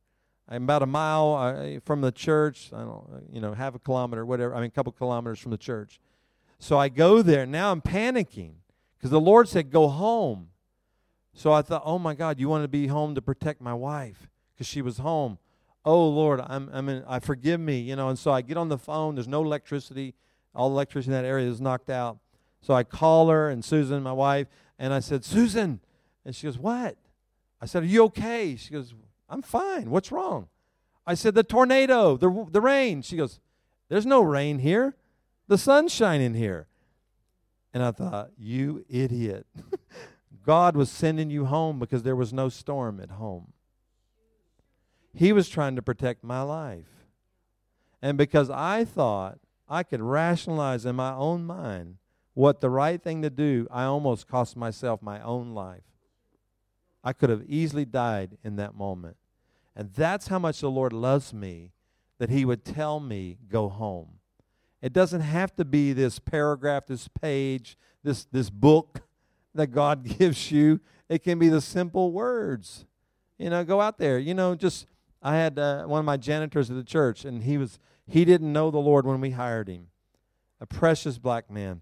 I'm 0.47 0.63
about 0.63 0.83
a 0.83 0.87
mile 0.87 1.35
uh, 1.35 1.79
from 1.85 2.01
the 2.01 2.11
church. 2.11 2.71
I 2.73 2.79
don't, 2.79 3.27
you 3.31 3.39
know, 3.39 3.53
half 3.53 3.75
a 3.75 3.79
kilometer, 3.79 4.25
whatever. 4.25 4.55
I 4.55 4.59
mean, 4.59 4.67
a 4.67 4.71
couple 4.71 4.91
kilometers 4.91 5.39
from 5.39 5.51
the 5.51 5.57
church. 5.57 5.99
So 6.59 6.77
I 6.77 6.89
go 6.89 7.21
there. 7.21 7.45
Now 7.45 7.71
I'm 7.71 7.81
panicking 7.81 8.53
because 8.97 9.11
the 9.11 9.19
Lord 9.19 9.47
said, 9.47 9.71
go 9.71 9.87
home. 9.87 10.48
So 11.33 11.53
I 11.53 11.61
thought, 11.61 11.83
oh 11.85 11.99
my 11.99 12.15
God, 12.15 12.39
you 12.39 12.49
want 12.49 12.63
to 12.63 12.67
be 12.67 12.87
home 12.87 13.15
to 13.15 13.21
protect 13.21 13.61
my 13.61 13.73
wife 13.73 14.29
because 14.53 14.67
she 14.67 14.81
was 14.81 14.97
home. 14.97 15.37
Oh 15.85 16.07
Lord, 16.07 16.41
I'm, 16.45 16.69
I'm 16.73 16.89
in, 16.89 17.03
I 17.07 17.19
forgive 17.19 17.59
me, 17.59 17.79
you 17.79 17.95
know. 17.95 18.09
And 18.09 18.19
so 18.19 18.31
I 18.31 18.41
get 18.41 18.57
on 18.57 18.69
the 18.69 18.77
phone. 18.77 19.15
There's 19.15 19.27
no 19.27 19.43
electricity. 19.43 20.15
All 20.53 20.69
electricity 20.69 21.15
in 21.15 21.21
that 21.21 21.27
area 21.27 21.49
is 21.49 21.61
knocked 21.61 21.89
out. 21.89 22.17
So 22.61 22.73
I 22.73 22.83
call 22.83 23.29
her 23.29 23.49
and 23.49 23.63
Susan, 23.63 24.03
my 24.03 24.11
wife, 24.11 24.47
and 24.77 24.93
I 24.93 24.99
said, 24.99 25.23
Susan. 25.23 25.79
And 26.25 26.35
she 26.35 26.47
goes, 26.47 26.57
What? 26.57 26.97
I 27.61 27.65
said, 27.65 27.83
Are 27.83 27.87
you 27.87 28.03
okay? 28.05 28.55
She 28.55 28.71
goes, 28.71 28.93
I'm 29.29 29.41
fine. 29.41 29.89
What's 29.89 30.11
wrong? 30.11 30.47
I 31.07 31.13
said, 31.13 31.35
The 31.35 31.43
tornado, 31.43 32.17
the, 32.17 32.47
the 32.51 32.61
rain. 32.61 33.01
She 33.01 33.15
goes, 33.15 33.39
There's 33.87 34.05
no 34.05 34.21
rain 34.21 34.59
here. 34.59 34.95
The 35.47 35.57
sun's 35.57 35.93
shining 35.93 36.33
here. 36.33 36.67
And 37.73 37.81
I 37.81 37.91
thought, 37.91 38.31
You 38.37 38.85
idiot. 38.89 39.47
God 40.49 40.75
was 40.75 40.89
sending 40.89 41.29
you 41.29 41.45
home 41.45 41.77
because 41.77 42.01
there 42.01 42.15
was 42.15 42.33
no 42.33 42.49
storm 42.49 42.99
at 42.99 43.11
home. 43.11 43.53
He 45.13 45.31
was 45.31 45.47
trying 45.47 45.75
to 45.75 45.83
protect 45.83 46.23
my 46.23 46.41
life. 46.41 47.05
And 48.01 48.17
because 48.17 48.49
I 48.49 48.83
thought 48.83 49.37
I 49.67 49.83
could 49.83 50.01
rationalize 50.01 50.87
in 50.87 50.95
my 50.95 51.13
own 51.13 51.45
mind 51.45 51.97
what 52.33 52.61
the 52.61 52.69
right 52.71 52.99
thing 52.99 53.21
to 53.21 53.29
do, 53.29 53.67
I 53.69 53.83
almost 53.83 54.27
cost 54.27 54.57
myself 54.57 55.03
my 55.03 55.21
own 55.21 55.53
life. 55.53 55.83
I 57.03 57.13
could 57.13 57.29
have 57.29 57.43
easily 57.45 57.85
died 57.85 58.39
in 58.43 58.55
that 58.55 58.73
moment. 58.73 59.17
And 59.75 59.93
that's 59.93 60.29
how 60.29 60.39
much 60.39 60.61
the 60.61 60.71
Lord 60.71 60.93
loves 60.93 61.31
me 61.31 61.73
that 62.17 62.31
He 62.31 62.43
would 62.43 62.65
tell 62.65 62.99
me, 62.99 63.37
go 63.51 63.69
home. 63.69 64.13
It 64.81 64.93
doesn't 64.93 65.21
have 65.21 65.55
to 65.57 65.63
be 65.63 65.93
this 65.93 66.17
paragraph, 66.17 66.87
this 66.87 67.07
page, 67.07 67.77
this, 68.03 68.25
this 68.25 68.49
book 68.49 69.03
that 69.59 69.67
God 69.67 70.03
gives 70.17 70.51
you. 70.51 70.79
It 71.07 71.23
can 71.23 71.39
be 71.39 71.49
the 71.49 71.61
simple 71.61 72.11
words. 72.11 72.85
You 73.37 73.49
know, 73.49 73.63
go 73.63 73.79
out 73.79 73.97
there. 73.97 74.19
You 74.19 74.33
know, 74.33 74.55
just 74.55 74.87
I 75.21 75.35
had 75.35 75.59
uh, 75.59 75.83
one 75.83 75.99
of 75.99 76.05
my 76.05 76.17
janitors 76.17 76.69
at 76.69 76.75
the 76.75 76.83
church, 76.83 77.25
and 77.25 77.43
he 77.43 77.57
was 77.57 77.79
he 78.07 78.25
didn't 78.25 78.51
know 78.51 78.71
the 78.71 78.79
Lord 78.79 79.05
when 79.05 79.21
we 79.21 79.31
hired 79.31 79.67
him. 79.67 79.87
A 80.59 80.65
precious 80.65 81.17
black 81.17 81.49
man, 81.49 81.81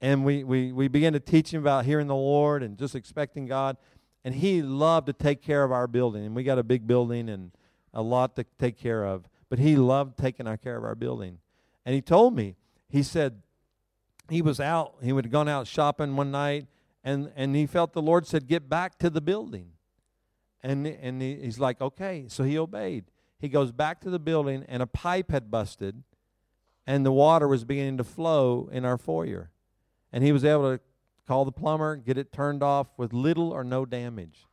and 0.00 0.24
we 0.24 0.42
we 0.42 0.72
we 0.72 0.88
began 0.88 1.12
to 1.12 1.20
teach 1.20 1.52
him 1.52 1.60
about 1.60 1.84
hearing 1.84 2.06
the 2.06 2.14
Lord 2.14 2.62
and 2.62 2.78
just 2.78 2.94
expecting 2.94 3.46
God. 3.46 3.76
And 4.24 4.34
he 4.34 4.60
loved 4.60 5.06
to 5.06 5.12
take 5.12 5.40
care 5.40 5.62
of 5.62 5.70
our 5.70 5.86
building, 5.86 6.26
and 6.26 6.34
we 6.34 6.42
got 6.42 6.58
a 6.58 6.64
big 6.64 6.86
building 6.86 7.28
and 7.28 7.52
a 7.94 8.02
lot 8.02 8.34
to 8.36 8.44
take 8.58 8.76
care 8.76 9.04
of. 9.04 9.28
But 9.48 9.60
he 9.60 9.76
loved 9.76 10.18
taking 10.18 10.48
our 10.48 10.56
care 10.56 10.76
of 10.76 10.82
our 10.82 10.96
building. 10.96 11.38
And 11.84 11.94
he 11.94 12.02
told 12.02 12.34
me, 12.34 12.56
he 12.88 13.04
said, 13.04 13.42
he 14.28 14.42
was 14.42 14.58
out, 14.58 14.96
he 15.00 15.12
would 15.12 15.24
have 15.24 15.32
gone 15.32 15.48
out 15.48 15.68
shopping 15.68 16.16
one 16.16 16.32
night, 16.32 16.66
and, 17.06 17.30
and 17.36 17.54
he 17.54 17.66
felt 17.66 17.92
the 17.92 18.02
Lord 18.02 18.26
said, 18.26 18.48
Get 18.48 18.68
back 18.68 18.98
to 18.98 19.08
the 19.08 19.20
building. 19.20 19.70
And, 20.60 20.86
and 20.88 21.22
he, 21.22 21.36
he's 21.36 21.60
like, 21.60 21.80
Okay. 21.80 22.26
So 22.28 22.42
he 22.42 22.58
obeyed. 22.58 23.04
He 23.38 23.48
goes 23.48 23.70
back 23.70 24.00
to 24.00 24.10
the 24.10 24.18
building, 24.18 24.64
and 24.68 24.82
a 24.82 24.86
pipe 24.86 25.30
had 25.30 25.50
busted, 25.50 26.02
and 26.86 27.06
the 27.06 27.12
water 27.12 27.46
was 27.46 27.64
beginning 27.64 27.98
to 27.98 28.04
flow 28.04 28.68
in 28.72 28.84
our 28.84 28.98
foyer. 28.98 29.50
And 30.12 30.24
he 30.24 30.32
was 30.32 30.44
able 30.44 30.76
to 30.76 30.80
call 31.28 31.44
the 31.44 31.52
plumber, 31.52 31.96
get 31.96 32.18
it 32.18 32.32
turned 32.32 32.62
off 32.62 32.88
with 32.96 33.12
little 33.12 33.52
or 33.52 33.62
no 33.62 33.84
damage. 33.84 34.46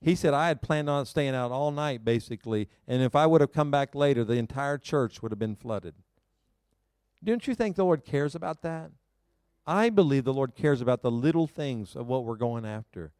He 0.00 0.14
said, 0.14 0.34
I 0.34 0.48
had 0.48 0.60
planned 0.60 0.90
on 0.90 1.06
staying 1.06 1.34
out 1.34 1.52
all 1.52 1.70
night, 1.70 2.04
basically, 2.04 2.68
and 2.86 3.02
if 3.02 3.16
I 3.16 3.24
would 3.26 3.40
have 3.40 3.52
come 3.52 3.70
back 3.70 3.94
later, 3.94 4.24
the 4.24 4.34
entire 4.34 4.76
church 4.76 5.22
would 5.22 5.32
have 5.32 5.38
been 5.38 5.56
flooded. 5.56 5.94
Don't 7.22 7.46
you 7.46 7.54
think 7.54 7.76
the 7.76 7.84
Lord 7.84 8.04
cares 8.04 8.34
about 8.34 8.60
that? 8.62 8.90
I 9.66 9.88
believe 9.88 10.24
the 10.24 10.34
Lord 10.34 10.54
cares 10.54 10.80
about 10.80 11.02
the 11.02 11.10
little 11.10 11.46
things 11.46 11.96
of 11.96 12.06
what 12.06 12.24
we're 12.24 12.36
going 12.36 12.66
after. 12.66 13.12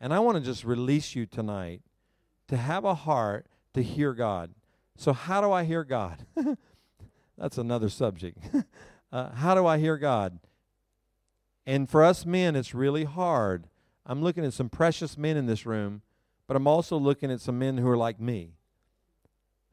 And 0.00 0.14
I 0.14 0.20
want 0.20 0.36
to 0.36 0.44
just 0.44 0.64
release 0.64 1.16
you 1.16 1.26
tonight 1.26 1.82
to 2.46 2.56
have 2.56 2.84
a 2.84 2.94
heart 2.94 3.46
to 3.74 3.82
hear 3.82 4.14
God. 4.14 4.54
So, 4.96 5.12
how 5.12 5.40
do 5.40 5.50
I 5.50 5.64
hear 5.64 5.84
God? 5.84 6.24
That's 7.38 7.58
another 7.58 7.88
subject. 7.88 8.38
uh, 9.12 9.30
how 9.30 9.54
do 9.54 9.66
I 9.66 9.78
hear 9.78 9.96
God? 9.96 10.38
And 11.66 11.88
for 11.88 12.04
us 12.04 12.24
men, 12.24 12.56
it's 12.56 12.74
really 12.74 13.04
hard. 13.04 13.68
I'm 14.06 14.22
looking 14.22 14.44
at 14.44 14.54
some 14.54 14.68
precious 14.68 15.18
men 15.18 15.36
in 15.36 15.46
this 15.46 15.66
room, 15.66 16.02
but 16.46 16.56
I'm 16.56 16.66
also 16.66 16.96
looking 16.96 17.30
at 17.30 17.40
some 17.40 17.58
men 17.58 17.76
who 17.76 17.88
are 17.88 17.96
like 17.96 18.20
me, 18.20 18.54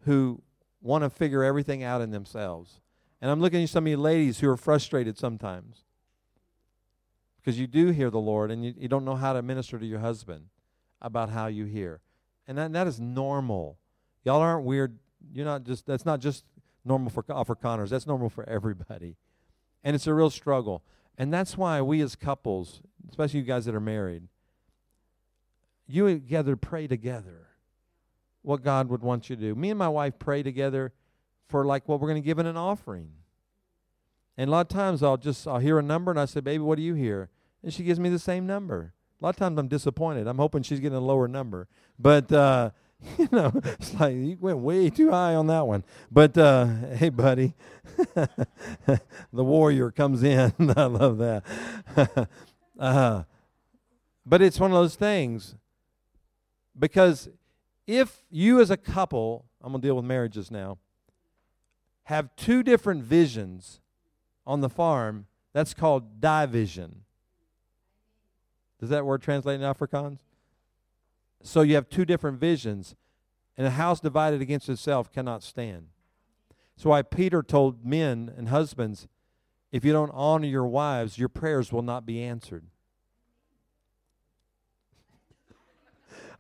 who 0.02 0.42
want 0.82 1.04
to 1.04 1.10
figure 1.10 1.44
everything 1.44 1.84
out 1.84 2.02
in 2.02 2.12
themselves. 2.12 2.82
And 3.22 3.32
I'm 3.32 3.40
looking 3.40 3.64
at 3.64 3.70
some 3.70 3.86
of 3.86 3.90
you 3.90 3.98
ladies 3.98 4.40
who 4.40 4.50
are 4.50 4.58
frustrated 4.58 5.18
sometimes 5.18 5.86
because 7.46 7.60
you 7.60 7.68
do 7.68 7.90
hear 7.90 8.10
the 8.10 8.20
Lord 8.20 8.50
and 8.50 8.66
you, 8.66 8.74
you 8.76 8.88
don't 8.88 9.06
know 9.06 9.14
how 9.14 9.34
to 9.34 9.44
minister 9.44 9.78
to 9.78 9.86
your 9.86 10.00
husband 10.00 10.48
about 11.00 11.30
how 11.30 11.46
you 11.46 11.66
hear. 11.66 12.02
And 12.48 12.58
that, 12.58 12.74
that 12.74 12.88
is 12.88 13.00
normal. 13.00 13.78
Y'all 14.24 14.42
aren't 14.42 14.66
weird. 14.66 14.98
You're 15.32 15.46
not 15.46 15.64
just, 15.64 15.86
that's 15.86 16.06
not 16.06 16.22
just 16.22 16.44
normal 16.84 17.12
for 17.12 17.24
uh, 17.30 17.44
Afrikaners, 17.44 17.90
that's 17.90 18.08
normal 18.08 18.30
for 18.30 18.50
everybody. 18.50 19.18
And 19.84 19.96
it's 19.96 20.08
a 20.08 20.14
real 20.14 20.32
struggle. 20.32 20.84
And 21.20 21.32
that's 21.32 21.56
why 21.56 21.82
we 21.82 22.02
as 22.02 22.16
couples, 22.16 22.82
especially 23.10 23.42
you 23.42 23.46
guys 23.46 23.66
that 23.66 23.76
are 23.76 23.80
married, 23.80 24.24
you 25.88 26.08
together 26.08 26.56
pray 26.56 26.88
together 26.88 27.48
what 28.42 28.64
God 28.64 28.90
would 28.90 29.04
want 29.04 29.30
you 29.30 29.36
to 29.36 29.42
do. 29.42 29.54
Me 29.54 29.70
and 29.70 29.78
my 29.78 29.90
wife 29.90 30.18
pray 30.18 30.42
together 30.42 30.94
for 31.48 31.64
like 31.64 31.88
what 31.88 32.00
we're 32.00 32.08
going 32.08 32.22
to 32.22 32.26
give 32.26 32.40
in 32.40 32.48
an 32.48 32.58
offering. 32.58 33.12
And 34.36 34.48
a 34.48 34.52
lot 34.52 34.62
of 34.62 34.68
times 34.68 35.04
I'll 35.04 35.18
just 35.18 35.48
I'll 35.48 35.60
hear 35.60 35.78
a 35.78 35.84
number 35.84 36.12
and 36.12 36.20
I 36.20 36.26
say, 36.26 36.42
"Baby, 36.42 36.60
what 36.60 36.76
do 36.76 36.82
you 36.82 36.96
hear?" 36.96 37.30
And 37.66 37.74
she 37.74 37.84
gives 37.84 38.00
me 38.00 38.10
the 38.10 38.20
same 38.20 38.46
number. 38.46 38.94
A 39.20 39.24
lot 39.26 39.32
of 39.32 39.38
times 39.38 39.58
I'm 39.58 39.68
disappointed. 39.68 40.28
I'm 40.28 40.38
hoping 40.38 40.62
she's 40.62 40.80
getting 40.80 41.00
a 41.00 41.02
lower 41.02 41.28
number, 41.28 41.68
but 41.98 42.32
uh, 42.32 42.70
you 43.18 43.28
know, 43.32 43.52
it's 43.56 43.92
like 43.96 44.16
you 44.16 44.38
went 44.40 44.60
way 44.60 44.92
too 44.92 45.10
high 45.10 45.34
on 45.34 45.48
that 45.48 45.66
one. 45.66 45.84
But 46.12 46.38
uh, 46.38 46.68
hey, 46.94 47.10
buddy, 47.10 47.56
the 48.16 49.00
warrior 49.34 49.90
comes 49.90 50.22
in. 50.22 50.54
I 50.78 50.86
love 50.86 51.18
that. 51.18 52.30
uh, 52.80 53.24
but 54.28 54.44
it's 54.44 54.60
one 54.60 54.70
of 54.70 54.76
those 54.76 54.96
things 54.96 55.56
because 56.78 57.30
if 57.88 58.22
you 58.30 58.62
as 58.62 58.70
a 58.70 58.78
couple, 58.78 59.46
I'm 59.60 59.72
gonna 59.72 59.82
deal 59.82 59.96
with 59.96 60.06
marriages 60.06 60.52
now, 60.52 60.78
have 62.04 62.30
two 62.36 62.62
different 62.62 63.04
visions 63.04 63.80
on 64.46 64.62
the 64.62 64.70
farm, 64.70 65.26
that's 65.52 65.74
called 65.74 66.22
division. 66.22 67.05
Does 68.80 68.90
that 68.90 69.06
word 69.06 69.22
translate 69.22 69.60
in 69.60 69.66
Afrikaans? 69.66 70.20
So 71.42 71.62
you 71.62 71.76
have 71.76 71.90
two 71.90 72.06
different 72.06 72.40
visions, 72.40 72.96
and 73.58 73.68
a 73.68 73.72
house 73.72 74.00
divided 74.00 74.42
against 74.42 74.70
itself 74.70 75.12
cannot 75.12 75.44
stand. 75.44 75.88
So 76.76 76.90
why 76.90 77.04
Peter 77.04 77.42
told 77.42 77.86
men 77.86 78.34
and 78.36 78.50
husbands, 78.50 79.08
if 79.72 79.86
you 79.86 79.94
don't 79.94 80.12
honor 80.14 80.48
your 80.48 80.66
wives, 80.66 81.18
your 81.18 81.30
prayers 81.30 81.72
will 81.72 81.82
not 81.82 82.06
be 82.06 82.22
answered. 82.22 82.66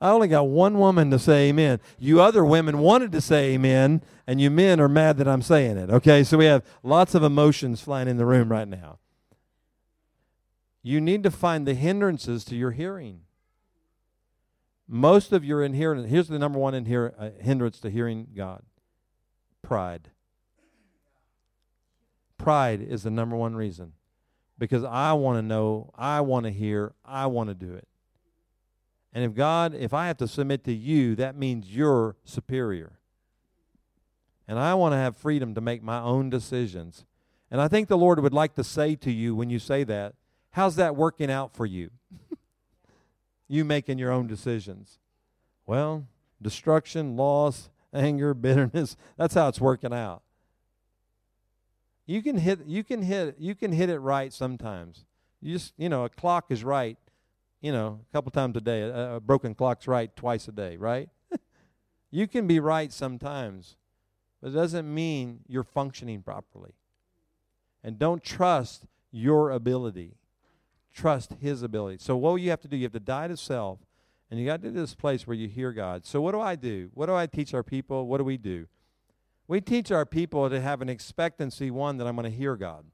I 0.01 0.09
only 0.09 0.27
got 0.27 0.47
one 0.47 0.77
woman 0.77 1.09
to 1.11 1.19
say 1.19 1.49
amen. 1.49 1.79
You 1.97 2.21
other 2.21 2.43
women 2.43 2.79
wanted 2.79 3.11
to 3.13 3.21
say 3.21 3.53
amen, 3.53 4.01
and 4.27 4.41
you 4.41 4.51
men 4.51 4.81
are 4.81 4.89
mad 4.89 5.17
that 5.17 5.27
I'm 5.27 5.41
saying 5.41 5.77
it. 5.77 5.89
Okay, 5.89 6.23
so 6.23 6.37
we 6.37 6.45
have 6.45 6.63
lots 6.83 7.15
of 7.15 7.23
emotions 7.23 7.79
flying 7.81 8.07
in 8.07 8.17
the 8.17 8.25
room 8.25 8.51
right 8.51 8.67
now. 8.67 8.99
You 10.87 11.01
need 11.01 11.23
to 11.23 11.31
find 11.31 11.65
the 11.65 11.73
hindrances 11.73 12.45
to 12.45 12.55
your 12.55 12.69
hearing. 12.69 13.21
Most 14.87 15.33
of 15.33 15.43
your 15.43 15.63
inherent, 15.63 16.07
here's 16.09 16.27
the 16.27 16.37
number 16.37 16.59
one 16.59 16.75
inher, 16.75 17.11
uh, 17.17 17.31
hindrance 17.41 17.79
to 17.79 17.89
hearing 17.89 18.27
God 18.35 18.61
pride. 19.63 20.11
Pride 22.37 22.83
is 22.83 23.01
the 23.01 23.09
number 23.09 23.35
one 23.35 23.55
reason. 23.55 23.93
Because 24.59 24.83
I 24.83 25.13
want 25.13 25.39
to 25.39 25.41
know, 25.41 25.89
I 25.95 26.21
want 26.21 26.45
to 26.45 26.51
hear, 26.51 26.93
I 27.03 27.25
want 27.25 27.49
to 27.49 27.55
do 27.55 27.73
it. 27.73 27.87
And 29.11 29.25
if 29.25 29.33
God, 29.33 29.73
if 29.73 29.91
I 29.91 30.05
have 30.05 30.17
to 30.17 30.27
submit 30.27 30.63
to 30.65 30.71
you, 30.71 31.15
that 31.15 31.35
means 31.35 31.75
you're 31.75 32.15
superior. 32.25 32.99
And 34.47 34.59
I 34.59 34.75
want 34.75 34.93
to 34.93 34.97
have 34.97 35.17
freedom 35.17 35.55
to 35.55 35.61
make 35.61 35.81
my 35.81 35.99
own 35.99 36.29
decisions. 36.29 37.05
And 37.49 37.59
I 37.59 37.67
think 37.67 37.87
the 37.87 37.97
Lord 37.97 38.19
would 38.19 38.33
like 38.35 38.53
to 38.53 38.63
say 38.63 38.95
to 38.97 39.11
you 39.11 39.33
when 39.33 39.49
you 39.49 39.57
say 39.57 39.83
that, 39.85 40.13
how's 40.55 40.77
that 40.77 40.95
working 40.95 41.29
out 41.29 41.53
for 41.53 41.65
you? 41.65 41.91
you 43.49 43.65
making 43.65 43.99
your 43.99 44.09
own 44.09 44.25
decisions. 44.25 44.99
Well, 45.65 46.07
destruction, 46.41 47.17
loss, 47.17 47.69
anger, 47.93 48.33
bitterness, 48.33 48.95
that's 49.17 49.33
how 49.33 49.49
it's 49.49 49.59
working 49.59 49.93
out. 49.93 50.21
You 52.05 52.21
can 52.21 52.37
hit 52.37 52.65
you 52.65 52.83
can 52.83 53.01
hit 53.01 53.35
you 53.37 53.53
can 53.53 53.71
hit 53.71 53.89
it 53.89 53.99
right 53.99 54.31
sometimes. 54.31 55.05
You 55.41 55.53
just, 55.53 55.73
you 55.77 55.89
know, 55.89 56.05
a 56.05 56.09
clock 56.09 56.45
is 56.49 56.63
right, 56.63 56.97
you 57.61 57.71
know, 57.71 57.99
a 58.09 58.13
couple 58.13 58.31
times 58.31 58.55
a 58.55 58.61
day. 58.61 58.81
A, 58.81 59.15
a 59.15 59.19
broken 59.19 59.55
clock's 59.55 59.87
right 59.87 60.15
twice 60.15 60.47
a 60.47 60.51
day, 60.51 60.77
right? 60.77 61.09
you 62.11 62.27
can 62.27 62.47
be 62.47 62.59
right 62.59 62.93
sometimes, 62.93 63.75
but 64.41 64.51
it 64.51 64.53
doesn't 64.53 64.91
mean 64.91 65.39
you're 65.47 65.63
functioning 65.63 66.21
properly. 66.21 66.75
And 67.83 67.99
don't 67.99 68.23
trust 68.23 68.85
your 69.11 69.51
ability 69.51 70.13
trust 70.95 71.33
His 71.39 71.61
ability. 71.61 71.97
So, 71.99 72.15
what 72.15 72.35
you 72.35 72.49
have 72.49 72.61
to 72.61 72.67
do, 72.67 72.77
you 72.77 72.83
have 72.83 72.93
to 72.93 72.99
die 72.99 73.27
to 73.27 73.37
self, 73.37 73.79
and 74.31 74.39
you 74.39 74.45
got 74.45 74.61
to 74.63 74.71
this 74.71 74.95
place 74.95 75.27
where 75.27 75.35
you 75.35 75.47
hear 75.47 75.71
God. 75.71 76.05
So, 76.05 76.21
what 76.21 76.31
do 76.31 76.39
I 76.39 76.55
do? 76.55 76.89
What 76.93 77.05
do 77.07 77.13
I 77.13 77.27
teach 77.27 77.53
our 77.53 77.63
people? 77.63 78.07
What 78.07 78.17
do 78.17 78.23
we 78.23 78.37
do? 78.37 78.67
We 79.47 79.61
teach 79.61 79.91
our 79.91 80.05
people 80.05 80.49
to 80.49 80.59
have 80.59 80.81
an 80.81 80.89
expectancy, 80.89 81.69
one, 81.69 81.97
that 81.97 82.07
I'm 82.07 82.15
going 82.15 82.31
to 82.31 82.35
hear 82.35 82.55
God. 82.55 82.85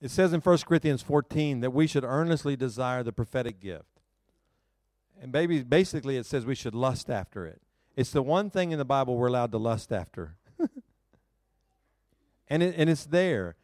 It 0.00 0.12
says 0.12 0.32
in 0.32 0.40
1 0.40 0.58
Corinthians 0.58 1.02
14 1.02 1.60
that 1.60 1.72
we 1.72 1.88
should 1.88 2.04
earnestly 2.04 2.54
desire 2.54 3.02
the 3.02 3.12
prophetic 3.12 3.58
gift. 3.58 4.00
And 5.20 5.32
baby, 5.32 5.64
basically, 5.64 6.16
it 6.16 6.26
says 6.26 6.46
we 6.46 6.54
should 6.54 6.74
lust 6.74 7.10
after 7.10 7.44
it. 7.44 7.60
It's 7.96 8.12
the 8.12 8.22
one 8.22 8.50
thing 8.50 8.70
in 8.70 8.78
the 8.78 8.84
Bible 8.84 9.16
we're 9.16 9.26
allowed 9.26 9.50
to 9.50 9.58
lust 9.58 9.92
after. 9.92 10.36
and, 12.48 12.62
it, 12.62 12.76
and 12.76 12.88
it's 12.88 13.06
there. 13.06 13.56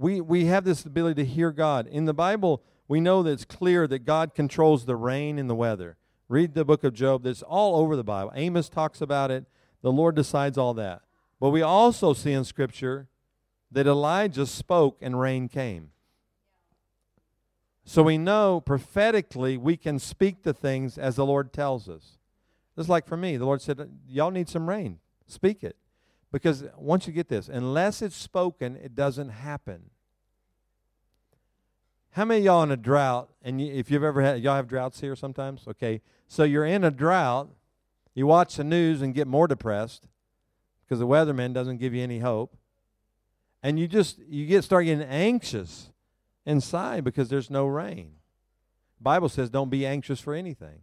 We, 0.00 0.22
we 0.22 0.46
have 0.46 0.64
this 0.64 0.86
ability 0.86 1.22
to 1.22 1.28
hear 1.28 1.52
God. 1.52 1.86
In 1.86 2.06
the 2.06 2.14
Bible, 2.14 2.62
we 2.88 3.02
know 3.02 3.22
that 3.22 3.32
it's 3.32 3.44
clear 3.44 3.86
that 3.86 4.06
God 4.06 4.34
controls 4.34 4.86
the 4.86 4.96
rain 4.96 5.38
and 5.38 5.48
the 5.48 5.54
weather. 5.54 5.98
Read 6.26 6.54
the 6.54 6.64
book 6.64 6.84
of 6.84 6.94
Job. 6.94 7.24
That's 7.24 7.42
all 7.42 7.76
over 7.76 7.96
the 7.96 8.02
Bible. 8.02 8.32
Amos 8.34 8.70
talks 8.70 9.02
about 9.02 9.30
it. 9.30 9.44
The 9.82 9.92
Lord 9.92 10.14
decides 10.14 10.56
all 10.56 10.72
that. 10.72 11.02
But 11.38 11.50
we 11.50 11.60
also 11.60 12.14
see 12.14 12.32
in 12.32 12.44
Scripture 12.44 13.08
that 13.70 13.86
Elijah 13.86 14.46
spoke 14.46 14.96
and 15.02 15.20
rain 15.20 15.48
came. 15.48 15.90
So 17.84 18.02
we 18.02 18.16
know 18.16 18.62
prophetically 18.62 19.58
we 19.58 19.76
can 19.76 19.98
speak 19.98 20.44
the 20.44 20.54
things 20.54 20.96
as 20.96 21.16
the 21.16 21.26
Lord 21.26 21.52
tells 21.52 21.90
us. 21.90 22.16
Just 22.74 22.88
like 22.88 23.06
for 23.06 23.18
me, 23.18 23.36
the 23.36 23.44
Lord 23.44 23.60
said, 23.60 23.78
Y'all 24.08 24.30
need 24.30 24.48
some 24.48 24.66
rain. 24.66 24.98
Speak 25.26 25.62
it. 25.62 25.76
Because 26.32 26.64
once 26.76 27.06
you 27.06 27.12
get 27.12 27.28
this, 27.28 27.48
unless 27.48 28.02
it's 28.02 28.16
spoken, 28.16 28.76
it 28.76 28.94
doesn't 28.94 29.30
happen. 29.30 29.90
How 32.12 32.24
many 32.24 32.44
y'all 32.44 32.62
in 32.62 32.70
a 32.70 32.76
drought? 32.76 33.30
And 33.42 33.60
you, 33.60 33.72
if 33.72 33.90
you've 33.90 34.04
ever 34.04 34.22
had, 34.22 34.42
y'all 34.42 34.56
have 34.56 34.68
droughts 34.68 35.00
here 35.00 35.16
sometimes? 35.16 35.62
Okay. 35.66 36.00
So 36.28 36.44
you're 36.44 36.64
in 36.64 36.84
a 36.84 36.90
drought. 36.90 37.50
You 38.14 38.26
watch 38.26 38.56
the 38.56 38.64
news 38.64 39.02
and 39.02 39.14
get 39.14 39.26
more 39.26 39.46
depressed 39.46 40.06
because 40.84 40.98
the 40.98 41.06
weatherman 41.06 41.52
doesn't 41.52 41.78
give 41.78 41.94
you 41.94 42.02
any 42.02 42.18
hope. 42.18 42.56
And 43.62 43.78
you 43.78 43.86
just, 43.86 44.18
you 44.28 44.46
get 44.46 44.64
start 44.64 44.86
getting 44.86 45.06
anxious 45.06 45.90
inside 46.46 47.04
because 47.04 47.28
there's 47.28 47.50
no 47.50 47.66
rain. 47.66 48.14
Bible 49.00 49.28
says 49.28 49.50
don't 49.50 49.70
be 49.70 49.86
anxious 49.86 50.20
for 50.20 50.34
anything. 50.34 50.82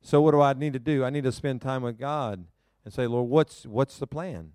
So 0.00 0.20
what 0.20 0.32
do 0.32 0.40
I 0.40 0.52
need 0.52 0.72
to 0.74 0.78
do? 0.78 1.04
I 1.04 1.10
need 1.10 1.24
to 1.24 1.32
spend 1.32 1.62
time 1.62 1.82
with 1.82 1.98
God 1.98 2.44
and 2.84 2.92
say, 2.92 3.06
Lord, 3.06 3.28
what's 3.28 3.66
what's 3.66 3.98
the 3.98 4.06
plan? 4.06 4.52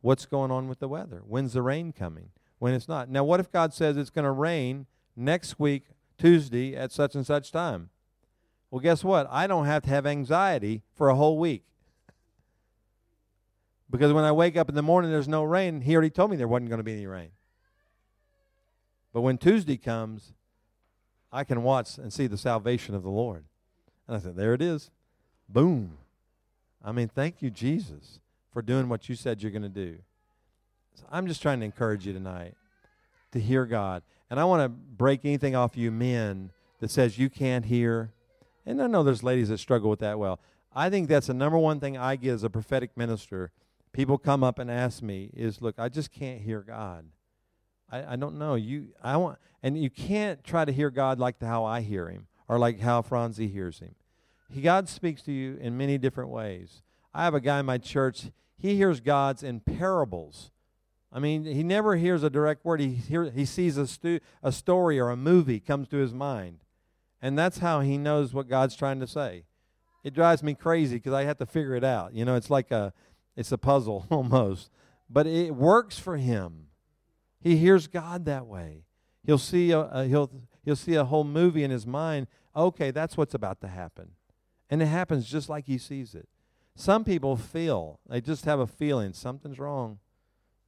What's 0.00 0.26
going 0.26 0.50
on 0.50 0.68
with 0.68 0.80
the 0.80 0.88
weather? 0.88 1.22
When's 1.26 1.52
the 1.52 1.62
rain 1.62 1.92
coming? 1.92 2.30
When 2.58 2.74
it's 2.74 2.88
not. 2.88 3.08
Now 3.08 3.24
what 3.24 3.40
if 3.40 3.50
God 3.50 3.74
says 3.74 3.96
it's 3.96 4.10
going 4.10 4.24
to 4.24 4.30
rain 4.30 4.86
next 5.16 5.58
week, 5.58 5.84
Tuesday, 6.18 6.76
at 6.76 6.92
such 6.92 7.14
and 7.14 7.26
such 7.26 7.52
time? 7.52 7.90
Well, 8.70 8.80
guess 8.80 9.04
what? 9.04 9.26
I 9.30 9.46
don't 9.46 9.66
have 9.66 9.82
to 9.82 9.90
have 9.90 10.06
anxiety 10.06 10.82
for 10.94 11.08
a 11.08 11.14
whole 11.14 11.38
week. 11.38 11.64
Because 13.90 14.12
when 14.12 14.24
I 14.24 14.32
wake 14.32 14.56
up 14.56 14.70
in 14.70 14.74
the 14.74 14.82
morning, 14.82 15.10
there's 15.10 15.28
no 15.28 15.42
rain. 15.44 15.82
He 15.82 15.92
already 15.94 16.08
told 16.08 16.30
me 16.30 16.36
there 16.36 16.48
wasn't 16.48 16.70
going 16.70 16.78
to 16.78 16.84
be 16.84 16.94
any 16.94 17.06
rain. 17.06 17.30
But 19.12 19.20
when 19.20 19.36
Tuesday 19.36 19.76
comes, 19.76 20.32
I 21.30 21.44
can 21.44 21.62
watch 21.62 21.98
and 21.98 22.10
see 22.10 22.26
the 22.26 22.38
salvation 22.38 22.94
of 22.94 23.02
the 23.02 23.10
Lord. 23.10 23.44
And 24.08 24.16
I 24.16 24.20
said, 24.20 24.36
There 24.36 24.54
it 24.54 24.62
is. 24.62 24.90
Boom. 25.48 25.98
I 26.84 26.92
mean, 26.92 27.08
thank 27.08 27.42
you, 27.42 27.50
Jesus, 27.50 28.20
for 28.52 28.62
doing 28.62 28.88
what 28.88 29.08
you 29.08 29.14
said 29.14 29.42
you're 29.42 29.52
going 29.52 29.62
to 29.62 29.68
do. 29.68 29.98
So 30.94 31.04
I'm 31.10 31.26
just 31.26 31.40
trying 31.40 31.60
to 31.60 31.66
encourage 31.66 32.06
you 32.06 32.12
tonight 32.12 32.54
to 33.32 33.40
hear 33.40 33.66
God. 33.66 34.02
And 34.30 34.40
I 34.40 34.44
want 34.44 34.62
to 34.62 34.68
break 34.68 35.24
anything 35.24 35.54
off 35.54 35.76
you 35.76 35.90
men 35.90 36.50
that 36.80 36.90
says 36.90 37.18
you 37.18 37.30
can't 37.30 37.64
hear. 37.64 38.12
And 38.66 38.82
I 38.82 38.86
know 38.86 39.02
there's 39.02 39.22
ladies 39.22 39.48
that 39.48 39.58
struggle 39.58 39.90
with 39.90 40.00
that 40.00 40.18
well. 40.18 40.40
I 40.74 40.90
think 40.90 41.08
that's 41.08 41.26
the 41.26 41.34
number 41.34 41.58
one 41.58 41.80
thing 41.80 41.96
I 41.96 42.16
get 42.16 42.32
as 42.32 42.44
a 42.44 42.50
prophetic 42.50 42.96
minister. 42.96 43.52
People 43.92 44.18
come 44.18 44.42
up 44.42 44.58
and 44.58 44.70
ask 44.70 45.02
me 45.02 45.30
is, 45.34 45.60
look, 45.60 45.78
I 45.78 45.88
just 45.88 46.10
can't 46.10 46.40
hear 46.40 46.60
God. 46.60 47.06
I, 47.90 48.14
I 48.14 48.16
don't 48.16 48.38
know. 48.38 48.54
You 48.54 48.88
I 49.02 49.16
want 49.18 49.38
and 49.62 49.80
you 49.80 49.90
can't 49.90 50.42
try 50.42 50.64
to 50.64 50.72
hear 50.72 50.90
God 50.90 51.18
like 51.18 51.38
the, 51.38 51.46
how 51.46 51.64
I 51.64 51.82
hear 51.82 52.08
him 52.08 52.26
or 52.48 52.58
like 52.58 52.80
how 52.80 53.02
Franzi 53.02 53.48
hears 53.48 53.78
him. 53.78 53.94
He, 54.52 54.60
God 54.60 54.88
speaks 54.88 55.22
to 55.22 55.32
you 55.32 55.58
in 55.60 55.76
many 55.76 55.98
different 55.98 56.30
ways. 56.30 56.82
I 57.14 57.24
have 57.24 57.34
a 57.34 57.40
guy 57.40 57.60
in 57.60 57.66
my 57.66 57.78
church, 57.78 58.30
he 58.56 58.76
hears 58.76 59.00
God's 59.00 59.42
in 59.42 59.60
parables. 59.60 60.50
I 61.12 61.18
mean, 61.18 61.44
he 61.44 61.62
never 61.62 61.96
hears 61.96 62.22
a 62.22 62.30
direct 62.30 62.64
word. 62.64 62.80
He, 62.80 62.94
hear, 62.94 63.30
he 63.30 63.44
sees 63.44 63.76
a, 63.76 63.86
stu- 63.86 64.20
a 64.42 64.50
story 64.50 64.98
or 64.98 65.10
a 65.10 65.16
movie 65.16 65.60
comes 65.60 65.88
to 65.88 65.98
his 65.98 66.14
mind. 66.14 66.60
And 67.20 67.38
that's 67.38 67.58
how 67.58 67.80
he 67.80 67.98
knows 67.98 68.32
what 68.32 68.48
God's 68.48 68.74
trying 68.74 69.00
to 69.00 69.06
say. 69.06 69.44
It 70.04 70.14
drives 70.14 70.42
me 70.42 70.54
crazy 70.54 70.96
because 70.96 71.12
I 71.12 71.24
have 71.24 71.38
to 71.38 71.46
figure 71.46 71.76
it 71.76 71.84
out. 71.84 72.14
You 72.14 72.24
know, 72.24 72.34
it's 72.34 72.50
like 72.50 72.70
a, 72.70 72.92
it's 73.36 73.52
a 73.52 73.58
puzzle 73.58 74.06
almost. 74.10 74.70
But 75.10 75.26
it 75.26 75.54
works 75.54 75.98
for 75.98 76.16
him. 76.16 76.68
He 77.40 77.56
hears 77.56 77.86
God 77.86 78.24
that 78.24 78.46
way. 78.46 78.84
He'll 79.24 79.38
see 79.38 79.70
a, 79.70 79.80
a, 79.80 80.04
he'll 80.04 80.30
he'll 80.64 80.76
see 80.76 80.94
a 80.94 81.04
whole 81.04 81.24
movie 81.24 81.62
in 81.62 81.70
his 81.70 81.86
mind. 81.86 82.26
Okay, 82.56 82.90
that's 82.90 83.16
what's 83.16 83.34
about 83.34 83.60
to 83.60 83.68
happen. 83.68 84.12
And 84.72 84.80
it 84.80 84.86
happens 84.86 85.28
just 85.28 85.50
like 85.50 85.66
he 85.66 85.76
sees 85.76 86.14
it. 86.14 86.26
Some 86.74 87.04
people 87.04 87.36
feel, 87.36 88.00
they 88.08 88.22
just 88.22 88.46
have 88.46 88.58
a 88.58 88.66
feeling 88.66 89.12
something's 89.12 89.58
wrong. 89.58 89.98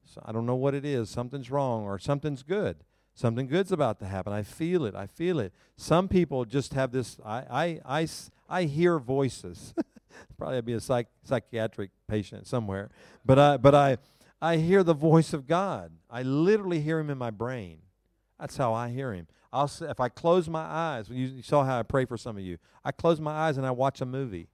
So 0.05 0.21
I 0.27 0.31
don't 0.31 0.45
know 0.45 0.55
what 0.55 0.75
it 0.75 0.85
is. 0.85 1.09
Something's 1.09 1.51
wrong 1.51 1.85
or 1.85 1.99
something's 1.99 2.43
good. 2.43 2.77
Something 3.15 3.47
good's 3.47 3.73
about 3.73 3.99
to 4.01 4.05
happen. 4.05 4.31
I 4.31 4.43
feel 4.43 4.85
it. 4.85 4.95
I 4.95 5.07
feel 5.07 5.41
it. 5.41 5.55
Some 5.79 6.09
people 6.09 6.45
just 6.45 6.75
have 6.75 6.93
this 6.93 7.19
I 7.25 7.81
I 7.87 8.01
I, 8.03 8.09
I 8.47 8.65
hear 8.65 8.99
voices. 8.99 9.73
Probably 10.37 10.59
I'd 10.59 10.67
be 10.67 10.75
a 10.75 10.81
psych, 10.81 11.07
psychiatric 11.25 11.89
patient 12.07 12.47
somewhere. 12.47 12.91
But 13.25 13.39
I 13.39 13.57
but 13.57 13.75
I 13.75 13.97
I 14.43 14.59
hear 14.59 14.83
the 14.83 14.93
voice 14.93 15.33
of 15.33 15.47
God. 15.47 15.93
I 16.11 16.21
literally 16.25 16.81
hear 16.83 16.99
him 16.99 17.09
in 17.09 17.17
my 17.17 17.31
brain. 17.31 17.79
That's 18.39 18.57
how 18.57 18.73
I 18.73 18.91
hear 18.91 19.13
him. 19.13 19.27
I'll 19.53 19.71
if 19.83 20.01
I 20.01 20.09
close 20.09 20.49
my 20.49 20.63
eyes, 20.63 21.09
you 21.09 21.43
saw 21.43 21.65
how 21.65 21.79
I 21.79 21.83
pray 21.83 22.05
for 22.05 22.17
some 22.17 22.37
of 22.37 22.43
you. 22.43 22.59
I 22.85 22.93
close 22.93 23.21
my 23.21 23.33
eyes 23.33 23.57
and 23.57 23.67
I 23.67 23.71
watch 23.71 24.01
a 24.01 24.07
movie. 24.07 24.49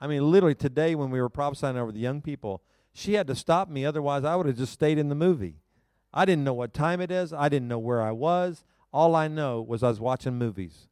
I 0.00 0.06
mean, 0.06 0.30
literally 0.30 0.54
today 0.54 0.94
when 0.94 1.10
we 1.10 1.20
were 1.20 1.28
prophesying 1.28 1.76
over 1.76 1.92
the 1.92 2.00
young 2.00 2.22
people, 2.22 2.62
she 2.92 3.14
had 3.14 3.26
to 3.26 3.34
stop 3.34 3.68
me. 3.68 3.84
Otherwise, 3.84 4.24
I 4.24 4.34
would 4.36 4.46
have 4.46 4.56
just 4.56 4.72
stayed 4.72 4.98
in 4.98 5.08
the 5.08 5.14
movie. 5.14 5.56
I 6.12 6.24
didn't 6.24 6.44
know 6.44 6.54
what 6.54 6.74
time 6.74 7.00
it 7.00 7.10
is. 7.10 7.32
I 7.32 7.48
didn't 7.48 7.68
know 7.68 7.78
where 7.78 8.02
I 8.02 8.12
was. 8.12 8.64
All 8.92 9.14
I 9.14 9.28
know 9.28 9.62
was 9.62 9.82
I 9.82 9.88
was 9.88 10.00
watching 10.00 10.38
movies. 10.38 10.88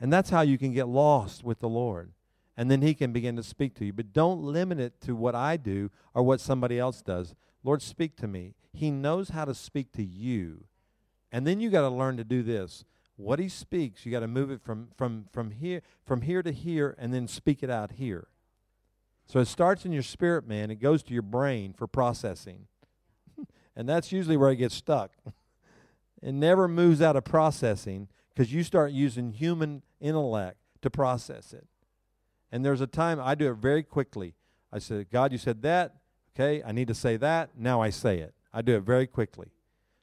And 0.00 0.12
that's 0.12 0.30
how 0.30 0.42
you 0.42 0.58
can 0.58 0.72
get 0.72 0.88
lost 0.88 1.44
with 1.44 1.60
the 1.60 1.68
Lord 1.68 2.12
and 2.60 2.70
then 2.70 2.82
he 2.82 2.92
can 2.92 3.10
begin 3.10 3.36
to 3.36 3.42
speak 3.42 3.74
to 3.76 3.86
you. 3.86 3.92
But 3.94 4.12
don't 4.12 4.42
limit 4.42 4.78
it 4.78 5.00
to 5.06 5.16
what 5.16 5.34
I 5.34 5.56
do 5.56 5.90
or 6.12 6.22
what 6.22 6.42
somebody 6.42 6.78
else 6.78 7.00
does. 7.00 7.34
Lord, 7.64 7.80
speak 7.80 8.16
to 8.16 8.28
me. 8.28 8.52
He 8.74 8.90
knows 8.90 9.30
how 9.30 9.46
to 9.46 9.54
speak 9.54 9.92
to 9.92 10.04
you. 10.04 10.64
And 11.32 11.46
then 11.46 11.60
you 11.60 11.70
got 11.70 11.82
to 11.82 11.88
learn 11.88 12.16
to 12.16 12.24
do 12.24 12.42
this. 12.42 12.84
What 13.16 13.38
he 13.38 13.48
speaks, 13.48 14.06
you 14.06 14.12
got 14.12 14.20
to 14.20 14.28
move 14.28 14.50
it 14.50 14.62
from, 14.62 14.88
from, 14.96 15.26
from, 15.30 15.50
here, 15.50 15.82
from 16.06 16.22
here 16.22 16.42
to 16.42 16.52
here 16.52 16.94
and 16.98 17.12
then 17.12 17.28
speak 17.28 17.62
it 17.62 17.70
out 17.70 17.92
here. 17.92 18.28
So 19.26 19.38
it 19.38 19.46
starts 19.46 19.84
in 19.84 19.92
your 19.92 20.02
spirit, 20.02 20.48
man. 20.48 20.70
It 20.70 20.80
goes 20.80 21.02
to 21.04 21.12
your 21.12 21.22
brain 21.22 21.72
for 21.72 21.86
processing. 21.86 22.66
and 23.76 23.88
that's 23.88 24.10
usually 24.10 24.36
where 24.36 24.50
it 24.50 24.56
gets 24.56 24.74
stuck. 24.74 25.12
it 26.22 26.32
never 26.32 26.66
moves 26.66 27.02
out 27.02 27.14
of 27.14 27.24
processing 27.24 28.08
because 28.34 28.52
you 28.52 28.64
start 28.64 28.90
using 28.90 29.32
human 29.32 29.82
intellect 30.00 30.56
to 30.82 30.90
process 30.90 31.52
it. 31.52 31.66
And 32.50 32.64
there's 32.64 32.80
a 32.80 32.86
time 32.86 33.20
I 33.20 33.34
do 33.34 33.50
it 33.50 33.56
very 33.56 33.82
quickly. 33.82 34.34
I 34.72 34.78
said, 34.78 35.10
God, 35.10 35.30
you 35.30 35.38
said 35.38 35.62
that. 35.62 35.96
Okay, 36.34 36.62
I 36.64 36.72
need 36.72 36.88
to 36.88 36.94
say 36.94 37.16
that. 37.18 37.50
Now 37.56 37.82
I 37.82 37.90
say 37.90 38.18
it. 38.18 38.34
I 38.52 38.62
do 38.62 38.76
it 38.76 38.82
very 38.82 39.06
quickly. 39.06 39.48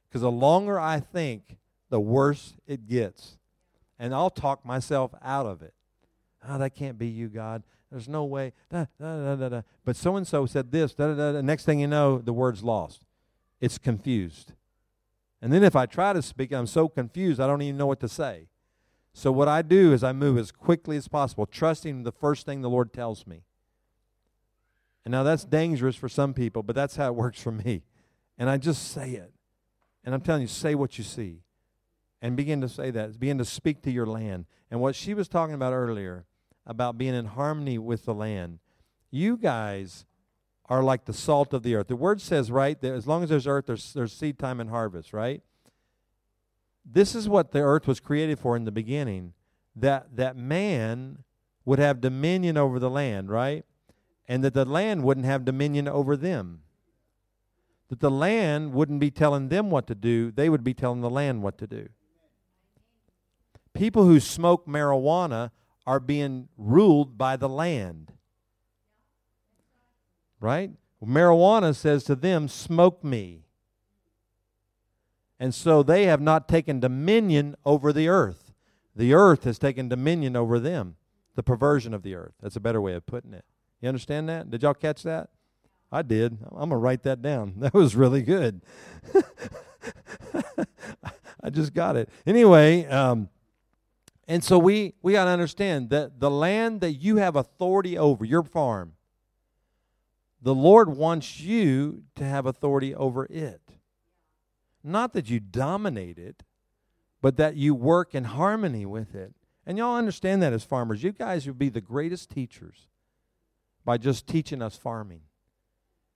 Because 0.08 0.22
the 0.22 0.30
longer 0.30 0.78
I 0.78 1.00
think, 1.00 1.56
the 1.90 2.00
worse 2.00 2.54
it 2.66 2.86
gets. 2.86 3.38
And 3.98 4.14
I'll 4.14 4.30
talk 4.30 4.64
myself 4.64 5.12
out 5.22 5.46
of 5.46 5.62
it. 5.62 5.74
Oh, 6.48 6.58
that 6.58 6.74
can't 6.74 6.98
be 6.98 7.08
you, 7.08 7.28
God. 7.28 7.62
There's 7.90 8.08
no 8.08 8.24
way. 8.24 8.52
Da, 8.70 8.86
da, 9.00 9.36
da, 9.36 9.62
But 9.84 9.96
so 9.96 10.16
and 10.16 10.26
so 10.26 10.46
said 10.46 10.70
this. 10.70 10.94
Da, 10.94 11.14
da, 11.14 11.32
da. 11.32 11.40
Next 11.40 11.64
thing 11.64 11.80
you 11.80 11.86
know, 11.86 12.18
the 12.18 12.32
word's 12.32 12.62
lost. 12.62 13.04
It's 13.60 13.78
confused. 13.78 14.52
And 15.40 15.52
then 15.52 15.62
if 15.62 15.74
I 15.74 15.86
try 15.86 16.12
to 16.12 16.22
speak, 16.22 16.52
I'm 16.52 16.66
so 16.66 16.88
confused, 16.88 17.40
I 17.40 17.46
don't 17.46 17.62
even 17.62 17.76
know 17.76 17.86
what 17.86 18.00
to 18.00 18.08
say. 18.08 18.48
So 19.14 19.32
what 19.32 19.48
I 19.48 19.62
do 19.62 19.92
is 19.92 20.04
I 20.04 20.12
move 20.12 20.38
as 20.38 20.52
quickly 20.52 20.96
as 20.96 21.08
possible, 21.08 21.46
trusting 21.46 22.02
the 22.02 22.12
first 22.12 22.46
thing 22.46 22.60
the 22.60 22.70
Lord 22.70 22.92
tells 22.92 23.26
me. 23.26 23.42
And 25.04 25.12
now 25.12 25.22
that's 25.22 25.44
dangerous 25.44 25.96
for 25.96 26.08
some 26.08 26.34
people, 26.34 26.62
but 26.62 26.76
that's 26.76 26.96
how 26.96 27.06
it 27.06 27.14
works 27.14 27.40
for 27.40 27.52
me. 27.52 27.82
And 28.36 28.50
I 28.50 28.58
just 28.58 28.92
say 28.92 29.12
it. 29.12 29.32
And 30.08 30.14
I'm 30.14 30.22
telling 30.22 30.40
you, 30.40 30.48
say 30.48 30.74
what 30.74 30.96
you 30.96 31.04
see. 31.04 31.42
And 32.22 32.34
begin 32.36 32.62
to 32.62 32.68
say 32.68 32.90
that. 32.90 33.20
Begin 33.20 33.36
to 33.38 33.44
speak 33.44 33.82
to 33.82 33.90
your 33.90 34.06
land. 34.06 34.46
And 34.70 34.80
what 34.80 34.94
she 34.96 35.12
was 35.12 35.28
talking 35.28 35.54
about 35.54 35.74
earlier, 35.74 36.24
about 36.66 36.96
being 36.96 37.14
in 37.14 37.26
harmony 37.26 37.76
with 37.76 38.06
the 38.06 38.14
land, 38.14 38.58
you 39.10 39.36
guys 39.36 40.06
are 40.64 40.82
like 40.82 41.04
the 41.04 41.12
salt 41.12 41.52
of 41.52 41.62
the 41.62 41.74
earth. 41.74 41.88
The 41.88 41.96
word 41.96 42.20
says, 42.20 42.50
right, 42.50 42.80
that 42.80 42.92
as 42.92 43.06
long 43.06 43.22
as 43.22 43.28
there's 43.28 43.46
earth, 43.46 43.66
there's, 43.66 43.92
there's 43.92 44.12
seed 44.12 44.38
time 44.38 44.60
and 44.60 44.70
harvest, 44.70 45.12
right? 45.12 45.42
this 46.90 47.14
is 47.14 47.28
what 47.28 47.52
the 47.52 47.60
earth 47.60 47.86
was 47.86 48.00
created 48.00 48.38
for 48.38 48.56
in 48.56 48.64
the 48.64 48.72
beginning 48.72 49.34
that 49.76 50.16
that 50.16 50.36
man 50.36 51.24
would 51.64 51.78
have 51.78 52.00
dominion 52.00 52.56
over 52.56 52.78
the 52.78 52.90
land 52.90 53.28
right 53.28 53.64
and 54.26 54.42
that 54.42 54.54
the 54.54 54.64
land 54.64 55.04
wouldn't 55.04 55.26
have 55.26 55.44
dominion 55.44 55.86
over 55.86 56.16
them 56.16 56.62
that 57.88 58.00
the 58.00 58.10
land 58.10 58.72
wouldn't 58.72 59.00
be 59.00 59.10
telling 59.10 59.48
them 59.48 59.70
what 59.70 59.86
to 59.86 59.94
do, 59.94 60.30
they 60.30 60.48
would 60.48 60.64
be 60.64 60.74
telling 60.74 61.00
the 61.00 61.10
land 61.10 61.42
what 61.42 61.58
to 61.58 61.66
do. 61.66 61.88
People 63.72 64.04
who 64.04 64.20
smoke 64.20 64.66
marijuana 64.66 65.50
are 65.86 66.00
being 66.00 66.48
ruled 66.58 67.16
by 67.16 67.36
the 67.36 67.48
land. 67.48 68.12
Right? 70.40 70.70
Marijuana 71.04 71.74
says 71.74 72.04
to 72.04 72.14
them, 72.14 72.48
Smoke 72.48 73.02
me. 73.02 73.44
And 75.40 75.54
so 75.54 75.82
they 75.82 76.04
have 76.06 76.20
not 76.20 76.48
taken 76.48 76.80
dominion 76.80 77.56
over 77.64 77.92
the 77.92 78.08
earth. 78.08 78.52
The 78.94 79.14
earth 79.14 79.44
has 79.44 79.58
taken 79.58 79.88
dominion 79.88 80.34
over 80.34 80.58
them. 80.58 80.96
The 81.36 81.44
perversion 81.44 81.94
of 81.94 82.02
the 82.02 82.16
earth. 82.16 82.34
That's 82.42 82.56
a 82.56 82.60
better 82.60 82.80
way 82.80 82.94
of 82.94 83.06
putting 83.06 83.32
it. 83.32 83.44
You 83.80 83.88
understand 83.88 84.28
that? 84.28 84.50
Did 84.50 84.62
y'all 84.64 84.74
catch 84.74 85.04
that? 85.04 85.30
I 85.90 86.02
did. 86.02 86.38
I'm 86.50 86.56
going 86.58 86.70
to 86.70 86.76
write 86.76 87.02
that 87.04 87.22
down. 87.22 87.54
That 87.58 87.74
was 87.74 87.96
really 87.96 88.22
good. 88.22 88.60
I 91.40 91.50
just 91.50 91.72
got 91.72 91.96
it. 91.96 92.08
Anyway, 92.26 92.84
um, 92.86 93.28
and 94.26 94.44
so 94.44 94.58
we, 94.58 94.94
we 95.02 95.12
got 95.12 95.24
to 95.24 95.30
understand 95.30 95.90
that 95.90 96.20
the 96.20 96.30
land 96.30 96.80
that 96.82 96.92
you 96.92 97.16
have 97.16 97.36
authority 97.36 97.96
over, 97.96 98.24
your 98.24 98.42
farm, 98.42 98.92
the 100.42 100.54
Lord 100.54 100.90
wants 100.96 101.40
you 101.40 102.04
to 102.16 102.24
have 102.24 102.44
authority 102.46 102.94
over 102.94 103.26
it. 103.26 103.62
Not 104.84 105.12
that 105.14 105.28
you 105.30 105.40
dominate 105.40 106.18
it, 106.18 106.42
but 107.20 107.36
that 107.36 107.56
you 107.56 107.74
work 107.74 108.14
in 108.14 108.24
harmony 108.24 108.86
with 108.86 109.14
it. 109.14 109.34
And 109.66 109.76
y'all 109.76 109.96
understand 109.96 110.42
that 110.42 110.52
as 110.52 110.64
farmers. 110.64 111.02
You 111.02 111.12
guys 111.12 111.46
would 111.46 111.58
be 111.58 111.68
the 111.68 111.80
greatest 111.80 112.30
teachers 112.30 112.88
by 113.84 113.98
just 113.98 114.26
teaching 114.26 114.62
us 114.62 114.76
farming. 114.76 115.22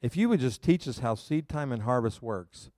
If 0.02 0.16
you 0.16 0.28
would 0.28 0.40
just 0.40 0.62
teach 0.62 0.88
us 0.88 0.98
how 0.98 1.14
seed 1.14 1.48
time 1.48 1.70
and 1.70 1.84
harvest 1.84 2.20
works, 2.20 2.70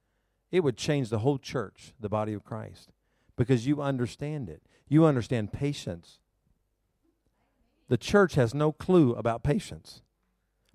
it 0.53 0.61
would 0.61 0.77
change 0.77 1.09
the 1.09 1.21
whole 1.21 1.39
church, 1.39 1.95
the 1.99 2.11
body 2.11 2.35
of 2.35 2.45
Christ, 2.45 2.91
because 3.35 3.67
you 3.67 3.81
understand 3.81 4.51
it. 4.51 4.63
You 4.89 5.07
understand 5.07 5.53
patience. 5.53 6.21
The 7.89 7.97
church 7.97 8.35
has 8.35 8.55
no 8.55 8.71
clue 8.71 9.15
about 9.15 9.43
patience. 9.43 10.03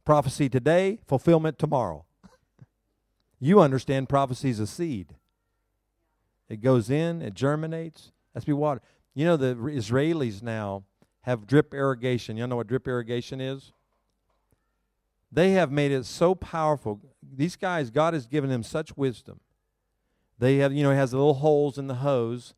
Prophecy 0.04 0.50
today, 0.50 1.00
fulfillment 1.06 1.60
tomorrow. 1.60 2.06
you 3.39 3.62
understand 3.62 4.10
prophecy 4.10 4.50
is 4.50 4.60
a 4.60 4.68
seed. 4.68 5.16
It 6.50 6.62
goes 6.62 6.89
in, 6.89 7.22
it 7.22 7.36
germinates, 7.36 8.12
to 8.38 8.45
be 8.45 8.54
watered. 8.54 8.82
You 9.14 9.26
know, 9.26 9.38
the 9.38 9.56
Israelis 9.56 10.41
now 10.41 10.84
have 11.22 11.45
drip 11.45 11.74
irrigation. 11.74 12.38
You 12.38 12.47
know 12.47 12.56
what 12.56 12.68
drip 12.68 12.88
irrigation 12.88 13.39
is? 13.39 13.72
They 15.32 15.52
have 15.52 15.72
made 15.72 15.92
it 15.92 16.06
so 16.06 16.34
powerful. 16.36 17.00
These 17.22 17.56
guys, 17.56 17.90
God 17.92 18.14
has 18.14 18.26
given 18.26 18.50
them 18.50 18.64
such 18.64 18.98
wisdom. 18.98 19.40
They 20.40 20.58
have, 20.58 20.74
you 20.74 20.84
know, 20.84 20.92
has 20.92 21.14
little 21.14 21.36
holes 21.36 21.78
in 21.78 21.88
the 21.88 21.96
hose, 21.96 22.56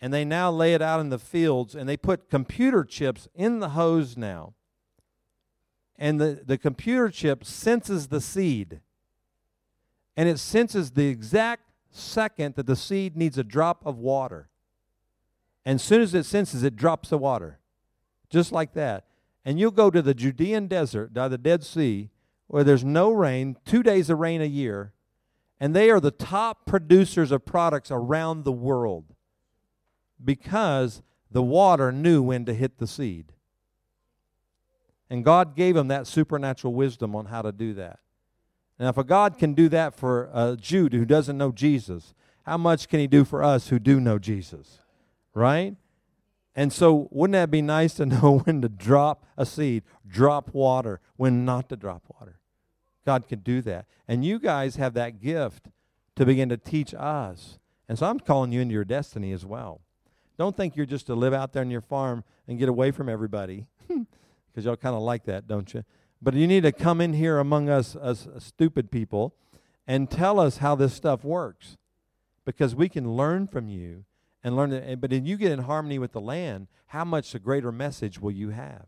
and 0.00 0.12
they 0.12 0.24
now 0.24 0.50
lay 0.50 0.74
it 0.74 0.82
out 0.82 1.00
in 1.00 1.10
the 1.10 1.18
fields, 1.18 1.74
and 1.74 1.88
they 1.88 1.96
put 1.96 2.30
computer 2.30 2.84
chips 2.84 3.28
in 3.34 3.60
the 3.60 3.70
hose 3.70 4.16
now 4.16 4.54
and 5.98 6.20
the, 6.20 6.42
the 6.44 6.58
computer 6.58 7.08
chip 7.08 7.44
senses 7.44 8.08
the 8.08 8.20
seed. 8.20 8.80
And 10.16 10.28
it 10.28 10.38
senses 10.38 10.92
the 10.92 11.08
exact 11.08 11.62
second 11.90 12.54
that 12.56 12.66
the 12.66 12.76
seed 12.76 13.16
needs 13.16 13.38
a 13.38 13.44
drop 13.44 13.84
of 13.84 13.98
water. 13.98 14.48
And 15.64 15.76
as 15.76 15.82
soon 15.82 16.00
as 16.00 16.14
it 16.14 16.24
senses 16.24 16.62
it, 16.62 16.76
drops 16.76 17.08
the 17.08 17.18
water. 17.18 17.58
Just 18.30 18.52
like 18.52 18.72
that. 18.74 19.04
And 19.46 19.60
you'll 19.60 19.70
go 19.70 19.92
to 19.92 20.02
the 20.02 20.12
Judean 20.12 20.66
desert, 20.66 21.14
by 21.14 21.28
the 21.28 21.38
Dead 21.38 21.62
Sea, 21.62 22.10
where 22.48 22.64
there's 22.64 22.84
no 22.84 23.12
rain, 23.12 23.56
two 23.64 23.80
days 23.80 24.10
of 24.10 24.18
rain 24.18 24.42
a 24.42 24.46
year, 24.46 24.92
and 25.60 25.74
they 25.74 25.88
are 25.88 26.00
the 26.00 26.10
top 26.10 26.66
producers 26.66 27.30
of 27.30 27.46
products 27.46 27.92
around 27.92 28.42
the 28.42 28.52
world 28.52 29.14
because 30.22 31.00
the 31.30 31.44
water 31.44 31.92
knew 31.92 32.22
when 32.22 32.44
to 32.44 32.54
hit 32.54 32.78
the 32.78 32.88
seed. 32.88 33.32
And 35.08 35.24
God 35.24 35.54
gave 35.54 35.76
him 35.76 35.86
that 35.88 36.08
supernatural 36.08 36.74
wisdom 36.74 37.14
on 37.14 37.26
how 37.26 37.42
to 37.42 37.52
do 37.52 37.72
that. 37.74 38.00
Now, 38.80 38.88
if 38.88 38.98
a 38.98 39.04
God 39.04 39.38
can 39.38 39.54
do 39.54 39.68
that 39.68 39.94
for 39.94 40.28
a 40.34 40.56
Jew 40.60 40.88
who 40.90 41.04
doesn't 41.04 41.38
know 41.38 41.52
Jesus, 41.52 42.14
how 42.42 42.58
much 42.58 42.88
can 42.88 42.98
he 42.98 43.06
do 43.06 43.24
for 43.24 43.44
us 43.44 43.68
who 43.68 43.78
do 43.78 44.00
know 44.00 44.18
Jesus? 44.18 44.80
Right? 45.34 45.76
And 46.56 46.72
so, 46.72 47.08
wouldn't 47.12 47.34
that 47.34 47.50
be 47.50 47.62
nice 47.62 47.94
to 47.94 48.06
know 48.06 48.38
when 48.44 48.62
to 48.62 48.68
drop 48.68 49.24
a 49.36 49.44
seed, 49.46 49.84
drop 50.08 50.52
water, 50.54 51.00
when 51.16 51.44
not 51.44 51.68
to 51.68 51.76
drop 51.76 52.02
water? 52.18 52.40
God 53.04 53.28
can 53.28 53.40
do 53.40 53.60
that. 53.62 53.86
And 54.08 54.24
you 54.24 54.40
guys 54.40 54.76
have 54.76 54.94
that 54.94 55.20
gift 55.20 55.68
to 56.16 56.24
begin 56.24 56.48
to 56.48 56.56
teach 56.56 56.94
us. 56.94 57.58
And 57.88 57.98
so, 57.98 58.06
I'm 58.06 58.18
calling 58.18 58.50
you 58.50 58.62
into 58.62 58.72
your 58.72 58.84
destiny 58.84 59.32
as 59.32 59.44
well. 59.44 59.82
Don't 60.38 60.56
think 60.56 60.76
you're 60.76 60.86
just 60.86 61.06
to 61.06 61.14
live 61.14 61.34
out 61.34 61.52
there 61.52 61.62
on 61.62 61.70
your 61.70 61.80
farm 61.82 62.24
and 62.48 62.58
get 62.58 62.68
away 62.68 62.90
from 62.90 63.08
everybody. 63.08 63.66
because 63.88 64.64
y'all 64.64 64.76
kind 64.76 64.96
of 64.96 65.02
like 65.02 65.24
that, 65.24 65.46
don't 65.46 65.74
you? 65.74 65.84
But 66.22 66.32
you 66.32 66.46
need 66.46 66.62
to 66.62 66.72
come 66.72 67.02
in 67.02 67.12
here 67.12 67.38
among 67.38 67.68
us 67.68 67.94
as 67.94 68.26
stupid 68.38 68.90
people 68.90 69.34
and 69.86 70.10
tell 70.10 70.40
us 70.40 70.58
how 70.58 70.74
this 70.74 70.94
stuff 70.94 71.22
works 71.22 71.76
because 72.46 72.74
we 72.74 72.88
can 72.88 73.12
learn 73.12 73.46
from 73.46 73.68
you 73.68 74.04
and 74.46 74.54
learn 74.54 74.72
it. 74.72 75.00
But 75.00 75.12
if 75.12 75.26
you 75.26 75.36
get 75.36 75.50
in 75.50 75.58
harmony 75.58 75.98
with 75.98 76.12
the 76.12 76.20
land, 76.20 76.68
how 76.86 77.04
much 77.04 77.34
a 77.34 77.40
greater 77.40 77.72
message 77.72 78.20
will 78.20 78.30
you 78.30 78.50
have? 78.50 78.86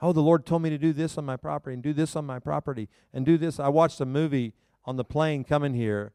Oh, 0.00 0.14
the 0.14 0.22
Lord 0.22 0.46
told 0.46 0.62
me 0.62 0.70
to 0.70 0.78
do 0.78 0.94
this 0.94 1.18
on 1.18 1.26
my 1.26 1.36
property 1.36 1.74
and 1.74 1.82
do 1.82 1.92
this 1.92 2.16
on 2.16 2.24
my 2.24 2.38
property 2.38 2.88
and 3.12 3.26
do 3.26 3.36
this. 3.36 3.60
I 3.60 3.68
watched 3.68 4.00
a 4.00 4.06
movie 4.06 4.54
on 4.86 4.96
the 4.96 5.04
plane 5.04 5.44
coming 5.44 5.74
here. 5.74 6.14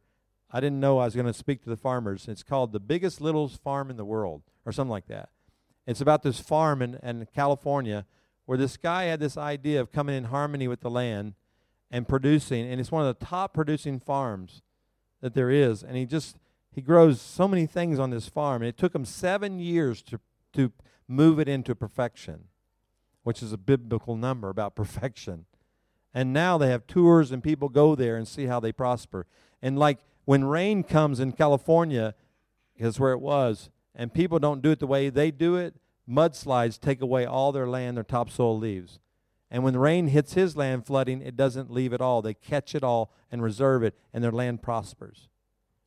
I 0.50 0.60
didn't 0.60 0.80
know 0.80 0.98
I 0.98 1.06
was 1.06 1.14
going 1.14 1.28
to 1.28 1.34
speak 1.34 1.62
to 1.64 1.70
the 1.70 1.78
farmers. 1.78 2.28
It's 2.28 2.42
called 2.42 2.72
The 2.72 2.80
Biggest 2.80 3.22
Little 3.22 3.48
Farm 3.48 3.92
in 3.92 3.98
the 3.98 4.06
World 4.06 4.42
or 4.66 4.72
something 4.72 4.90
like 4.90 5.08
that. 5.08 5.30
It's 5.86 6.02
about 6.02 6.24
this 6.24 6.40
farm 6.40 6.82
in, 6.82 6.96
in 7.04 7.28
California 7.36 8.08
where 8.48 8.58
this 8.58 8.76
guy 8.76 9.04
had 9.04 9.20
this 9.20 9.38
idea 9.38 9.80
of 9.80 9.92
coming 9.92 10.16
in 10.18 10.24
harmony 10.26 10.68
with 10.68 10.80
the 10.80 10.90
land 10.90 11.36
and 11.92 12.08
producing, 12.08 12.68
and 12.68 12.82
it's 12.82 12.92
one 12.92 13.06
of 13.06 13.20
the 13.20 13.24
top 13.24 13.54
producing 13.54 14.00
farms 14.00 14.64
that 15.22 15.36
there 15.36 15.52
is. 15.52 15.84
And 15.84 15.96
he 15.96 16.08
just 16.08 16.38
he 16.72 16.82
grows 16.82 17.22
so 17.22 17.48
many 17.48 17.66
things 17.66 18.00
on 18.00 18.10
this 18.10 18.28
farm, 18.28 18.62
and 18.62 18.70
it 18.70 18.78
took 18.78 18.96
him 18.96 19.06
seven 19.06 19.60
years 19.60 20.02
to 20.04 20.20
to 20.54 20.72
move 21.08 21.40
it 21.40 21.48
into 21.48 21.76
perfection, 21.76 22.46
which 23.24 23.42
is 23.42 23.54
a 23.54 23.58
biblical 23.58 24.16
number 24.16 24.50
about 24.50 24.76
perfection. 24.76 25.46
And 26.14 26.34
now 26.34 26.58
they 26.58 26.70
have 26.70 26.88
tours, 26.88 27.32
and 27.32 27.44
people 27.44 27.70
go 27.70 27.96
there 27.96 28.18
and 28.18 28.28
see 28.28 28.46
how 28.46 28.60
they 28.60 28.72
prosper. 28.72 29.28
And 29.62 29.80
like 29.80 30.00
when 30.26 30.44
rain 30.44 30.84
comes 30.84 31.20
in 31.20 31.32
California, 31.32 32.16
is 32.78 33.00
where 33.00 33.14
it 33.14 33.22
was, 33.22 33.70
and 33.94 34.14
people 34.14 34.40
don't 34.40 34.62
do 34.62 34.72
it 34.72 34.80
the 34.80 34.88
way 34.88 35.10
they 35.10 35.30
do 35.32 35.56
it, 35.56 35.76
mudslides 36.10 36.80
take 36.80 37.02
away 37.02 37.26
all 37.26 37.52
their 37.52 37.68
land, 37.68 37.96
their 37.96 38.04
topsoil 38.04 38.58
leaves. 38.58 39.00
And 39.52 39.64
when 39.64 39.74
the 39.74 39.80
rain 39.80 40.08
hits 40.08 40.34
his 40.34 40.58
land 40.58 40.86
flooding, 40.86 41.22
it 41.22 41.36
doesn't 41.36 41.72
leave 41.72 41.94
at 41.94 42.02
all. 42.02 42.22
They 42.22 42.34
catch 42.34 42.74
it 42.74 42.84
all 42.84 43.14
and 43.32 43.44
reserve 43.44 43.84
it, 43.84 43.96
and 44.14 44.24
their 44.24 44.32
land 44.32 44.62
prospers. 44.62 45.28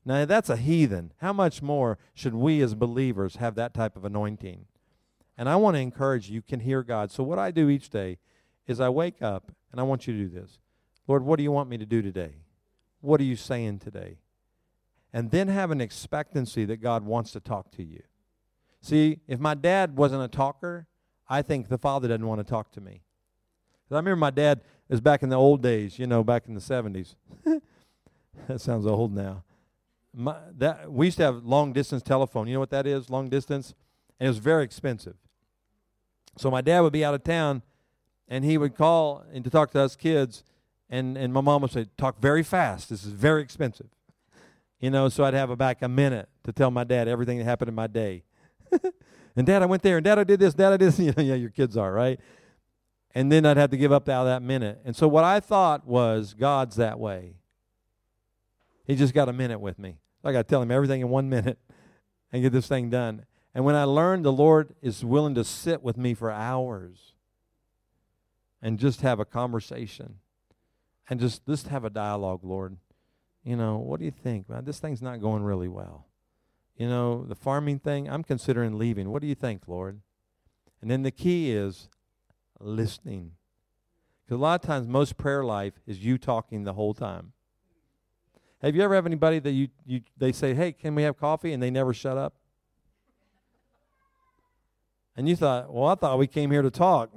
Now, 0.04 0.24
that's 0.24 0.50
a 0.50 0.56
heathen. 0.56 1.12
How 1.18 1.32
much 1.32 1.62
more 1.62 1.98
should 2.12 2.34
we 2.34 2.60
as 2.60 2.74
believers 2.74 3.36
have 3.36 3.54
that 3.54 3.72
type 3.72 3.96
of 3.96 4.04
anointing? 4.04 4.66
And 5.38 5.48
I 5.48 5.56
want 5.56 5.76
to 5.76 5.80
encourage 5.80 6.28
you, 6.28 6.36
you 6.36 6.42
can 6.42 6.60
hear 6.60 6.82
God. 6.82 7.10
So, 7.10 7.22
what 7.24 7.38
I 7.38 7.50
do 7.50 7.68
each 7.68 7.88
day 7.88 8.18
is 8.66 8.80
I 8.80 8.88
wake 8.88 9.22
up 9.22 9.52
and 9.72 9.80
I 9.80 9.84
want 9.84 10.06
you 10.06 10.14
to 10.14 10.18
do 10.18 10.28
this 10.28 10.58
Lord, 11.06 11.24
what 11.24 11.36
do 11.36 11.42
you 11.42 11.52
want 11.52 11.68
me 11.68 11.78
to 11.78 11.86
do 11.86 12.02
today? 12.02 12.36
What 13.00 13.20
are 13.20 13.24
you 13.24 13.36
saying 13.36 13.80
today? 13.80 14.18
And 15.12 15.30
then 15.30 15.48
have 15.48 15.70
an 15.70 15.80
expectancy 15.80 16.64
that 16.64 16.78
God 16.78 17.04
wants 17.04 17.32
to 17.32 17.40
talk 17.40 17.70
to 17.72 17.82
you. 17.82 18.02
See, 18.80 19.20
if 19.28 19.38
my 19.38 19.54
dad 19.54 19.96
wasn't 19.96 20.22
a 20.22 20.28
talker, 20.28 20.86
I 21.28 21.42
think 21.42 21.68
the 21.68 21.78
father 21.78 22.08
doesn't 22.08 22.26
want 22.26 22.40
to 22.40 22.44
talk 22.44 22.72
to 22.72 22.80
me. 22.80 23.02
I 23.90 23.96
remember 23.96 24.16
my 24.16 24.30
dad 24.30 24.62
is 24.88 25.00
back 25.00 25.22
in 25.22 25.28
the 25.28 25.36
old 25.36 25.62
days, 25.62 25.98
you 25.98 26.06
know, 26.06 26.24
back 26.24 26.48
in 26.48 26.54
the 26.54 26.60
70s. 26.60 27.14
that 28.48 28.60
sounds 28.60 28.86
old 28.86 29.14
now. 29.14 29.44
My, 30.14 30.36
that 30.58 30.92
we 30.92 31.06
used 31.06 31.18
to 31.18 31.24
have 31.24 31.44
long 31.44 31.72
distance 31.72 32.02
telephone. 32.02 32.46
You 32.46 32.54
know 32.54 32.60
what 32.60 32.70
that 32.70 32.86
is? 32.86 33.10
Long 33.10 33.28
distance, 33.28 33.74
and 34.20 34.26
it 34.26 34.30
was 34.30 34.38
very 34.38 34.64
expensive. 34.64 35.16
So 36.36 36.50
my 36.50 36.60
dad 36.60 36.80
would 36.80 36.92
be 36.92 37.04
out 37.04 37.14
of 37.14 37.24
town, 37.24 37.62
and 38.28 38.44
he 38.44 38.58
would 38.58 38.76
call 38.76 39.24
and 39.32 39.44
to 39.44 39.50
talk 39.50 39.70
to 39.72 39.80
us 39.80 39.96
kids, 39.96 40.44
and 40.88 41.16
and 41.16 41.32
my 41.32 41.40
mom 41.40 41.62
would 41.62 41.72
say, 41.72 41.86
"Talk 41.96 42.20
very 42.20 42.42
fast. 42.42 42.90
This 42.90 43.04
is 43.04 43.12
very 43.12 43.42
expensive." 43.42 43.88
You 44.80 44.90
know, 44.90 45.08
so 45.08 45.24
I'd 45.24 45.34
have 45.34 45.50
about 45.50 45.76
a 45.80 45.88
minute 45.88 46.28
to 46.44 46.52
tell 46.52 46.70
my 46.70 46.84
dad 46.84 47.08
everything 47.08 47.38
that 47.38 47.44
happened 47.44 47.70
in 47.70 47.74
my 47.74 47.86
day. 47.86 48.24
and 49.36 49.46
dad, 49.46 49.62
I 49.62 49.66
went 49.66 49.82
there, 49.82 49.96
and 49.96 50.04
dad, 50.04 50.18
I 50.18 50.24
did 50.24 50.40
this, 50.40 50.52
dad, 50.52 50.72
I 50.72 50.76
did 50.76 50.92
this. 50.92 50.98
You 51.04 51.12
know, 51.16 51.22
yeah, 51.22 51.34
your 51.34 51.50
kids 51.50 51.76
are, 51.76 51.92
right? 51.92 52.20
And 53.14 53.30
then 53.30 53.46
I'd 53.46 53.56
have 53.56 53.70
to 53.70 53.76
give 53.76 53.92
up 53.92 54.08
out 54.08 54.24
that 54.24 54.42
minute. 54.42 54.80
And 54.84 54.94
so 54.94 55.08
what 55.08 55.24
I 55.24 55.40
thought 55.40 55.86
was 55.86 56.34
God's 56.34 56.76
that 56.76 56.98
way. 56.98 57.36
He 58.84 58.96
just 58.96 59.14
got 59.14 59.28
a 59.28 59.32
minute 59.32 59.60
with 59.60 59.78
me. 59.78 59.98
I 60.24 60.32
got 60.32 60.38
to 60.38 60.44
tell 60.44 60.62
him 60.62 60.70
everything 60.70 61.00
in 61.00 61.08
one 61.08 61.28
minute 61.28 61.58
and 62.32 62.42
get 62.42 62.52
this 62.52 62.66
thing 62.66 62.90
done. 62.90 63.26
And 63.54 63.64
when 63.64 63.74
I 63.74 63.84
learned 63.84 64.24
the 64.24 64.32
Lord 64.32 64.74
is 64.82 65.04
willing 65.04 65.34
to 65.36 65.44
sit 65.44 65.82
with 65.82 65.96
me 65.96 66.14
for 66.14 66.30
hours 66.30 67.14
and 68.60 68.78
just 68.78 69.02
have 69.02 69.20
a 69.20 69.24
conversation. 69.24 70.16
and 71.10 71.20
just 71.20 71.44
just 71.46 71.68
have 71.68 71.84
a 71.84 71.90
dialogue, 71.90 72.40
Lord. 72.42 72.78
You 73.44 73.56
know, 73.56 73.76
what 73.76 73.98
do 73.98 74.06
you 74.06 74.10
think? 74.10 74.48
Man, 74.48 74.64
this 74.64 74.80
thing's 74.80 75.02
not 75.02 75.20
going 75.20 75.42
really 75.42 75.68
well. 75.68 76.06
You 76.76 76.88
know, 76.88 77.24
the 77.24 77.34
farming 77.34 77.80
thing, 77.80 78.08
I'm 78.08 78.24
considering 78.24 78.78
leaving. 78.78 79.10
What 79.10 79.20
do 79.20 79.28
you 79.28 79.34
think, 79.34 79.68
Lord? 79.68 80.00
And 80.80 80.90
then 80.90 81.02
the 81.02 81.10
key 81.10 81.52
is 81.52 81.88
listening. 82.58 83.32
Because 84.24 84.38
a 84.38 84.42
lot 84.42 84.62
of 84.62 84.66
times, 84.66 84.88
most 84.88 85.18
prayer 85.18 85.44
life 85.44 85.74
is 85.86 86.02
you 86.02 86.16
talking 86.16 86.64
the 86.64 86.72
whole 86.72 86.94
time. 86.94 87.33
Have 88.64 88.74
you 88.74 88.80
ever 88.80 88.94
have 88.94 89.04
anybody 89.04 89.40
that 89.40 89.50
you, 89.50 89.68
you 89.84 90.00
they 90.16 90.32
say, 90.32 90.54
"Hey, 90.54 90.72
can 90.72 90.94
we 90.94 91.02
have 91.02 91.18
coffee?" 91.18 91.52
and 91.52 91.62
they 91.62 91.70
never 91.70 91.92
shut 91.92 92.16
up? 92.16 92.32
And 95.14 95.28
you 95.28 95.36
thought, 95.36 95.70
"Well, 95.70 95.84
I 95.84 95.94
thought 95.96 96.18
we 96.18 96.26
came 96.26 96.50
here 96.50 96.62
to 96.62 96.70
talk." 96.70 97.10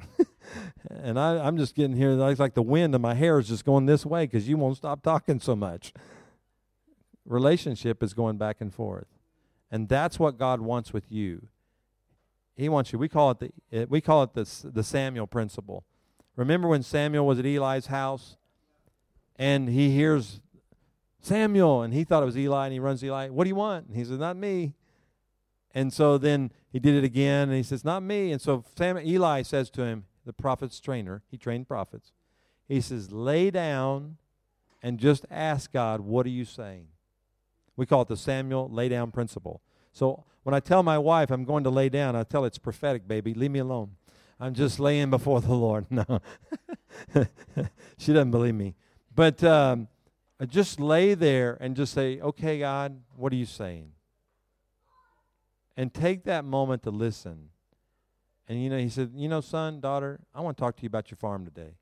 and 0.90 1.18
I, 1.18 1.38
I'm 1.38 1.58
just 1.58 1.74
getting 1.74 1.96
here. 1.96 2.12
It's 2.30 2.40
like 2.42 2.54
the 2.54 2.62
wind 2.62 2.94
and 2.94 3.02
my 3.02 3.14
hair 3.14 3.40
is 3.40 3.48
just 3.48 3.64
going 3.64 3.86
this 3.86 4.06
way 4.06 4.26
because 4.26 4.50
you 4.50 4.58
won't 4.58 4.76
stop 4.76 5.02
talking 5.02 5.40
so 5.40 5.56
much. 5.56 5.94
Relationship 7.26 8.04
is 8.04 8.14
going 8.14 8.38
back 8.38 8.58
and 8.60 8.74
forth, 8.74 9.08
and 9.72 9.88
that's 9.88 10.20
what 10.20 10.38
God 10.38 10.60
wants 10.60 10.92
with 10.92 11.10
you. 11.10 11.48
He 12.58 12.68
wants 12.68 12.92
you. 12.92 13.00
We 13.00 13.08
call 13.08 13.32
it 13.32 13.40
the 13.40 13.52
eh, 13.72 13.86
we 13.88 14.02
call 14.02 14.24
it 14.24 14.34
the 14.34 14.70
the 14.70 14.84
Samuel 14.84 15.28
principle. 15.28 15.86
Remember 16.36 16.68
when 16.68 16.84
Samuel 16.84 17.26
was 17.26 17.40
at 17.40 17.46
Eli's 17.46 17.86
house, 17.86 18.36
and 19.38 19.70
he 19.70 19.92
hears 19.92 20.42
Samuel, 21.28 21.82
and 21.82 21.94
he 21.94 22.04
thought 22.04 22.24
it 22.24 22.26
was 22.26 22.38
Eli, 22.38 22.66
and 22.66 22.74
he 22.74 22.80
runs 22.80 23.04
Eli. 23.04 23.30
What 23.30 23.44
do 23.44 23.50
you 23.50 23.56
want? 23.56 23.88
And 23.88 23.96
he 23.96 24.04
says, 24.04 24.18
Not 24.18 24.38
me. 24.38 24.74
And 25.74 25.94
so 25.94 26.18
then 26.18 26.52
he 26.72 26.80
did 26.80 26.96
it 26.96 27.04
again, 27.04 27.50
and 27.50 27.58
he 27.58 27.64
says, 27.64 27.84
Not 27.84 28.02
me. 28.02 28.32
And 28.32 28.42
so 28.42 28.64
Sam, 28.78 28.98
Eli 28.98 29.42
says 29.42 29.70
to 29.72 29.84
him, 29.84 30.06
the 30.28 30.34
prophet's 30.34 30.80
trainer, 30.80 31.24
he 31.32 31.38
trained 31.38 31.68
prophets. 31.68 32.12
He 32.68 32.82
says, 32.82 33.12
Lay 33.12 33.50
down 33.50 34.18
and 34.84 35.00
just 35.00 35.26
ask 35.32 35.72
God, 35.72 36.02
What 36.02 36.26
are 36.26 36.30
you 36.30 36.46
saying? 36.46 36.88
We 37.76 37.86
call 37.86 38.02
it 38.02 38.10
the 38.10 38.18
Samuel 38.18 38.70
lay 38.70 38.90
down 38.90 39.12
principle. 39.12 39.62
So 39.94 40.26
when 40.44 40.54
I 40.54 40.60
tell 40.60 40.84
my 40.84 40.98
wife 40.98 41.32
I'm 41.32 41.46
going 41.46 41.64
to 41.64 41.70
lay 41.70 41.90
down, 41.90 42.16
I 42.16 42.24
tell 42.24 42.46
it's 42.46 42.58
prophetic, 42.58 43.08
baby. 43.08 43.34
Leave 43.34 43.52
me 43.52 43.60
alone. 43.60 43.92
I'm 44.40 44.54
just 44.54 44.80
laying 44.80 45.10
before 45.10 45.42
the 45.42 45.56
Lord. 45.56 45.86
No. 45.92 46.22
she 47.98 48.12
doesn't 48.12 48.32
believe 48.32 48.56
me. 48.56 48.76
But 49.14 49.44
um, 49.44 49.88
Uh, 50.40 50.46
just 50.46 50.80
lay 50.80 51.14
there 51.14 51.58
and 51.60 51.76
just 51.76 51.94
say, 51.94 52.20
Okay, 52.22 52.60
God, 52.60 53.02
what 53.16 53.34
are 53.34 53.38
you 53.38 53.46
saying? 53.46 53.92
And 55.76 55.94
take 55.94 56.24
that 56.24 56.46
moment 56.46 56.84
to 56.84 56.92
listen. 56.92 57.50
And 58.48 58.62
you 58.62 58.70
know, 58.70 58.78
he 58.78 58.90
said, 58.90 59.12
You 59.16 59.28
know, 59.28 59.42
son, 59.42 59.80
daughter, 59.80 60.20
I 60.34 60.42
want 60.42 60.58
to 60.58 60.62
talk 60.62 60.76
to 60.78 60.84
you 60.84 60.88
about 60.88 61.12
your 61.12 61.18
farm 61.18 61.46
today. 61.46 61.76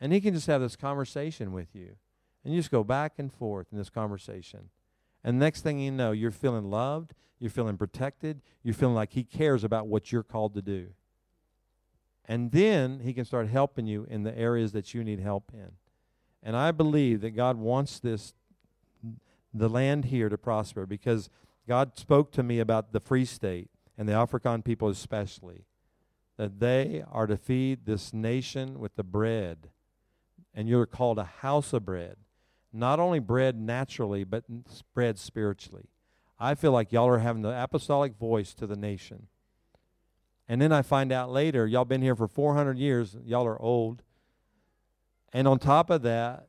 And 0.00 0.12
he 0.12 0.20
can 0.20 0.34
just 0.34 0.46
have 0.48 0.60
this 0.60 0.74
conversation 0.74 1.52
with 1.52 1.74
you. 1.74 1.96
And 2.44 2.52
you 2.52 2.58
just 2.58 2.72
go 2.72 2.82
back 2.82 3.14
and 3.18 3.32
forth 3.32 3.68
in 3.70 3.78
this 3.78 3.90
conversation. 3.90 4.70
And 5.22 5.38
next 5.38 5.62
thing 5.62 5.78
you 5.78 5.92
know, 5.92 6.10
you're 6.10 6.32
feeling 6.32 6.70
loved, 6.70 7.14
you're 7.38 7.50
feeling 7.50 7.76
protected, 7.76 8.42
you're 8.64 8.74
feeling 8.74 8.96
like 8.96 9.12
he 9.12 9.22
cares 9.22 9.62
about 9.62 9.86
what 9.86 10.10
you're 10.10 10.24
called 10.24 10.54
to 10.54 10.62
do. 10.62 10.88
And 12.24 12.50
then 12.50 13.00
he 13.00 13.12
can 13.12 13.24
start 13.24 13.48
helping 13.48 13.86
you 13.86 14.06
in 14.08 14.22
the 14.22 14.36
areas 14.36 14.72
that 14.72 14.92
you 14.94 15.04
need 15.04 15.20
help 15.20 15.52
in. 15.52 15.72
And 16.42 16.56
I 16.56 16.72
believe 16.72 17.20
that 17.20 17.30
God 17.30 17.56
wants 17.56 17.98
this 17.98 18.34
the 19.54 19.68
land 19.68 20.06
here 20.06 20.28
to 20.28 20.38
prosper 20.38 20.86
because 20.86 21.28
God 21.68 21.98
spoke 21.98 22.32
to 22.32 22.42
me 22.42 22.58
about 22.58 22.92
the 22.92 23.00
Free 23.00 23.24
State 23.24 23.68
and 23.98 24.08
the 24.08 24.14
African 24.14 24.62
people 24.62 24.88
especially, 24.88 25.66
that 26.38 26.58
they 26.58 27.04
are 27.10 27.26
to 27.26 27.36
feed 27.36 27.84
this 27.84 28.12
nation 28.12 28.78
with 28.78 28.96
the 28.96 29.04
bread. 29.04 29.68
And 30.54 30.68
you're 30.68 30.86
called 30.86 31.18
a 31.18 31.24
house 31.24 31.72
of 31.72 31.84
bread. 31.84 32.16
Not 32.72 32.98
only 32.98 33.18
bread 33.18 33.60
naturally, 33.60 34.24
but 34.24 34.44
bread 34.94 35.18
spiritually. 35.18 35.88
I 36.38 36.54
feel 36.54 36.72
like 36.72 36.92
y'all 36.92 37.08
are 37.08 37.18
having 37.18 37.42
the 37.42 37.62
apostolic 37.62 38.16
voice 38.16 38.54
to 38.54 38.66
the 38.66 38.76
nation. 38.76 39.28
And 40.48 40.60
then 40.60 40.72
I 40.72 40.82
find 40.82 41.12
out 41.12 41.30
later, 41.30 41.66
y'all 41.66 41.84
been 41.84 42.02
here 42.02 42.16
for 42.16 42.26
400 42.26 42.76
years, 42.78 43.16
y'all 43.24 43.46
are 43.46 43.60
old. 43.60 44.02
And 45.32 45.48
on 45.48 45.58
top 45.58 45.90
of 45.90 46.02
that, 46.02 46.48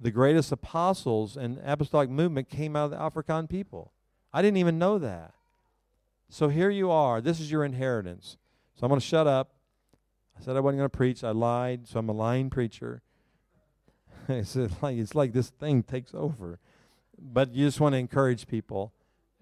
the 0.00 0.10
greatest 0.10 0.52
apostles 0.52 1.36
and 1.36 1.60
apostolic 1.64 2.10
movement 2.10 2.48
came 2.48 2.76
out 2.76 2.86
of 2.86 2.90
the 2.92 3.00
African 3.00 3.46
people. 3.46 3.92
I 4.32 4.42
didn't 4.42 4.56
even 4.56 4.78
know 4.78 4.98
that. 4.98 5.34
So 6.28 6.48
here 6.48 6.70
you 6.70 6.90
are. 6.90 7.20
This 7.20 7.40
is 7.40 7.50
your 7.50 7.64
inheritance. 7.64 8.36
So 8.74 8.84
I'm 8.84 8.88
going 8.88 9.00
to 9.00 9.06
shut 9.06 9.26
up. 9.26 9.52
I 10.36 10.42
said 10.42 10.56
I 10.56 10.60
wasn't 10.60 10.80
going 10.80 10.90
to 10.90 10.96
preach. 10.96 11.22
I 11.22 11.30
lied, 11.30 11.86
so 11.86 11.98
I'm 11.98 12.08
a 12.08 12.12
lying 12.12 12.48
preacher. 12.48 13.02
I 14.28 14.42
said 14.42 14.72
like 14.80 14.96
it's 14.96 15.14
like 15.14 15.32
this 15.32 15.50
thing 15.50 15.82
takes 15.82 16.14
over. 16.14 16.58
But 17.20 17.54
you 17.54 17.66
just 17.66 17.80
want 17.80 17.92
to 17.92 17.98
encourage 17.98 18.48
people. 18.48 18.92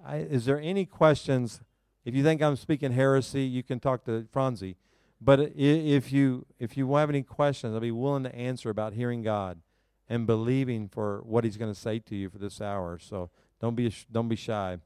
I, 0.04 0.16
is 0.16 0.44
there 0.44 0.60
any 0.60 0.84
questions? 0.84 1.60
If 2.04 2.14
you 2.14 2.22
think 2.22 2.42
I'm 2.42 2.56
speaking 2.56 2.92
heresy, 2.92 3.42
you 3.42 3.62
can 3.62 3.78
talk 3.80 4.04
to 4.04 4.26
Franzi. 4.32 4.76
But 5.20 5.52
if 5.54 6.12
you 6.12 6.46
if 6.58 6.76
you 6.76 6.94
have 6.94 7.10
any 7.10 7.22
questions, 7.22 7.74
I'll 7.74 7.80
be 7.80 7.90
willing 7.90 8.22
to 8.24 8.34
answer 8.34 8.70
about 8.70 8.94
hearing 8.94 9.22
God 9.22 9.60
and 10.08 10.26
believing 10.26 10.88
for 10.88 11.20
what 11.24 11.44
He's 11.44 11.58
going 11.58 11.72
to 11.72 11.78
say 11.78 11.98
to 11.98 12.16
you 12.16 12.30
for 12.30 12.38
this 12.38 12.60
hour. 12.60 12.98
So 12.98 13.30
don't 13.60 13.74
be 13.74 13.94
don't 14.10 14.28
be 14.28 14.36
shy. 14.36 14.78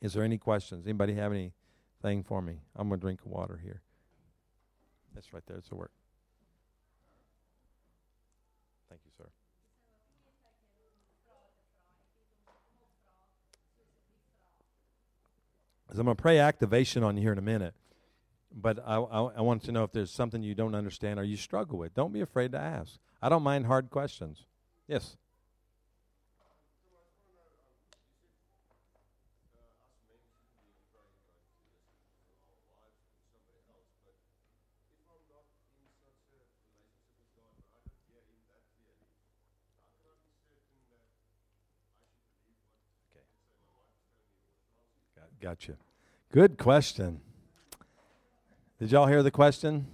Is 0.00 0.14
there 0.14 0.24
any 0.24 0.38
questions? 0.38 0.86
Anybody 0.86 1.14
have 1.14 1.32
anything 1.32 2.24
for 2.24 2.42
me? 2.42 2.58
I'm 2.74 2.88
going 2.88 3.00
to 3.00 3.04
drink 3.04 3.20
water 3.24 3.60
here. 3.62 3.82
That's 5.14 5.32
right 5.32 5.42
there. 5.46 5.58
It's 5.58 5.70
a 5.70 5.74
work. 5.74 5.90
Thank 8.88 9.00
you, 9.04 9.10
sir. 9.16 9.28
I'm 15.90 15.96
going 15.96 16.16
to 16.16 16.20
pray 16.20 16.38
activation 16.38 17.02
on 17.02 17.16
you 17.16 17.22
here 17.22 17.32
in 17.32 17.38
a 17.38 17.42
minute. 17.42 17.74
But 18.54 18.78
I, 18.84 18.96
I, 18.96 19.20
I 19.36 19.40
want 19.40 19.62
to 19.64 19.72
know 19.72 19.84
if 19.84 19.92
there's 19.92 20.10
something 20.10 20.42
you 20.42 20.54
don't 20.54 20.74
understand 20.74 21.20
or 21.20 21.24
you 21.24 21.36
struggle 21.36 21.78
with. 21.78 21.94
Don't 21.94 22.12
be 22.12 22.20
afraid 22.20 22.52
to 22.52 22.58
ask. 22.58 22.98
I 23.20 23.28
don't 23.28 23.42
mind 23.42 23.66
hard 23.66 23.90
questions. 23.90 24.44
Yes. 24.86 25.16
Gotcha. 45.40 45.74
Good 46.32 46.58
question. 46.58 47.20
Did 48.78 48.92
y'all 48.92 49.08
hear 49.08 49.24
the 49.24 49.32
question? 49.32 49.88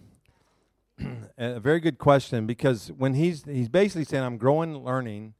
a 1.38 1.58
very 1.58 1.80
good 1.80 1.96
question 1.96 2.46
because 2.46 2.92
when 2.92 3.14
he's 3.14 3.42
he's 3.44 3.70
basically 3.70 4.04
saying 4.04 4.22
I'm 4.22 4.36
growing 4.36 4.76
learning, 4.76 5.32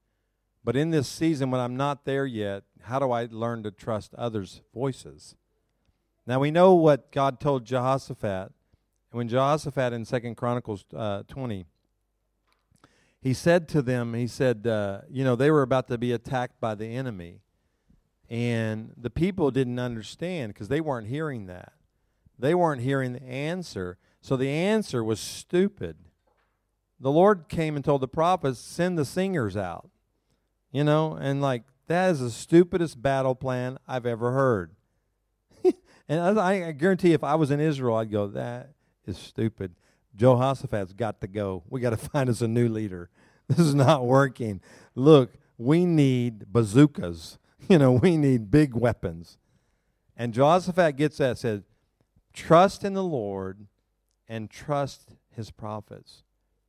but 0.65 0.77
in 0.77 0.89
this 0.89 1.07
season 1.07 1.51
when 1.51 1.61
I'm 1.61 1.77
not 1.77 2.07
there 2.07 2.25
yet, 2.25 2.63
how 2.85 2.99
do 2.99 3.11
I 3.11 3.29
learn 3.31 3.63
to 3.65 3.71
trust 3.71 4.15
others' 4.15 4.63
voices? 4.73 5.37
Now 6.27 6.41
we 6.41 6.51
know 6.51 6.73
what 6.73 7.13
God 7.13 7.39
told 7.39 7.67
Jehoshaphat. 7.67 8.51
When 9.11 9.29
Jehoshaphat 9.29 9.93
in 9.93 10.07
Second 10.07 10.37
Chronicles 10.37 10.87
uh, 10.97 11.25
20, 11.29 11.67
he 13.21 13.35
said 13.35 13.69
to 13.69 13.83
them, 13.83 14.15
he 14.15 14.27
said, 14.27 14.67
uh, 14.67 15.03
you 15.11 15.23
know, 15.23 15.37
they 15.37 15.51
were 15.51 15.63
about 15.63 15.89
to 15.89 15.99
be 15.99 16.13
attacked 16.13 16.63
by 16.63 16.75
the 16.75 16.87
enemy. 16.87 17.43
And 18.31 18.95
the 18.97 19.11
people 19.11 19.51
didn't 19.51 19.79
understand 19.79 20.55
because 20.55 20.69
they 20.69 20.81
weren't 20.81 21.09
hearing 21.09 21.45
that. 21.47 21.75
They 22.39 22.55
weren't 22.55 22.83
hearing 22.83 23.13
the 23.13 23.23
answer. 23.23 23.99
So 24.21 24.37
the 24.37 24.49
answer 24.49 25.05
was 25.05 25.21
stupid. 25.21 25.97
The 27.01 27.11
Lord 27.11 27.49
came 27.49 27.77
and 27.77 27.85
told 27.85 28.01
the 28.01 28.09
prophets, 28.09 28.59
send 28.59 28.99
the 28.99 29.05
singers 29.05 29.57
out. 29.57 29.91
You 30.73 30.85
know, 30.85 31.15
and 31.15 31.41
like, 31.41 31.63
that 31.87 32.11
is 32.11 32.21
the 32.21 32.31
stupidest 32.31 33.01
battle 33.01 33.35
plan 33.35 33.79
I've 33.87 34.07
ever 34.07 34.33
heard. 34.33 34.75
and 36.09 36.39
I, 36.41 36.69
I 36.69 36.73
guarantee 36.73 37.13
if 37.13 37.23
I 37.23 37.35
was 37.35 37.51
in 37.51 37.61
Israel, 37.61 37.97
I'd 37.97 38.11
go, 38.11 38.27
that 38.29 38.71
is 39.07 39.19
stupid. 39.19 39.75
Jehoshaphat's 40.17 40.93
got 40.93 41.21
to 41.21 41.27
go. 41.27 41.63
We 41.69 41.81
got 41.81 41.91
to 41.91 41.97
find 42.11 42.31
us 42.31 42.41
a 42.41 42.49
new 42.49 42.69
leader. 42.69 43.11
This 43.49 43.59
is 43.59 43.75
not 43.75 44.07
working. 44.07 44.61
Look, 44.95 45.35
we 45.59 45.85
need 45.85 46.53
bazookas. 46.53 47.39
You 47.67 47.79
know, 47.79 47.93
we 47.93 48.19
need 48.19 48.51
big 48.51 48.75
weapons. 48.75 49.39
And 50.19 50.35
Jehoshaphat 50.35 50.97
gets 50.97 51.17
that, 51.17 51.39
said, 51.39 51.65
trust 52.35 52.85
in 52.85 52.93
the 52.93 53.03
Lord 53.03 53.67
and 54.29 54.51
trust 54.51 55.17
his 55.31 55.51
prophets. 55.51 56.25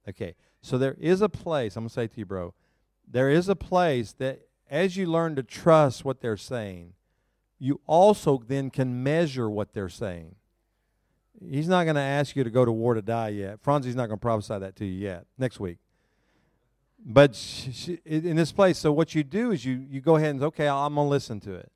Okay, 0.08 0.36
so 0.62 0.78
there 0.78 0.96
is 1.00 1.22
a 1.22 1.30
place, 1.30 1.76
I'm 1.76 1.84
going 1.84 1.90
to 1.90 1.94
say 1.94 2.08
to 2.08 2.18
you, 2.18 2.26
bro, 2.26 2.54
there 3.08 3.30
is 3.30 3.50
a 3.50 3.56
place 3.56 4.14
that 4.14 4.42
as 4.70 4.98
you 4.98 5.08
learn 5.08 5.36
to 5.36 5.44
trust 5.44 6.06
what 6.06 6.22
they're 6.22 6.38
saying, 6.38 6.94
you 7.60 7.82
also 7.88 8.42
then 8.48 8.70
can 8.70 9.04
measure 9.04 9.50
what 9.50 9.74
they're 9.74 9.90
saying. 9.90 10.36
He's 11.50 11.68
not 11.68 11.84
going 11.84 11.96
to 11.96 12.02
ask 12.02 12.36
you 12.36 12.44
to 12.44 12.50
go 12.50 12.66
to 12.66 12.72
war 12.72 12.94
to 12.94 13.02
die 13.02 13.30
yet. 13.30 13.60
Franzi's 13.62 13.96
not 13.96 14.08
going 14.08 14.18
to 14.18 14.22
prophesy 14.22 14.58
that 14.60 14.76
to 14.78 14.86
you 14.86 15.00
yet. 15.08 15.26
Next 15.38 15.60
week. 15.60 15.78
But 17.04 17.36
she, 17.36 17.72
she, 17.72 18.00
in 18.06 18.36
this 18.36 18.52
place, 18.52 18.78
so 18.80 18.92
what 18.92 19.14
you 19.14 19.24
do 19.24 19.52
is 19.52 19.64
you, 19.64 19.86
you 19.90 20.02
go 20.02 20.16
ahead 20.16 20.32
and 20.32 20.44
okay, 20.44 20.68
I'm 20.68 20.96
going 20.96 21.06
to 21.06 21.10
listen 21.10 21.40
to 21.42 21.54
it. 21.54 21.72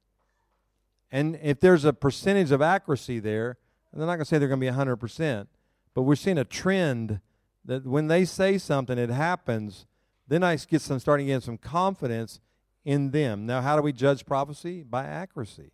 And 1.12 1.40
if 1.42 1.60
there's 1.60 1.86
a 1.86 1.94
percentage 1.94 2.52
of 2.52 2.62
accuracy 2.62 3.20
there, 3.20 3.58
they're 3.94 4.06
not 4.06 4.16
going 4.16 4.20
to 4.20 4.26
say 4.26 4.38
they're 4.38 4.48
going 4.48 4.62
to 4.62 4.72
be 4.72 4.72
100%, 4.72 5.48
but 5.94 6.04
we're 6.04 6.16
seeing 6.16 6.38
a 6.38 6.46
trend 6.46 7.20
that 7.66 7.86
when 7.86 8.08
they 8.08 8.26
say 8.26 8.58
something, 8.58 8.98
it 8.98 9.10
happens. 9.10 9.86
Then 10.28 10.44
I 10.44 10.56
get 10.56 10.82
some 10.82 11.00
starting 11.00 11.28
getting 11.28 11.42
some 11.42 11.58
confidence 11.58 12.40
in 12.86 13.12
them. 13.12 13.46
Now, 13.46 13.62
how 13.62 13.76
do 13.76 13.82
we 13.82 13.92
judge 13.92 14.26
prophecy? 14.26 14.84
By 14.84 15.06
accuracy. 15.06 15.72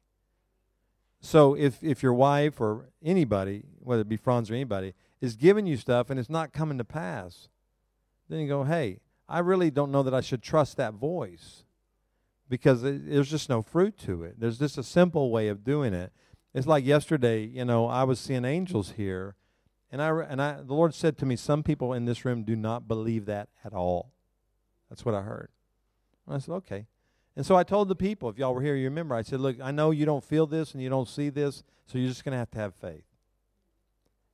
So 1.21 1.55
if 1.55 1.83
if 1.83 2.03
your 2.03 2.13
wife 2.13 2.61
or 2.61 2.89
anybody, 3.03 3.63
whether 3.79 4.01
it 4.01 4.09
be 4.09 4.17
Franz 4.17 4.51
or 4.51 4.53
anybody, 4.53 4.93
is 5.21 5.35
giving 5.35 5.65
you 5.65 5.77
stuff 5.77 6.09
and 6.09 6.19
it's 6.19 6.29
not 6.29 6.53
coming 6.53 6.77
to 6.77 6.83
pass, 6.83 7.49
then 8.29 8.39
you 8.39 8.47
go, 8.47 8.63
hey, 8.63 8.99
I 9.27 9.39
really 9.39 9.71
don't 9.71 9.91
know 9.91 10.03
that 10.03 10.13
I 10.13 10.21
should 10.21 10.43
trust 10.43 10.77
that 10.77 10.93
voice 10.93 11.63
because 12.47 12.83
it, 12.83 13.09
there's 13.09 13.29
just 13.29 13.49
no 13.49 13.61
fruit 13.61 13.97
to 13.99 14.23
it. 14.23 14.39
There's 14.39 14.59
just 14.59 14.77
a 14.77 14.83
simple 14.83 15.31
way 15.31 15.47
of 15.47 15.63
doing 15.63 15.93
it. 15.93 16.11
It's 16.55 16.65
like 16.65 16.85
yesterday, 16.85 17.43
you 17.43 17.65
know, 17.65 17.85
I 17.87 18.05
was 18.05 18.17
seeing 18.17 18.45
angels 18.45 18.93
here, 18.95 19.35
and 19.91 20.01
I 20.01 20.09
and 20.23 20.41
I 20.41 20.61
the 20.61 20.73
Lord 20.73 20.93
said 20.93 21.17
to 21.17 21.25
me, 21.25 21.35
some 21.35 21.63
people 21.63 21.91
in 21.91 22.05
this 22.05 22.23
room 22.23 22.43
do 22.43 22.55
not 22.55 22.87
believe 22.87 23.25
that 23.25 23.49
at 23.65 23.73
all. 23.73 24.13
That's 24.89 25.03
what 25.03 25.13
I 25.13 25.21
heard. 25.21 25.49
And 26.25 26.35
I 26.35 26.39
said, 26.39 26.53
okay. 26.53 26.87
And 27.35 27.45
so 27.45 27.57
I 27.57 27.63
told 27.63 27.89
the 27.89 27.95
people, 27.95 28.29
if 28.29 28.37
y'all 28.37 28.55
were 28.55 28.61
here, 28.61 28.75
you 28.75 28.85
remember, 28.85 29.15
I 29.15 29.21
said, 29.21 29.41
look, 29.41 29.57
I 29.61 29.71
know 29.71 29.91
you 29.91 30.05
don't 30.05 30.23
feel 30.23 30.47
this 30.47 30.73
and 30.73 30.81
you 30.81 30.89
don't 30.89 31.09
see 31.09 31.29
this, 31.29 31.61
so 31.85 31.97
you're 31.97 32.07
just 32.07 32.23
going 32.23 32.31
to 32.31 32.37
have 32.37 32.51
to 32.51 32.59
have 32.59 32.73
faith. 32.75 33.03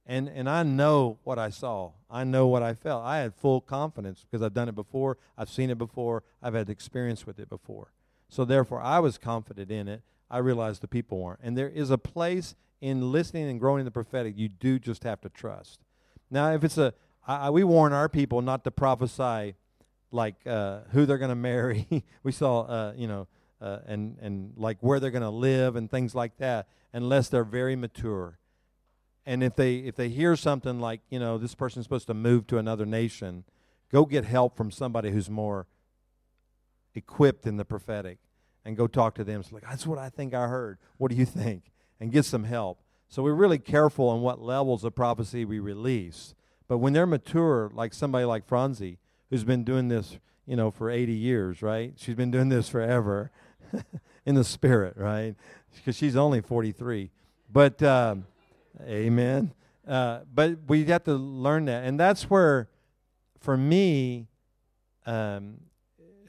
And, 0.05 0.29
and 0.29 0.47
I 0.47 0.61
know 0.61 1.17
what 1.23 1.39
I 1.39 1.49
saw. 1.49 1.93
I 2.07 2.23
know 2.23 2.45
what 2.45 2.61
I 2.61 2.75
felt. 2.75 3.03
I 3.03 3.17
had 3.17 3.33
full 3.33 3.61
confidence 3.61 4.23
because 4.23 4.43
I've 4.43 4.53
done 4.53 4.69
it 4.69 4.75
before. 4.75 5.17
I've 5.35 5.49
seen 5.49 5.71
it 5.71 5.79
before. 5.79 6.23
I've 6.43 6.53
had 6.53 6.69
experience 6.69 7.25
with 7.25 7.39
it 7.39 7.49
before. 7.49 7.91
So 8.29 8.45
therefore, 8.45 8.81
I 8.81 8.99
was 8.99 9.17
confident 9.17 9.71
in 9.71 9.87
it. 9.87 10.03
I 10.31 10.37
realized 10.37 10.81
the 10.81 10.87
people 10.87 11.19
weren't. 11.19 11.41
And 11.43 11.57
there 11.57 11.69
is 11.69 11.91
a 11.91 11.97
place 11.97 12.55
in 12.79 13.11
listening 13.11 13.49
and 13.49 13.59
growing 13.59 13.81
in 13.81 13.85
the 13.85 13.91
prophetic 13.91 14.37
you 14.37 14.49
do 14.49 14.79
just 14.79 15.03
have 15.03 15.21
to 15.21 15.29
trust. 15.29 15.81
Now, 16.31 16.53
if 16.53 16.63
it's 16.63 16.77
a, 16.77 16.93
I, 17.27 17.49
we 17.49 17.63
warn 17.63 17.93
our 17.93 18.09
people 18.09 18.41
not 18.41 18.63
to 18.63 18.71
prophesy 18.71 19.55
like 20.11 20.35
uh, 20.47 20.79
who 20.91 21.05
they're 21.05 21.17
going 21.17 21.29
to 21.29 21.35
marry. 21.35 22.03
we 22.23 22.31
saw, 22.31 22.61
uh, 22.61 22.93
you 22.95 23.07
know, 23.07 23.27
uh, 23.61 23.79
and 23.85 24.17
and 24.21 24.53
like 24.57 24.77
where 24.81 24.99
they're 24.99 25.11
going 25.11 25.21
to 25.21 25.29
live 25.29 25.75
and 25.75 25.89
things 25.91 26.15
like 26.15 26.37
that, 26.37 26.67
unless 26.93 27.29
they're 27.29 27.43
very 27.43 27.75
mature. 27.75 28.39
And 29.25 29.43
if 29.43 29.55
they 29.55 29.75
if 29.75 29.95
they 29.95 30.09
hear 30.09 30.35
something 30.35 30.79
like, 30.79 31.01
you 31.09 31.19
know, 31.19 31.37
this 31.37 31.53
person's 31.53 31.85
supposed 31.85 32.07
to 32.07 32.13
move 32.13 32.47
to 32.47 32.57
another 32.57 32.85
nation, 32.85 33.43
go 33.91 34.05
get 34.05 34.25
help 34.25 34.57
from 34.57 34.71
somebody 34.71 35.11
who's 35.11 35.29
more 35.29 35.67
equipped 36.95 37.45
in 37.45 37.57
the 37.57 37.65
prophetic, 37.65 38.17
and 38.65 38.77
go 38.77 38.87
talk 38.87 39.15
to 39.15 39.23
them. 39.23 39.41
It's 39.41 39.51
like 39.51 39.63
that's 39.63 39.87
what 39.87 39.97
I 39.97 40.09
think 40.09 40.33
I 40.33 40.47
heard. 40.47 40.77
What 40.97 41.11
do 41.11 41.17
you 41.17 41.25
think? 41.25 41.71
And 41.99 42.11
get 42.11 42.25
some 42.25 42.43
help. 42.43 42.79
So 43.07 43.23
we're 43.23 43.33
really 43.33 43.59
careful 43.59 44.07
on 44.07 44.21
what 44.21 44.41
levels 44.41 44.83
of 44.83 44.95
prophecy 44.95 45.43
we 45.43 45.59
release. 45.59 46.33
But 46.67 46.77
when 46.77 46.93
they're 46.93 47.05
mature, 47.05 47.69
like 47.73 47.93
somebody 47.93 48.23
like 48.23 48.47
Franzi, 48.47 48.97
who's 49.29 49.43
been 49.43 49.65
doing 49.65 49.89
this, 49.89 50.17
you 50.45 50.55
know, 50.55 50.71
for 50.71 50.89
80 50.89 51.11
years, 51.11 51.61
right? 51.61 51.93
She's 51.97 52.15
been 52.15 52.31
doing 52.31 52.47
this 52.47 52.69
forever 52.69 53.31
in 54.25 54.35
the 54.35 54.45
spirit, 54.45 54.95
right? 54.95 55.35
Because 55.75 55.97
she's 55.97 56.15
only 56.15 56.39
43. 56.39 57.11
But, 57.51 57.83
um, 57.83 58.25
amen. 58.81 59.53
Uh, 59.85 60.19
but 60.33 60.59
we 60.67 60.85
have 60.85 61.03
to 61.03 61.15
learn 61.15 61.65
that. 61.65 61.83
And 61.83 61.99
that's 61.99 62.29
where, 62.29 62.69
for 63.39 63.57
me, 63.57 64.27
um, 65.05 65.57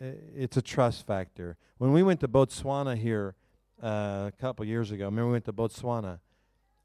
it's 0.03 0.57
a 0.57 0.63
trust 0.63 1.07
factor. 1.07 1.57
When 1.79 1.93
we 1.93 2.03
went 2.03 2.21
to 2.21 2.29
Botswana 2.29 2.97
here 2.97 3.35
uh, 3.83 4.29
a 4.29 4.33
couple 4.41 4.65
years 4.65 4.91
ago, 4.91 5.05
remember 5.05 5.27
we 5.27 5.33
went 5.33 5.45
to 5.47 5.53
Botswana, 5.53 6.19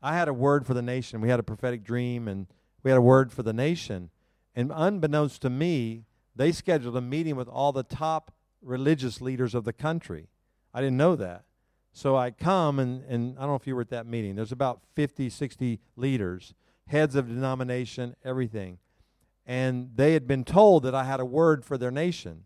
I 0.01 0.15
had 0.15 0.27
a 0.27 0.33
word 0.33 0.65
for 0.65 0.73
the 0.73 0.81
nation. 0.81 1.21
We 1.21 1.29
had 1.29 1.39
a 1.39 1.43
prophetic 1.43 1.83
dream, 1.83 2.27
and 2.27 2.47
we 2.83 2.91
had 2.91 2.97
a 2.97 3.01
word 3.01 3.31
for 3.31 3.43
the 3.43 3.53
nation. 3.53 4.11
And 4.55 4.71
unbeknownst 4.73 5.41
to 5.41 5.49
me, 5.49 6.05
they 6.35 6.51
scheduled 6.51 6.95
a 6.95 7.01
meeting 7.01 7.35
with 7.35 7.47
all 7.47 7.71
the 7.71 7.83
top 7.83 8.31
religious 8.61 9.21
leaders 9.21 9.55
of 9.55 9.63
the 9.63 9.73
country. 9.73 10.27
I 10.73 10.81
didn't 10.81 10.97
know 10.97 11.15
that. 11.15 11.45
So 11.93 12.15
I 12.15 12.29
come, 12.29 12.77
and, 12.77 13.03
and 13.05 13.37
I 13.37 13.41
don't 13.41 13.49
know 13.49 13.55
if 13.55 13.65
you 13.65 13.75
were 13.75 13.81
at 13.81 13.89
that 13.89 14.05
meeting. 14.05 14.35
There's 14.35 14.51
about 14.51 14.81
50, 14.95 15.31
60 15.31 15.79
leaders, 15.95 16.53
heads 16.85 17.15
of 17.15 17.27
denomination, 17.27 18.15
everything. 18.23 18.77
And 19.47 19.91
they 19.95 20.13
had 20.13 20.27
been 20.27 20.43
told 20.43 20.83
that 20.83 20.93
I 20.93 21.05
had 21.05 21.19
a 21.19 21.25
word 21.25 21.65
for 21.65 21.77
their 21.77 21.89
nation. 21.89 22.43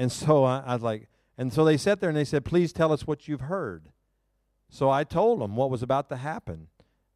And 0.00 0.10
so 0.10 0.44
I, 0.44 0.62
I 0.64 0.72
was 0.72 0.82
like, 0.82 1.10
and 1.36 1.52
so 1.52 1.62
they 1.62 1.76
sat 1.76 2.00
there 2.00 2.08
and 2.08 2.16
they 2.16 2.24
said, 2.24 2.42
please 2.42 2.72
tell 2.72 2.90
us 2.90 3.06
what 3.06 3.28
you've 3.28 3.42
heard. 3.42 3.90
So 4.70 4.88
I 4.88 5.04
told 5.04 5.42
them 5.42 5.56
what 5.56 5.68
was 5.68 5.82
about 5.82 6.08
to 6.08 6.16
happen 6.16 6.68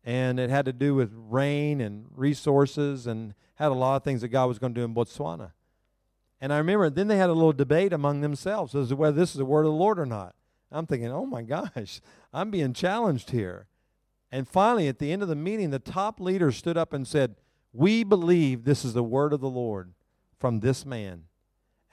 and 0.04 0.38
it 0.38 0.50
had 0.50 0.66
to 0.66 0.72
do 0.74 0.94
with 0.94 1.10
rain 1.14 1.80
and 1.80 2.04
resources 2.14 3.06
and 3.06 3.32
had 3.54 3.68
a 3.68 3.74
lot 3.74 3.96
of 3.96 4.04
things 4.04 4.20
that 4.20 4.28
God 4.28 4.48
was 4.48 4.58
going 4.58 4.74
to 4.74 4.80
do 4.82 4.84
in 4.84 4.94
Botswana. 4.94 5.52
And 6.42 6.52
I 6.52 6.58
remember 6.58 6.90
then 6.90 7.08
they 7.08 7.16
had 7.16 7.30
a 7.30 7.32
little 7.32 7.54
debate 7.54 7.94
among 7.94 8.20
themselves 8.20 8.74
as 8.74 8.90
to 8.90 8.96
whether 8.96 9.18
this 9.18 9.30
is 9.30 9.38
the 9.38 9.46
word 9.46 9.64
of 9.64 9.72
the 9.72 9.78
Lord 9.78 9.98
or 9.98 10.04
not. 10.04 10.34
I'm 10.70 10.86
thinking, 10.86 11.10
oh 11.10 11.24
my 11.24 11.40
gosh, 11.56 12.02
I'm 12.34 12.50
being 12.50 12.74
challenged 12.74 13.30
here. 13.30 13.66
And 14.30 14.46
finally, 14.46 14.88
at 14.88 14.98
the 14.98 15.10
end 15.10 15.22
of 15.22 15.28
the 15.28 15.34
meeting, 15.34 15.70
the 15.70 15.78
top 15.78 16.20
leader 16.20 16.52
stood 16.52 16.76
up 16.76 16.92
and 16.92 17.08
said, 17.08 17.36
We 17.72 18.04
believe 18.04 18.64
this 18.64 18.84
is 18.84 18.92
the 18.92 19.02
word 19.02 19.32
of 19.32 19.40
the 19.40 19.48
Lord 19.48 19.94
from 20.38 20.60
this 20.60 20.84
man. 20.84 21.22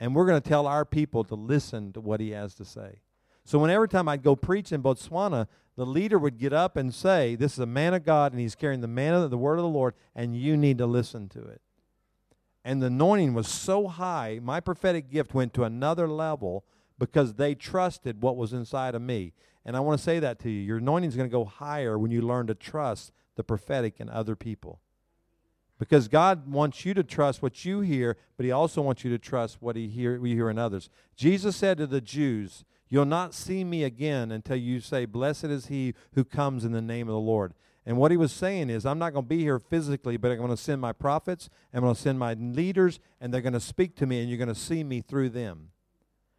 And 0.01 0.15
we're 0.15 0.25
going 0.25 0.41
to 0.41 0.49
tell 0.49 0.65
our 0.65 0.83
people 0.83 1.23
to 1.25 1.35
listen 1.35 1.93
to 1.93 2.01
what 2.01 2.19
he 2.19 2.31
has 2.31 2.55
to 2.55 2.65
say. 2.65 3.01
So 3.45 3.59
whenever 3.59 3.85
time 3.85 4.09
I'd 4.09 4.23
go 4.23 4.35
preach 4.35 4.71
in 4.71 4.81
Botswana, 4.81 5.47
the 5.75 5.85
leader 5.85 6.17
would 6.17 6.39
get 6.39 6.53
up 6.53 6.75
and 6.75 6.91
say, 6.91 7.35
This 7.35 7.53
is 7.53 7.59
a 7.59 7.67
man 7.67 7.93
of 7.93 8.03
God, 8.03 8.33
and 8.33 8.41
he's 8.41 8.55
carrying 8.55 8.81
the 8.81 8.87
man 8.87 9.13
of 9.13 9.29
the 9.29 9.37
word 9.37 9.59
of 9.59 9.63
the 9.63 9.69
Lord, 9.69 9.93
and 10.15 10.35
you 10.35 10.57
need 10.57 10.79
to 10.79 10.87
listen 10.87 11.29
to 11.29 11.43
it. 11.43 11.61
And 12.65 12.81
the 12.81 12.87
anointing 12.87 13.35
was 13.35 13.47
so 13.47 13.87
high, 13.87 14.39
my 14.41 14.59
prophetic 14.59 15.11
gift 15.11 15.35
went 15.35 15.53
to 15.53 15.65
another 15.65 16.07
level 16.07 16.65
because 16.97 17.35
they 17.35 17.53
trusted 17.53 18.23
what 18.23 18.37
was 18.37 18.53
inside 18.53 18.95
of 18.95 19.03
me. 19.03 19.33
And 19.63 19.77
I 19.77 19.81
want 19.81 19.99
to 19.99 20.03
say 20.03 20.17
that 20.19 20.39
to 20.39 20.49
you. 20.49 20.61
Your 20.61 20.77
anointing 20.77 21.09
is 21.11 21.15
going 21.15 21.29
to 21.29 21.31
go 21.31 21.45
higher 21.45 21.99
when 21.99 22.09
you 22.09 22.23
learn 22.23 22.47
to 22.47 22.55
trust 22.55 23.11
the 23.35 23.43
prophetic 23.43 23.99
in 23.99 24.09
other 24.09 24.35
people. 24.35 24.81
Because 25.81 26.07
God 26.07 26.47
wants 26.47 26.85
you 26.85 26.93
to 26.93 27.03
trust 27.03 27.41
what 27.41 27.65
you 27.65 27.79
hear, 27.79 28.15
but 28.37 28.45
He 28.45 28.51
also 28.51 28.83
wants 28.83 29.03
you 29.03 29.09
to 29.09 29.17
trust 29.17 29.63
what 29.63 29.75
He 29.75 29.87
hear, 29.87 30.21
we 30.21 30.35
hear 30.35 30.47
in 30.47 30.59
others. 30.59 30.91
Jesus 31.15 31.55
said 31.55 31.79
to 31.79 31.87
the 31.87 31.99
Jews, 31.99 32.63
You'll 32.87 33.05
not 33.05 33.33
see 33.33 33.63
me 33.63 33.83
again 33.83 34.31
until 34.31 34.57
you 34.57 34.79
say, 34.79 35.05
Blessed 35.05 35.45
is 35.45 35.65
he 35.65 35.95
who 36.13 36.23
comes 36.23 36.65
in 36.65 36.71
the 36.71 36.83
name 36.83 37.07
of 37.07 37.13
the 37.13 37.19
Lord. 37.19 37.55
And 37.83 37.97
what 37.97 38.11
he 38.11 38.17
was 38.17 38.31
saying 38.31 38.69
is, 38.69 38.85
I'm 38.85 38.99
not 38.99 39.11
going 39.11 39.25
to 39.25 39.29
be 39.29 39.39
here 39.39 39.57
physically, 39.57 40.17
but 40.17 40.29
I'm 40.29 40.37
going 40.37 40.51
to 40.51 40.55
send 40.55 40.81
my 40.81 40.93
prophets, 40.93 41.49
I'm 41.73 41.81
going 41.81 41.95
to 41.95 41.99
send 41.99 42.19
my 42.19 42.35
leaders, 42.35 42.99
and 43.19 43.33
they're 43.33 43.41
going 43.41 43.53
to 43.53 43.59
speak 43.59 43.95
to 43.95 44.05
me, 44.05 44.19
and 44.19 44.29
you're 44.29 44.37
going 44.37 44.49
to 44.49 44.55
see 44.55 44.83
me 44.83 45.01
through 45.01 45.29
them. 45.29 45.69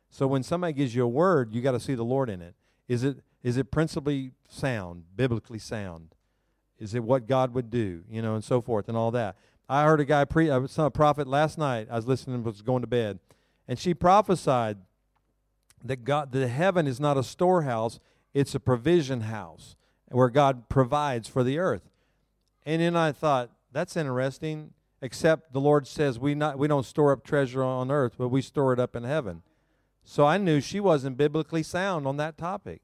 So 0.09 0.29
when 0.29 0.45
somebody 0.45 0.73
gives 0.73 0.95
you 0.95 1.03
a 1.03 1.09
word, 1.09 1.53
you 1.53 1.63
got 1.63 1.73
to 1.73 1.81
see 1.81 1.97
the 1.97 2.05
Lord 2.05 2.31
in 2.31 2.43
it. 2.43 2.55
Is 2.87 3.03
it 3.03 3.25
is 3.43 3.57
it 3.57 3.73
principally 3.73 4.35
sound, 4.49 5.03
biblically 5.17 5.59
sound? 5.59 6.15
Is 6.83 6.95
it 6.95 7.05
what 7.05 7.29
God 7.29 7.55
would 7.55 7.71
do, 7.71 8.03
you 8.11 8.21
know, 8.21 8.35
and 8.35 8.43
so 8.43 8.61
forth, 8.61 8.89
and 8.89 8.97
all 8.97 9.13
that? 9.13 9.37
I 9.69 9.85
heard 9.85 10.01
a 10.01 10.05
guy 10.05 10.25
pre, 10.25 10.51
I 10.51 10.67
saw 10.67 10.87
a 10.87 10.91
prophet 10.91 11.29
last 11.29 11.57
night. 11.57 11.87
I 11.91 11.97
was 11.97 12.07
listening, 12.07 12.43
was 12.43 12.61
going 12.61 12.81
to 12.81 12.89
bed, 12.89 13.21
and 13.69 13.79
she 13.79 13.95
prophesied 13.95 14.79
that 15.85 16.05
God, 16.05 16.33
the 16.33 16.49
heaven 16.49 16.87
is 16.87 16.99
not 16.99 17.17
a 17.17 17.23
storehouse; 17.23 18.01
it's 18.35 18.55
a 18.55 18.61
provision 18.61 19.23
house 19.23 19.77
where 20.09 20.29
God 20.29 20.69
provides 20.69 21.29
for 21.29 21.45
the 21.45 21.59
earth. 21.59 21.89
And 22.67 22.83
then 22.83 22.97
I 22.97 23.13
thought 23.13 23.51
that's 23.73 23.97
interesting. 23.97 24.73
Except 25.05 25.53
the 25.53 25.61
Lord 25.61 25.89
says 25.89 26.19
we 26.19 26.35
not 26.35 26.59
we 26.59 26.69
don't 26.69 26.87
store 26.87 27.13
up 27.13 27.25
treasure 27.25 27.63
on 27.63 27.91
earth, 27.91 28.15
but 28.17 28.29
we 28.29 28.41
store 28.41 28.73
it 28.73 28.79
up 28.79 28.95
in 28.95 29.03
heaven. 29.03 29.43
So 30.05 30.27
I 30.27 30.37
knew 30.39 30.61
she 30.61 30.81
wasn't 30.81 31.17
biblically 31.17 31.63
sound 31.63 32.07
on 32.07 32.17
that 32.19 32.39
topic. 32.39 32.83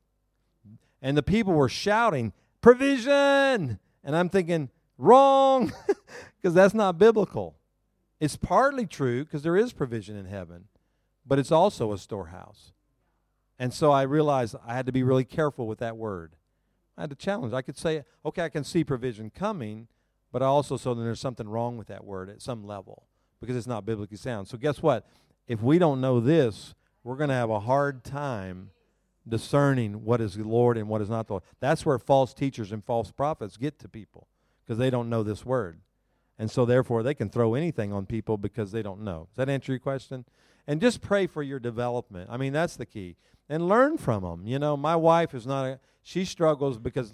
And 1.00 1.16
the 1.16 1.22
people 1.22 1.52
were 1.52 1.68
shouting, 1.68 2.32
"Provision!" 2.60 3.78
And 4.08 4.16
I'm 4.16 4.30
thinking, 4.30 4.70
wrong, 4.96 5.70
because 6.40 6.54
that's 6.54 6.72
not 6.72 6.96
biblical. 6.96 7.58
It's 8.18 8.38
partly 8.38 8.86
true 8.86 9.22
because 9.22 9.42
there 9.42 9.54
is 9.54 9.74
provision 9.74 10.16
in 10.16 10.24
heaven, 10.24 10.64
but 11.26 11.38
it's 11.38 11.52
also 11.52 11.92
a 11.92 11.98
storehouse. 11.98 12.72
And 13.58 13.70
so 13.70 13.90
I 13.90 14.00
realized 14.02 14.56
I 14.66 14.72
had 14.72 14.86
to 14.86 14.92
be 14.92 15.02
really 15.02 15.26
careful 15.26 15.66
with 15.66 15.80
that 15.80 15.98
word. 15.98 16.36
I 16.96 17.02
had 17.02 17.10
to 17.10 17.16
challenge. 17.16 17.52
I 17.52 17.60
could 17.60 17.76
say, 17.76 18.02
okay, 18.24 18.44
I 18.44 18.48
can 18.48 18.64
see 18.64 18.82
provision 18.82 19.28
coming, 19.28 19.88
but 20.32 20.42
I 20.42 20.46
also 20.46 20.78
saw 20.78 20.94
that 20.94 21.02
there's 21.02 21.20
something 21.20 21.46
wrong 21.46 21.76
with 21.76 21.88
that 21.88 22.06
word 22.06 22.30
at 22.30 22.40
some 22.40 22.64
level 22.64 23.08
because 23.42 23.56
it's 23.56 23.66
not 23.66 23.84
biblically 23.84 24.16
sound. 24.16 24.48
So 24.48 24.56
guess 24.56 24.80
what? 24.80 25.06
If 25.46 25.60
we 25.60 25.78
don't 25.78 26.00
know 26.00 26.18
this, 26.18 26.74
we're 27.04 27.16
going 27.16 27.28
to 27.28 27.34
have 27.34 27.50
a 27.50 27.60
hard 27.60 28.04
time 28.04 28.70
discerning 29.28 30.04
what 30.04 30.20
is 30.20 30.34
the 30.34 30.44
Lord 30.44 30.76
and 30.76 30.88
what 30.88 31.00
is 31.00 31.10
not 31.10 31.26
the 31.26 31.34
Lord. 31.34 31.42
That's 31.60 31.84
where 31.84 31.98
false 31.98 32.34
teachers 32.34 32.72
and 32.72 32.84
false 32.84 33.10
prophets 33.10 33.56
get 33.56 33.78
to 33.80 33.88
people 33.88 34.28
because 34.64 34.78
they 34.78 34.90
don't 34.90 35.10
know 35.10 35.22
this 35.22 35.44
word. 35.44 35.80
And 36.38 36.50
so, 36.50 36.64
therefore, 36.64 37.02
they 37.02 37.14
can 37.14 37.30
throw 37.30 37.54
anything 37.54 37.92
on 37.92 38.06
people 38.06 38.36
because 38.36 38.70
they 38.70 38.82
don't 38.82 39.02
know. 39.02 39.28
Does 39.30 39.36
that 39.36 39.48
answer 39.48 39.72
your 39.72 39.80
question? 39.80 40.24
And 40.66 40.80
just 40.80 41.00
pray 41.00 41.26
for 41.26 41.42
your 41.42 41.58
development. 41.58 42.30
I 42.30 42.36
mean, 42.36 42.52
that's 42.52 42.76
the 42.76 42.86
key. 42.86 43.16
And 43.48 43.68
learn 43.68 43.98
from 43.98 44.22
them. 44.22 44.46
You 44.46 44.58
know, 44.58 44.76
my 44.76 44.94
wife 44.94 45.34
is 45.34 45.46
not, 45.46 45.66
a, 45.66 45.80
she 46.02 46.24
struggles 46.24 46.78
because 46.78 47.12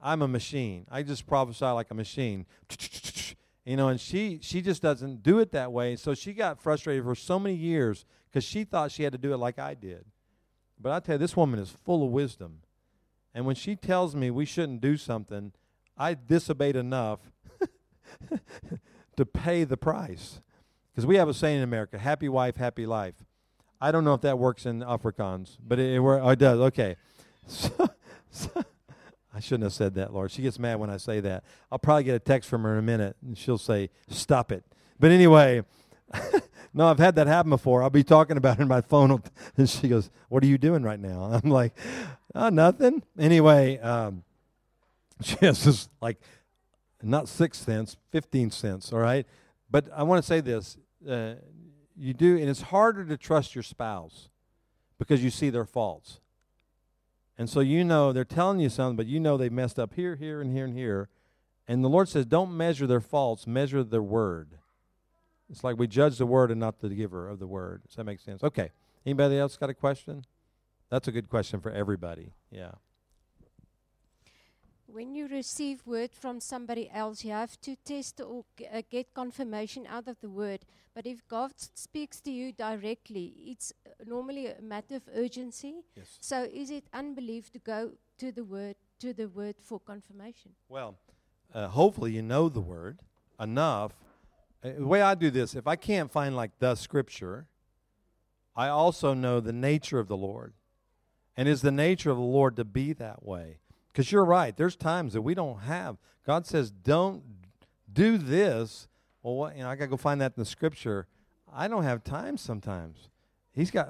I'm 0.00 0.22
a 0.22 0.28
machine. 0.28 0.86
I 0.90 1.02
just 1.02 1.26
prophesy 1.26 1.64
like 1.66 1.90
a 1.90 1.94
machine. 1.94 2.46
You 3.64 3.76
know, 3.76 3.88
and 3.88 4.00
she 4.00 4.38
she 4.42 4.62
just 4.62 4.82
doesn't 4.82 5.22
do 5.22 5.38
it 5.38 5.52
that 5.52 5.70
way. 5.70 5.94
So 5.94 6.14
she 6.14 6.32
got 6.32 6.60
frustrated 6.60 7.04
for 7.04 7.14
so 7.14 7.38
many 7.38 7.54
years 7.54 8.04
because 8.28 8.42
she 8.42 8.64
thought 8.64 8.90
she 8.90 9.02
had 9.02 9.12
to 9.12 9.18
do 9.18 9.32
it 9.32 9.36
like 9.36 9.58
I 9.58 9.74
did. 9.74 10.06
But 10.80 10.92
I 10.92 11.00
tell 11.00 11.14
you, 11.16 11.18
this 11.18 11.36
woman 11.36 11.60
is 11.60 11.70
full 11.70 12.04
of 12.04 12.10
wisdom. 12.10 12.60
And 13.34 13.46
when 13.46 13.54
she 13.54 13.76
tells 13.76 14.16
me 14.16 14.30
we 14.30 14.44
shouldn't 14.44 14.80
do 14.80 14.96
something, 14.96 15.52
I 15.96 16.14
disobeyed 16.14 16.76
enough 16.76 17.20
to 19.16 19.26
pay 19.26 19.64
the 19.64 19.76
price. 19.76 20.40
Because 20.90 21.06
we 21.06 21.16
have 21.16 21.28
a 21.28 21.34
saying 21.34 21.58
in 21.58 21.62
America 21.62 21.98
happy 21.98 22.28
wife, 22.28 22.56
happy 22.56 22.86
life. 22.86 23.14
I 23.80 23.92
don't 23.92 24.04
know 24.04 24.14
if 24.14 24.20
that 24.22 24.38
works 24.38 24.66
in 24.66 24.80
Afrikaans, 24.80 25.56
but 25.66 25.78
it, 25.78 25.94
it, 25.94 25.98
oh, 25.98 26.28
it 26.28 26.38
does. 26.38 26.58
Okay. 26.60 26.96
So, 27.46 27.88
so, 28.30 28.64
I 29.34 29.40
shouldn't 29.40 29.64
have 29.64 29.72
said 29.72 29.94
that, 29.94 30.12
Lord. 30.12 30.30
She 30.30 30.42
gets 30.42 30.58
mad 30.58 30.78
when 30.78 30.88
I 30.88 30.98
say 30.98 31.18
that. 31.20 31.42
I'll 31.72 31.80
probably 31.80 32.04
get 32.04 32.14
a 32.14 32.20
text 32.20 32.48
from 32.48 32.62
her 32.62 32.72
in 32.74 32.78
a 32.78 32.82
minute, 32.82 33.16
and 33.26 33.36
she'll 33.36 33.58
say, 33.58 33.90
Stop 34.08 34.52
it. 34.52 34.62
But 35.00 35.10
anyway, 35.10 35.64
no, 36.72 36.86
I've 36.88 36.98
had 36.98 37.16
that 37.16 37.26
happen 37.26 37.50
before. 37.50 37.82
I'll 37.82 37.90
be 37.90 38.04
talking 38.04 38.36
about 38.36 38.58
it 38.58 38.62
in 38.62 38.68
my 38.68 38.80
phone, 38.80 39.22
and 39.56 39.68
she 39.68 39.88
goes, 39.88 40.10
What 40.28 40.42
are 40.42 40.46
you 40.46 40.58
doing 40.58 40.82
right 40.82 41.00
now? 41.00 41.24
I'm 41.44 41.50
like, 41.50 41.76
oh, 42.34 42.48
Nothing. 42.48 43.02
Anyway, 43.18 43.78
um, 43.78 44.22
she 45.22 45.36
has 45.40 45.64
this 45.64 45.88
like 46.00 46.20
not 47.02 47.28
six 47.28 47.58
cents, 47.58 47.96
15 48.10 48.50
cents, 48.50 48.92
all 48.92 48.98
right? 48.98 49.26
But 49.70 49.86
I 49.94 50.02
want 50.02 50.22
to 50.22 50.26
say 50.26 50.40
this. 50.40 50.76
Uh, 51.08 51.34
you 51.96 52.14
do, 52.14 52.36
and 52.36 52.48
it's 52.48 52.62
harder 52.62 53.04
to 53.04 53.16
trust 53.16 53.54
your 53.54 53.62
spouse 53.62 54.28
because 54.98 55.22
you 55.24 55.30
see 55.30 55.50
their 55.50 55.64
faults. 55.64 56.20
And 57.38 57.48
so 57.48 57.60
you 57.60 57.84
know 57.84 58.12
they're 58.12 58.24
telling 58.24 58.60
you 58.60 58.68
something, 58.68 58.96
but 58.96 59.06
you 59.06 59.18
know 59.18 59.36
they 59.36 59.48
messed 59.48 59.78
up 59.78 59.94
here, 59.94 60.14
here, 60.14 60.40
and 60.40 60.52
here, 60.52 60.64
and 60.64 60.74
here. 60.74 61.08
And 61.66 61.82
the 61.82 61.88
Lord 61.88 62.08
says, 62.08 62.26
don't 62.26 62.54
measure 62.54 62.86
their 62.86 63.00
faults, 63.00 63.46
measure 63.46 63.82
their 63.82 64.02
word. 64.02 64.58
It's 65.50 65.64
like 65.64 65.78
we 65.78 65.86
judge 65.86 66.18
the 66.18 66.26
word 66.26 66.50
and 66.50 66.60
not 66.60 66.80
the 66.80 66.88
giver 66.90 67.28
of 67.28 67.38
the 67.38 67.46
word. 67.46 67.82
Does 67.86 67.96
that 67.96 68.04
make 68.04 68.20
sense? 68.20 68.42
Okay. 68.44 68.70
Anybody 69.04 69.38
else 69.38 69.56
got 69.56 69.70
a 69.70 69.74
question? 69.74 70.24
That's 70.90 71.08
a 71.08 71.12
good 71.12 71.28
question 71.28 71.60
for 71.60 71.70
everybody. 71.70 72.32
Yeah. 72.50 72.72
When 74.86 75.14
you 75.14 75.28
receive 75.28 75.86
word 75.86 76.10
from 76.12 76.40
somebody 76.40 76.90
else, 76.92 77.24
you 77.24 77.30
have 77.30 77.60
to 77.60 77.76
test 77.76 78.20
or 78.20 78.44
uh, 78.72 78.82
get 78.90 79.14
confirmation 79.14 79.86
out 79.88 80.08
of 80.08 80.20
the 80.20 80.28
word. 80.28 80.60
But 80.94 81.06
if 81.06 81.26
God 81.28 81.52
speaks 81.56 82.20
to 82.22 82.30
you 82.30 82.52
directly, 82.52 83.32
it's 83.46 83.72
normally 84.04 84.48
a 84.48 84.60
matter 84.60 84.96
of 84.96 85.02
urgency. 85.14 85.82
Yes. 85.94 86.18
So 86.20 86.48
is 86.52 86.70
it 86.70 86.84
unbelief 86.92 87.52
to 87.52 87.60
go 87.60 87.92
to 88.18 88.32
the 88.32 88.44
word 88.44 88.74
to 88.98 89.14
the 89.14 89.28
word 89.28 89.54
for 89.62 89.80
confirmation? 89.80 90.52
Well, 90.68 90.96
uh, 91.54 91.68
hopefully 91.68 92.12
you 92.12 92.22
know 92.22 92.48
the 92.48 92.60
word 92.60 93.00
enough. 93.38 93.92
Uh, 94.62 94.70
the 94.78 94.86
way 94.86 95.02
I 95.02 95.14
do 95.14 95.30
this, 95.30 95.54
if 95.54 95.66
I 95.66 95.76
can't 95.76 96.10
find 96.10 96.36
like 96.36 96.58
the 96.58 96.74
scripture, 96.74 97.46
I 98.54 98.68
also 98.68 99.14
know 99.14 99.40
the 99.40 99.52
nature 99.52 99.98
of 99.98 100.08
the 100.08 100.16
Lord. 100.16 100.52
And 101.36 101.48
is 101.48 101.62
the 101.62 101.70
nature 101.70 102.10
of 102.10 102.16
the 102.16 102.22
Lord 102.22 102.56
to 102.56 102.64
be 102.64 102.92
that 102.94 103.24
way? 103.24 103.58
Because 103.92 104.12
you're 104.12 104.24
right. 104.24 104.56
There's 104.56 104.76
times 104.76 105.14
that 105.14 105.22
we 105.22 105.34
don't 105.34 105.60
have. 105.60 105.96
God 106.26 106.46
says, 106.46 106.70
don't 106.70 107.22
do 107.92 108.18
this. 108.18 108.88
Well, 109.22 109.34
what, 109.34 109.56
you 109.56 109.62
know, 109.62 109.70
I 109.70 109.74
got 109.76 109.84
to 109.84 109.90
go 109.90 109.96
find 109.96 110.20
that 110.20 110.34
in 110.36 110.40
the 110.40 110.44
scripture. 110.44 111.06
I 111.52 111.68
don't 111.68 111.84
have 111.84 112.04
time 112.04 112.36
sometimes. 112.36 113.08
He's 113.52 113.70
got, 113.70 113.88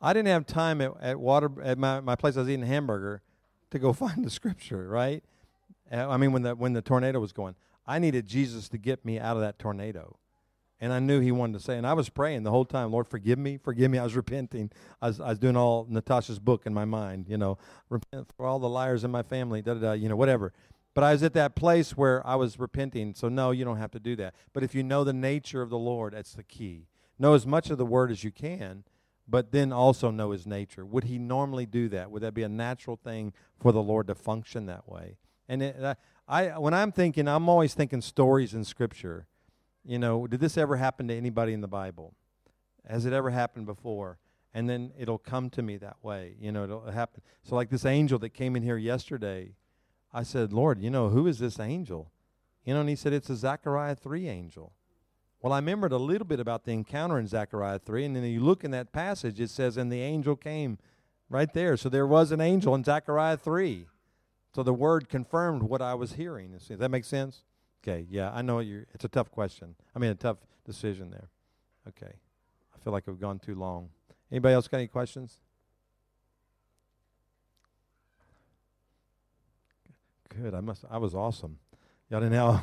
I 0.00 0.12
didn't 0.12 0.28
have 0.28 0.46
time 0.46 0.80
at, 0.80 0.92
at 1.00 1.20
water, 1.20 1.50
at 1.62 1.78
my, 1.78 2.00
my 2.00 2.16
place 2.16 2.36
I 2.36 2.40
was 2.40 2.48
eating 2.48 2.66
hamburger 2.66 3.22
to 3.70 3.78
go 3.78 3.92
find 3.92 4.24
the 4.24 4.30
scripture, 4.30 4.88
right? 4.88 5.22
Uh, 5.90 6.08
I 6.08 6.16
mean, 6.16 6.32
when 6.32 6.42
the, 6.42 6.54
when 6.54 6.72
the 6.72 6.82
tornado 6.82 7.20
was 7.20 7.32
going, 7.32 7.54
I 7.90 7.98
needed 7.98 8.28
Jesus 8.28 8.68
to 8.68 8.78
get 8.78 9.04
me 9.04 9.18
out 9.18 9.36
of 9.36 9.42
that 9.42 9.58
tornado. 9.58 10.16
And 10.80 10.92
I 10.92 11.00
knew 11.00 11.18
he 11.18 11.32
wanted 11.32 11.54
to 11.54 11.64
say, 11.64 11.76
and 11.76 11.84
I 11.84 11.92
was 11.92 12.08
praying 12.08 12.44
the 12.44 12.50
whole 12.52 12.64
time, 12.64 12.92
Lord, 12.92 13.08
forgive 13.08 13.36
me, 13.36 13.56
forgive 13.56 13.90
me. 13.90 13.98
I 13.98 14.04
was 14.04 14.14
repenting. 14.14 14.70
I 15.02 15.08
was, 15.08 15.20
I 15.20 15.30
was 15.30 15.40
doing 15.40 15.56
all 15.56 15.88
Natasha's 15.90 16.38
book 16.38 16.66
in 16.66 16.72
my 16.72 16.84
mind, 16.84 17.26
you 17.28 17.36
know, 17.36 17.58
repent 17.88 18.28
for 18.36 18.46
all 18.46 18.60
the 18.60 18.68
liars 18.68 19.02
in 19.02 19.10
my 19.10 19.24
family, 19.24 19.60
da 19.60 19.74
da 19.74 19.80
da, 19.80 19.92
you 19.94 20.08
know, 20.08 20.14
whatever. 20.14 20.52
But 20.94 21.02
I 21.02 21.10
was 21.10 21.24
at 21.24 21.34
that 21.34 21.56
place 21.56 21.96
where 21.96 22.24
I 22.24 22.36
was 22.36 22.60
repenting. 22.60 23.12
So, 23.14 23.28
no, 23.28 23.50
you 23.50 23.64
don't 23.64 23.78
have 23.78 23.90
to 23.90 23.98
do 23.98 24.14
that. 24.16 24.36
But 24.52 24.62
if 24.62 24.72
you 24.72 24.84
know 24.84 25.02
the 25.02 25.12
nature 25.12 25.60
of 25.60 25.68
the 25.68 25.78
Lord, 25.78 26.14
that's 26.14 26.34
the 26.34 26.44
key. 26.44 26.86
Know 27.18 27.34
as 27.34 27.44
much 27.44 27.70
of 27.70 27.78
the 27.78 27.84
word 27.84 28.12
as 28.12 28.22
you 28.22 28.30
can, 28.30 28.84
but 29.26 29.50
then 29.50 29.72
also 29.72 30.12
know 30.12 30.30
his 30.30 30.46
nature. 30.46 30.86
Would 30.86 31.04
he 31.04 31.18
normally 31.18 31.66
do 31.66 31.88
that? 31.88 32.12
Would 32.12 32.22
that 32.22 32.34
be 32.34 32.44
a 32.44 32.48
natural 32.48 32.96
thing 32.96 33.32
for 33.58 33.72
the 33.72 33.82
Lord 33.82 34.06
to 34.06 34.14
function 34.14 34.66
that 34.66 34.88
way? 34.88 35.16
And 35.48 35.64
it, 35.64 35.76
I, 35.82 35.96
when 36.30 36.74
I'm 36.74 36.92
thinking, 36.92 37.28
I'm 37.28 37.48
always 37.48 37.74
thinking 37.74 38.00
stories 38.00 38.54
in 38.54 38.64
Scripture 38.64 39.26
you 39.84 39.98
know, 39.98 40.26
did 40.26 40.40
this 40.40 40.58
ever 40.58 40.76
happen 40.76 41.08
to 41.08 41.14
anybody 41.14 41.52
in 41.52 41.60
the 41.60 41.68
Bible? 41.68 42.14
Has 42.88 43.06
it 43.06 43.12
ever 43.12 43.30
happened 43.30 43.66
before? 43.66 44.18
And 44.52 44.68
then 44.68 44.92
it'll 44.98 45.18
come 45.18 45.48
to 45.50 45.62
me 45.62 45.76
that 45.78 45.96
way. 46.02 46.34
You 46.40 46.52
know, 46.52 46.64
it'll 46.64 46.90
happen. 46.90 47.22
So, 47.42 47.54
like 47.54 47.70
this 47.70 47.84
angel 47.84 48.18
that 48.18 48.30
came 48.30 48.56
in 48.56 48.62
here 48.62 48.76
yesterday, 48.76 49.52
I 50.12 50.24
said, 50.24 50.52
Lord, 50.52 50.80
you 50.80 50.90
know, 50.90 51.08
who 51.08 51.26
is 51.26 51.38
this 51.38 51.60
angel? 51.60 52.10
You 52.64 52.74
know, 52.74 52.80
and 52.80 52.88
he 52.88 52.96
said, 52.96 53.12
it's 53.12 53.30
a 53.30 53.36
Zechariah 53.36 53.94
3 53.94 54.28
angel. 54.28 54.72
Well, 55.40 55.52
I 55.52 55.58
remembered 55.58 55.92
a 55.92 55.98
little 55.98 56.26
bit 56.26 56.40
about 56.40 56.64
the 56.64 56.72
encounter 56.72 57.18
in 57.18 57.26
Zechariah 57.26 57.78
3, 57.78 58.04
and 58.04 58.16
then 58.16 58.24
you 58.24 58.40
look 58.40 58.64
in 58.64 58.72
that 58.72 58.92
passage, 58.92 59.40
it 59.40 59.50
says, 59.50 59.76
and 59.76 59.90
the 59.90 60.02
angel 60.02 60.36
came 60.36 60.78
right 61.30 61.52
there. 61.54 61.76
So 61.76 61.88
there 61.88 62.06
was 62.06 62.32
an 62.32 62.40
angel 62.40 62.74
in 62.74 62.84
Zechariah 62.84 63.38
3. 63.38 63.86
So 64.54 64.62
the 64.62 64.74
word 64.74 65.08
confirmed 65.08 65.62
what 65.62 65.80
I 65.80 65.94
was 65.94 66.14
hearing. 66.14 66.52
Does 66.52 66.78
that 66.78 66.90
make 66.90 67.04
sense? 67.04 67.42
Okay, 67.82 68.06
yeah, 68.10 68.30
I 68.32 68.42
know 68.42 68.58
you 68.58 68.84
it's 68.92 69.04
a 69.04 69.08
tough 69.08 69.30
question. 69.30 69.74
I 69.94 69.98
mean, 69.98 70.10
a 70.10 70.14
tough 70.14 70.38
decision 70.64 71.10
there. 71.10 71.28
Okay. 71.88 72.12
I 72.74 72.78
feel 72.84 72.92
like 72.92 73.06
we've 73.06 73.20
gone 73.20 73.38
too 73.38 73.54
long. 73.54 73.90
Anybody 74.30 74.54
else 74.54 74.68
got 74.68 74.78
any 74.78 74.86
questions? 74.86 75.40
Good. 80.28 80.54
I 80.54 80.60
must 80.60 80.84
I 80.90 80.98
was 80.98 81.14
awesome. 81.14 81.58
Y'all 82.10 82.20
didn't 82.20 82.32
know. 82.34 82.60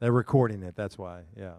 They're 0.00 0.12
recording 0.12 0.62
it, 0.62 0.76
that's 0.76 0.96
why. 0.96 1.22
Yeah. 1.36 1.54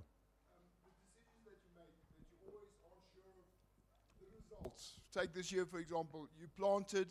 Take 5.19 5.33
this 5.33 5.51
year, 5.51 5.65
for 5.65 5.79
example. 5.79 6.27
You 6.39 6.47
planted 6.57 7.07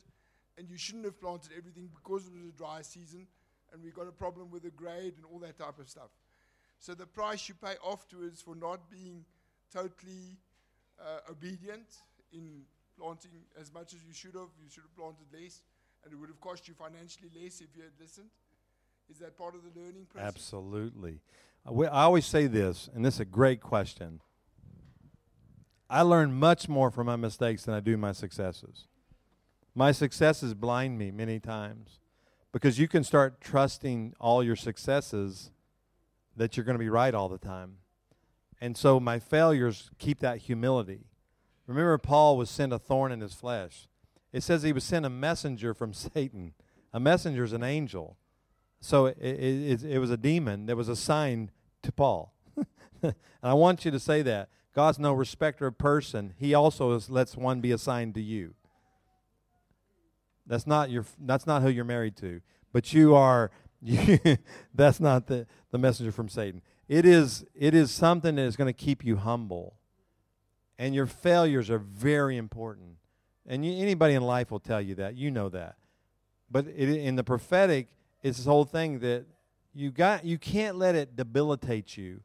and 0.57 0.69
you 0.71 0.79
shouldn't 0.79 1.05
have 1.05 1.21
planted 1.21 1.51
everything 1.57 1.91
because 1.95 2.27
it 2.27 2.33
was 2.33 2.49
a 2.49 2.57
dry 2.57 2.81
season 2.81 3.27
and 3.73 3.83
we 3.83 3.91
got 3.91 4.09
a 4.09 4.13
problem 4.13 4.51
with 4.51 4.63
the 4.63 4.71
grade 4.71 5.15
and 5.17 5.27
all 5.31 5.39
that 5.41 5.59
type 5.59 5.79
of 5.79 5.89
stuff. 5.91 6.11
So 6.79 6.95
the 6.95 7.07
price 7.07 7.49
you 7.49 7.55
pay 7.55 7.75
afterwards 7.87 8.41
for 8.41 8.55
not 8.55 8.91
being 8.91 9.25
totally 9.71 10.39
uh, 10.99 11.31
obedient 11.31 11.99
in 12.33 12.63
planting 12.99 13.43
as 13.61 13.73
much 13.75 13.93
as 13.93 14.01
you 14.07 14.15
should 14.15 14.35
have, 14.35 14.49
you 14.63 14.71
should 14.71 14.85
have 14.85 14.97
planted 14.97 15.27
less, 15.33 15.61
and 16.03 16.13
it 16.13 16.17
would 16.17 16.31
have 16.31 16.41
cost 16.41 16.67
you 16.67 16.75
financially 16.75 17.29
less 17.35 17.61
if 17.61 17.77
you 17.77 17.83
had 17.83 17.93
listened. 18.01 18.31
Is 19.11 19.19
that 19.19 19.37
part 19.37 19.55
of 19.55 19.61
the 19.63 19.81
learning 19.81 20.07
process? 20.09 20.29
Absolutely. 20.29 21.21
Uh, 21.67 21.83
I 21.83 22.05
always 22.05 22.27
say 22.27 22.47
this, 22.47 22.89
and 22.95 23.05
this 23.05 23.15
is 23.15 23.21
a 23.21 23.27
great 23.27 23.61
question. 23.61 24.21
I 25.91 26.03
learn 26.03 26.35
much 26.35 26.69
more 26.69 26.91
from 26.91 27.07
my 27.07 27.17
mistakes 27.17 27.65
than 27.65 27.75
I 27.75 27.81
do 27.81 27.97
my 27.97 28.13
successes. 28.13 28.87
My 29.75 29.93
successes 29.93 30.55
blind 30.55 30.99
me 30.99 31.11
many 31.11 31.41
times 31.41 32.01
because 32.53 32.79
you 32.79 32.89
can 32.89 33.05
start 33.05 33.41
trusting 33.41 34.15
all 34.19 34.43
your 34.43 34.57
successes 34.57 35.51
that 36.37 36.57
you're 36.57 36.65
going 36.65 36.75
to 36.75 36.83
be 36.83 36.91
right 36.91 37.15
all 37.15 37.29
the 37.29 37.39
time. 37.39 37.77
And 38.61 38.77
so 38.77 38.99
my 38.99 39.19
failures 39.19 39.91
keep 39.99 40.21
that 40.21 40.39
humility. 40.39 41.07
Remember, 41.67 41.97
Paul 41.99 42.37
was 42.37 42.51
sent 42.51 42.73
a 42.73 42.79
thorn 42.79 43.13
in 43.13 43.21
his 43.21 43.35
flesh. 43.35 43.89
It 44.33 44.43
says 44.43 44.63
he 44.63 44.73
was 44.73 44.85
sent 44.85 45.07
a 45.07 45.11
messenger 45.11 45.75
from 45.75 45.93
Satan. 45.95 46.55
A 46.93 47.01
messenger 47.01 47.45
is 47.45 47.53
an 47.53 47.63
angel. 47.63 48.17
So 48.81 49.07
it, 49.07 49.19
it, 49.21 49.85
it 49.85 49.99
was 49.99 50.11
a 50.11 50.17
demon 50.17 50.67
that 50.67 50.77
was 50.77 50.89
assigned 50.89 51.51
to 51.83 51.93
Paul. 51.93 52.35
and 53.03 53.15
I 53.43 53.55
want 53.55 53.85
you 53.85 53.91
to 53.91 54.01
say 54.01 54.23
that. 54.23 54.49
God's 54.79 55.01
no 55.01 55.13
respecter 55.13 55.67
of 55.67 55.77
person. 55.77 56.35
He 56.39 56.55
also 56.55 56.93
is, 56.93 57.11
lets 57.11 57.37
one 57.37 57.61
be 57.61 57.73
assigned 57.73 58.15
to 58.15 58.23
you. 58.23 58.55
That's 60.47 60.69
not 60.69 60.89
your. 60.89 61.05
That's 61.19 61.49
not 61.49 61.63
who 61.63 61.69
you're 61.69 61.85
married 61.85 62.17
to. 62.19 62.43
But 62.73 62.93
you 62.93 63.17
are. 63.17 63.51
You, 63.81 64.19
that's 64.75 64.99
not 64.99 65.29
the 65.29 65.47
the 65.71 65.79
messenger 65.79 66.11
from 66.11 66.29
Satan. 66.29 66.63
It 66.89 67.05
is. 67.05 67.45
It 67.55 67.75
is 67.75 67.91
something 67.91 68.37
that 68.37 68.43
is 68.43 68.57
going 68.57 68.67
to 68.67 68.73
keep 68.73 69.05
you 69.05 69.17
humble. 69.17 69.75
And 70.79 70.95
your 70.97 71.07
failures 71.07 71.71
are 71.71 71.79
very 71.79 72.37
important. 72.37 72.99
And 73.47 73.65
you, 73.65 73.81
anybody 73.81 74.15
in 74.15 74.23
life 74.23 74.51
will 74.51 74.61
tell 74.61 74.81
you 74.81 74.95
that. 74.97 75.17
You 75.17 75.33
know 75.33 75.49
that. 75.49 75.75
but 76.51 76.67
it, 76.67 76.89
in 76.89 77.17
the 77.17 77.25
prophetic, 77.25 77.89
it's 78.23 78.39
this 78.39 78.47
whole 78.47 78.65
thing 78.65 78.99
that 79.01 79.27
you 79.75 79.91
got 79.93 80.25
you 80.25 80.39
can't 80.39 80.77
let 80.77 80.95
it 80.95 81.17
debilitate 81.17 81.97
you 81.97 82.21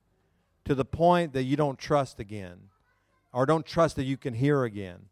to 0.65 0.75
the 0.75 0.85
point 0.85 1.33
that 1.33 1.43
you 1.43 1.55
don't 1.55 1.77
trust 1.77 2.19
again 2.19 2.69
or 3.33 3.45
don't 3.45 3.65
trust 3.65 3.95
that 3.95 4.03
you 4.03 4.17
can 4.17 4.33
hear 4.33 4.63
again. 4.63 5.07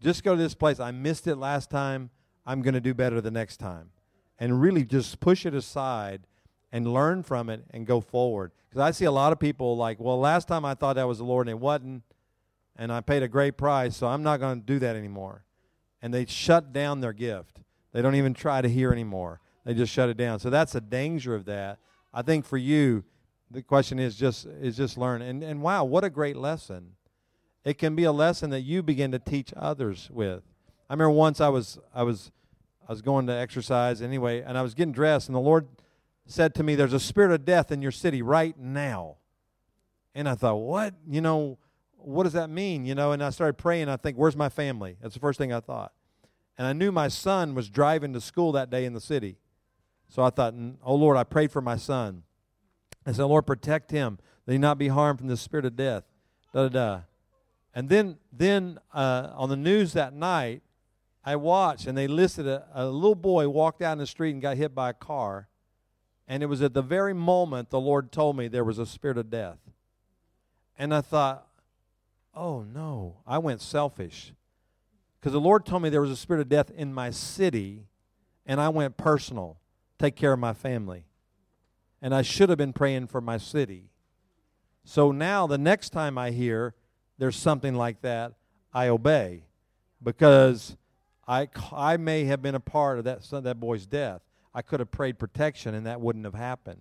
Just 0.00 0.24
go 0.24 0.34
to 0.34 0.42
this 0.42 0.54
place. 0.54 0.80
I 0.80 0.90
missed 0.90 1.26
it 1.26 1.36
last 1.36 1.70
time. 1.70 2.10
I'm 2.44 2.62
going 2.62 2.74
to 2.74 2.80
do 2.80 2.94
better 2.94 3.20
the 3.20 3.30
next 3.30 3.58
time. 3.58 3.90
And 4.38 4.60
really 4.60 4.84
just 4.84 5.20
push 5.20 5.46
it 5.46 5.54
aside 5.54 6.26
and 6.72 6.92
learn 6.92 7.22
from 7.22 7.48
it 7.48 7.64
and 7.70 7.86
go 7.86 8.00
forward. 8.00 8.52
Because 8.68 8.80
I 8.80 8.90
see 8.90 9.04
a 9.04 9.10
lot 9.10 9.32
of 9.32 9.38
people 9.38 9.76
like, 9.76 9.98
well, 9.98 10.18
last 10.18 10.48
time 10.48 10.64
I 10.64 10.74
thought 10.74 10.96
that 10.96 11.08
was 11.08 11.18
the 11.18 11.24
Lord 11.24 11.48
and 11.48 11.56
it 11.56 11.60
wasn't, 11.60 12.02
and 12.76 12.92
I 12.92 13.00
paid 13.00 13.22
a 13.22 13.28
great 13.28 13.56
price, 13.56 13.96
so 13.96 14.06
I'm 14.06 14.22
not 14.22 14.40
going 14.40 14.60
to 14.60 14.66
do 14.66 14.78
that 14.80 14.96
anymore. 14.96 15.44
And 16.02 16.12
they 16.12 16.26
shut 16.26 16.72
down 16.72 17.00
their 17.00 17.14
gift. 17.14 17.60
They 17.92 18.02
don't 18.02 18.14
even 18.14 18.34
try 18.34 18.60
to 18.60 18.68
hear 18.68 18.92
anymore. 18.92 19.40
They 19.64 19.72
just 19.72 19.92
shut 19.92 20.10
it 20.10 20.16
down. 20.16 20.38
So 20.38 20.50
that's 20.50 20.74
a 20.74 20.80
danger 20.80 21.34
of 21.34 21.46
that. 21.46 21.78
I 22.12 22.22
think 22.22 22.44
for 22.44 22.58
you, 22.58 23.04
the 23.50 23.62
question 23.62 23.98
is 23.98 24.16
just 24.16 24.46
is 24.46 24.76
just 24.76 24.98
learn. 24.98 25.22
And 25.22 25.42
and 25.42 25.62
wow, 25.62 25.84
what 25.84 26.04
a 26.04 26.10
great 26.10 26.36
lesson. 26.36 26.92
It 27.64 27.78
can 27.78 27.96
be 27.96 28.04
a 28.04 28.12
lesson 28.12 28.50
that 28.50 28.60
you 28.60 28.82
begin 28.82 29.10
to 29.12 29.18
teach 29.18 29.52
others 29.56 30.08
with. 30.12 30.42
I 30.88 30.92
remember 30.92 31.10
once 31.10 31.40
I 31.40 31.48
was 31.48 31.78
I 31.94 32.02
was 32.02 32.30
I 32.88 32.92
was 32.92 33.02
going 33.02 33.26
to 33.26 33.32
exercise 33.32 34.00
anyway, 34.00 34.42
and 34.42 34.56
I 34.56 34.62
was 34.62 34.74
getting 34.74 34.92
dressed, 34.92 35.28
and 35.28 35.34
the 35.34 35.40
Lord 35.40 35.66
said 36.26 36.54
to 36.56 36.62
me, 36.62 36.74
There's 36.74 36.92
a 36.92 37.00
spirit 37.00 37.32
of 37.32 37.44
death 37.44 37.72
in 37.72 37.82
your 37.82 37.92
city 37.92 38.22
right 38.22 38.56
now. 38.58 39.16
And 40.14 40.28
I 40.28 40.34
thought, 40.34 40.56
What? 40.56 40.94
You 41.08 41.20
know, 41.20 41.58
what 41.96 42.24
does 42.24 42.34
that 42.34 42.50
mean? 42.50 42.84
You 42.84 42.94
know, 42.94 43.12
and 43.12 43.22
I 43.22 43.30
started 43.30 43.54
praying. 43.54 43.88
I 43.88 43.96
think, 43.96 44.16
Where's 44.16 44.36
my 44.36 44.48
family? 44.48 44.96
That's 45.00 45.14
the 45.14 45.20
first 45.20 45.38
thing 45.38 45.52
I 45.52 45.60
thought. 45.60 45.92
And 46.58 46.66
I 46.66 46.72
knew 46.72 46.90
my 46.90 47.08
son 47.08 47.54
was 47.54 47.68
driving 47.68 48.12
to 48.12 48.20
school 48.20 48.52
that 48.52 48.70
day 48.70 48.84
in 48.84 48.92
the 48.92 49.00
city. 49.00 49.36
So 50.08 50.22
I 50.22 50.30
thought, 50.30 50.54
Oh 50.84 50.94
Lord, 50.94 51.16
I 51.16 51.24
prayed 51.24 51.50
for 51.50 51.60
my 51.60 51.76
son. 51.76 52.22
I 53.06 53.12
said, 53.12 53.24
Lord, 53.24 53.46
protect 53.46 53.92
him, 53.92 54.18
that 54.44 54.52
he 54.52 54.58
not 54.58 54.78
be 54.78 54.88
harmed 54.88 55.20
from 55.20 55.28
the 55.28 55.36
spirit 55.36 55.64
of 55.64 55.76
death. 55.76 56.04
Da 56.52 56.64
da 56.64 56.68
da. 56.68 57.00
And 57.74 57.88
then, 57.88 58.18
then 58.32 58.78
uh, 58.92 59.30
on 59.34 59.48
the 59.48 59.56
news 59.56 59.92
that 59.92 60.12
night, 60.12 60.62
I 61.24 61.36
watched, 61.36 61.86
and 61.86 61.96
they 61.96 62.06
listed 62.06 62.46
a, 62.46 62.66
a 62.74 62.86
little 62.86 63.14
boy 63.14 63.48
walked 63.48 63.80
down 63.80 63.98
the 63.98 64.06
street 64.06 64.30
and 64.30 64.42
got 64.42 64.56
hit 64.56 64.74
by 64.74 64.90
a 64.90 64.94
car. 64.94 65.48
And 66.26 66.42
it 66.42 66.46
was 66.46 66.62
at 66.62 66.74
the 66.74 66.82
very 66.82 67.14
moment 67.14 67.70
the 67.70 67.80
Lord 67.80 68.10
told 68.10 68.36
me 68.36 68.48
there 68.48 68.64
was 68.64 68.78
a 68.78 68.86
spirit 68.86 69.18
of 69.18 69.30
death. 69.30 69.58
And 70.78 70.94
I 70.94 71.00
thought, 71.00 71.46
oh 72.34 72.62
no, 72.62 73.18
I 73.26 73.38
went 73.38 73.60
selfish. 73.60 74.32
Because 75.20 75.32
the 75.32 75.40
Lord 75.40 75.66
told 75.66 75.82
me 75.82 75.88
there 75.88 76.00
was 76.00 76.10
a 76.10 76.16
spirit 76.16 76.40
of 76.40 76.48
death 76.48 76.70
in 76.70 76.94
my 76.94 77.10
city, 77.10 77.86
and 78.44 78.60
I 78.60 78.68
went 78.68 78.96
personal, 78.96 79.58
take 79.98 80.16
care 80.16 80.32
of 80.32 80.38
my 80.38 80.52
family. 80.52 81.04
And 82.02 82.14
I 82.14 82.22
should 82.22 82.48
have 82.48 82.58
been 82.58 82.72
praying 82.72 83.06
for 83.08 83.20
my 83.20 83.38
city. 83.38 83.90
So 84.84 85.12
now 85.12 85.46
the 85.46 85.58
next 85.58 85.90
time 85.90 86.18
I 86.18 86.30
hear 86.30 86.74
there's 87.18 87.36
something 87.36 87.74
like 87.74 88.02
that, 88.02 88.32
I 88.72 88.88
obey. 88.88 89.44
Because 90.02 90.76
I, 91.26 91.48
I 91.72 91.96
may 91.96 92.24
have 92.24 92.42
been 92.42 92.54
a 92.54 92.60
part 92.60 92.98
of 92.98 93.04
that, 93.04 93.22
that 93.42 93.58
boy's 93.58 93.86
death. 93.86 94.20
I 94.54 94.62
could 94.62 94.80
have 94.80 94.90
prayed 94.90 95.18
protection 95.18 95.74
and 95.74 95.86
that 95.86 96.00
wouldn't 96.00 96.24
have 96.24 96.34
happened. 96.34 96.80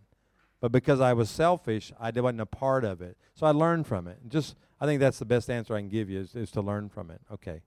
But 0.62 0.72
because 0.72 1.00
I 1.00 1.14
was 1.14 1.30
selfish, 1.30 1.92
I 2.00 2.12
wasn't 2.12 2.42
a 2.42 2.46
part 2.46 2.84
of 2.86 3.02
it. 3.02 3.18
So 3.34 3.46
I 3.46 3.52
learned 3.52 3.88
from 3.88 4.08
it. 4.08 4.18
Just 4.28 4.56
I 4.80 4.86
think 4.86 5.00
that's 5.00 5.20
the 5.20 5.26
best 5.26 5.50
answer 5.50 5.76
I 5.76 5.80
can 5.80 5.90
give 5.90 6.10
you 6.10 6.20
is, 6.20 6.36
is 6.36 6.52
to 6.52 6.62
learn 6.62 6.90
from 6.90 7.12
it. 7.12 7.22
Okay. 7.32 7.62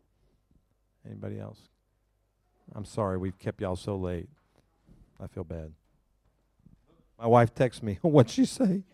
Anybody 1.07 1.38
else? 1.38 1.59
I'm 2.74 2.84
sorry 2.84 3.16
we've 3.18 3.38
kept 3.38 3.61
y'all 3.61 3.76
so 3.76 3.96
late. 3.96 4.28
I 5.20 5.26
feel 5.26 5.44
bad. 5.44 5.72
My 7.19 7.27
wife 7.27 7.53
texts 7.53 7.83
me. 7.83 7.99
What'd 8.03 8.31
she 8.31 8.45
say? 8.45 8.83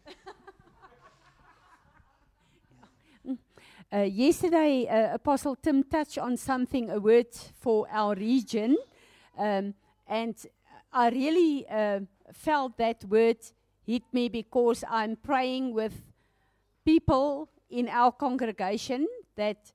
Uh, 3.93 3.99
yesterday, 3.99 4.89
uh, 4.89 5.15
Apostle 5.15 5.55
Tim 5.55 5.85
touched 5.85 6.19
on 6.19 6.37
something, 6.37 6.91
a 6.91 6.99
word 6.99 7.33
for 7.61 7.87
our 7.93 8.17
region. 8.17 8.77
Um, 9.39 9.73
and 10.09 10.35
I 10.93 11.11
really 11.11 11.65
uh, 11.69 12.01
felt 12.33 12.77
that 12.79 13.05
word 13.05 13.37
hit 13.87 14.03
me 14.13 14.29
because 14.29 14.83
I'm 14.91 15.15
praying 15.15 15.75
with 15.75 15.93
people 16.85 17.49
in 17.71 17.89
our 17.89 18.11
congregation 18.11 19.07
that 19.37 19.71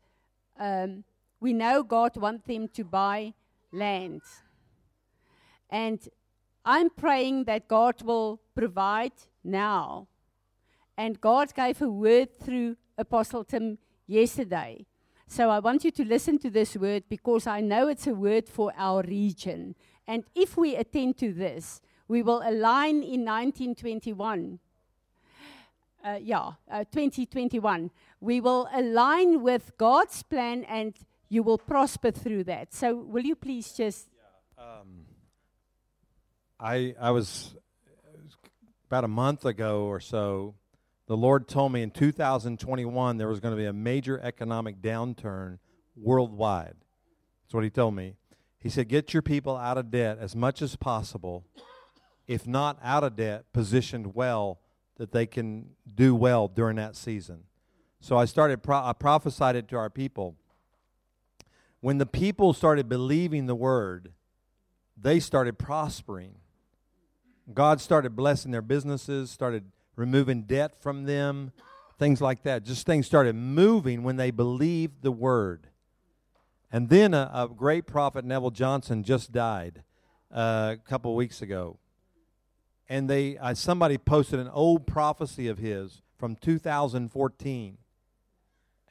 um, 0.60 1.06
we 1.40 1.54
know 1.54 1.82
God 1.82 2.18
wants 2.18 2.46
them 2.46 2.68
to 2.74 2.84
buy 2.84 3.34
land. 3.72 4.22
And 5.70 6.00
I'm 6.72 6.92
praying 6.92 7.46
that 7.46 7.68
God 7.68 8.04
will 8.04 8.40
provide 8.54 9.14
now. 9.44 10.08
And 10.96 11.20
God 11.20 11.52
gave 11.56 11.82
a 11.82 11.90
word 11.90 12.40
through 12.40 12.78
Apostle 12.96 13.44
Tim 13.44 13.80
yesterday. 14.06 14.86
So 15.26 15.50
I 15.50 15.58
want 15.58 15.84
you 15.84 15.90
to 15.90 16.06
listen 16.06 16.38
to 16.38 16.52
this 16.52 16.78
word 16.78 17.06
because 17.10 17.48
I 17.48 17.62
know 17.62 17.88
it's 17.88 18.06
a 18.06 18.14
word 18.14 18.48
for 18.48 18.72
our 18.78 19.02
region. 19.02 19.74
And 20.08 20.26
if 20.36 20.58
we 20.58 20.76
attend 20.76 21.18
to 21.18 21.34
this, 21.34 21.82
we 22.08 22.22
will 22.22 22.44
align 22.46 22.98
in 22.98 23.26
1921. 23.26 24.60
Uh, 26.06 26.20
yeah, 26.22 26.52
uh, 26.70 26.84
2021. 26.92 27.90
We 28.22 28.42
will 28.42 28.70
align 28.72 29.42
with 29.42 29.72
God's 29.80 30.22
plan 30.22 30.66
and 30.66 30.94
you 31.30 31.42
will 31.42 31.58
prosper 31.58 32.12
through 32.12 32.44
that. 32.44 32.76
So, 32.76 32.96
will 32.96 33.26
you 33.26 33.36
please 33.36 33.74
just. 33.74 34.08
Yeah, 34.56 34.64
um, 34.64 35.09
I, 36.60 36.96
I 37.00 37.12
was 37.12 37.56
about 38.88 39.04
a 39.04 39.08
month 39.08 39.46
ago 39.46 39.84
or 39.84 40.00
so 40.00 40.56
the 41.10 41.18
Lord 41.18 41.48
told 41.48 41.72
me 41.72 41.82
in 41.82 41.90
2021 41.90 43.18
there 43.18 43.28
was 43.28 43.40
going 43.40 43.52
to 43.52 43.58
be 43.58 43.66
a 43.66 43.74
major 43.74 44.20
economic 44.22 44.80
downturn 44.80 45.58
worldwide. 45.96 46.76
That's 47.44 47.54
what 47.54 47.64
He 47.64 47.72
told 47.72 47.96
me. 47.96 48.14
He 48.60 48.70
said, 48.70 48.90
Get 48.90 49.12
your 49.12 49.24
people 49.24 49.58
out 49.58 49.80
of 49.80 49.90
debt 49.90 50.20
as 50.20 50.36
much 50.36 50.62
as 50.62 50.76
possible. 50.76 51.46
If 52.28 52.46
not 52.46 52.78
out 52.84 53.04
of 53.04 53.16
debt, 53.16 53.46
positioned 53.54 54.14
well 54.14 54.60
that 54.98 55.12
they 55.12 55.26
can 55.26 55.72
do 55.96 56.14
well 56.14 56.48
during 56.48 56.76
that 56.76 56.96
season. 56.96 57.46
So 58.02 58.16
I 58.16 58.26
started, 58.26 58.62
pro- 58.62 58.86
I 58.86 58.94
prophesied 58.94 59.56
it 59.56 59.68
to 59.70 59.78
our 59.78 59.90
people. 59.90 60.36
When 61.80 61.98
the 61.98 62.06
people 62.06 62.54
started 62.54 62.88
believing 62.88 63.48
the 63.48 63.56
word, 63.56 64.14
they 64.96 65.20
started 65.20 65.58
prospering. 65.58 66.36
God 67.54 67.82
started 67.82 68.16
blessing 68.16 68.52
their 68.52 68.62
businesses, 68.62 69.32
started 69.32 69.66
removing 69.96 70.44
debt 70.44 70.82
from 70.82 71.06
them, 71.06 71.52
things 71.98 72.22
like 72.22 72.44
that. 72.44 72.64
Just 72.64 72.86
things 72.86 73.06
started 73.06 73.36
moving 73.36 74.04
when 74.04 74.16
they 74.18 74.32
believed 74.32 75.02
the 75.02 75.12
word. 75.12 75.68
And 76.72 76.90
then 76.90 77.14
a, 77.14 77.30
a 77.34 77.48
great 77.48 77.88
prophet, 77.88 78.24
Neville 78.24 78.52
Johnson, 78.52 79.04
just 79.04 79.32
died 79.32 79.84
uh, 80.32 80.76
a 80.76 80.90
couple 80.90 81.16
weeks 81.16 81.42
ago. 81.42 81.78
And 82.88 83.10
they, 83.10 83.38
uh, 83.38 83.54
somebody 83.54 83.98
posted 83.98 84.40
an 84.40 84.50
old 84.50 84.88
prophecy 84.88 85.48
of 85.48 85.58
his 85.58 86.02
from 86.18 86.36
2014. 86.36 87.78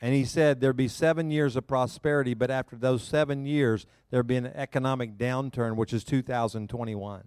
And 0.01 0.15
he 0.15 0.25
said 0.25 0.61
there'd 0.61 0.77
be 0.77 0.89
seven 0.89 1.31
years 1.31 1.57
of 1.57 1.67
prosperity, 1.67 2.35
but 2.35 2.51
after 2.51 2.77
those 2.77 3.03
seven 3.03 3.45
years, 3.47 3.87
there'd 4.11 4.29
be 4.29 4.37
an 4.37 4.47
economic 4.47 5.19
downturn, 5.19 5.75
which 5.75 5.93
is 5.93 6.05
2021. 6.05 7.25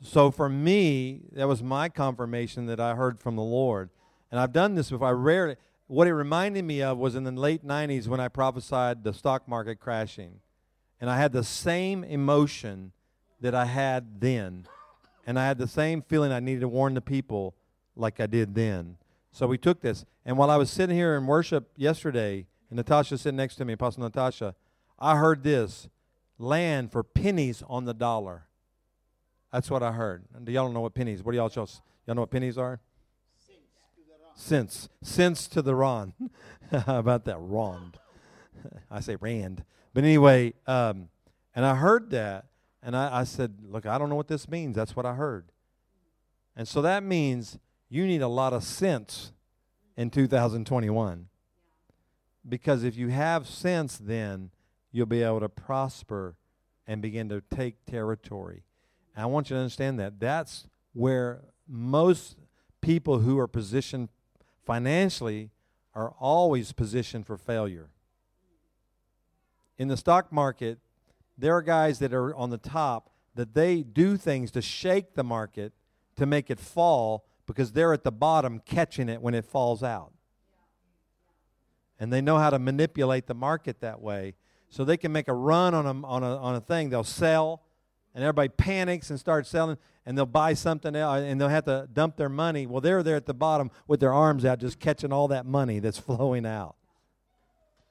So 0.00 0.30
for 0.30 0.48
me, 0.48 1.22
that 1.32 1.48
was 1.48 1.62
my 1.62 1.88
confirmation 1.88 2.66
that 2.66 2.80
I 2.80 2.94
heard 2.94 3.18
from 3.18 3.36
the 3.36 3.42
Lord. 3.42 3.90
And 4.30 4.40
I've 4.40 4.52
done 4.52 4.74
this 4.74 4.90
before. 4.90 5.08
I 5.08 5.12
rarely, 5.12 5.56
what 5.86 6.06
it 6.06 6.14
reminded 6.14 6.64
me 6.64 6.82
of 6.82 6.98
was 6.98 7.14
in 7.14 7.24
the 7.24 7.32
late 7.32 7.66
90s 7.66 8.06
when 8.06 8.20
I 8.20 8.28
prophesied 8.28 9.02
the 9.02 9.12
stock 9.12 9.48
market 9.48 9.80
crashing. 9.80 10.40
And 11.00 11.10
I 11.10 11.16
had 11.16 11.32
the 11.32 11.44
same 11.44 12.04
emotion 12.04 12.92
that 13.40 13.54
I 13.54 13.64
had 13.64 14.20
then. 14.20 14.66
And 15.26 15.38
I 15.38 15.46
had 15.46 15.58
the 15.58 15.68
same 15.68 16.02
feeling 16.02 16.32
I 16.32 16.40
needed 16.40 16.60
to 16.60 16.68
warn 16.68 16.94
the 16.94 17.00
people 17.00 17.54
like 17.96 18.20
I 18.20 18.26
did 18.26 18.54
then. 18.54 18.96
So 19.32 19.46
we 19.46 19.58
took 19.58 19.80
this. 19.80 20.04
And 20.24 20.36
while 20.36 20.50
I 20.50 20.56
was 20.56 20.70
sitting 20.70 20.96
here 20.96 21.16
in 21.16 21.26
worship 21.26 21.70
yesterday, 21.76 22.46
and 22.70 22.76
Natasha 22.76 23.18
sitting 23.18 23.36
next 23.36 23.56
to 23.56 23.64
me, 23.64 23.74
Apostle 23.74 24.02
Natasha, 24.02 24.54
I 24.98 25.16
heard 25.16 25.42
this 25.42 25.88
land 26.38 26.92
for 26.92 27.02
pennies 27.02 27.62
on 27.68 27.84
the 27.84 27.94
dollar. 27.94 28.47
That's 29.52 29.70
what 29.70 29.82
I 29.82 29.92
heard. 29.92 30.24
And 30.34 30.46
y'all 30.48 30.70
know 30.70 30.80
what 30.80 30.94
pennies? 30.94 31.22
What 31.22 31.32
do 31.32 31.38
y'all 31.38 31.50
y'all 31.54 32.14
know 32.14 32.22
what 32.22 32.30
pennies 32.30 32.58
are? 32.58 32.80
Cents. 34.34 34.88
Cents 35.02 35.48
to 35.48 35.62
the 35.62 35.74
Ron. 35.74 36.12
How 36.70 37.00
about 37.00 37.24
that 37.24 37.38
rand? 37.40 37.98
I 38.90 39.00
say 39.00 39.16
rand. 39.16 39.64
But 39.92 40.04
anyway, 40.04 40.54
um, 40.66 41.08
and 41.56 41.66
I 41.66 41.74
heard 41.74 42.10
that, 42.10 42.46
and 42.82 42.96
I, 42.96 43.20
I 43.20 43.24
said, 43.24 43.56
look, 43.64 43.84
I 43.84 43.98
don't 43.98 44.08
know 44.08 44.14
what 44.14 44.28
this 44.28 44.48
means. 44.48 44.76
That's 44.76 44.94
what 44.94 45.04
I 45.04 45.14
heard. 45.14 45.50
And 46.54 46.68
so 46.68 46.80
that 46.82 47.02
means 47.02 47.58
you 47.88 48.06
need 48.06 48.22
a 48.22 48.28
lot 48.28 48.52
of 48.52 48.62
sense 48.62 49.32
in 49.96 50.10
2021. 50.10 51.26
Because 52.48 52.84
if 52.84 52.96
you 52.96 53.08
have 53.08 53.48
sense, 53.48 53.98
then 53.98 54.50
you'll 54.92 55.06
be 55.06 55.22
able 55.22 55.40
to 55.40 55.48
prosper 55.48 56.36
and 56.86 57.02
begin 57.02 57.28
to 57.28 57.42
take 57.54 57.84
territory. 57.86 58.62
And 59.18 59.24
I 59.24 59.26
want 59.26 59.50
you 59.50 59.56
to 59.56 59.60
understand 59.60 59.98
that. 59.98 60.20
That's 60.20 60.68
where 60.92 61.40
most 61.66 62.36
people 62.80 63.18
who 63.18 63.36
are 63.40 63.48
positioned 63.48 64.10
financially 64.64 65.50
are 65.92 66.14
always 66.20 66.70
positioned 66.70 67.26
for 67.26 67.36
failure. 67.36 67.88
In 69.76 69.88
the 69.88 69.96
stock 69.96 70.30
market, 70.30 70.78
there 71.36 71.52
are 71.52 71.62
guys 71.62 71.98
that 71.98 72.14
are 72.14 72.32
on 72.36 72.50
the 72.50 72.58
top 72.58 73.10
that 73.34 73.54
they 73.54 73.82
do 73.82 74.16
things 74.16 74.52
to 74.52 74.62
shake 74.62 75.16
the 75.16 75.24
market 75.24 75.72
to 76.14 76.24
make 76.24 76.48
it 76.48 76.60
fall 76.60 77.24
because 77.44 77.72
they're 77.72 77.92
at 77.92 78.04
the 78.04 78.12
bottom 78.12 78.60
catching 78.64 79.08
it 79.08 79.20
when 79.20 79.34
it 79.34 79.44
falls 79.44 79.82
out. 79.82 80.12
And 81.98 82.12
they 82.12 82.20
know 82.20 82.38
how 82.38 82.50
to 82.50 82.60
manipulate 82.60 83.26
the 83.26 83.34
market 83.34 83.80
that 83.80 84.00
way. 84.00 84.36
So 84.68 84.84
they 84.84 84.96
can 84.96 85.10
make 85.10 85.26
a 85.26 85.34
run 85.34 85.74
on 85.74 85.86
a, 85.86 86.06
on 86.06 86.22
a, 86.22 86.36
on 86.36 86.54
a 86.54 86.60
thing. 86.60 86.90
They'll 86.90 87.02
sell, 87.02 87.64
and 88.14 88.24
everybody 88.24 88.48
panics 88.48 89.10
and 89.10 89.18
starts 89.18 89.48
selling, 89.48 89.76
and 90.04 90.16
they'll 90.16 90.26
buy 90.26 90.54
something 90.54 90.96
else, 90.96 91.20
and 91.20 91.40
they'll 91.40 91.48
have 91.48 91.64
to 91.66 91.88
dump 91.92 92.16
their 92.16 92.28
money. 92.28 92.66
Well, 92.66 92.80
they're 92.80 93.02
there 93.02 93.16
at 93.16 93.26
the 93.26 93.34
bottom 93.34 93.70
with 93.86 94.00
their 94.00 94.12
arms 94.12 94.44
out, 94.44 94.58
just 94.58 94.80
catching 94.80 95.12
all 95.12 95.28
that 95.28 95.46
money 95.46 95.78
that's 95.78 95.98
flowing 95.98 96.46
out. 96.46 96.76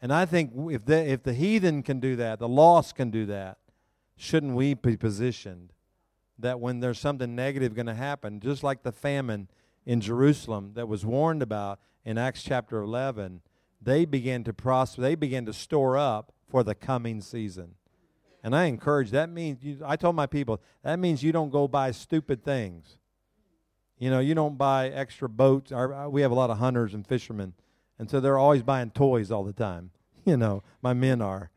And 0.01 0.13
I 0.13 0.25
think 0.25 0.51
if 0.55 0.85
the, 0.85 1.09
if 1.09 1.23
the 1.23 1.33
heathen 1.33 1.81
can 1.81 1.99
do 1.99 2.15
that, 2.17 2.39
the 2.39 2.47
lost 2.47 2.95
can 2.95 3.09
do 3.09 3.25
that, 3.27 3.57
shouldn't 4.15 4.55
we 4.55 4.73
be 4.73 4.95
positioned 4.95 5.73
that 6.39 6.59
when 6.59 6.79
there's 6.79 6.99
something 6.99 7.35
negative 7.35 7.73
going 7.73 7.87
to 7.87 7.95
happen, 7.95 8.39
just 8.39 8.63
like 8.63 8.83
the 8.83 8.91
famine 8.91 9.47
in 9.85 10.01
Jerusalem 10.01 10.71
that 10.75 10.87
was 10.87 11.05
warned 11.05 11.41
about 11.41 11.79
in 12.05 12.17
Acts 12.17 12.43
chapter 12.43 12.81
11, 12.81 13.41
they 13.81 14.05
began 14.05 14.43
to 14.43 14.53
prosper, 14.53 15.01
they 15.01 15.15
began 15.15 15.45
to 15.45 15.53
store 15.53 15.97
up 15.97 16.31
for 16.47 16.63
the 16.63 16.75
coming 16.75 17.21
season. 17.21 17.75
And 18.47 18.55
I 18.55 18.63
encourage 18.67 19.11
that 19.11 19.29
means 19.29 19.61
you, 19.61 19.81
I 19.85 19.97
told 19.97 20.15
my 20.15 20.25
people 20.25 20.61
that 20.81 20.99
means 20.99 21.21
you 21.21 21.33
don't 21.33 21.49
go 21.49 21.67
buy 21.67 21.91
stupid 21.91 22.45
things. 22.45 22.97
You 23.97 24.09
know, 24.09 24.21
you 24.21 24.35
don't 24.35 24.57
buy 24.57 24.87
extra 24.87 25.27
boats. 25.27 25.73
Our, 25.73 25.93
uh, 25.93 26.07
we 26.07 26.21
have 26.21 26.31
a 26.31 26.33
lot 26.33 26.49
of 26.49 26.57
hunters 26.57 26.93
and 26.93 27.05
fishermen, 27.05 27.55
and 27.99 28.09
so 28.09 28.21
they're 28.21 28.37
always 28.37 28.63
buying 28.63 28.91
toys 28.91 29.31
all 29.31 29.43
the 29.43 29.51
time. 29.51 29.91
You 30.25 30.37
know, 30.37 30.63
my 30.81 30.93
men 30.93 31.21
are, 31.21 31.51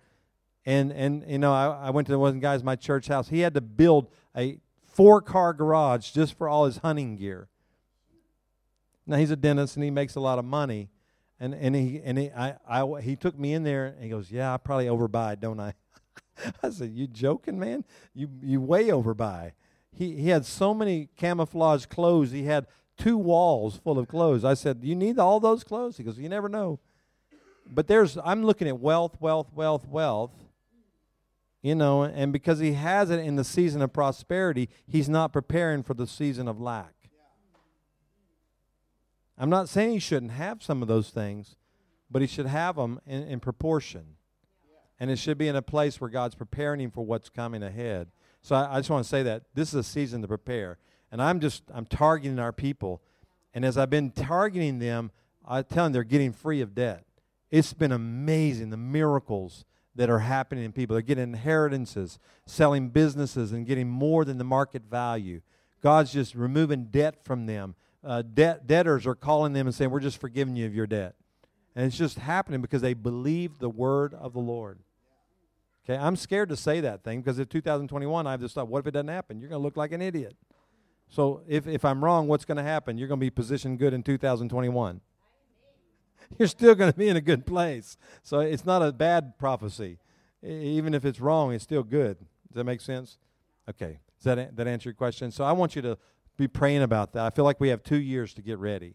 and 0.67 0.91
and 0.91 1.25
you 1.29 1.39
know, 1.39 1.53
I, 1.53 1.87
I 1.87 1.91
went 1.91 2.09
to 2.09 2.19
one 2.19 2.31
of 2.31 2.35
the 2.35 2.41
guy's 2.41 2.65
my 2.65 2.75
church 2.75 3.07
house. 3.07 3.29
He 3.29 3.39
had 3.39 3.55
to 3.55 3.61
build 3.61 4.09
a 4.37 4.59
four 4.85 5.23
car 5.23 5.53
garage 5.53 6.11
just 6.11 6.37
for 6.37 6.49
all 6.49 6.65
his 6.65 6.79
hunting 6.79 7.15
gear. 7.15 7.49
Now 9.07 9.17
he's 9.17 9.31
a 9.31 9.37
dentist 9.37 9.77
and 9.77 9.85
he 9.85 9.91
makes 9.93 10.17
a 10.17 10.21
lot 10.21 10.41
of 10.41 10.45
money, 10.45 10.91
and 11.39 11.55
and 11.55 11.77
he 11.77 12.01
and 12.05 12.19
he 12.19 12.31
I, 12.33 12.57
I 12.69 13.01
he 13.01 13.15
took 13.15 13.39
me 13.39 13.55
in 13.55 13.63
there 13.63 13.87
and 13.87 14.03
he 14.03 14.11
goes, 14.11 14.33
yeah, 14.33 14.53
I 14.55 14.57
probably 14.57 14.87
overbuy, 14.87 15.39
don't 15.39 15.61
I? 15.61 15.75
I 16.63 16.71
said, 16.71 16.93
you 16.93 17.07
joking, 17.07 17.59
man? 17.59 17.85
You 18.15 18.29
you 18.43 18.61
way 18.61 18.87
overbuy. 18.89 19.53
He 19.93 20.17
he 20.17 20.29
had 20.29 20.45
so 20.47 20.75
many 20.75 21.09
camouflage 21.17 21.87
clothes. 21.87 22.31
He 22.31 22.45
had 22.45 22.67
two 22.97 23.17
walls 23.17 23.77
full 23.77 23.99
of 23.99 24.09
clothes. 24.09 24.45
I 24.45 24.55
said, 24.55 24.81
you 24.83 24.95
need 24.95 25.19
all 25.19 25.41
those 25.41 25.65
clothes? 25.65 25.97
He 25.97 26.05
goes, 26.05 26.19
you 26.19 26.29
never 26.29 26.49
know. 26.49 26.79
But 27.67 27.87
there's 27.87 28.19
I'm 28.25 28.45
looking 28.45 28.69
at 28.69 28.79
wealth, 28.79 29.17
wealth, 29.21 29.49
wealth, 29.55 29.87
wealth. 29.89 30.33
You 31.63 31.75
know, 31.75 32.05
and 32.05 32.33
because 32.33 32.59
he 32.59 32.73
has 32.73 33.11
it 33.11 33.19
in 33.19 33.37
the 33.37 33.45
season 33.45 33.83
of 33.83 33.93
prosperity, 33.93 34.71
he's 34.87 35.11
not 35.11 35.31
preparing 35.31 35.83
for 35.83 35.93
the 35.93 36.07
season 36.07 36.49
of 36.49 36.59
lack. 36.59 36.95
I'm 39.37 39.51
not 39.51 39.69
saying 39.69 39.93
he 39.93 39.99
shouldn't 39.99 40.33
have 40.33 40.63
some 40.63 40.81
of 40.81 40.89
those 40.89 41.11
things, 41.11 41.57
but 42.11 42.23
he 42.23 42.29
should 42.29 42.47
have 42.47 42.77
them 42.77 43.01
in, 43.07 43.23
in 43.25 43.41
proportion. 43.41 44.17
And 45.01 45.11
it 45.11 45.17
should 45.17 45.39
be 45.39 45.49
in 45.49 45.57
a 45.57 45.63
place 45.63 46.01
where 46.01 46.11
God's 46.11 46.35
preparing 46.35 46.81
him 46.81 46.91
for 46.91 47.05
what's 47.05 47.31
coming 47.31 47.63
ahead. 47.63 48.09
So 48.43 48.55
I, 48.55 48.77
I 48.77 48.79
just 48.79 48.91
want 48.91 49.05
to 49.05 49.09
say 49.09 49.23
that 49.23 49.45
this 49.55 49.71
is 49.71 49.75
a 49.75 49.83
season 49.83 50.23
to 50.23 50.29
prepare. 50.29 50.79
And 51.11 51.23
I'm 51.23 51.41
just 51.41 51.63
I'm 51.75 51.87
targeting 51.87 52.39
our 52.39 52.53
people. 52.53 53.01
And 53.55 53.65
as 53.65 53.77
I've 53.77 53.91
been 53.91 54.11
targeting 54.11 54.79
them, 54.79 55.11
I 55.47 55.63
tell 55.63 55.85
them 55.85 55.93
they're 55.93 56.05
getting 56.05 56.33
free 56.33 56.61
of 56.61 56.75
debt. 56.75 57.05
It's 57.51 57.73
been 57.73 57.93
amazing 57.93 58.71
the 58.71 58.77
miracles 58.77 59.65
that 59.97 60.09
are 60.09 60.21
happening 60.21 60.65
in 60.65 60.73
people. 60.73 60.95
They're 60.95 61.03
getting 61.03 61.25
inheritances, 61.25 62.19
selling 62.47 62.91
businesses, 62.91 63.53
and 63.53 63.67
getting 63.67 63.89
more 63.89 64.25
than 64.25 64.39
the 64.39 64.45
market 64.45 64.83
value. 64.89 65.41
God's 65.83 66.13
just 66.13 66.35
removing 66.35 66.87
debt 66.87 67.25
from 67.25 67.47
them. 67.47 67.75
Uh, 68.05 68.23
debt, 68.23 68.67
debtors 68.67 69.07
are 69.07 69.15
calling 69.15 69.53
them 69.53 69.67
and 69.67 69.75
saying, 69.75 69.91
We're 69.91 70.01
just 70.01 70.21
forgiving 70.21 70.57
you 70.57 70.67
of 70.67 70.75
your 70.75 70.87
debt. 70.87 71.17
And 71.75 71.87
it's 71.87 71.99
just 71.99 72.19
happening 72.19 72.61
because 72.61 72.83
they 72.83 72.95
believe 72.95 73.59
the 73.59 73.69
word 73.69 74.15
of 74.15 74.33
the 74.33 74.41
Lord. 74.41 74.79
Okay, 75.91 76.01
I'm 76.01 76.15
scared 76.15 76.51
to 76.51 76.57
say 76.57 76.81
that 76.81 77.03
thing 77.03 77.21
because 77.21 77.41
in 77.41 77.47
2021, 77.47 78.27
I 78.27 78.31
have 78.31 78.41
this 78.41 78.53
thought, 78.53 78.69
what 78.69 78.79
if 78.79 78.87
it 78.87 78.93
doesn't 78.93 79.09
happen? 79.09 79.41
You're 79.41 79.49
going 79.49 79.61
to 79.61 79.65
look 79.65 79.77
like 79.77 79.91
an 79.91 80.01
idiot. 80.01 80.37
So 81.09 81.43
if, 81.49 81.67
if 81.67 81.85
I'm 81.85 82.05
wrong, 82.05 82.29
what's 82.29 82.45
going 82.45 82.59
to 82.59 82.63
happen? 82.63 82.97
You're 82.97 83.09
going 83.09 83.19
to 83.19 83.27
be 83.27 83.31
positioned 83.31 83.81
good 83.81 83.93
in 83.93 84.03
2021 84.03 85.01
you're 86.39 86.47
still 86.47 86.77
going 86.77 86.93
to 86.93 86.97
be 86.97 87.09
in 87.09 87.17
a 87.17 87.21
good 87.21 87.45
place. 87.45 87.97
So 88.23 88.39
it's 88.39 88.65
not 88.65 88.83
a 88.83 88.93
bad 88.93 89.37
prophecy. 89.37 89.99
Even 90.45 90.95
if 90.95 91.05
it's 91.05 91.19
wrong, 91.19 91.53
it's 91.53 91.65
still 91.65 91.83
good. 91.83 92.19
Does 92.19 92.55
that 92.55 92.65
make 92.65 92.81
sense? 92.81 93.19
Okay. 93.69 93.99
Does 94.19 94.37
that, 94.37 94.57
that 94.57 94.69
answer 94.69 94.91
your 94.91 94.95
question? 94.95 95.33
So 95.33 95.43
I 95.43 95.51
want 95.51 95.75
you 95.75 95.83
to 95.83 95.99
be 96.37 96.47
praying 96.47 96.83
about 96.83 97.15
that. 97.15 97.25
I 97.25 97.31
feel 97.31 97.45
like 97.45 97.59
we 97.59 97.71
have 97.71 97.83
two 97.83 98.01
years 98.01 98.33
to 98.35 98.43
get 98.43 98.59
ready 98.59 98.95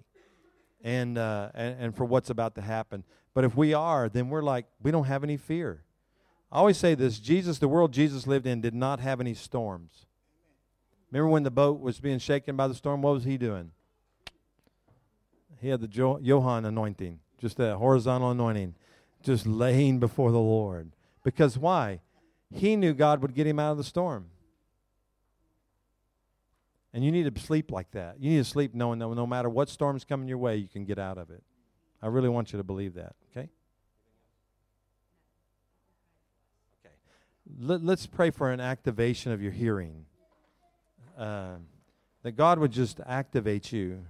and, 0.81 1.17
uh, 1.17 1.49
and, 1.53 1.75
and 1.81 1.95
for 1.95 2.05
what's 2.05 2.29
about 2.29 2.55
to 2.55 2.61
happen. 2.61 3.03
But 3.33 3.43
if 3.43 3.57
we 3.57 3.73
are, 3.73 4.07
then 4.07 4.29
we're 4.29 4.43
like, 4.43 4.65
we 4.81 4.91
don't 4.91 5.05
have 5.05 5.25
any 5.25 5.35
fear. 5.35 5.84
I 6.55 6.59
always 6.59 6.77
say 6.77 6.95
this 6.95 7.19
Jesus, 7.19 7.59
the 7.59 7.67
world 7.67 7.91
Jesus 7.91 8.25
lived 8.25 8.47
in, 8.47 8.61
did 8.61 8.73
not 8.73 9.01
have 9.01 9.19
any 9.19 9.33
storms. 9.33 10.05
Remember 11.11 11.29
when 11.29 11.43
the 11.43 11.51
boat 11.51 11.81
was 11.81 11.99
being 11.99 12.17
shaken 12.19 12.55
by 12.55 12.69
the 12.69 12.73
storm? 12.73 13.01
What 13.01 13.13
was 13.13 13.25
he 13.25 13.37
doing? 13.37 13.71
He 15.61 15.67
had 15.67 15.81
the 15.81 15.87
jo- 15.87 16.19
Jonah 16.21 16.67
anointing 16.67 17.19
just 17.41 17.59
a 17.59 17.75
horizontal 17.77 18.31
anointing, 18.31 18.75
just 19.21 19.45
laying 19.45 19.99
before 19.99 20.31
the 20.31 20.39
Lord. 20.39 20.91
Because 21.23 21.57
why? 21.57 21.99
He 22.53 22.75
knew 22.75 22.93
God 22.93 23.21
would 23.21 23.35
get 23.35 23.45
him 23.45 23.59
out 23.59 23.73
of 23.73 23.77
the 23.77 23.83
storm. 23.83 24.27
And 26.93 27.03
you 27.03 27.11
need 27.11 27.33
to 27.35 27.41
sleep 27.41 27.71
like 27.71 27.91
that. 27.91 28.15
You 28.21 28.31
need 28.31 28.37
to 28.37 28.45
sleep 28.45 28.73
knowing 28.73 28.99
that 28.99 29.09
no 29.09 29.27
matter 29.27 29.49
what 29.49 29.67
storm's 29.67 30.05
coming 30.05 30.29
your 30.29 30.37
way, 30.37 30.55
you 30.55 30.69
can 30.69 30.85
get 30.85 30.97
out 30.97 31.17
of 31.17 31.29
it. 31.29 31.43
I 32.01 32.07
really 32.07 32.29
want 32.29 32.53
you 32.53 32.57
to 32.57 32.63
believe 32.63 32.93
that, 32.93 33.15
okay? 33.31 33.41
Okay. 33.41 33.49
Let, 37.59 37.81
us 37.87 38.05
pray 38.05 38.31
for 38.31 38.51
an 38.51 38.59
activation 38.59 39.31
of 39.31 39.41
your 39.41 39.51
hearing. 39.51 40.05
Uh, 41.17 41.55
that 42.23 42.33
God 42.33 42.59
would 42.59 42.71
just 42.71 42.99
activate 43.05 43.71
you 43.71 44.05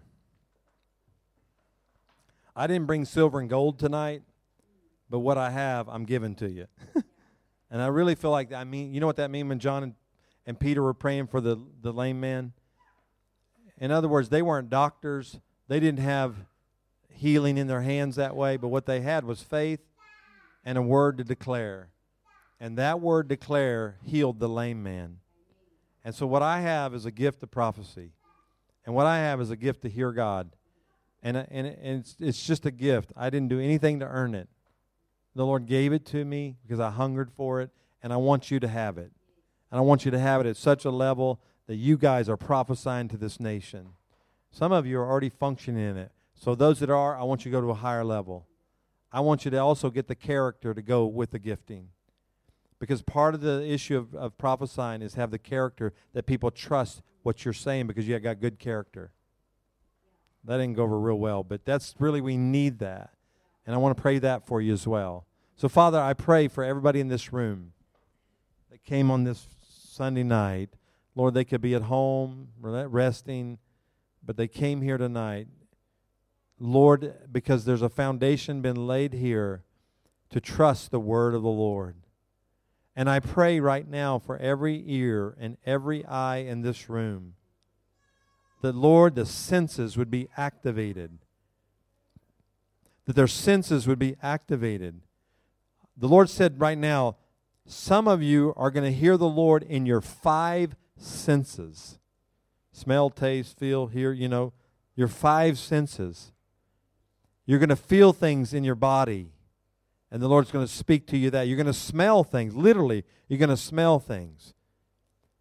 I 2.58 2.68
didn't 2.68 2.86
bring 2.88 3.04
silver 3.04 3.42
and 3.42 3.50
gold 3.50 3.78
tonight, 3.80 4.22
but 5.10 5.20
what 5.20 5.38
I 5.38 5.50
have, 5.50 5.90
I'm 5.90 6.06
giving 6.06 6.36
to 6.36 6.50
you. 6.50 6.68
and 7.70 7.82
I 7.82 7.88
really 7.88 8.16
feel 8.16 8.32
like, 8.32 8.54
I 8.54 8.64
mean, 8.64 8.94
you 8.94 9.02
know 9.02 9.08
what 9.08 9.18
that 9.18 9.30
means 9.30 9.50
when 9.50 9.60
John 9.60 9.84
and, 9.84 9.94
and 10.46 10.58
Peter 10.58 10.82
were 10.82 10.94
praying 10.94 11.28
for 11.28 11.42
the, 11.42 11.60
the 11.82 11.92
lame 11.92 12.22
man? 12.22 12.54
In 13.78 13.92
other 13.92 14.08
words, 14.08 14.30
they 14.30 14.42
weren't 14.42 14.70
doctors, 14.70 15.42
they 15.68 15.82
didn't 15.82 16.00
have 16.00 16.36
healing 17.10 17.58
in 17.58 17.68
their 17.68 17.82
hands 17.82 18.16
that 18.16 18.38
way, 18.38 18.56
but 18.56 18.70
what 18.70 18.86
they 18.86 19.02
had 19.02 19.26
was 19.26 19.42
faith 19.42 19.82
and 20.64 20.78
a 20.78 20.82
word 20.82 21.18
to 21.18 21.26
declare. 21.26 21.90
And 22.66 22.80
that 22.80 23.00
word 23.00 23.28
declare 23.28 23.98
healed 24.04 24.40
the 24.40 24.50
lame 24.50 24.82
man. 24.82 25.18
And 26.04 26.16
so 26.16 26.26
what 26.26 26.42
I 26.42 26.62
have 26.62 26.96
is 26.96 27.06
a 27.06 27.12
gift 27.12 27.44
of 27.44 27.52
prophecy. 27.52 28.14
And 28.86 28.96
what 28.96 29.06
I 29.06 29.20
have 29.20 29.40
is 29.40 29.52
a 29.52 29.56
gift 29.56 29.84
to 29.84 29.90
hear 29.90 30.12
God 30.12 30.50
and 31.26 31.38
uh, 31.38 31.46
and, 31.50 31.68
and 31.68 32.00
it's, 32.00 32.16
it's 32.20 32.46
just 32.46 32.66
a 32.66 32.72
gift. 32.72 33.12
I 33.18 33.30
didn't 33.30 33.50
do 33.50 33.60
anything 33.60 34.00
to 34.00 34.06
earn 34.06 34.36
it. 34.36 34.48
The 35.36 35.46
Lord 35.46 35.66
gave 35.66 35.92
it 35.92 36.06
to 36.08 36.24
me 36.24 36.56
because 36.62 36.80
I 36.80 36.92
hungered 36.92 37.32
for 37.32 37.60
it, 37.62 37.72
and 38.02 38.14
I 38.14 38.18
want 38.18 38.52
you 38.52 38.60
to 38.60 38.68
have 38.68 38.98
it. 38.98 39.12
And 39.72 39.80
I 39.80 39.82
want 39.82 40.06
you 40.06 40.12
to 40.12 40.20
have 40.20 40.40
it 40.40 40.48
at 40.48 40.56
such 40.56 40.86
a 40.86 40.92
level 40.92 41.42
that 41.68 41.76
you 41.76 41.98
guys 41.98 42.30
are 42.30 42.38
prophesying 42.38 43.10
to 43.10 43.18
this 43.18 43.40
nation. 43.40 43.90
Some 44.52 44.72
of 44.72 44.86
you 44.86 45.00
are 45.00 45.10
already 45.10 45.30
functioning 45.30 45.84
in 45.84 45.98
it. 45.98 46.12
So 46.36 46.56
those 46.56 46.80
that 46.80 46.90
are, 46.90 47.18
I 47.18 47.24
want 47.24 47.44
you 47.44 47.52
to 47.52 47.58
go 47.58 47.62
to 47.62 47.72
a 47.72 47.76
higher 47.76 48.06
level. 48.06 48.48
I 49.12 49.20
want 49.22 49.46
you 49.46 49.52
to 49.52 49.58
also 49.58 49.90
get 49.90 50.08
the 50.08 50.16
character 50.16 50.74
to 50.74 50.82
go 50.82 51.06
with 51.06 51.32
the 51.32 51.40
gifting. 51.40 51.90
Because 52.86 53.02
part 53.02 53.34
of 53.34 53.42
the 53.42 53.66
issue 53.68 53.98
of, 53.98 54.14
of 54.14 54.38
prophesying 54.38 55.02
is 55.02 55.16
have 55.16 55.32
the 55.32 55.40
character 55.40 55.92
that 56.14 56.28
people 56.28 56.52
trust 56.52 57.02
what 57.24 57.44
you're 57.44 57.52
saying 57.52 57.88
because 57.88 58.08
you 58.08 58.20
got 58.20 58.40
good 58.40 58.60
character. 58.60 59.10
That 60.44 60.58
didn't 60.58 60.76
go 60.76 60.84
over 60.84 61.00
real 61.00 61.18
well, 61.18 61.44
but 61.44 61.66
that's 61.66 61.96
really, 61.98 62.22
we 62.22 62.38
need 62.38 62.78
that. 62.78 63.10
And 63.66 63.74
I 63.74 63.80
want 63.80 63.98
to 63.98 64.02
pray 64.04 64.20
that 64.20 64.46
for 64.46 64.62
you 64.62 64.72
as 64.72 64.86
well. 64.86 65.26
So, 65.56 65.68
Father, 65.68 66.00
I 66.00 66.14
pray 66.14 66.48
for 66.48 66.64
everybody 66.64 67.00
in 67.00 67.08
this 67.08 67.34
room 67.34 67.74
that 68.70 68.84
came 68.84 69.10
on 69.10 69.24
this 69.24 69.48
Sunday 69.68 70.22
night. 70.22 70.70
Lord, 71.16 71.34
they 71.34 71.44
could 71.44 71.62
be 71.62 71.74
at 71.74 71.82
home, 71.82 72.50
resting, 72.62 73.58
but 74.24 74.38
they 74.38 74.48
came 74.48 74.84
here 74.84 75.00
tonight. 75.00 75.48
Lord, 76.60 77.16
because 77.32 77.66
there's 77.66 77.82
a 77.82 77.90
foundation 77.90 78.62
been 78.62 78.86
laid 78.86 79.14
here 79.14 79.64
to 80.30 80.40
trust 80.40 80.92
the 80.92 81.00
word 81.00 81.34
of 81.34 81.42
the 81.42 81.50
Lord. 81.50 81.96
And 82.96 83.10
I 83.10 83.20
pray 83.20 83.60
right 83.60 83.88
now 83.88 84.20
for 84.20 84.38
every 84.38 84.84
ear 84.88 85.36
and 85.40 85.58
every 85.66 86.06
eye 86.06 86.38
in 86.38 86.62
this 86.62 86.90
room 86.90 87.34
that, 88.62 88.74
Lord, 88.74 89.16
the 89.16 89.26
senses 89.26 89.98
would 89.98 90.10
be 90.10 90.30
activated. 90.38 91.20
That 93.06 93.16
their 93.16 93.28
senses 93.28 93.88
would 93.88 94.00
be 94.00 94.16
activated. 94.24 95.02
The 95.98 96.08
Lord 96.08 96.30
said 96.30 96.60
right 96.60 96.78
now, 96.78 97.18
some 97.68 98.08
of 98.08 98.22
you 98.22 98.54
are 98.56 98.72
going 98.72 98.86
to 98.86 98.98
hear 98.98 99.18
the 99.18 99.28
Lord 99.28 99.64
in 99.64 99.86
your 99.86 100.02
five 100.02 100.76
senses 100.98 102.00
smell, 102.76 103.10
taste, 103.10 103.58
feel, 103.58 103.88
hear, 103.88 104.12
you 104.12 104.28
know, 104.28 104.52
your 104.96 105.08
five 105.08 105.58
senses. 105.58 106.34
You're 107.46 107.60
going 107.60 107.70
to 107.70 107.76
feel 107.76 108.12
things 108.12 108.54
in 108.54 108.66
your 108.66 108.76
body, 108.76 109.30
and 110.12 110.22
the 110.22 110.28
Lord's 110.28 110.52
going 110.52 110.66
to 110.66 110.72
speak 110.72 111.08
to 111.08 111.18
you 111.18 111.30
that. 111.32 111.48
You're 111.48 111.58
going 111.58 111.66
to 111.66 111.74
smell 111.74 112.24
things. 112.24 112.56
Literally, 112.56 113.04
you're 113.28 113.40
going 113.40 113.50
to 113.50 113.58
smell 113.58 114.00
things. 114.00 114.54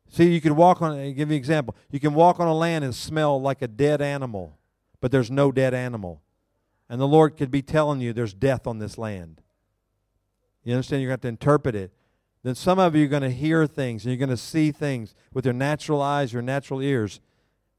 See, 0.08 0.32
you 0.32 0.40
can 0.40 0.56
walk 0.56 0.80
on, 0.80 0.92
I'll 0.92 1.12
give 1.12 1.30
you 1.30 1.36
an 1.36 1.38
example. 1.38 1.76
You 1.90 2.00
can 2.00 2.14
walk 2.14 2.40
on 2.40 2.46
a 2.46 2.54
land 2.54 2.84
and 2.84 2.94
smell 2.94 3.40
like 3.40 3.62
a 3.62 3.68
dead 3.68 4.00
animal, 4.00 4.58
but 5.00 5.10
there's 5.10 5.30
no 5.30 5.50
dead 5.50 5.74
animal. 5.74 6.22
And 6.88 7.00
the 7.00 7.08
Lord 7.08 7.36
could 7.36 7.50
be 7.50 7.62
telling 7.62 8.00
you 8.00 8.12
there's 8.12 8.34
death 8.34 8.66
on 8.66 8.78
this 8.78 8.98
land. 8.98 9.40
You 10.62 10.74
understand? 10.74 11.02
You're 11.02 11.10
going 11.10 11.20
to 11.20 11.26
have 11.26 11.36
to 11.36 11.46
interpret 11.46 11.74
it 11.74 11.92
then 12.44 12.54
some 12.54 12.78
of 12.78 12.94
you 12.94 13.06
are 13.06 13.08
going 13.08 13.22
to 13.22 13.30
hear 13.30 13.66
things 13.66 14.04
and 14.04 14.12
you're 14.12 14.18
going 14.18 14.28
to 14.28 14.36
see 14.36 14.70
things 14.70 15.14
with 15.32 15.46
your 15.46 15.54
natural 15.54 16.02
eyes, 16.02 16.32
your 16.32 16.42
natural 16.42 16.80
ears. 16.80 17.20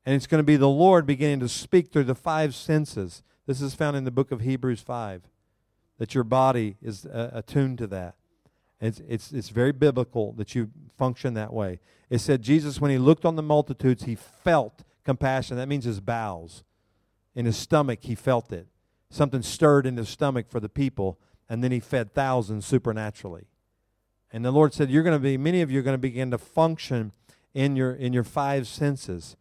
And 0.06 0.16
it's 0.16 0.26
going 0.28 0.40
to 0.40 0.46
be 0.46 0.58
the 0.58 0.68
Lord 0.68 1.06
beginning 1.06 1.40
to 1.42 1.48
speak 1.48 1.92
through 1.92 2.06
the 2.06 2.16
five 2.16 2.56
senses. 2.56 3.22
This 3.46 3.62
is 3.62 3.76
found 3.76 3.96
in 3.96 4.06
the 4.06 4.12
book 4.12 4.32
of 4.32 4.42
Hebrews 4.42 4.82
5, 4.82 5.22
that 5.98 6.14
your 6.14 6.24
body 6.24 6.78
is 6.82 7.06
uh, 7.06 7.32
attuned 7.34 7.78
to 7.80 7.88
that. 7.88 8.16
It's, 8.82 9.02
it's, 9.08 9.32
it's 9.32 9.50
very 9.50 9.72
biblical 9.72 10.34
that 10.34 10.54
you 10.54 10.70
function 10.98 11.34
that 11.36 11.54
way. 11.54 11.80
It 12.10 12.20
said 12.20 12.42
Jesus, 12.42 12.82
when 12.82 12.92
he 12.92 12.98
looked 12.98 13.26
on 13.26 13.36
the 13.36 13.42
multitudes, 13.42 14.04
he 14.04 14.16
felt 14.16 14.84
compassion. 15.04 15.58
That 15.58 15.70
means 15.70 15.86
his 15.86 16.00
bowels. 16.00 16.64
In 17.34 17.46
his 17.46 17.58
stomach, 17.58 18.00
he 18.02 18.16
felt 18.16 18.52
it. 18.52 18.68
Something 19.10 19.42
stirred 19.42 19.86
in 19.86 19.98
his 19.98 20.10
stomach 20.10 20.48
for 20.50 20.60
the 20.60 20.70
people, 20.70 21.20
and 21.50 21.64
then 21.64 21.72
he 21.72 21.80
fed 21.80 22.14
thousands 22.14 22.66
supernaturally. 22.66 23.48
And 24.32 24.44
the 24.44 24.52
Lord 24.52 24.74
said, 24.74 24.90
You're 24.90 25.04
going 25.04 25.16
to 25.16 25.24
be, 25.24 25.38
many 25.38 25.62
of 25.62 25.72
you 25.72 25.80
are 25.80 25.84
going 25.84 25.94
to 25.94 25.98
begin 25.98 26.32
to 26.32 26.38
function 26.38 27.12
in 27.54 27.76
your 27.76 27.94
in 27.94 28.14
your 28.14 28.24
five 28.24 28.68
senses. 28.68 29.36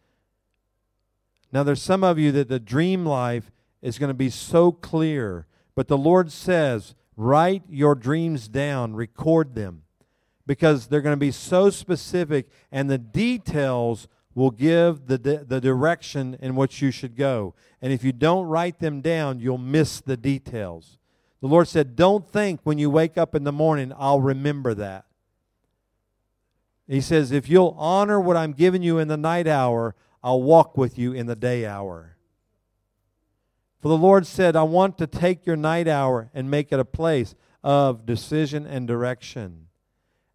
Now 1.53 1.63
there's 1.63 1.83
some 1.83 2.03
of 2.03 2.19
you 2.19 2.33
that 2.33 2.49
the 2.49 2.61
dream 2.61 3.05
life 3.05 3.51
is 3.83 3.99
going 3.99 4.09
to 4.09 4.15
be 4.15 4.31
so 4.31 4.73
clear, 4.73 5.47
but 5.75 5.89
the 5.89 5.99
Lord 5.99 6.31
says, 6.31 6.95
write 7.17 7.63
your 7.69 7.95
dreams 7.95 8.49
down, 8.49 8.95
record 8.95 9.55
them. 9.55 9.83
Because 10.47 10.89
they're 10.89 11.01
going 11.01 11.15
to 11.15 11.17
be 11.17 11.31
so 11.31 11.71
specific 11.71 12.49
and 12.71 12.91
the 12.91 12.99
details 12.99 14.09
will 14.35 14.51
give 14.51 15.07
the, 15.07 15.17
the 15.47 15.61
direction 15.61 16.37
in 16.41 16.57
which 16.57 16.83
you 16.83 16.91
should 16.91 17.17
go. 17.17 17.55
And 17.81 17.93
if 17.93 18.05
you 18.05 18.13
don't 18.13 18.47
write 18.47 18.79
them 18.81 19.01
down, 19.01 19.41
you'll 19.41 19.59
miss 19.59 20.01
the 20.01 20.17
details. 20.17 20.99
The 21.41 21.47
Lord 21.47 21.69
said, 21.69 21.97
Don't 21.97 22.27
think 22.27 22.61
when 22.65 22.79
you 22.79 22.91
wake 22.91 23.17
up 23.17 23.35
in 23.35 23.45
the 23.45 23.53
morning, 23.53 23.93
I'll 23.97 24.21
remember 24.21 24.75
that. 24.75 25.05
He 26.89 27.01
says, 27.01 27.33
If 27.33 27.49
you'll 27.49 27.77
honor 27.79 28.21
what 28.21 28.37
I'm 28.37 28.53
giving 28.53 28.83
you 28.83 28.99
in 28.99 29.09
the 29.09 29.17
night 29.17 29.47
hour, 29.47 29.95
I'll 30.23 30.43
walk 30.43 30.77
with 30.77 30.99
you 30.99 31.13
in 31.13 31.27
the 31.27 31.37
day 31.37 31.67
hour. 31.67 32.14
For 33.85 33.89
the 33.89 33.99
Lord 33.99 34.27
said, 34.27 34.57
I 34.57 34.63
want 34.63 34.97
to 34.97 35.07
take 35.07 35.45
your 35.45 35.57
night 35.57 35.87
hour 35.87 36.31
and 36.33 36.51
make 36.51 36.73
it 36.73 36.81
a 36.81 36.87
place 36.87 37.35
of 37.63 38.07
decision 38.07 38.67
and 38.67 38.89
direction. 38.89 39.67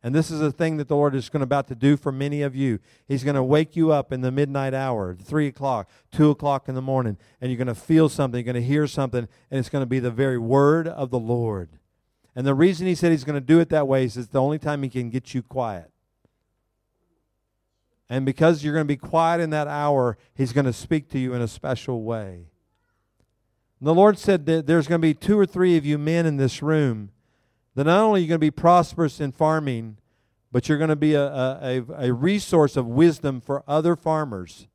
And 0.03 0.13
this 0.13 0.30
is 0.30 0.39
a 0.39 0.51
thing 0.51 0.77
that 0.77 0.88
the 0.88 0.95
Lord 0.95 1.15
is 1.15 1.30
going 1.30 1.39
to 1.39 1.45
about 1.45 1.67
to 1.69 1.73
do 1.73 1.97
for 1.97 2.11
many 2.11 2.43
of 2.43 2.55
you. 2.55 2.77
He's 3.07 3.23
going 3.23 3.35
to 3.35 3.41
wake 3.41 3.76
you 3.76 3.91
up 3.91 4.13
in 4.13 4.21
the 4.21 4.30
midnight 4.30 4.76
hour, 4.76 5.15
three 5.15 5.47
o'clock, 5.47 5.89
two 6.11 6.30
o'clock 6.30 6.69
in 6.69 6.76
the 6.76 6.81
morning, 6.84 7.17
and 7.41 7.49
you're 7.49 7.57
going 7.57 7.65
to 7.65 7.73
feel 7.73 8.07
something, 8.07 8.38
you're 8.38 8.53
going 8.53 8.61
to 8.61 8.69
hear 8.69 8.85
something, 8.85 9.27
and 9.49 9.59
it's 9.59 9.69
going 9.69 9.81
to 9.81 9.89
be 9.89 9.97
the 9.97 10.11
very 10.11 10.38
word 10.38 10.88
of 10.88 11.09
the 11.09 11.17
Lord. 11.17 11.69
And 12.35 12.45
the 12.45 12.53
reason 12.53 12.85
he 12.85 12.93
said 12.93 13.09
he's 13.09 13.23
going 13.23 13.34
to 13.34 13.41
do 13.41 13.59
it 13.59 13.69
that 13.69 13.88
way 13.88 14.03
is 14.03 14.15
it's 14.15 14.27
the 14.27 14.39
only 14.39 14.59
time 14.59 14.84
he 14.84 14.89
can 14.89 15.09
get 15.09 15.34
you 15.34 15.41
quiet. 15.41 15.89
And 18.11 18.27
because 18.27 18.63
you're 18.63 18.76
going 18.76 18.85
to 18.85 18.93
be 18.93 18.95
quiet 18.95 19.41
in 19.41 19.49
that 19.49 19.67
hour, 19.67 20.19
he's 20.35 20.53
going 20.53 20.65
to 20.65 20.73
speak 20.73 21.09
to 21.09 21.17
you 21.17 21.34
in 21.34 21.41
a 21.41 21.47
special 21.47 22.03
way. 22.03 22.49
And 23.80 23.88
the 23.88 23.93
Lord 23.95 24.18
said 24.18 24.45
that 24.47 24.68
there's 24.68 24.88
going 24.88 25.01
to 25.01 25.07
be 25.07 25.14
two 25.14 25.39
or 25.39 25.45
three 25.45 25.77
of 25.77 25.85
you 25.85 25.97
men 25.97 26.26
in 26.26 26.38
this 26.38 26.61
room 26.61 27.11
that 27.76 27.85
not 27.85 28.01
only 28.01 28.19
are 28.19 28.23
you 28.23 28.27
going 28.27 28.35
to 28.35 28.39
be 28.39 28.51
prosperous 28.51 29.22
in 29.22 29.31
farming, 29.31 29.97
but 30.51 30.68
you're 30.68 30.77
going 30.77 30.89
to 30.89 30.95
be 30.95 31.14
a, 31.14 31.26
a, 31.26 31.85
a 31.97 32.14
resource 32.14 32.76
of 32.76 32.88
wisdom 32.88 33.39
for 33.39 33.64
other 33.68 33.95
farmers. 33.95 34.68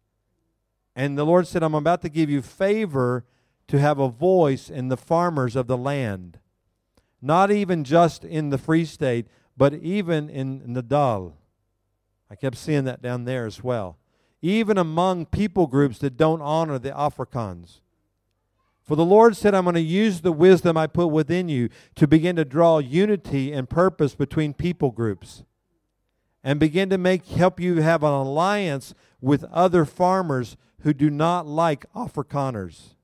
And 0.97 1.19
the 1.19 1.27
Lord 1.27 1.47
said, 1.47 1.63
I'm 1.63 1.75
about 1.75 2.03
to 2.03 2.09
give 2.09 2.31
you 2.31 2.41
favor 2.41 3.25
to 3.69 3.79
have 3.79 3.99
a 3.99 4.09
voice 4.09 4.71
in 4.71 4.89
the 4.89 4.97
farmers 4.97 5.57
of 5.57 5.67
the 5.67 5.77
land. 5.77 6.39
Not 7.21 7.51
even 7.51 7.85
just 7.85 8.25
in 8.25 8.51
the 8.51 8.59
Free 8.59 8.85
State, 8.85 9.27
but 9.57 9.75
even 9.75 10.31
in 10.31 10.63
Natal. 10.73 11.37
I 12.31 12.37
kept 12.37 12.57
seeing 12.57 12.85
that 12.85 13.03
down 13.03 13.25
there 13.25 13.47
as 13.47 13.63
well. 13.63 13.99
Even 14.41 14.79
among 14.79 15.27
people 15.27 15.67
groups 15.67 15.99
that 15.99 16.17
don't 16.17 16.43
honor 16.43 16.79
the 16.79 16.91
Afrikaans. 16.91 17.81
For 18.85 18.97
the 18.97 19.05
Lord 19.05 19.35
said, 19.35 19.55
I'm 19.55 19.65
going 19.65 19.75
to 19.75 19.81
use 19.81 20.21
the 20.21 20.33
wisdom 20.33 20.77
I 20.77 20.87
put 20.87 21.07
within 21.07 21.49
you 21.49 21.71
to 21.95 22.07
begin 22.07 22.37
to 22.37 22.45
draw 22.45 22.79
unity 22.79 23.51
and 23.51 23.69
purpose 23.69 24.15
between 24.15 24.53
people 24.53 24.91
groups 24.91 25.43
and 26.43 26.61
begin 26.61 26.91
to 26.91 26.99
make 26.99 27.27
help 27.27 27.59
you 27.59 27.81
have 27.81 28.03
an 28.03 28.13
alliance 28.13 28.95
with 29.23 29.45
other 29.45 29.87
farmers 29.87 30.59
who 30.81 30.93
do 30.93 31.09
not 31.09 31.47
like 31.47 31.91
Afrikaners. 31.95 32.95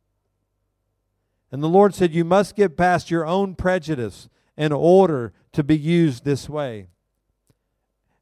And 1.50 1.62
the 1.62 1.68
Lord 1.68 1.94
said, 1.94 2.12
You 2.12 2.24
must 2.24 2.54
get 2.54 2.76
past 2.76 3.10
your 3.10 3.26
own 3.26 3.54
prejudice 3.54 4.28
in 4.58 4.72
order 4.72 5.32
to 5.52 5.64
be 5.64 5.76
used 5.76 6.26
this 6.26 6.46
way. 6.46 6.88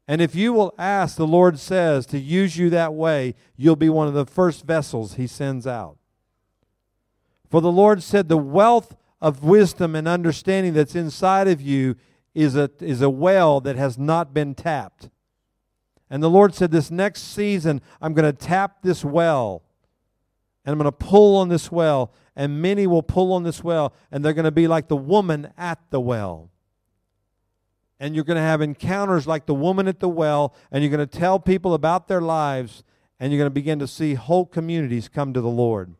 And 0.07 0.21
if 0.21 0.33
you 0.33 0.53
will 0.53 0.73
ask, 0.79 1.17
the 1.17 1.27
Lord 1.27 1.59
says, 1.59 2.07
to 2.07 2.17
use 2.17 2.57
you 2.57 2.71
that 2.71 2.95
way, 2.95 3.35
you'll 3.55 3.75
be 3.75 3.89
one 3.89 4.07
of 4.07 4.15
the 4.15 4.25
first 4.25 4.65
vessels 4.65 5.13
He 5.13 5.27
sends 5.27 5.67
out. 5.67 5.98
For 7.49 7.61
the 7.61 7.71
Lord 7.71 8.03
said, 8.03 8.29
The 8.29 8.37
wealth 8.37 8.95
of 9.19 9.43
wisdom 9.43 9.95
and 9.95 10.07
understanding 10.07 10.73
that's 10.73 10.95
inside 10.95 11.47
of 11.47 11.61
you 11.61 11.95
is 12.33 12.55
a, 12.55 12.69
is 12.79 13.01
a 13.01 13.09
well 13.09 13.59
that 13.61 13.75
has 13.75 13.97
not 13.97 14.33
been 14.33 14.55
tapped. 14.55 15.09
And 16.09 16.23
the 16.23 16.29
Lord 16.29 16.53
said, 16.53 16.71
This 16.71 16.91
next 16.91 17.23
season, 17.23 17.81
I'm 18.01 18.13
going 18.13 18.31
to 18.31 18.37
tap 18.37 18.83
this 18.83 19.03
well. 19.03 19.63
And 20.63 20.73
I'm 20.73 20.77
going 20.77 20.91
to 20.91 21.05
pull 21.05 21.37
on 21.37 21.49
this 21.49 21.71
well. 21.71 22.13
And 22.35 22.61
many 22.61 22.85
will 22.85 23.03
pull 23.03 23.33
on 23.33 23.43
this 23.43 23.63
well. 23.63 23.93
And 24.11 24.23
they're 24.23 24.33
going 24.33 24.45
to 24.45 24.51
be 24.51 24.67
like 24.67 24.87
the 24.87 24.95
woman 24.95 25.51
at 25.57 25.79
the 25.89 25.99
well. 25.99 26.51
And 27.99 28.15
you're 28.15 28.23
going 28.23 28.37
to 28.37 28.41
have 28.41 28.61
encounters 28.61 29.27
like 29.27 29.45
the 29.45 29.53
woman 29.53 29.87
at 29.87 29.99
the 29.99 30.07
well. 30.07 30.53
And 30.71 30.83
you're 30.83 30.95
going 30.95 31.07
to 31.07 31.19
tell 31.19 31.39
people 31.39 31.73
about 31.73 32.07
their 32.07 32.21
lives. 32.21 32.83
And 33.19 33.31
you're 33.33 33.39
going 33.39 33.47
to 33.49 33.53
begin 33.53 33.79
to 33.79 33.87
see 33.87 34.13
whole 34.13 34.45
communities 34.45 35.09
come 35.09 35.33
to 35.33 35.41
the 35.41 35.49
Lord 35.49 35.95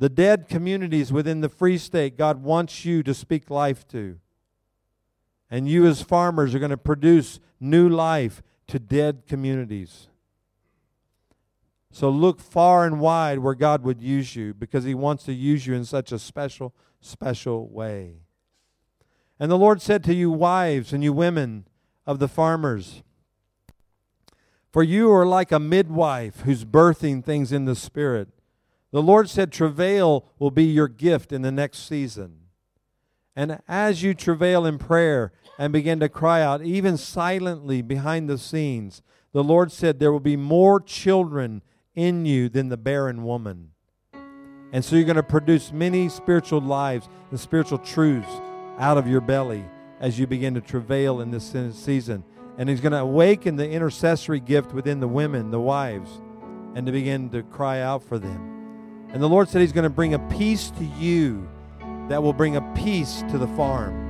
the 0.00 0.08
dead 0.08 0.48
communities 0.48 1.12
within 1.12 1.42
the 1.42 1.48
Free 1.50 1.76
State, 1.76 2.16
God 2.16 2.42
wants 2.42 2.86
you 2.86 3.02
to 3.02 3.12
speak 3.12 3.50
life 3.50 3.86
to. 3.88 4.18
And 5.50 5.68
you, 5.68 5.86
as 5.86 6.00
farmers, 6.00 6.54
are 6.54 6.58
going 6.58 6.70
to 6.70 6.78
produce 6.78 7.38
new 7.60 7.86
life 7.86 8.42
to 8.68 8.78
dead 8.78 9.24
communities. 9.28 10.08
So 11.92 12.08
look 12.08 12.40
far 12.40 12.86
and 12.86 12.98
wide 12.98 13.40
where 13.40 13.54
God 13.54 13.82
would 13.82 14.00
use 14.00 14.34
you 14.34 14.54
because 14.54 14.84
He 14.84 14.94
wants 14.94 15.24
to 15.24 15.34
use 15.34 15.66
you 15.66 15.74
in 15.74 15.84
such 15.84 16.12
a 16.12 16.18
special, 16.18 16.74
special 17.02 17.68
way. 17.68 18.20
And 19.38 19.50
the 19.50 19.58
Lord 19.58 19.82
said 19.82 20.02
to 20.04 20.14
you, 20.14 20.30
wives 20.30 20.94
and 20.94 21.04
you 21.04 21.12
women 21.12 21.66
of 22.06 22.20
the 22.20 22.28
farmers, 22.28 23.02
For 24.72 24.82
you 24.82 25.12
are 25.12 25.26
like 25.26 25.52
a 25.52 25.60
midwife 25.60 26.40
who's 26.40 26.64
birthing 26.64 27.22
things 27.22 27.52
in 27.52 27.66
the 27.66 27.76
Spirit. 27.76 28.28
The 28.92 29.02
Lord 29.02 29.30
said, 29.30 29.52
Travail 29.52 30.26
will 30.38 30.50
be 30.50 30.64
your 30.64 30.88
gift 30.88 31.32
in 31.32 31.42
the 31.42 31.52
next 31.52 31.86
season. 31.86 32.36
And 33.36 33.60
as 33.68 34.02
you 34.02 34.14
travail 34.14 34.66
in 34.66 34.78
prayer 34.78 35.32
and 35.58 35.72
begin 35.72 36.00
to 36.00 36.08
cry 36.08 36.42
out, 36.42 36.62
even 36.62 36.96
silently 36.96 37.80
behind 37.82 38.28
the 38.28 38.38
scenes, 38.38 39.02
the 39.32 39.44
Lord 39.44 39.70
said, 39.70 39.98
There 39.98 40.12
will 40.12 40.20
be 40.20 40.36
more 40.36 40.80
children 40.80 41.62
in 41.94 42.26
you 42.26 42.48
than 42.48 42.68
the 42.68 42.76
barren 42.76 43.22
woman. 43.24 43.70
And 44.72 44.84
so 44.84 44.96
you're 44.96 45.04
going 45.04 45.16
to 45.16 45.22
produce 45.22 45.72
many 45.72 46.08
spiritual 46.08 46.60
lives 46.60 47.08
and 47.30 47.38
spiritual 47.38 47.78
truths 47.78 48.40
out 48.78 48.98
of 48.98 49.06
your 49.06 49.20
belly 49.20 49.64
as 50.00 50.18
you 50.18 50.26
begin 50.26 50.54
to 50.54 50.60
travail 50.60 51.20
in 51.20 51.30
this 51.30 51.54
season. 51.72 52.24
And 52.58 52.68
He's 52.68 52.80
going 52.80 52.92
to 52.92 52.98
awaken 52.98 53.56
the 53.56 53.68
intercessory 53.68 54.40
gift 54.40 54.72
within 54.72 55.00
the 55.00 55.08
women, 55.08 55.50
the 55.50 55.60
wives, 55.60 56.20
and 56.74 56.86
to 56.86 56.92
begin 56.92 57.30
to 57.30 57.42
cry 57.44 57.80
out 57.80 58.02
for 58.02 58.18
them. 58.18 58.59
And 59.12 59.22
the 59.22 59.28
Lord 59.28 59.48
said 59.48 59.60
He's 59.60 59.72
going 59.72 59.84
to 59.84 59.90
bring 59.90 60.14
a 60.14 60.18
peace 60.18 60.70
to 60.78 60.84
you 60.84 61.48
that 62.08 62.22
will 62.22 62.32
bring 62.32 62.56
a 62.56 62.74
peace 62.74 63.22
to 63.30 63.38
the 63.38 63.48
farm. 63.48 64.09